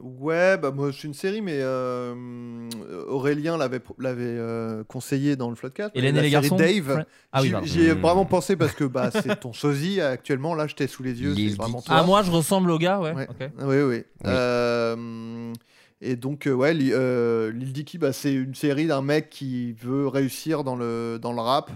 [0.00, 2.68] Ouais, bah moi c'est une série, mais euh,
[3.06, 5.92] Aurélien l'avait l'avait euh, conseillé dans le Floodcast.
[5.94, 6.56] Hélène la et les série garçons?
[6.56, 7.04] Dave.
[7.32, 8.00] Ah oui, J'y- ai Hmm.
[8.00, 10.56] vraiment pensé parce que bah, c'est ton sosie actuellement.
[10.56, 11.32] Là, je t'ai sous les yeux.
[11.36, 11.90] C'est vraiment Dicky.
[11.90, 11.96] toi.
[12.00, 13.12] Ah, moi, je ressemble au gars, ouais.
[13.12, 13.28] Ouais.
[13.30, 13.50] ok.
[13.62, 14.02] Oui, oui.
[14.26, 15.52] Euh,
[16.00, 20.06] et donc, euh, ouais, euh, Lil Dicky, bah, c'est une série d'un mec qui veut
[20.08, 21.70] réussir dans le, dans le rap.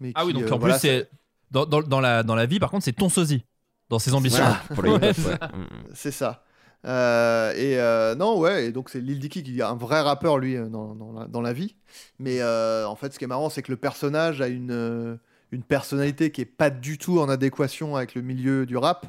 [0.00, 1.10] Mais Ah oui, donc euh, en voilà, plus, c'est
[1.50, 3.44] dans, dans, dans la, dans la vie, par contre, c'est ton sosie.
[3.88, 4.42] Dans ses ambitions.
[4.42, 5.38] Voilà, pour le Ouais, c'est ça.
[5.48, 5.66] Mm.
[5.94, 6.44] C'est ça.
[6.84, 10.38] Euh, et euh, non, ouais, et donc c'est Lil Dicky qui est un vrai rappeur,
[10.38, 11.76] lui, dans, dans la, dans la vie.
[12.18, 15.18] Mais euh, en fait, ce qui est marrant, c'est que le personnage a une,
[15.52, 19.06] une personnalité qui est pas du tout en adéquation avec le milieu du rap.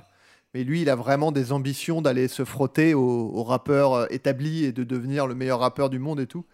[0.53, 3.01] Mais lui, il a vraiment des ambitions d'aller se frotter aux,
[3.34, 6.45] aux rappeurs euh, établis et de devenir le meilleur rappeur du monde et tout.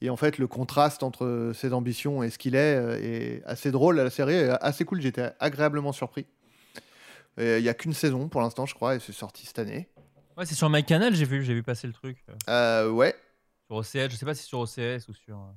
[0.00, 3.70] Et en fait, le contraste entre ses ambitions et ce qu'il est euh, est assez
[3.70, 3.96] drôle.
[3.96, 5.00] La série est assez cool.
[5.00, 6.26] J'étais agréablement surpris.
[7.38, 9.88] Et Il n'y a qu'une saison pour l'instant, je crois, et c'est sorti cette année.
[10.36, 12.24] Ouais, c'est sur MyCanal, j'ai vu, j'ai vu passer le truc.
[12.48, 13.14] euh, Euh, ouais.
[13.66, 15.36] Sur OCS, je sais pas si c'est sur OCS ou sur.
[15.36, 15.50] euh,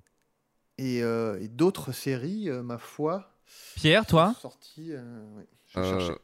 [0.77, 3.31] Et, euh, et d'autres séries, euh, ma foi.
[3.75, 4.33] Pierre, toi?
[4.41, 4.91] Sorties.
[4.91, 6.19] euh, ouais, je vais Euh, chercher.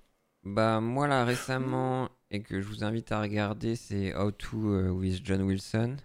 [0.46, 4.90] Bah moi là récemment et que je vous invite à regarder c'est How to euh,
[4.90, 5.98] with John Wilson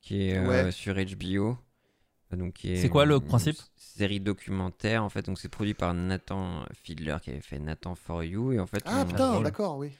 [0.00, 0.72] qui est euh, Ouais.
[0.72, 1.58] sur HBO.
[2.32, 3.56] Euh, Donc C'est quoi le une principe?
[3.76, 8.22] Série documentaire en fait donc c'est produit par Nathan Fiedler qui avait fait Nathan for
[8.24, 9.90] You et en fait Ah on, putain, d'accord, oui.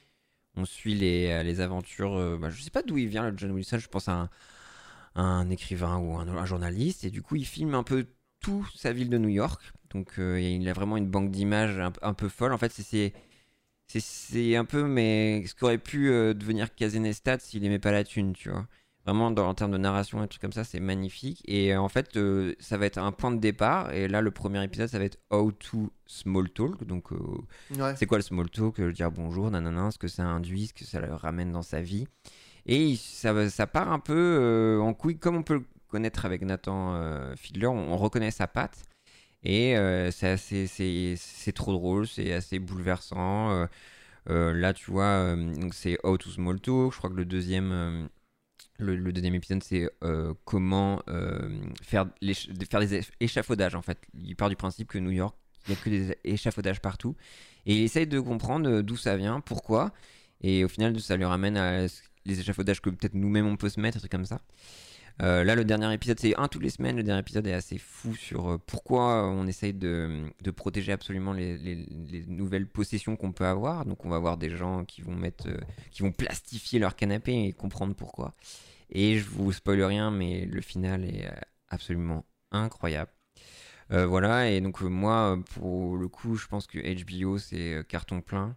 [0.55, 2.15] on suit les, les aventures.
[2.15, 3.77] euh, bah, je sais pas d'où il vient le John Wilson.
[3.79, 4.29] Je pense à un,
[5.15, 8.07] un écrivain ou un, un journaliste et du coup il filme un peu
[8.39, 9.61] tout sa ville de New York.
[9.91, 12.53] Donc euh, il a vraiment une banque d'images un, un peu folle.
[12.53, 13.13] En fait c'est-
[13.99, 18.33] c'est un peu mais ce qu'aurait pu euh, devenir Kazenestat s'il aimait pas la thune,
[18.33, 18.67] tu vois.
[19.05, 21.41] Vraiment dans, en termes de narration et trucs comme ça, c'est magnifique.
[21.47, 23.91] Et euh, en fait, euh, ça va être un point de départ.
[23.93, 26.83] Et là, le premier épisode, ça va être How to Small Talk.
[26.85, 27.95] Donc, Ouais.
[27.95, 28.79] c'est quoi le small talk?
[28.79, 31.81] Euh, Dire bonjour, nanana, ce que ça induit, ce que ça le ramène dans sa
[31.81, 32.07] vie.
[32.67, 36.43] Et ça, va- ça part un peu en couille, comme on peut le connaître avec
[36.43, 38.83] Nathan Fiedler, on, on reconnaît sa patte.
[39.43, 40.67] Et euh, c'est assez-
[41.17, 43.51] c'est trop drôle, c'est assez bouleversant.
[43.51, 43.65] Euh,
[44.29, 45.35] euh, là, tu vois,
[45.71, 46.93] c'est How to Small Talk.
[46.93, 48.07] Je crois que le deuxième,
[48.77, 49.89] le, deuxième épisode, c'est
[50.45, 51.01] comment
[51.81, 53.75] faire, l'éch- faire des éch- échafaudages.
[53.75, 55.35] En fait, il part du principe que New York,
[55.67, 57.15] il n'y a que des échafaudages partout.
[57.65, 59.91] Et il essaye de comprendre d'où ça vient, pourquoi.
[60.41, 61.85] Et au final, ça lui ramène à
[62.25, 64.41] les échafaudages que peut-être nous-mêmes on peut se mettre, des trucs comme ça.
[65.21, 66.95] Euh, là, le dernier épisode, c'est un tous les semaines.
[66.95, 70.23] Le dernier épisode est assez fou sur euh, pourquoi on essaye de,
[70.55, 73.85] protéger absolument les, les- les nouvelles possessions qu'on peut avoir.
[73.85, 75.57] Donc, on va voir des gens qui vont mettre, euh,
[75.91, 78.33] qui vont plastifier leur canapé et comprendre pourquoi.
[78.89, 81.29] Et je vous spoil rien, mais le final est
[81.69, 83.11] absolument incroyable.
[83.89, 88.55] Voilà, et donc moi, pour le coup, je pense que HBO, c'est carton plein.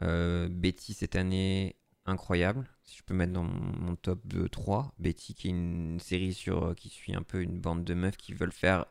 [0.00, 2.68] Betty, cette année, incroyable.
[2.84, 4.92] Si je peux mettre dans mon, top de 3.
[4.98, 8.16] Betty, qui est une série sur, euh, qui suit un peu une bande de meufs
[8.16, 8.86] qui veulent faire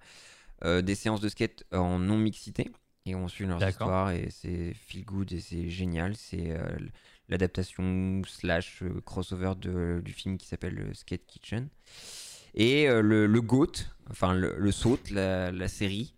[0.63, 2.71] euh, des séances de skate en non-mixité.
[3.05, 6.15] Et on suit leur histoire, et c'est feel good, et c'est génial.
[6.15, 6.77] C'est euh,
[7.29, 11.67] l'adaptation slash euh, crossover de, du film qui s'appelle euh, Skate Kitchen.
[12.53, 13.71] Et euh, le, le GOAT,
[14.09, 16.13] enfin le, le SAUT, la, la série,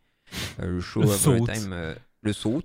[0.59, 2.63] euh, le show Le of time, euh, le SAUT,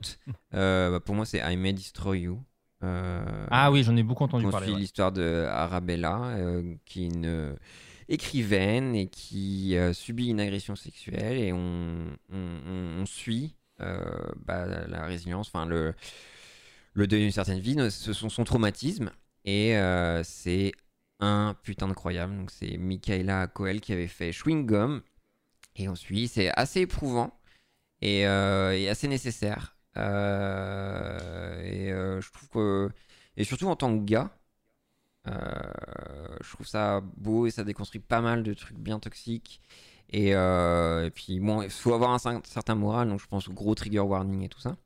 [0.54, 2.42] euh, bah, pour moi c'est I May Destroy You.
[2.84, 4.66] Euh, Ah oui, j'en ai beaucoup entendu on parler.
[4.66, 4.80] suit ouais.
[4.80, 7.56] l'histoire de Arabella, euh, qui est une euh,
[8.08, 12.36] écrivaine et qui euh, subit une agression sexuelle et on, on,
[12.66, 15.94] on- on suit bah, la résilience, enfin le,
[16.94, 19.10] le deuil d'une certaine vie, ce sont son traumatisme
[19.44, 19.74] et
[20.24, 20.72] c'est
[21.20, 22.36] un putain incroyable.
[22.36, 25.02] Donc c'est Michaela Coel qui avait fait Chewing Gum
[25.76, 27.38] et on suit, c'est assez éprouvant
[28.02, 29.76] et, et assez nécessaire.
[29.98, 32.90] Euh, et euh, je trouve que
[33.36, 34.30] et surtout en tant que gars,
[35.28, 35.32] euh,
[36.42, 39.60] je trouve ça beau et ça déconstruit pas mal de trucs bien toxiques.
[40.10, 43.52] Et, et puis, bon, il faut avoir un cer- certain moral, donc je pense au
[43.52, 44.76] gros trigger warning et tout ça.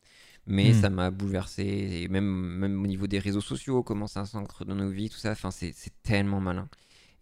[0.46, 0.74] Mais Mm.
[0.74, 1.64] ça m'a bouleversé,
[2.04, 5.18] et même, même au niveau des réseaux sociaux, comment ça s'ancre dans nos vies, tout
[5.18, 5.74] ça, enfin, c'est
[6.04, 6.68] tellement malin.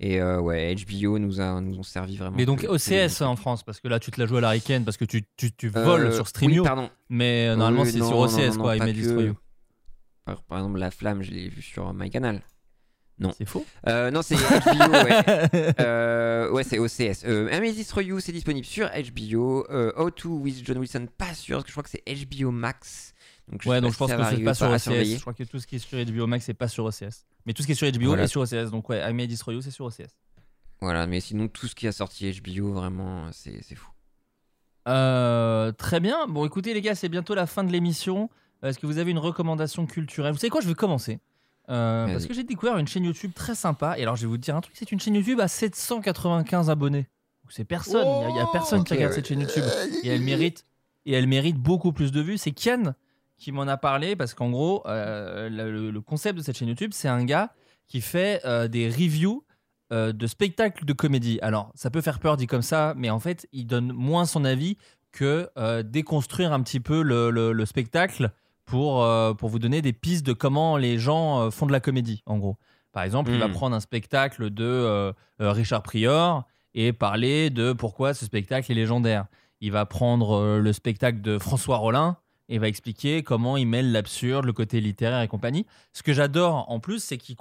[0.02, 2.35] Et euh, ouais, HBO nous, a, nous ont servi vraiment.
[2.36, 4.55] Mais donc OCS que- en France, parce que là tu te la joues à la
[4.82, 6.89] parce que tu, tu, tu Euh, voles sur Streamio, oui, pardon.
[7.10, 8.93] mais euh, normalement Oui, c'est non, sur non, OCS non, non, quoi, I pas May
[8.94, 9.35] que.
[10.24, 12.40] Par, par exemple, La Flamme, je l'ai vu sur MyCanal.
[13.36, 16.51] C'est faux non, c'est HBO, ouais.
[16.51, 17.22] Ouais, c'est OCS.
[17.24, 19.66] I May Destroy You, c'est disponible sur HBO.
[19.98, 22.02] How to with John Wilson, pas sûr, parce que je crois que c'est
[22.40, 23.12] HBO Max.
[23.51, 25.05] Donc, Ouais, sais donc je pense que c'est pas sur OCS.
[25.16, 27.27] Je crois que tout ce qui est sur HBO Max c'est pas sur OCS.
[27.47, 28.22] Mais tout ce qui est sur HBO Voilà.
[28.24, 30.16] est sur OCS, donc ouais, I May Destroy You c'est sur OCS.
[30.81, 33.90] Voilà, mais sinon, tout ce qui a sorti HBO, vraiment, c'est fou.
[34.89, 36.27] Euh, très bien.
[36.27, 38.31] Bon, écoutez, les gars, c'est bientôt la fin de l'émission.
[38.64, 40.32] Euh, Est-ce que vous avez une recommandation culturelle?
[40.32, 41.18] Vous savez quoi Je vais commencer.
[41.68, 43.98] Euh, parce que j'ai découvert une chaîne YouTube très sympa.
[43.98, 47.06] Et alors, je vais vous dire un truc c'est une chaîne YouTube à 795 abonnés.
[47.51, 48.06] C'est personne.
[48.06, 49.16] Il y a- il y, a personne qui Ok, regarde ouais.
[49.16, 49.64] cette chaîne YouTube.
[50.05, 50.64] Et elle mérite,
[51.05, 52.39] et elle mérite beaucoup plus de vues.
[52.39, 52.94] C'est Kian
[53.41, 57.09] qui m'en a parlé parce qu'en gros, euh, le, concept de cette chaîne YouTube, c'est
[57.09, 57.53] un gars
[57.89, 59.45] qui fait euh, des reviews
[59.93, 61.39] euh, de spectacles de comédie.
[61.43, 64.45] Alors, ça peut faire peur dit comme ça, mais en fait, il donne moins son
[64.45, 64.77] avis
[65.11, 65.51] que
[65.83, 68.31] déconstruire un petit peu le, le- le spectacle
[68.65, 69.05] pour,
[69.39, 72.57] pour vous donner des pistes de comment les gens font de la comédie, en gros.
[72.93, 73.53] Par exemple, il va Mm.
[73.53, 76.45] prendre un spectacle de Richard Prior
[76.75, 79.27] et parler de pourquoi ce spectacle est légendaire.
[79.61, 82.17] Il va prendre le spectacle de François Rollin
[82.51, 85.66] et va expliquer comment il mêle l'absurde, le côté littéraire et compagnie.
[85.93, 87.36] Ce que j'adore en plus, c'est qu'il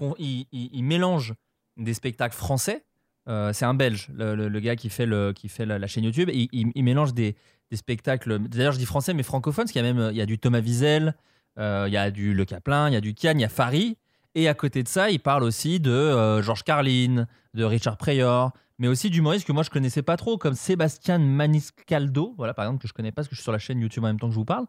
[0.84, 1.34] mélange
[1.76, 2.86] des spectacles français.
[3.28, 6.30] Euh, c'est un Belge, le, gars qui fait, la, chaîne YouTube.
[6.32, 7.36] Il, mélange des,
[7.74, 10.26] spectacles, d'ailleurs je dis français, mais francophones, parce qu'il y a même il y a
[10.26, 11.16] du Thomas Wiesel,
[11.58, 13.50] euh, il y a du Le Caplin, il y a du Kian, il y a
[13.50, 13.98] Fari.
[14.36, 18.52] Et à côté de ça, il parle aussi de euh, Georges Carlin, de Richard Pryor,
[18.80, 22.82] mais aussi d'humoristes que moi je connaissais pas trop, comme Sébastien Maniscaldo, voilà par exemple,
[22.82, 24.28] que je connais pas parce que je suis sur la chaîne YouTube en même temps
[24.28, 24.66] que je vous parle.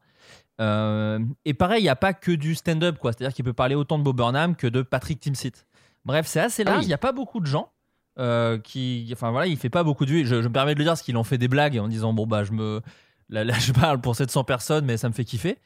[0.60, 3.12] Euh, et pareil, il n'y a pas que du stand-up, quoi.
[3.12, 5.64] C'est-à-dire qu'il peut parler autant de Bob Burnham que de Patrick Timsit.
[6.04, 6.78] Bref, c'est assez large.
[6.78, 6.86] Il oui.
[6.88, 7.72] n'y a pas beaucoup de gens
[8.18, 9.08] euh, qui.
[9.12, 10.26] Enfin voilà, il fait pas beaucoup de vues.
[10.26, 12.12] Je, je me permets de le dire parce qu'il en fait des blagues en disant
[12.12, 12.82] bon bah je me.
[13.28, 15.58] Là, là, je parle pour 700 personnes, mais ça me fait kiffer.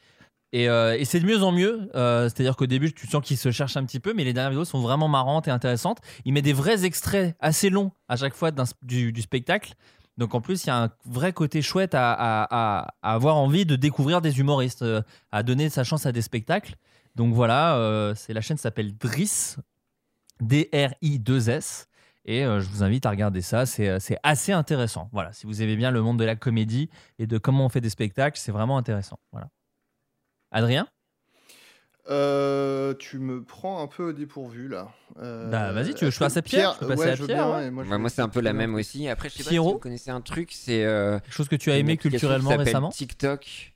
[0.55, 1.89] Et, euh, et c'est de mieux en mieux.
[1.95, 4.51] Euh, C'est-à-dire qu'au début, tu sens qu'il se cherche un petit peu, mais les dernières
[4.51, 5.99] vidéos sont vraiment marrantes et intéressantes.
[6.23, 8.51] Il met des vrais extraits assez longs à chaque fois
[8.81, 9.73] du, spectacle.
[10.17, 14.21] Donc en plus, il y a un vrai côté chouette à, avoir envie de découvrir
[14.21, 15.01] des humoristes, euh,
[15.33, 16.75] à donner sa chance à des spectacles.
[17.15, 19.57] Donc voilà, c'est la chaîne s'appelle Driss,
[20.39, 21.87] D-R-I-2-S.
[22.23, 25.09] Et je vous invite à regarder ça, c'est assez intéressant.
[25.11, 27.81] Voilà, si vous aimez bien le monde de la comédie et de comment on fait
[27.81, 29.19] des spectacles, c'est vraiment intéressant.
[29.31, 29.49] Voilà.
[30.51, 30.87] Adrien
[32.09, 34.89] Euh, tu me prends un peu au dépourvu là.
[35.19, 37.15] Euh, Bah, vas-y, tu veux que je fasse à Pierre Je peux passer ouais, à
[37.15, 37.67] je veux Pierre, bien, ouais.
[37.67, 39.07] et moi, Bah, c'est un peu la même aussi.
[39.09, 40.83] Après, je sais pas Pierrot si vous connaissez un truc, c'est.
[40.85, 43.73] euh, Quelque chose que tu as aimé qui culturellement récemment TikTok.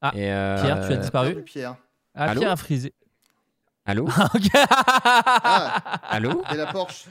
[0.00, 1.76] Ah, Et, euh, Pierre, tu as disparu Salut, Pierre.
[2.14, 2.94] Ah, Allô Pierre a frisé.
[3.84, 4.04] Allô
[4.34, 4.48] Ok.
[4.54, 7.06] Ah, Allô et la Porsche.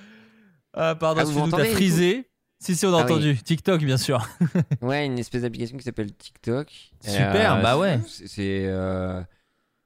[0.74, 2.30] Ah, pardon, Ah, vous t'as frisé.
[2.66, 3.38] Si, si, on a Ah entendu.
[3.38, 4.28] TikTok, bien sûr.
[4.82, 6.68] Ouais, une espèce d'application qui s'appelle TikTok.
[7.02, 8.00] Super, Euh, bah ouais.
[8.08, 9.22] C'est euh,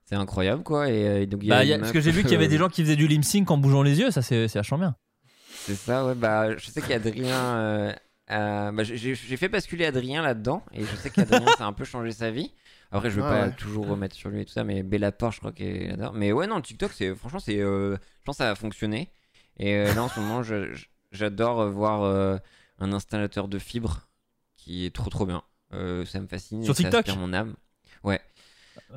[0.06, 0.90] c'est incroyable quoi.
[0.90, 2.48] Et, euh, donc, y a Bah, y a- parce que j'ai vu qu'il y avait
[2.48, 4.78] des gens qui faisaient du lip sync en bougeant les yeux, ça c'est c'est vachement
[4.78, 4.96] bien.
[5.66, 6.16] C'est ça, ouais.
[6.16, 7.36] Bah, je sais qu'Adrien.
[7.58, 7.94] euh,
[8.28, 10.64] a- bah, j'ai fait basculer Adrien là-dedans.
[10.74, 12.52] Et je sais qu'Adrien, ça a un peu changé sa vie.
[12.92, 13.52] Après, je veux Ah pas ouais.
[13.58, 14.64] toujours remettre sur lui et tout ça.
[14.64, 16.14] Mais Bellator, je crois qu'il adore.
[16.14, 17.60] Mais ouais, non, TikTok, c'est franchement, c'est.
[17.60, 19.10] euh, je pense que ça va fonctionner.
[19.58, 20.42] Et euh, là, en ce moment,
[21.12, 22.38] j'adore voir euh,
[22.80, 24.08] un installateur de fibres
[24.58, 25.44] qui est trop trop bien.
[25.74, 26.64] Euh, ça me fascine.
[26.64, 27.56] Sur et ça TikTok aspire mon âme.
[28.04, 28.20] Ouais.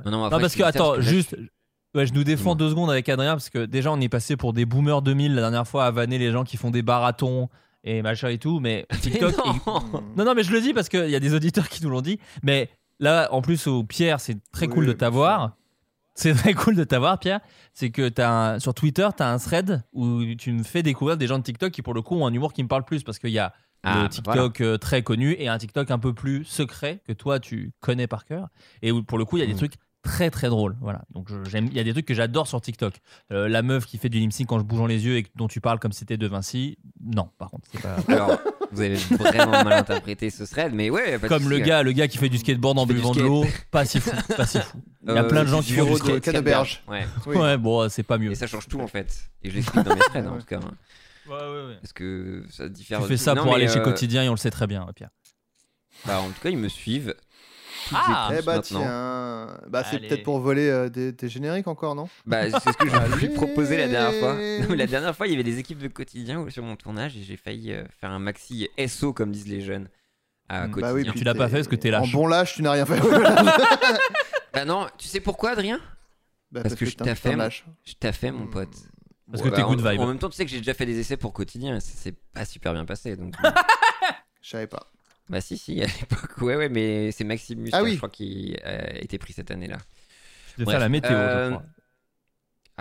[0.05, 1.37] Non, non, Non, après, parce je que, ça attends, juste.
[1.39, 1.47] je-
[1.95, 4.55] Ouais, je nous défends deux secondes avec Adrien parce que déjà on est passé pour
[4.55, 7.51] des boomers 2000 la dernière fois à vanner les gens qui font des marathons
[7.85, 9.35] et machin et tout, mais TikTok.
[9.37, 10.05] Mais non.
[10.17, 12.01] Non, non, mais je le dis parce qu'il y a des auditeurs qui nous l'ont
[12.01, 12.19] dit.
[12.43, 15.55] Mais là, en plus, au Pierre, c'est très Oui, cool de t'avoir.
[16.15, 17.41] C'est très cool de t'avoir, Pierre.
[17.75, 21.19] C'est que as un- sur Twitter, tu as un thread où tu me fais découvrir
[21.19, 23.03] des gens de TikTok qui, pour le coup, ont un humour qui me parle plus
[23.03, 23.53] parce qu'il y a
[23.85, 27.41] Ah, le TikTok euh, très connu et un TikTok un peu plus secret que toi,
[27.41, 28.49] tu connais par cœur.
[28.83, 29.57] Et où, pour le coup, il y a des Mm.
[29.57, 30.77] trucs très très drôles.
[30.81, 31.03] Voilà.
[31.15, 31.67] Donc j'aime.
[31.67, 32.95] Il y a des trucs que j'adore sur TikTok.
[33.33, 35.47] Euh, la meuf qui fait du lip sync quand je bougeant les yeux et dont
[35.49, 36.77] tu parles comme si c'était de Vinci.
[37.05, 37.97] Non, par contre, c'est pas.
[38.09, 38.39] Alors,
[38.73, 41.19] vous avez vraiment mal interprété ce thread, mais ouais.
[41.21, 43.85] pas Comme le gars, le gars qui fait du skateboard en buvant de l'eau, pas
[43.85, 44.79] si fou, pas si fou.
[45.07, 46.15] Il y a Euh, plein de gens qui font du skate.
[46.15, 46.83] de Canneberge.
[46.89, 47.05] Ouais.
[47.27, 47.37] Oui.
[47.37, 48.31] Ouais, bon, c'est pas mieux.
[48.33, 49.13] Et ça change tout en fait.
[49.43, 50.61] Et je l'explique dans mes threads en tout cas.
[51.27, 51.77] Ouais, ouais, ouais.
[51.81, 53.01] Parce que ça diffère.
[53.01, 54.86] Tu fais ça Non, pour aller chez euh, Quotidien et on le sait très bien,
[54.94, 55.11] Pierre.
[56.07, 57.15] Bah, en tout cas, ils me suivent.
[57.94, 58.81] Ah Eh bah maintenant.
[58.81, 62.09] tiens, bah c'est peut-être pour voler euh, des, des génériques encore, non?
[62.27, 63.28] Bah, c'est ce que je Allez.
[63.31, 64.35] proposer la dernière fois.
[64.69, 67.23] Non, la dernière fois, il y avait des équipes de quotidien sur mon tournage et
[67.23, 69.89] j'ai failli euh, faire un maxi SO, comme disent les jeunes,
[70.49, 70.70] à Mm.
[70.70, 70.93] quotidien.
[70.93, 72.12] Bah oui, Tu l'as pas fait parce que t'es En lâche.
[72.12, 73.01] bon lâche, tu n'as rien fait.
[74.55, 75.81] Bah non, tu sais pourquoi, Adrien?
[76.51, 78.69] Bah, Parce que je t'ai fait, mon pote.
[79.31, 80.01] Parce que Bah, t'es en- good vibe.
[80.01, 81.93] En même temps, tu sais que j'ai déjà fait des essais pour quotidien et ça
[81.94, 83.16] s'est pas super bien passé.
[83.16, 83.35] Donc,
[84.43, 84.90] Je savais pas.
[85.28, 87.93] bah, si, si, à l'époque, ouais, ouais, mais c'est Maximus, Ah là, oui.
[87.93, 89.78] je crois, qui a été pris cette année-là.
[90.53, 91.66] Je vais Bref, faire la météo, euh, je crois.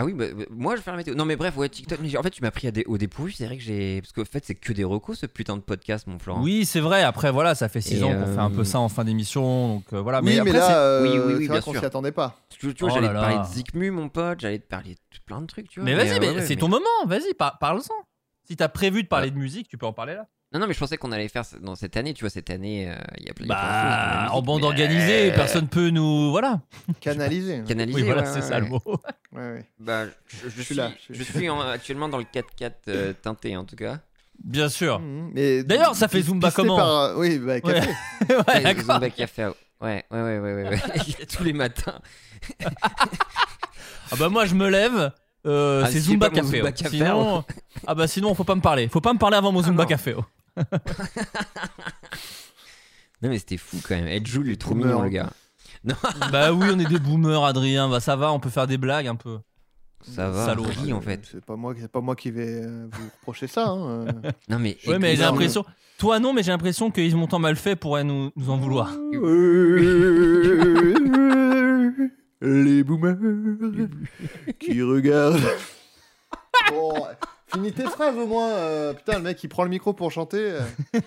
[0.01, 1.13] Ah oui, bah, bah, moi je vais faire la météo.
[1.15, 1.99] Non mais bref, ouais, TikTok.
[2.01, 3.31] Mais en fait, tu m'as pris à des, au dépourvu.
[3.31, 4.01] C'est vrai que j'ai.
[4.01, 6.41] Parce qu'en fait, c'est que des recos ce putain de podcast, mon Florent.
[6.41, 7.03] Oui, c'est vrai.
[7.03, 9.03] Après, voilà, ça fait 6 Et, ans qu'on fait un peu euh, ça en fin
[9.03, 9.75] d'émission.
[9.75, 10.19] Donc euh, voilà.
[10.19, 12.11] oui, mais mais, après, là, euh, Oui, oui, oui, c'est bien vrai qu'on s'y attendait
[12.11, 12.35] pas.
[12.49, 14.39] Parce que, tu vois, Oh j'allais te parler de Zikmu, mon pote.
[14.39, 15.85] J'allais te parler de plein de trucs, tu vois.
[15.85, 16.85] Mais vas-y, euh, mais ouais, ouais, c'est mais- ton moment.
[17.05, 17.81] Vas-y, par- parle-en.
[18.47, 20.27] Si t'as prévu de parler de musique, tu peux en parler là.
[20.53, 22.13] Non, non, mais je pensais qu'on allait faire dans cette année.
[22.13, 24.27] Tu vois, cette année, euh, il y a plein il y a plein de choses,
[24.27, 26.29] Bah, en bande mais, organisée, euh, personne peut nous.
[26.31, 26.59] Voilà.
[26.99, 27.63] Canaliser.
[27.93, 28.81] Oui, voilà, ouais, c'est ouais, ça le mot.
[28.85, 29.65] Ouais, ouais.
[29.79, 33.13] Bah, je, je suis suis là, Je, je- suis en- actuellement dans le 4x4 euh,
[33.13, 33.99] teinté, en tout cas.
[34.43, 34.99] Bien sûr.
[34.99, 37.87] Mais D'ailleurs, ça fait Zumba comment par, euh, Oui, bah, café.
[38.29, 38.75] ouais.
[38.75, 39.51] Zumba Café.
[39.79, 41.25] Ouais, ouais, ouais, ouais, ouais, ouais.
[41.33, 41.99] Tous les matins.
[44.11, 45.11] Ah bah moi je me lève.
[45.45, 46.57] euh, Ah, c'est Zumba Café.
[46.57, 46.73] Zumba oh.
[46.73, 47.43] Café, Sinon,
[47.87, 48.87] ah bah sinon faut pas me parler.
[48.89, 49.89] Faut pas me parler avant mon Zumba non.
[49.89, 50.15] Café.
[53.21, 54.07] Non, mais c'était fou quand même.
[54.07, 55.31] Ed il est trop mignon, le gars.
[56.31, 57.87] bah oui, on est des boomers, Adrien.
[57.89, 59.39] Bah ça va, on peut faire des blagues un peu.
[60.03, 60.65] Ça va, Salaud.
[60.93, 61.21] en fait.
[61.31, 63.69] C'est pas moi, c'est pas moi qui vais euh, vous reprocher ça.
[63.69, 64.05] hein.
[64.49, 64.77] Non, mais.
[64.87, 65.63] Ouais, mais j'ai l'impression.
[65.99, 68.89] Toi non, mais j'ai l'impression que Yves Montand mal fait pourrait nous, nous en vouloir.
[72.41, 73.17] Les boomers
[74.59, 75.39] qui regardent.
[76.69, 76.93] Bon,
[77.53, 78.49] finis tes phrases au moins.
[78.49, 80.37] euh, putain, le mec il prend le micro pour chanter.
[80.39, 80.61] euh.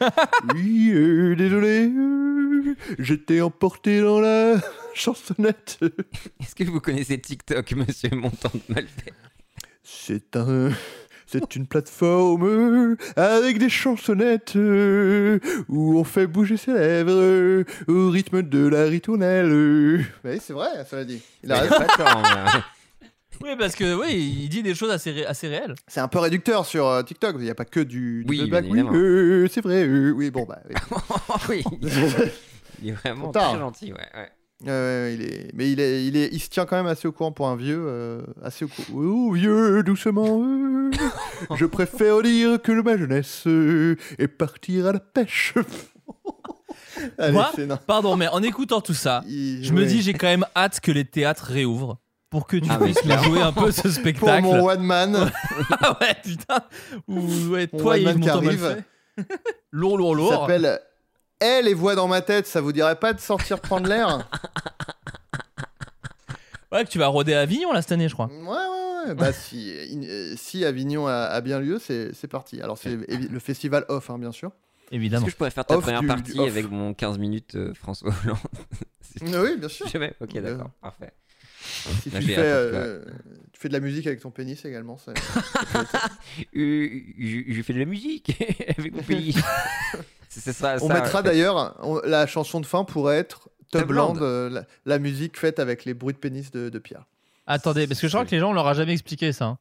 [0.55, 4.57] Oui, euh, désolé, euh, j'étais emporté dans la
[4.95, 5.79] chansonnette.
[6.41, 9.13] Est-ce que vous connaissez TikTok, monsieur Montant de Malfait
[9.83, 10.71] C'est un.
[11.27, 18.69] C'est une plateforme avec des chansonnettes où on fait bouger ses lèvres au rythme de
[18.69, 19.51] la ritournelle.
[19.51, 20.01] euh.
[20.23, 21.21] Oui, c'est vrai, ça l'a dit.
[21.43, 21.75] Il Bah, a raison.
[23.43, 25.75] Oui, parce que oui, il dit des choses assez, ré- assez réelles.
[25.89, 27.37] C'est un peu réducteur sur euh, TikTok.
[27.39, 28.91] Il n'y a pas que du, du Oui, bien évidemment.
[28.95, 29.85] euh, c'est vrai.
[29.87, 30.61] euh, oui, bon, bah.
[31.49, 31.63] oui.
[31.81, 31.81] oui.
[32.83, 33.51] Il est vraiment Trop tard.
[33.51, 34.31] très gentil, ouais.
[34.63, 35.51] il est...
[35.55, 36.29] Mais il, est, il, est...
[36.33, 37.83] il se tient quand même assez au courant pour un vieux.
[37.87, 38.89] euh, assez au courant.
[39.01, 40.43] Oh, vieux, doucement.
[40.45, 40.91] euh,
[41.57, 45.55] je préfère dire que ma jeunesse euh, est partir à la pêche.
[47.19, 47.79] Allez, Moi c'est non.
[47.87, 49.87] Pardon, mais en écoutant tout ça, Il- je me ouais.
[49.87, 51.99] dis j'ai quand même hâte que les théâtres réouvrent
[52.35, 54.43] pour que tu Ah, puisses me jouer un peu ce Pour spectacle.
[54.43, 55.31] mon one man.
[55.81, 56.59] ah ouais, putain.
[57.07, 57.21] Ou
[57.53, 58.83] ouais, Mon toi, Yves arrive.
[59.71, 60.33] Lourd, lourd, lourd.
[60.33, 60.81] s'appelle
[61.41, 64.29] Eh les voix dans ma tête, ça vous dirait pas de sortir prendre l'air?
[66.73, 68.27] Ouais, que tu vas rôder à Avignon là cette année, je crois.
[68.27, 69.15] Ouais, ouais, ouais.
[69.15, 72.61] Bah, si, euh, si Avignon a, a bien lieu, c'est c'est parti.
[72.61, 74.49] Alors, c'est le festival off, hein, bien sûr.
[74.89, 75.25] Est-ce Évidemment.
[75.27, 78.11] que je pourrais faire ta Off première du- partie avec mon 15 minutes euh, François
[78.25, 78.39] Hollande?
[79.23, 79.87] Oui, bien sûr.
[79.93, 81.13] Jamais Ok, d'accord, parfait.
[82.03, 83.01] Si Là, tu fais, euh,
[83.53, 85.13] tu fais de la musique avec ton pénis également, ça-
[86.57, 86.89] Euh,
[87.19, 88.37] je, je fais de la musique
[88.79, 89.03] avec mon.
[89.03, 91.29] C'est- ce sera On ça, mettra en fait.
[91.29, 94.23] d'ailleurs la chanson de fin pourrait être Tubland, Tubland.
[94.23, 97.07] euh, la, la musique faite avec les bruits de pénis de, de Pierre.
[97.47, 99.45] Attendez, parce que je crois que les gens, on leur a jamais expliqué ça.
[99.47, 99.59] hein.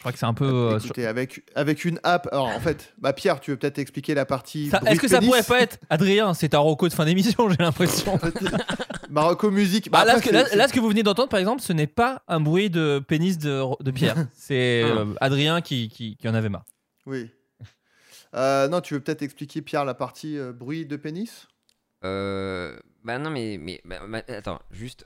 [0.00, 0.46] Je crois que c'est un peu.
[0.46, 2.26] euh, sur- Écoutez, avec, avec une app.
[2.32, 4.70] Alors en fait, bah Pierre, tu veux peut-être expliquer la partie.
[4.86, 8.18] Est-ce que ça pourrait pas être Adrien C'est un roco de fin d'émission, j'ai l'impression.
[9.10, 9.90] Marocco musique.
[9.90, 11.74] Bah, Bah, là, après, ce que, là, ce que vous venez d'entendre, par exemple, ce
[11.74, 14.16] n'est pas un bruit de pénis de, de Pierre.
[14.34, 15.00] C'est Ah.
[15.00, 16.64] euh, Adrien qui, qui, qui en avait marre.
[17.04, 17.30] Oui.
[18.34, 21.46] Euh, non, tu veux peut-être expliquer Pierre la partie euh, bruit de pénis?
[22.04, 22.74] Euh,
[23.04, 25.04] bah non, mais, mais bah, bah, attends, juste.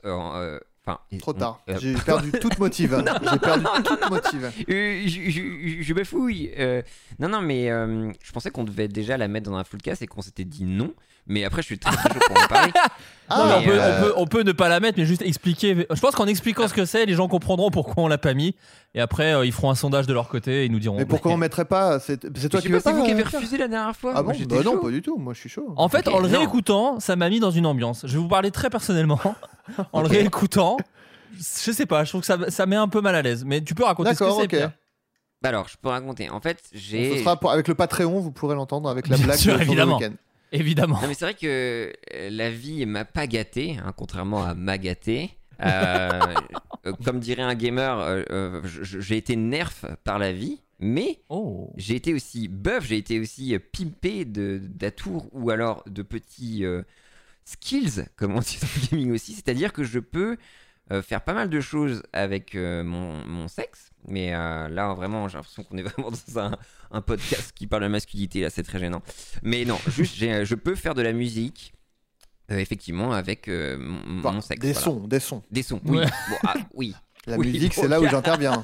[0.87, 1.61] Enfin, Trop tard.
[1.69, 3.03] euh, J'ai perdu toute motive.
[3.31, 4.51] J'ai perdu toute motive.
[4.69, 6.51] Euh, je, je, je bafouille.
[6.59, 6.83] Euh,
[7.17, 10.03] non, non, mais euh, je pensais qu'on devait déjà la mettre dans un full cast
[10.03, 10.93] et qu'on s'était dit non.
[11.27, 12.71] Mais après, je suis très chaud pour en parler.
[13.27, 15.87] Ah, mais on, peut, on, peut, on peut ne pas la mettre, mais juste expliquer.
[15.89, 18.53] Je pense qu'en expliquant ce que c'est, les gens comprendront pourquoi on l'a pas mis.
[18.93, 20.97] Et après, euh, ils feront un sondage de leur côté et ils nous diront.
[20.97, 22.95] Mais pourquoi on mettrait pas C'est c'est Je toi sais qui pas, veux c'est pas
[22.95, 24.13] vous qui avez euh, Pierre refusé la dernière fois.
[24.15, 25.17] Ah bon Bah non, pas du tout.
[25.17, 25.73] Moi, je suis chaud.
[25.75, 28.01] En fait, en le réécoutant, ça m'a mis dans une ambiance.
[28.05, 29.19] Je vais vous parler très personnellement.
[29.91, 30.74] En le réécoutant,
[31.33, 33.43] je sais pas, je trouve que ça, ça met un peu mal à l'aise.
[33.45, 34.49] Mais tu peux raconter ce que D'accord, c'est, ok.
[34.49, 34.71] Pierre.
[35.41, 36.29] Bah alors, je peux raconter.
[36.29, 37.19] En fait, Ce j'ai.
[37.23, 39.97] sera pour- avec le Patreon, vous pourrez l'entendre avec la Bien blague sûr, de évidemment.
[39.97, 40.13] Week-end.
[40.51, 40.99] Évidemment.
[41.01, 44.77] Non mais c'est vrai que euh, la vie m'a pas gâté, hein, contrairement à m'a
[44.77, 45.31] gâté.
[45.61, 46.09] Euh,
[46.85, 50.61] euh, comme dirait un gamer, euh, euh, je- je- j'ai été nerf par la vie,
[50.79, 51.73] mais Oh.
[51.75, 56.63] j'ai été aussi buff, j'ai été aussi euh, pimpé de d'atours ou alors de petits
[56.63, 56.83] euh,
[57.43, 59.33] skills, comme on dit dans le gaming aussi.
[59.33, 60.37] C'est-à-dire que je peux
[60.91, 65.27] euh, faire pas mal de choses avec euh, mon, mon sexe, mais euh, là vraiment
[65.27, 66.51] j'ai l'impression qu'on est vraiment dans un,
[66.91, 69.01] un podcast qui parle de masculinité, là c'est très gênant.
[69.43, 71.73] Mais non, juste j'ai- je peux faire de la musique.
[72.51, 74.61] euh, effectivement, avec euh, mon, Enfin, mon sexe.
[74.61, 74.83] des voilà.
[74.85, 75.41] sons, des sons.
[75.49, 75.97] Des sons, oui.
[75.97, 76.05] Ouais.
[76.05, 76.93] Bon, ah, oui.
[77.27, 78.63] La Oui, musique, bon, c'est là où j'interviens.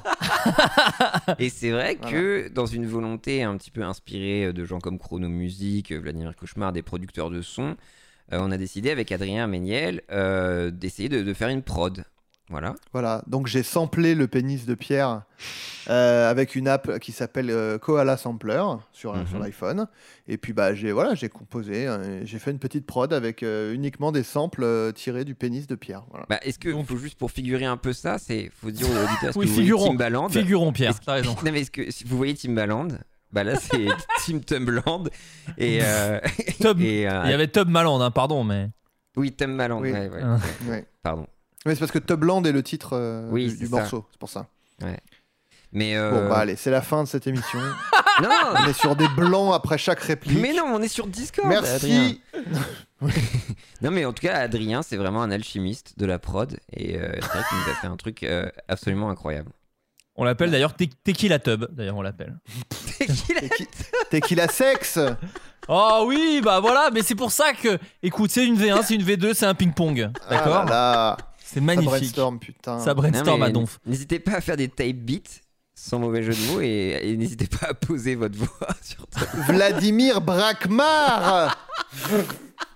[1.39, 5.27] Et c'est vrai que dans une volonté un petit peu inspirée de gens comme Chrono
[5.29, 7.75] Music, Vladimir Cauchemar, des producteurs de sons, euh,
[8.39, 12.03] on a décidé avec Adrien Méniel euh, d'essayer de, de faire une prod.
[12.49, 12.75] Voilà.
[12.91, 15.21] Voilà, donc j'ai samplé le pénis de Pierre
[15.89, 19.25] euh, avec une app qui s'appelle euh, Koala Sampler sur, Mhm.
[19.27, 19.87] sur l'iPhone.
[20.27, 23.73] Et puis bah j'ai voilà, j'ai composé, euh, j'ai fait une petite prod avec euh,
[23.73, 26.03] uniquement des samples euh, tirés du pénis de Pierre.
[26.09, 26.25] Voilà.
[26.29, 29.31] Bah, Est-ce que, faut juste pour figurer un peu ça, c'est faut dire aux auditeurs
[29.37, 29.87] Oui, que vous voyez figurons.
[29.91, 30.99] Timbaland Figurons, Pierre.
[30.99, 31.35] T'as raison.
[31.45, 32.89] Non, mais est-ce que si vous voyez Timbaland
[33.33, 33.87] bah là c'est
[34.25, 35.05] Tim Tumbaland
[35.57, 36.19] et, euh,
[36.79, 38.69] et, euh, Il y avait Tub Maland, hein, pardon, mais.
[39.15, 39.91] oui Oui.
[39.91, 40.37] ouais, ouais, Ah.
[40.65, 40.69] ouais.
[40.69, 40.85] Ouais.
[41.03, 41.27] pardon
[41.65, 44.47] Mais c'est parce que Tubland est le titre euh, Oui, du, morceau, c'est pour ça.
[45.71, 47.59] mais euh, Bon bah allez, c'est la fin de cette émission.
[48.21, 50.39] non On est sur des blancs après chaque réplique.
[50.39, 51.71] mais non on est sur Discord Adrien.
[51.71, 52.21] Merci.
[53.81, 57.11] Non mais en tout cas Adrien c'est vraiment un alchimiste de la prod et euh,
[57.13, 59.51] c'est vrai qu'il nous a fait un truc euh, absolument incroyable.
[60.21, 62.37] On l'appelle d'ailleurs Te- Tequila Tub, d'ailleurs, on l'appelle.
[64.11, 64.99] T'es qu'il a sexe
[65.67, 67.79] Oh oui, bah voilà, mais c'est pour ça que.
[68.03, 70.11] Écoute, c'est une V1, c'est une V2, c'est un ping-pong.
[70.29, 71.17] D'accord Ah là là.
[71.43, 71.89] C'est Ça magnifique.
[71.89, 72.79] brainstorm, putain.
[72.79, 73.79] Ça Non, brainstorm mais à donf.
[73.85, 75.39] N'hésitez pas à faire des type beats
[75.73, 78.49] sans mauvais jeu de mots et, et n'hésitez pas à poser votre voix
[78.83, 79.05] sur
[79.47, 81.57] Vladimir Brakmar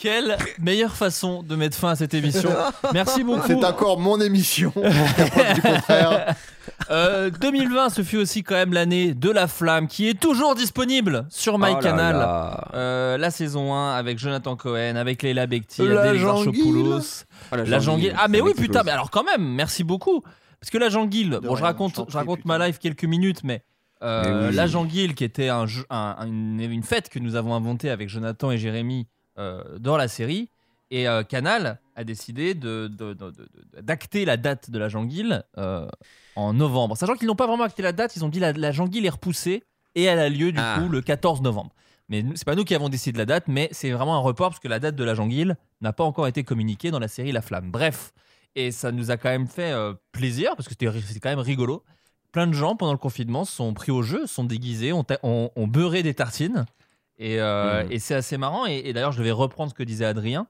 [0.00, 2.50] Quelle meilleure façon de mettre fin à cette émission.
[2.94, 3.46] Merci beaucoup.
[3.46, 4.72] C'est encore mon émission.
[4.84, 6.34] jusqu'à preuve du contraire.
[6.90, 11.26] Euh, 2020, ce fut aussi quand même l'année de la flamme qui est toujours disponible
[11.28, 12.14] sur MyCanal.
[12.16, 12.68] Oh là là.
[12.74, 16.84] Euh, la saison 1 avec Jonathan Cohen, avec Leila Bekti, La Janguille.
[17.52, 18.12] Oh, La Janguille.
[18.16, 20.22] Ah, mais oui, putain, mais alors quand même, merci beaucoup.
[20.60, 23.40] Parce que la Janguille, bon, je rien, je raconte, je raconte ma life quelques minutes,
[23.44, 23.62] mais,
[24.02, 24.54] euh, oui.
[24.54, 28.08] la Janguille, qui était un, jeu- un- une, une fête que nous avons inventée avec
[28.08, 29.04] Jonathan et Jérémy euh,
[29.78, 30.48] dans la série,
[30.90, 34.88] et euh, Canal a décidé de- de- de- de- de- d'acter la date de la
[34.88, 35.86] Janguille euh,
[36.36, 36.96] en novembre.
[36.96, 39.10] Sachant qu'ils n'ont pas vraiment acté la date, ils ont dit la, la Janguille est
[39.10, 40.78] repoussée et elle a lieu du Ah.
[40.80, 41.70] coup le 14 novembre.
[42.08, 44.48] Mais c'est pas nous qui avons décidé de la date, mais c'est vraiment un report
[44.50, 45.52] parce que la date de la Janguille
[45.82, 47.70] n'a pas encore été communiquée dans la série La Flamme.
[47.70, 48.12] Bref,
[48.54, 51.84] et ça nous a quand même fait euh, plaisir parce que c'était quand même rigolo.
[52.32, 55.50] Plein de gens pendant le confinement sont pris au jeu, sont déguisés, ont, ta- ont-
[55.54, 56.64] ont beurré des tartines.
[57.18, 57.92] Et, euh, Mhm.
[57.92, 58.66] et c'est assez marrant.
[58.66, 60.46] Et, et d'ailleurs, je devais reprendre ce que disait Adrien.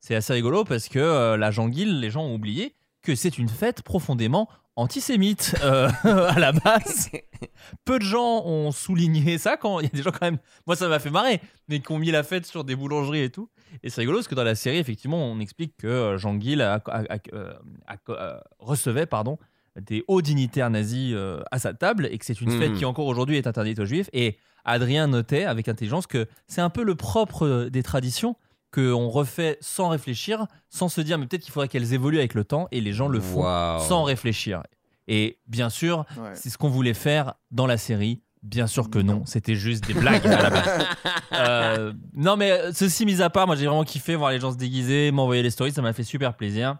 [0.00, 3.48] C'est assez rigolo parce que euh, la Janguille, les gens ont oublié que c'est une
[3.48, 7.10] fête profondément antisémite euh, à la base.
[7.84, 10.38] Peu de gens ont souligné ça quand il y a des gens quand même.
[10.66, 13.30] Moi, ça m'a fait marrer, mais qui ont mis la fête sur des boulangeries et
[13.30, 13.50] tout.
[13.82, 16.74] Et c'est rigolo parce que dans la série, effectivement, on explique que Jean Guil a-
[16.86, 19.38] a- a- a- recevait pardon,
[19.80, 22.78] des hauts dignitaires nazis euh, à sa table et que c'est une fête Mhm.
[22.78, 24.08] qui encore aujourd'hui est interdite aux juifs.
[24.12, 28.36] Et Adrien notait avec intelligence que c'est un peu le propre euh, des traditions
[28.72, 32.44] qu'on refait sans réfléchir, sans se dire mais peut-être qu'il faudrait qu'elles évoluent avec le
[32.44, 33.42] temps et les gens le font
[33.80, 34.62] sans réfléchir.
[35.08, 36.30] Et bien sûr, Ouais.
[36.34, 38.22] c'est ce qu'on voulait faire dans la série.
[38.44, 40.86] Bien sûr que non, c'était juste des blagues à la base.
[41.32, 44.56] Euh, non, mais ceci mis à part, moi j'ai vraiment kiffé voir les gens se
[44.56, 46.76] déguiser, m'envoyer les stories, ça m'a fait super plaisir.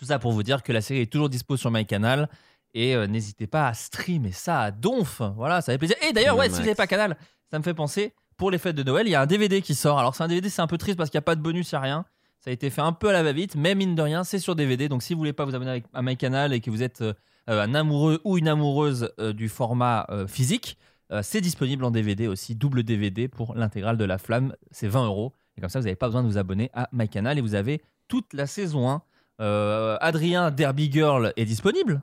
[0.00, 2.30] Tout ça pour vous dire que la série est toujours dispo sur MyCanal
[2.72, 5.20] et euh, n'hésitez pas à streamer ça à donf.
[5.36, 5.96] Voilà, ça fait plaisir.
[6.08, 7.18] Et d'ailleurs, ouais, si vous n'avez pas Canal,
[7.50, 9.74] ça me fait penser pour les fêtes de Noël, il y a un DVD qui
[9.74, 9.98] sort.
[9.98, 11.70] Alors c'est un DVD, c'est un peu triste parce qu'il n'y a pas de bonus,
[11.70, 12.06] il n'y a rien.
[12.38, 14.56] Ça a été fait un peu à la va-vite, mais mine de rien, c'est sur
[14.56, 14.88] DVD.
[14.88, 17.12] Donc si vous voulez pas vous abonner à MyCanal et que vous êtes euh,
[17.50, 20.78] euh, un amoureux ou une amoureuse euh, du format physique,
[21.22, 24.54] c'est disponible en DVD aussi, double DVD pour l'intégrale de La Flamme.
[24.70, 25.34] C'est 20 euros.
[25.58, 27.82] Et comme ça, vous n'avez pas besoin de vous abonner à MyCanal et vous avez
[28.08, 29.02] toute la saison 1.
[29.40, 32.02] Euh, Adrien Derby Girl est disponible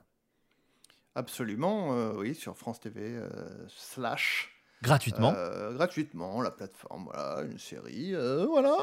[1.14, 3.28] Absolument, euh, oui, sur France TV euh,
[3.68, 4.50] slash.
[4.82, 5.34] gratuitement.
[5.72, 8.14] Gratuitement, la plateforme, voilà, une série,
[8.46, 8.76] voilà.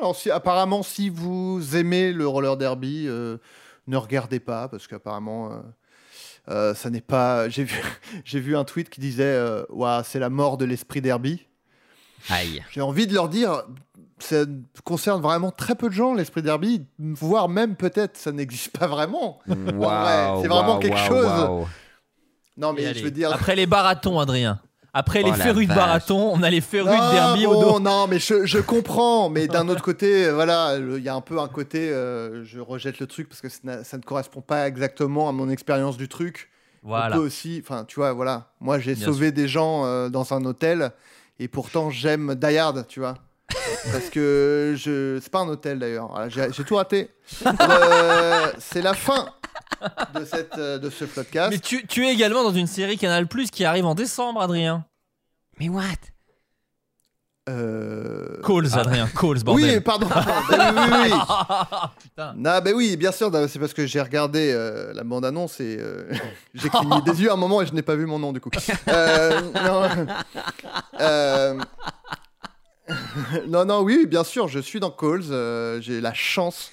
[0.00, 5.62] Alors, si, apparemment, si vous aimez le roller derby, ne regardez pas, parce qu'apparemment,
[6.46, 7.48] ça n'est pas.
[7.50, 7.82] J'ai vu,
[8.24, 11.46] j'ai vu un tweet qui disait Ouah, c'est la mort de l'esprit derby.
[12.30, 12.64] Aïe.
[12.70, 13.64] J'ai envie de leur dire
[14.22, 14.44] ça
[14.84, 19.38] concerne vraiment très peu de gens, l'esprit derby, voire même peut-être ça n'existe pas vraiment.
[19.48, 20.42] Waouh.
[20.42, 21.66] c'est vraiment quelque chose.
[22.56, 23.32] Non, mais je veux dire.
[23.32, 24.60] Après les baratons, Adrien.
[24.94, 27.80] Après Oh les férus de baraton, on a les férus de derby au dos.
[27.80, 31.22] Non, mais je, je comprends, mais d'un autre côté, euh, voilà, il y a un
[31.22, 35.30] peu un côté, euh, je rejette le truc parce que ça, ne correspond pas exactement
[35.30, 36.50] à mon expérience du truc.
[36.82, 37.16] Voilà.
[37.16, 40.44] On peut aussi, enfin, tu vois, voilà, moi j'ai sauvé des gens euh, dans un
[40.44, 40.90] hôtel
[41.38, 43.14] et pourtant j'aime Die Hard, tu vois.
[43.90, 45.18] Parce que je.
[45.20, 46.08] C'est pas un hôtel d'ailleurs.
[46.08, 47.10] Voilà, J'ai tout raté.
[47.46, 49.28] Euh, c'est la fin
[50.14, 51.50] de, cette, euh, de ce podcast.
[51.50, 54.84] Mais tu, tu es également dans une série Canal Plus qui arrive en décembre, Adrien.
[55.58, 55.82] Mais what?
[57.48, 58.40] Euh...
[58.44, 58.80] Calls, ah.
[58.80, 59.74] Adrien, calls, bordel.
[59.74, 60.06] Oui, pardon.
[60.08, 61.12] Bah oui, oui, oui.
[62.02, 62.34] Putain.
[62.36, 66.04] Non, ben oui, bien sûr, c'est parce que j'ai regardé euh, la bande-annonce et euh,
[66.54, 68.40] j'ai cligné des yeux à un moment et je n'ai pas vu mon nom du
[68.40, 68.50] coup.
[68.88, 70.06] Euh, non.
[73.48, 75.22] Non, non, oui, bien sûr, je suis dans Calls.
[75.30, 76.70] euh, j'ai la chance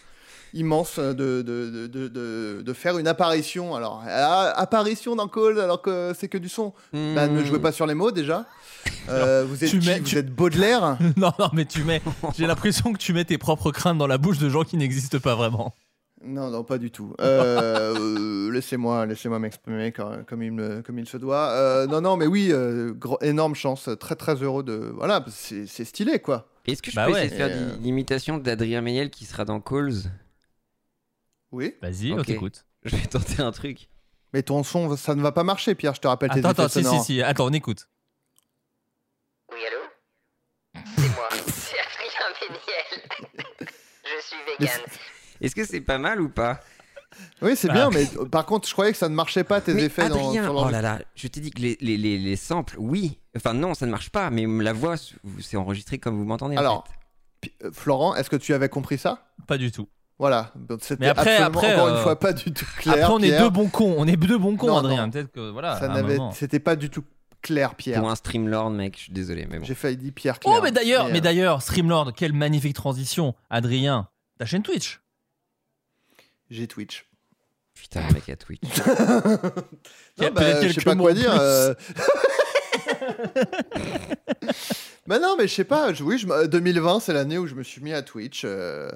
[0.53, 3.75] immense de, de, de, de, faire une apparition.
[3.75, 6.73] Alors, apparition dans Calls alors que c'est que du son.
[6.93, 8.45] Bah, ne jouez pas sur les mots déjà.
[9.09, 12.01] Euh, vous êtes Tu qui mets- Vous êtes Baudelaire non, non, mais tu mets.
[12.38, 15.19] J'ai l'impression que tu mets tes propres craintes dans la bouche de gens qui n'existent
[15.19, 15.73] pas vraiment.
[16.22, 17.14] Non, non, pas du tout.
[17.22, 21.49] Euh, euh, laissez-moi, laissez-moi m'exprimer comme, comme il me, comme il se doit.
[21.51, 25.65] Euh, non, non, mais oui, euh, gro- énorme chance, très très heureux de, voilà, c'est
[25.65, 26.49] c'est stylé quoi.
[26.65, 27.25] Est-ce que je Bah peux ouais.
[27.25, 29.93] essayer de faire euh, l'imitation d'Adrien Méniel qui sera dans Calls?
[31.51, 31.75] Oui.
[31.81, 32.25] Vas-y, on Ok.
[32.25, 32.65] t'écoute.
[32.83, 33.88] Je vais tenter un truc.
[34.33, 35.95] Mais ton son, ça ne va pas marcher, Pierre.
[35.95, 37.22] Je te rappelle tes Attends, effets attends, si, si, si.
[37.23, 37.88] Attends, on écoute.
[39.51, 40.83] Oui, allô?
[40.95, 43.33] C'est moi, c'est Adrien Méniel.
[44.03, 44.80] Je suis vegan.
[45.42, 46.59] Est-ce que c'est pas mal ou pas?
[47.42, 47.74] Oui, c'est Bah.
[47.74, 50.08] bien, mais euh, par contre, je croyais que ça ne marchait pas tes Mais effets
[50.09, 53.18] dans, sur oh là là, je t'ai dit que les, les, les, les samples, oui.
[53.35, 54.95] Enfin non, ça ne marche pas, mais la voix,
[55.40, 56.56] c'est enregistré comme vous m'entendez.
[56.56, 56.84] en Alors,
[57.43, 57.51] fait.
[57.66, 59.27] Euh, Florent, est-ce que tu avais compris ça?
[59.48, 59.88] Pas du tout.
[60.19, 60.51] Voilà.
[60.56, 62.95] Donc, C'était Mais après- après, encore euh, une fois pas du tout clair.
[63.06, 63.95] Après, on est deux bons cons.
[63.98, 65.09] On est deux bons cons, Non, Adrien.
[65.09, 65.80] Peut-être que voilà.
[66.34, 67.03] C'était pas du tout
[67.42, 68.01] clair, Pierre.
[68.01, 69.66] Pour un Streamlord, mec, je suis désolé, mais bon.
[69.66, 70.56] J'ai failli dire Pierre Claire.
[70.58, 73.34] Oh, mais d'ailleurs, mais euh, d'ailleurs, Streamlord, quelle magnifique transition.
[73.50, 75.00] Adrien, ta chaîne Twitch.
[76.49, 77.05] J'ai Twitch.
[77.75, 78.61] Putain, le mec à Twitch.
[80.19, 81.31] Non, bah, je sais pas quoi dire.
[81.39, 81.73] euh.
[85.07, 85.93] bah non, mais je sais pas.
[85.93, 88.43] je- Oui, je me- 2020, c'est l'année où je me suis mis à Twitch.
[88.45, 88.89] euh,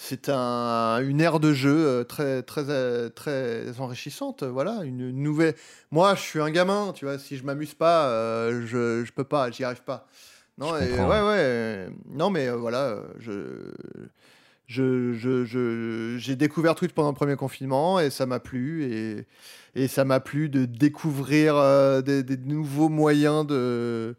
[0.00, 4.42] C'est un, une ère de jeu euh, très, très, euh, très enrichissante.
[4.44, 5.54] Voilà, une nouvelle.
[5.90, 7.18] Moi, je suis un gamin, tu vois.
[7.18, 10.06] Si je m'amuse pas, euh, je, je peux pas, j'y arrive pas.
[10.58, 11.88] Non, Je et, ouais, ouais.
[12.10, 13.72] Non, mais voilà, euh,
[14.68, 15.12] je.
[15.14, 19.26] Je, je, je- j'ai découvert Twitch pendant le premier confinement et ça m'a plu et,
[19.74, 24.14] et ça m'a plu de découvrir euh, des, des nouveaux moyens de,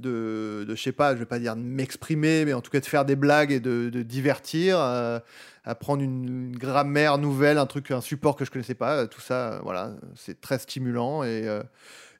[0.00, 2.80] de, de, je sais pas, je vais pas dire de m'exprimer, mais en tout cas
[2.80, 5.18] de faire des blagues et de, de divertir, euh,
[5.64, 9.20] apprendre une, une grammaire nouvelle, un truc, un support que je connaissais pas, euh, tout
[9.20, 11.62] ça, euh, voilà, c'est très stimulant et euh,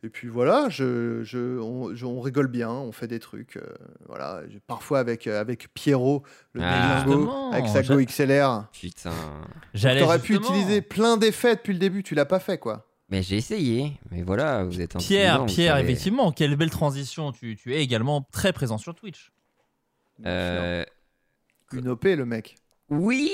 [0.03, 3.63] et puis voilà, je, je, on, je- on rigole bien, on fait des trucs, euh,
[4.07, 7.05] voilà, parfois avec euh, avec Pierrot, le Ah.
[7.53, 8.69] avec sa j'a- Go XLR.
[8.73, 9.13] Putain.
[9.75, 10.01] J'allais.
[10.01, 12.85] T'aurais pu utiliser plein d'effets depuis le début, tu l'as pas fait quoi.
[13.11, 15.91] Mais j'ai essayé, mais voilà, vous êtes un Pierre, Pierre, savez.
[15.91, 17.33] effectivement, quelle belle transition.
[17.33, 19.33] Tu, tu es également très présent sur Twitch.
[20.27, 20.85] Euh,
[21.73, 22.57] Une OP le mec.
[22.91, 23.31] Oui,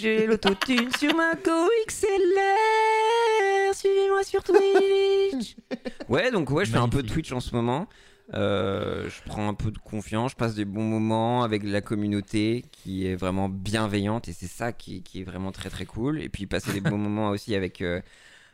[0.00, 3.74] j'ai l'autotune sur ma Go XLR.
[3.74, 5.56] Suivez-moi sur Twitch.
[6.08, 7.08] ouais, donc ouais, je fais un peu de.
[7.08, 7.88] Twitch en ce moment.
[8.32, 12.64] Euh, je prends un peu de confiance, je passe des bons moments avec la communauté
[12.70, 16.20] qui est vraiment bienveillante et c'est ça qui, qui est vraiment très très cool.
[16.22, 18.00] Et puis passer des bons moments aussi avec euh,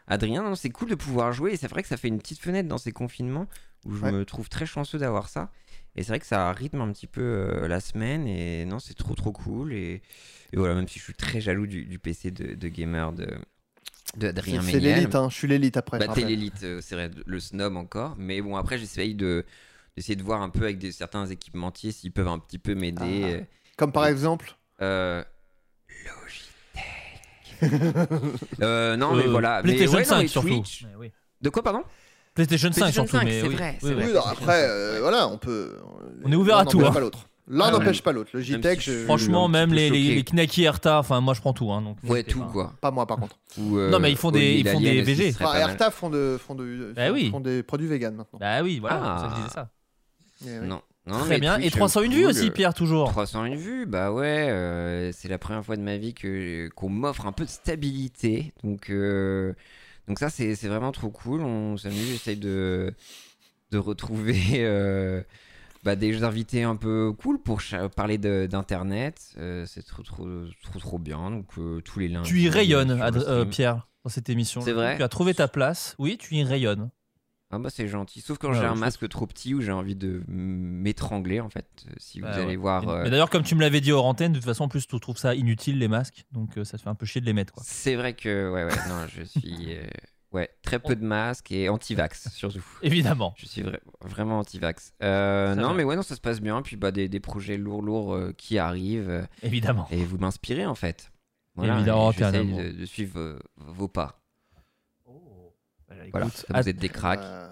[0.07, 2.41] Adrien, Non, c'est cool de pouvoir jouer et c'est vrai que ça fait une petite
[2.41, 3.47] fenêtre dans ces confinements
[3.85, 4.13] où je Ouais.
[4.13, 5.51] me trouve très chanceux d'avoir ça.
[5.97, 8.95] Et c'est vrai que ça rythme un petit peu euh, la semaine et non, c'est
[8.95, 9.73] trop trop cool.
[9.73, 10.03] Et,
[10.53, 13.27] et voilà, même si je suis très jaloux du, du PC de, de gamer de
[14.17, 15.29] d'Adrien c'est l'élite, hein.
[15.31, 15.99] je suis l'élite après.
[15.99, 18.15] Bah, t'es l'élite, euh, c'est vrai, le snob encore.
[18.19, 19.45] Mais bon, après, j'essaye de
[19.97, 23.23] d'essayer de voir un peu avec des, certains équipementiers s'ils peuvent un petit peu m'aider.
[23.25, 23.29] Ah.
[23.29, 23.41] euh,
[23.77, 24.55] Comme par exemple.
[24.83, 25.25] euh,
[26.05, 26.53] Logitech.
[28.63, 29.63] Euh, non, mais voilà.
[29.65, 30.27] Mais ouais, non, 5 mais.
[30.29, 31.13] Twitch- Ouais, oui.
[31.41, 31.83] De quoi, pardon?
[32.37, 33.55] PlayStation 5 PlayStation surtout, 5, mais c'est oui.
[33.57, 34.03] vrai, c'est Oui, vrai.
[34.05, 34.11] oui.
[34.11, 35.77] Oui, non, après, euh, voilà, on peut.
[36.25, 36.95] On est ouvert à l'un tout, n'empêche hein.
[36.95, 37.19] pas l'autre.
[37.49, 38.31] L'un Ah, n'empêche pas l'autre.
[38.41, 41.71] si je- je- Franchement, même les, les, les Knacky Erta, enfin moi je prends tout.
[41.73, 42.47] Hein, donc Ouais, tout pas.
[42.53, 42.73] quoi.
[42.81, 43.39] Pas moi par contre.
[43.59, 45.33] Ou, euh, Non, mais ils font des- ils font des VG.
[45.41, 45.55] Enfin.
[45.59, 47.31] Erta font, de, font, de, Bah oui.
[47.31, 48.39] font des produits vegan maintenant.
[48.41, 49.19] Bah oui, voilà, Ah.
[49.21, 49.69] ça, je disais ça.
[50.45, 50.67] Eh.
[50.67, 50.81] Non.
[51.09, 51.55] Non, Très bien.
[51.55, 53.11] Twitch, Et 301 vues aussi, Pierre, toujours.
[53.11, 57.27] 301 vues, bah ouais, euh, c'est la première fois de ma vie que qu'on m'offre
[57.27, 58.53] un peu de stabilité.
[58.65, 59.53] Donc, euh,
[60.09, 61.41] donc ça, c'est vraiment trop cool.
[61.43, 62.95] On s'amuse, j'essaye de,
[63.71, 65.23] de retrouver euh,
[65.83, 67.61] bah, des invités un peu cool pour
[67.95, 69.35] parler d'Internet.
[69.39, 70.27] Euh, c'est trop, trop,
[70.63, 71.31] trop, trop bien.
[71.31, 72.29] Donc, euh, tous les lundis.
[72.29, 73.01] Tu y rayonnes.
[73.51, 74.61] Pierre, dans cette émission.
[74.61, 75.95] C'est vrai Tu as trouvé ta place.
[75.99, 76.91] Oui, tu y rayonnes.
[77.51, 78.21] Ah bah c'est gentil.
[78.21, 81.67] Sauf quand Ouais, j'ai un masque trop petit où j'ai envie de m'étrangler en fait.
[81.89, 82.57] Euh, Si vous allez ouais.
[82.57, 82.83] voir.
[82.85, 84.87] Mais- euh, d'ailleurs, comme tu me l'avais dit hors antenne, de toute façon, en plus,
[84.87, 87.27] tu trouves ça inutile les masques, donc euh, ça te fait un peu chier de
[87.27, 87.53] les mettre.
[87.53, 87.63] Quoi.
[87.65, 89.85] C'est vrai que ouais ouais non je suis euh,
[90.33, 92.65] ouais très peu de masques et anti-vax surtout.
[92.83, 93.33] Évidemment.
[93.39, 94.93] Je suis vra- vraiment anti-vax.
[95.05, 97.83] Euh, non mais ouais non ça se passe bien puis bah des, des projets lourds
[97.83, 99.87] lourds euh, qui arrivent euh, Évidemment.
[99.93, 101.13] et vous m'inspirez en fait.
[101.63, 102.59] Évidemment, et j'essaye éternellement.
[102.59, 104.21] de, de suivre vos pas.
[106.13, 107.21] Voilà, ça, vous êtes des cracks.
[107.23, 107.49] Euh,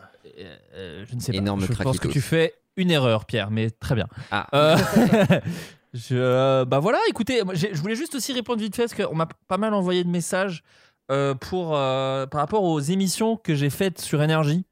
[0.74, 1.72] Euh, je ne sais Énorme pas.
[1.72, 4.08] Je pense que tu fais une erreur, Pierre, mais très bien.
[4.32, 4.48] Ah.
[4.54, 4.76] Euh,
[5.94, 9.58] je, bah voilà, écoutez, je voulais juste aussi répondre vite fait parce qu'on m'a pas
[9.58, 10.62] mal envoyé de messages
[11.10, 14.64] euh, pour, par rapport aux émissions que j'ai faites sur Énergie.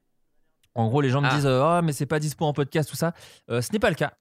[0.75, 1.35] En gros, les gens me Ah.
[1.35, 3.13] disent Ah, mais c'est pas dispo en podcast, tout ça.
[3.49, 4.13] Ce n'est pas le cas.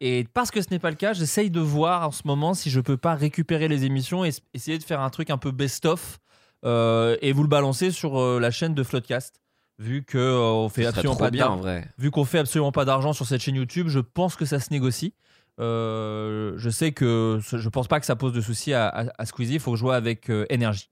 [0.00, 2.68] Et parce que ce n'est pas le cas, j'essaye de voir en ce moment si
[2.68, 6.18] je peux pas récupérer les émissions et essayer de faire un truc un peu best-of
[6.64, 9.40] et vous le balancer sur euh, la chaîne de Floodcast.
[9.78, 11.88] Vu que euh, on fait absolument pas bien d'ar- en vrai.
[11.96, 14.70] vu qu'on fait absolument pas d'argent sur cette chaîne YouTube, je pense que ça se
[14.72, 15.14] négocie.
[15.58, 19.26] Euh, je sais que je pense pas que ça pose de soucis à, à, à
[19.26, 19.54] Squeezie.
[19.54, 20.90] Il faut que je joue avec euh, énergie.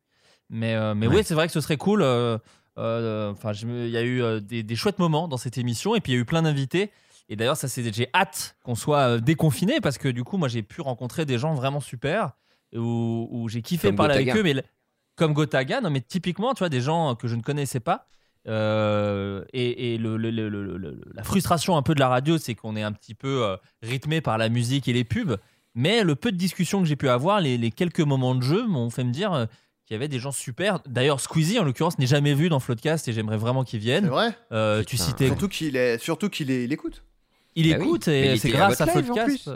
[0.50, 1.06] Mais, euh, Ouais.
[1.06, 2.02] oui, c'est vrai que ce serait cool.
[2.02, 2.38] euh,
[2.78, 6.00] euh, Enfin, il y a eu euh, des, des chouettes moments dans cette émission et
[6.00, 6.90] puis il y a eu plein d'invités.
[7.28, 10.48] Et d'ailleurs, ça c'est j'ai hâte qu'on soit euh, déconfiné parce que du coup, moi
[10.48, 12.32] j'ai pu rencontrer des gens vraiment super
[12.74, 14.42] où, où j'ai kiffé Comme parler avec eux.
[14.42, 14.54] Mais
[15.18, 18.06] comme Gotaga, non mais typiquement, tu vois, des gens que je ne connaissais pas.
[18.46, 22.38] Euh, et et le, le- le- le- le- la frustration un peu de la radio,
[22.38, 25.36] c'est qu'on est un petit peu euh, rythmé par la musique et les pubs.
[25.74, 28.66] Mais le peu de discussions que j'ai pu avoir, les, les quelques moments de jeu
[28.66, 29.44] m'ont fait me dire euh,
[29.86, 30.80] qu'il y avait des gens super.
[30.86, 34.06] D'ailleurs, Squeezie, en l'occurrence, n'est jamais vu dans Floodcast et j'aimerais vraiment qu'il C'est vienne.
[34.06, 35.26] vrai Euh, tu citais.
[35.26, 37.02] Surtout qu'il est, surtout qu'il est, il écoute.
[37.54, 39.50] Il Bah écoute et il c'est à grâce à, en Floodcast.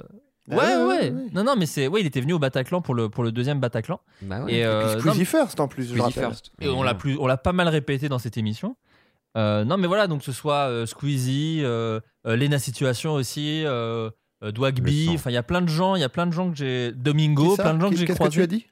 [0.48, 0.56] Plus.
[0.56, 1.12] Ouais, Ah, ouais, ouais.
[1.32, 1.86] Non, non, mais c'est.
[1.88, 4.00] Ouais, il était venu au Bataclan pour le, pour le deuxième Bataclan.
[4.22, 4.54] Bah ouais.
[4.54, 6.52] Et, euh, non, Squeezie First en plus, Squeezie first.
[6.60, 8.76] Et on l'a plus, on l'a pas mal répété dans cette émission.
[9.36, 13.64] Euh, non, mais voilà, donc que ce soit euh, Squeezie, euh, euh, Lena Situation aussi,
[14.42, 16.56] Dwagby, enfin il y a plein de gens, il y a plein de gens que
[16.56, 18.42] j'ai, Domingo, plein de gens que j'ai Qu'est-ce que tu croisés.
[18.42, 18.66] as dit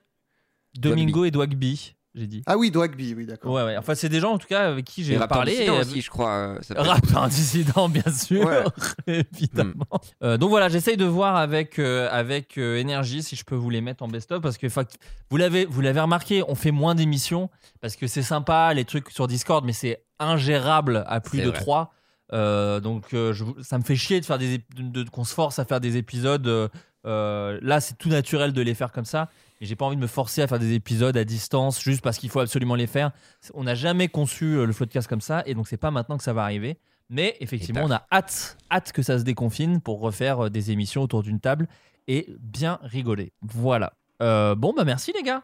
[0.78, 2.43] Domingo et Dwagby, j'ai dit.
[2.47, 3.53] Ah oui, Dwagby, oui, d'accord.
[3.53, 3.77] Ouais, ouais.
[3.77, 5.53] Enfin, c'est des gens en tout cas avec qui j'ai rappeur parlé.
[5.53, 6.31] dissident et- aussi, je crois.
[6.31, 8.65] euh, Rappeur dissident, bien sûr, Ouais.
[9.33, 9.85] évidemment.
[10.23, 13.71] Euh, donc voilà, j'essaye de voir avec euh, avec euh, énergie si je peux vous
[13.71, 14.85] les mettre en best-of parce que enfin,
[15.31, 17.49] vous l'avez vous l'avez remarqué, on fait moins d'émissions
[17.81, 21.59] parce que c'est sympa les trucs sur Discord, mais c'est ingérable à plus de vrai.
[21.61, 21.93] trois.
[22.33, 25.35] Euh, donc euh, je- ça me fait chier de faire des de, de- qu'on se
[25.35, 26.47] force à faire des épisodes.
[26.47, 26.69] euh,
[27.07, 29.29] euh, là, c'est tout naturel de les faire comme ça.
[29.61, 32.17] Et j'ai pas envie de me forcer à faire des épisodes à distance juste parce
[32.19, 33.11] qu'il faut absolument les faire.
[33.55, 36.23] On n'a jamais conçu euh, le podcast comme ça, et donc c'est pas maintenant que
[36.25, 36.79] ça va arriver.
[37.11, 41.03] Mais effectivement, on a hâte, hâte que ça se déconfine pour refaire euh, des émissions
[41.03, 41.67] autour d'une table
[42.09, 43.33] et bien rigoler.
[43.43, 43.93] Voilà.
[44.23, 45.43] Euh, bon, bah merci les gars.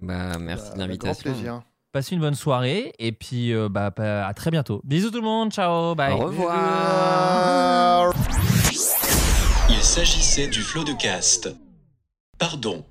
[0.00, 1.22] Bah, merci Bah, de l'invitation.
[1.32, 1.62] plaisir.
[1.92, 4.80] Passez une bonne soirée et puis euh, bah, bah, à très bientôt.
[4.84, 5.50] Bisous tout le monde.
[5.52, 5.94] Ciao.
[5.94, 6.12] Bye.
[6.14, 8.12] Au revoir.
[9.68, 11.54] Il s'agissait du flot de cast.
[12.38, 12.84] Pardon.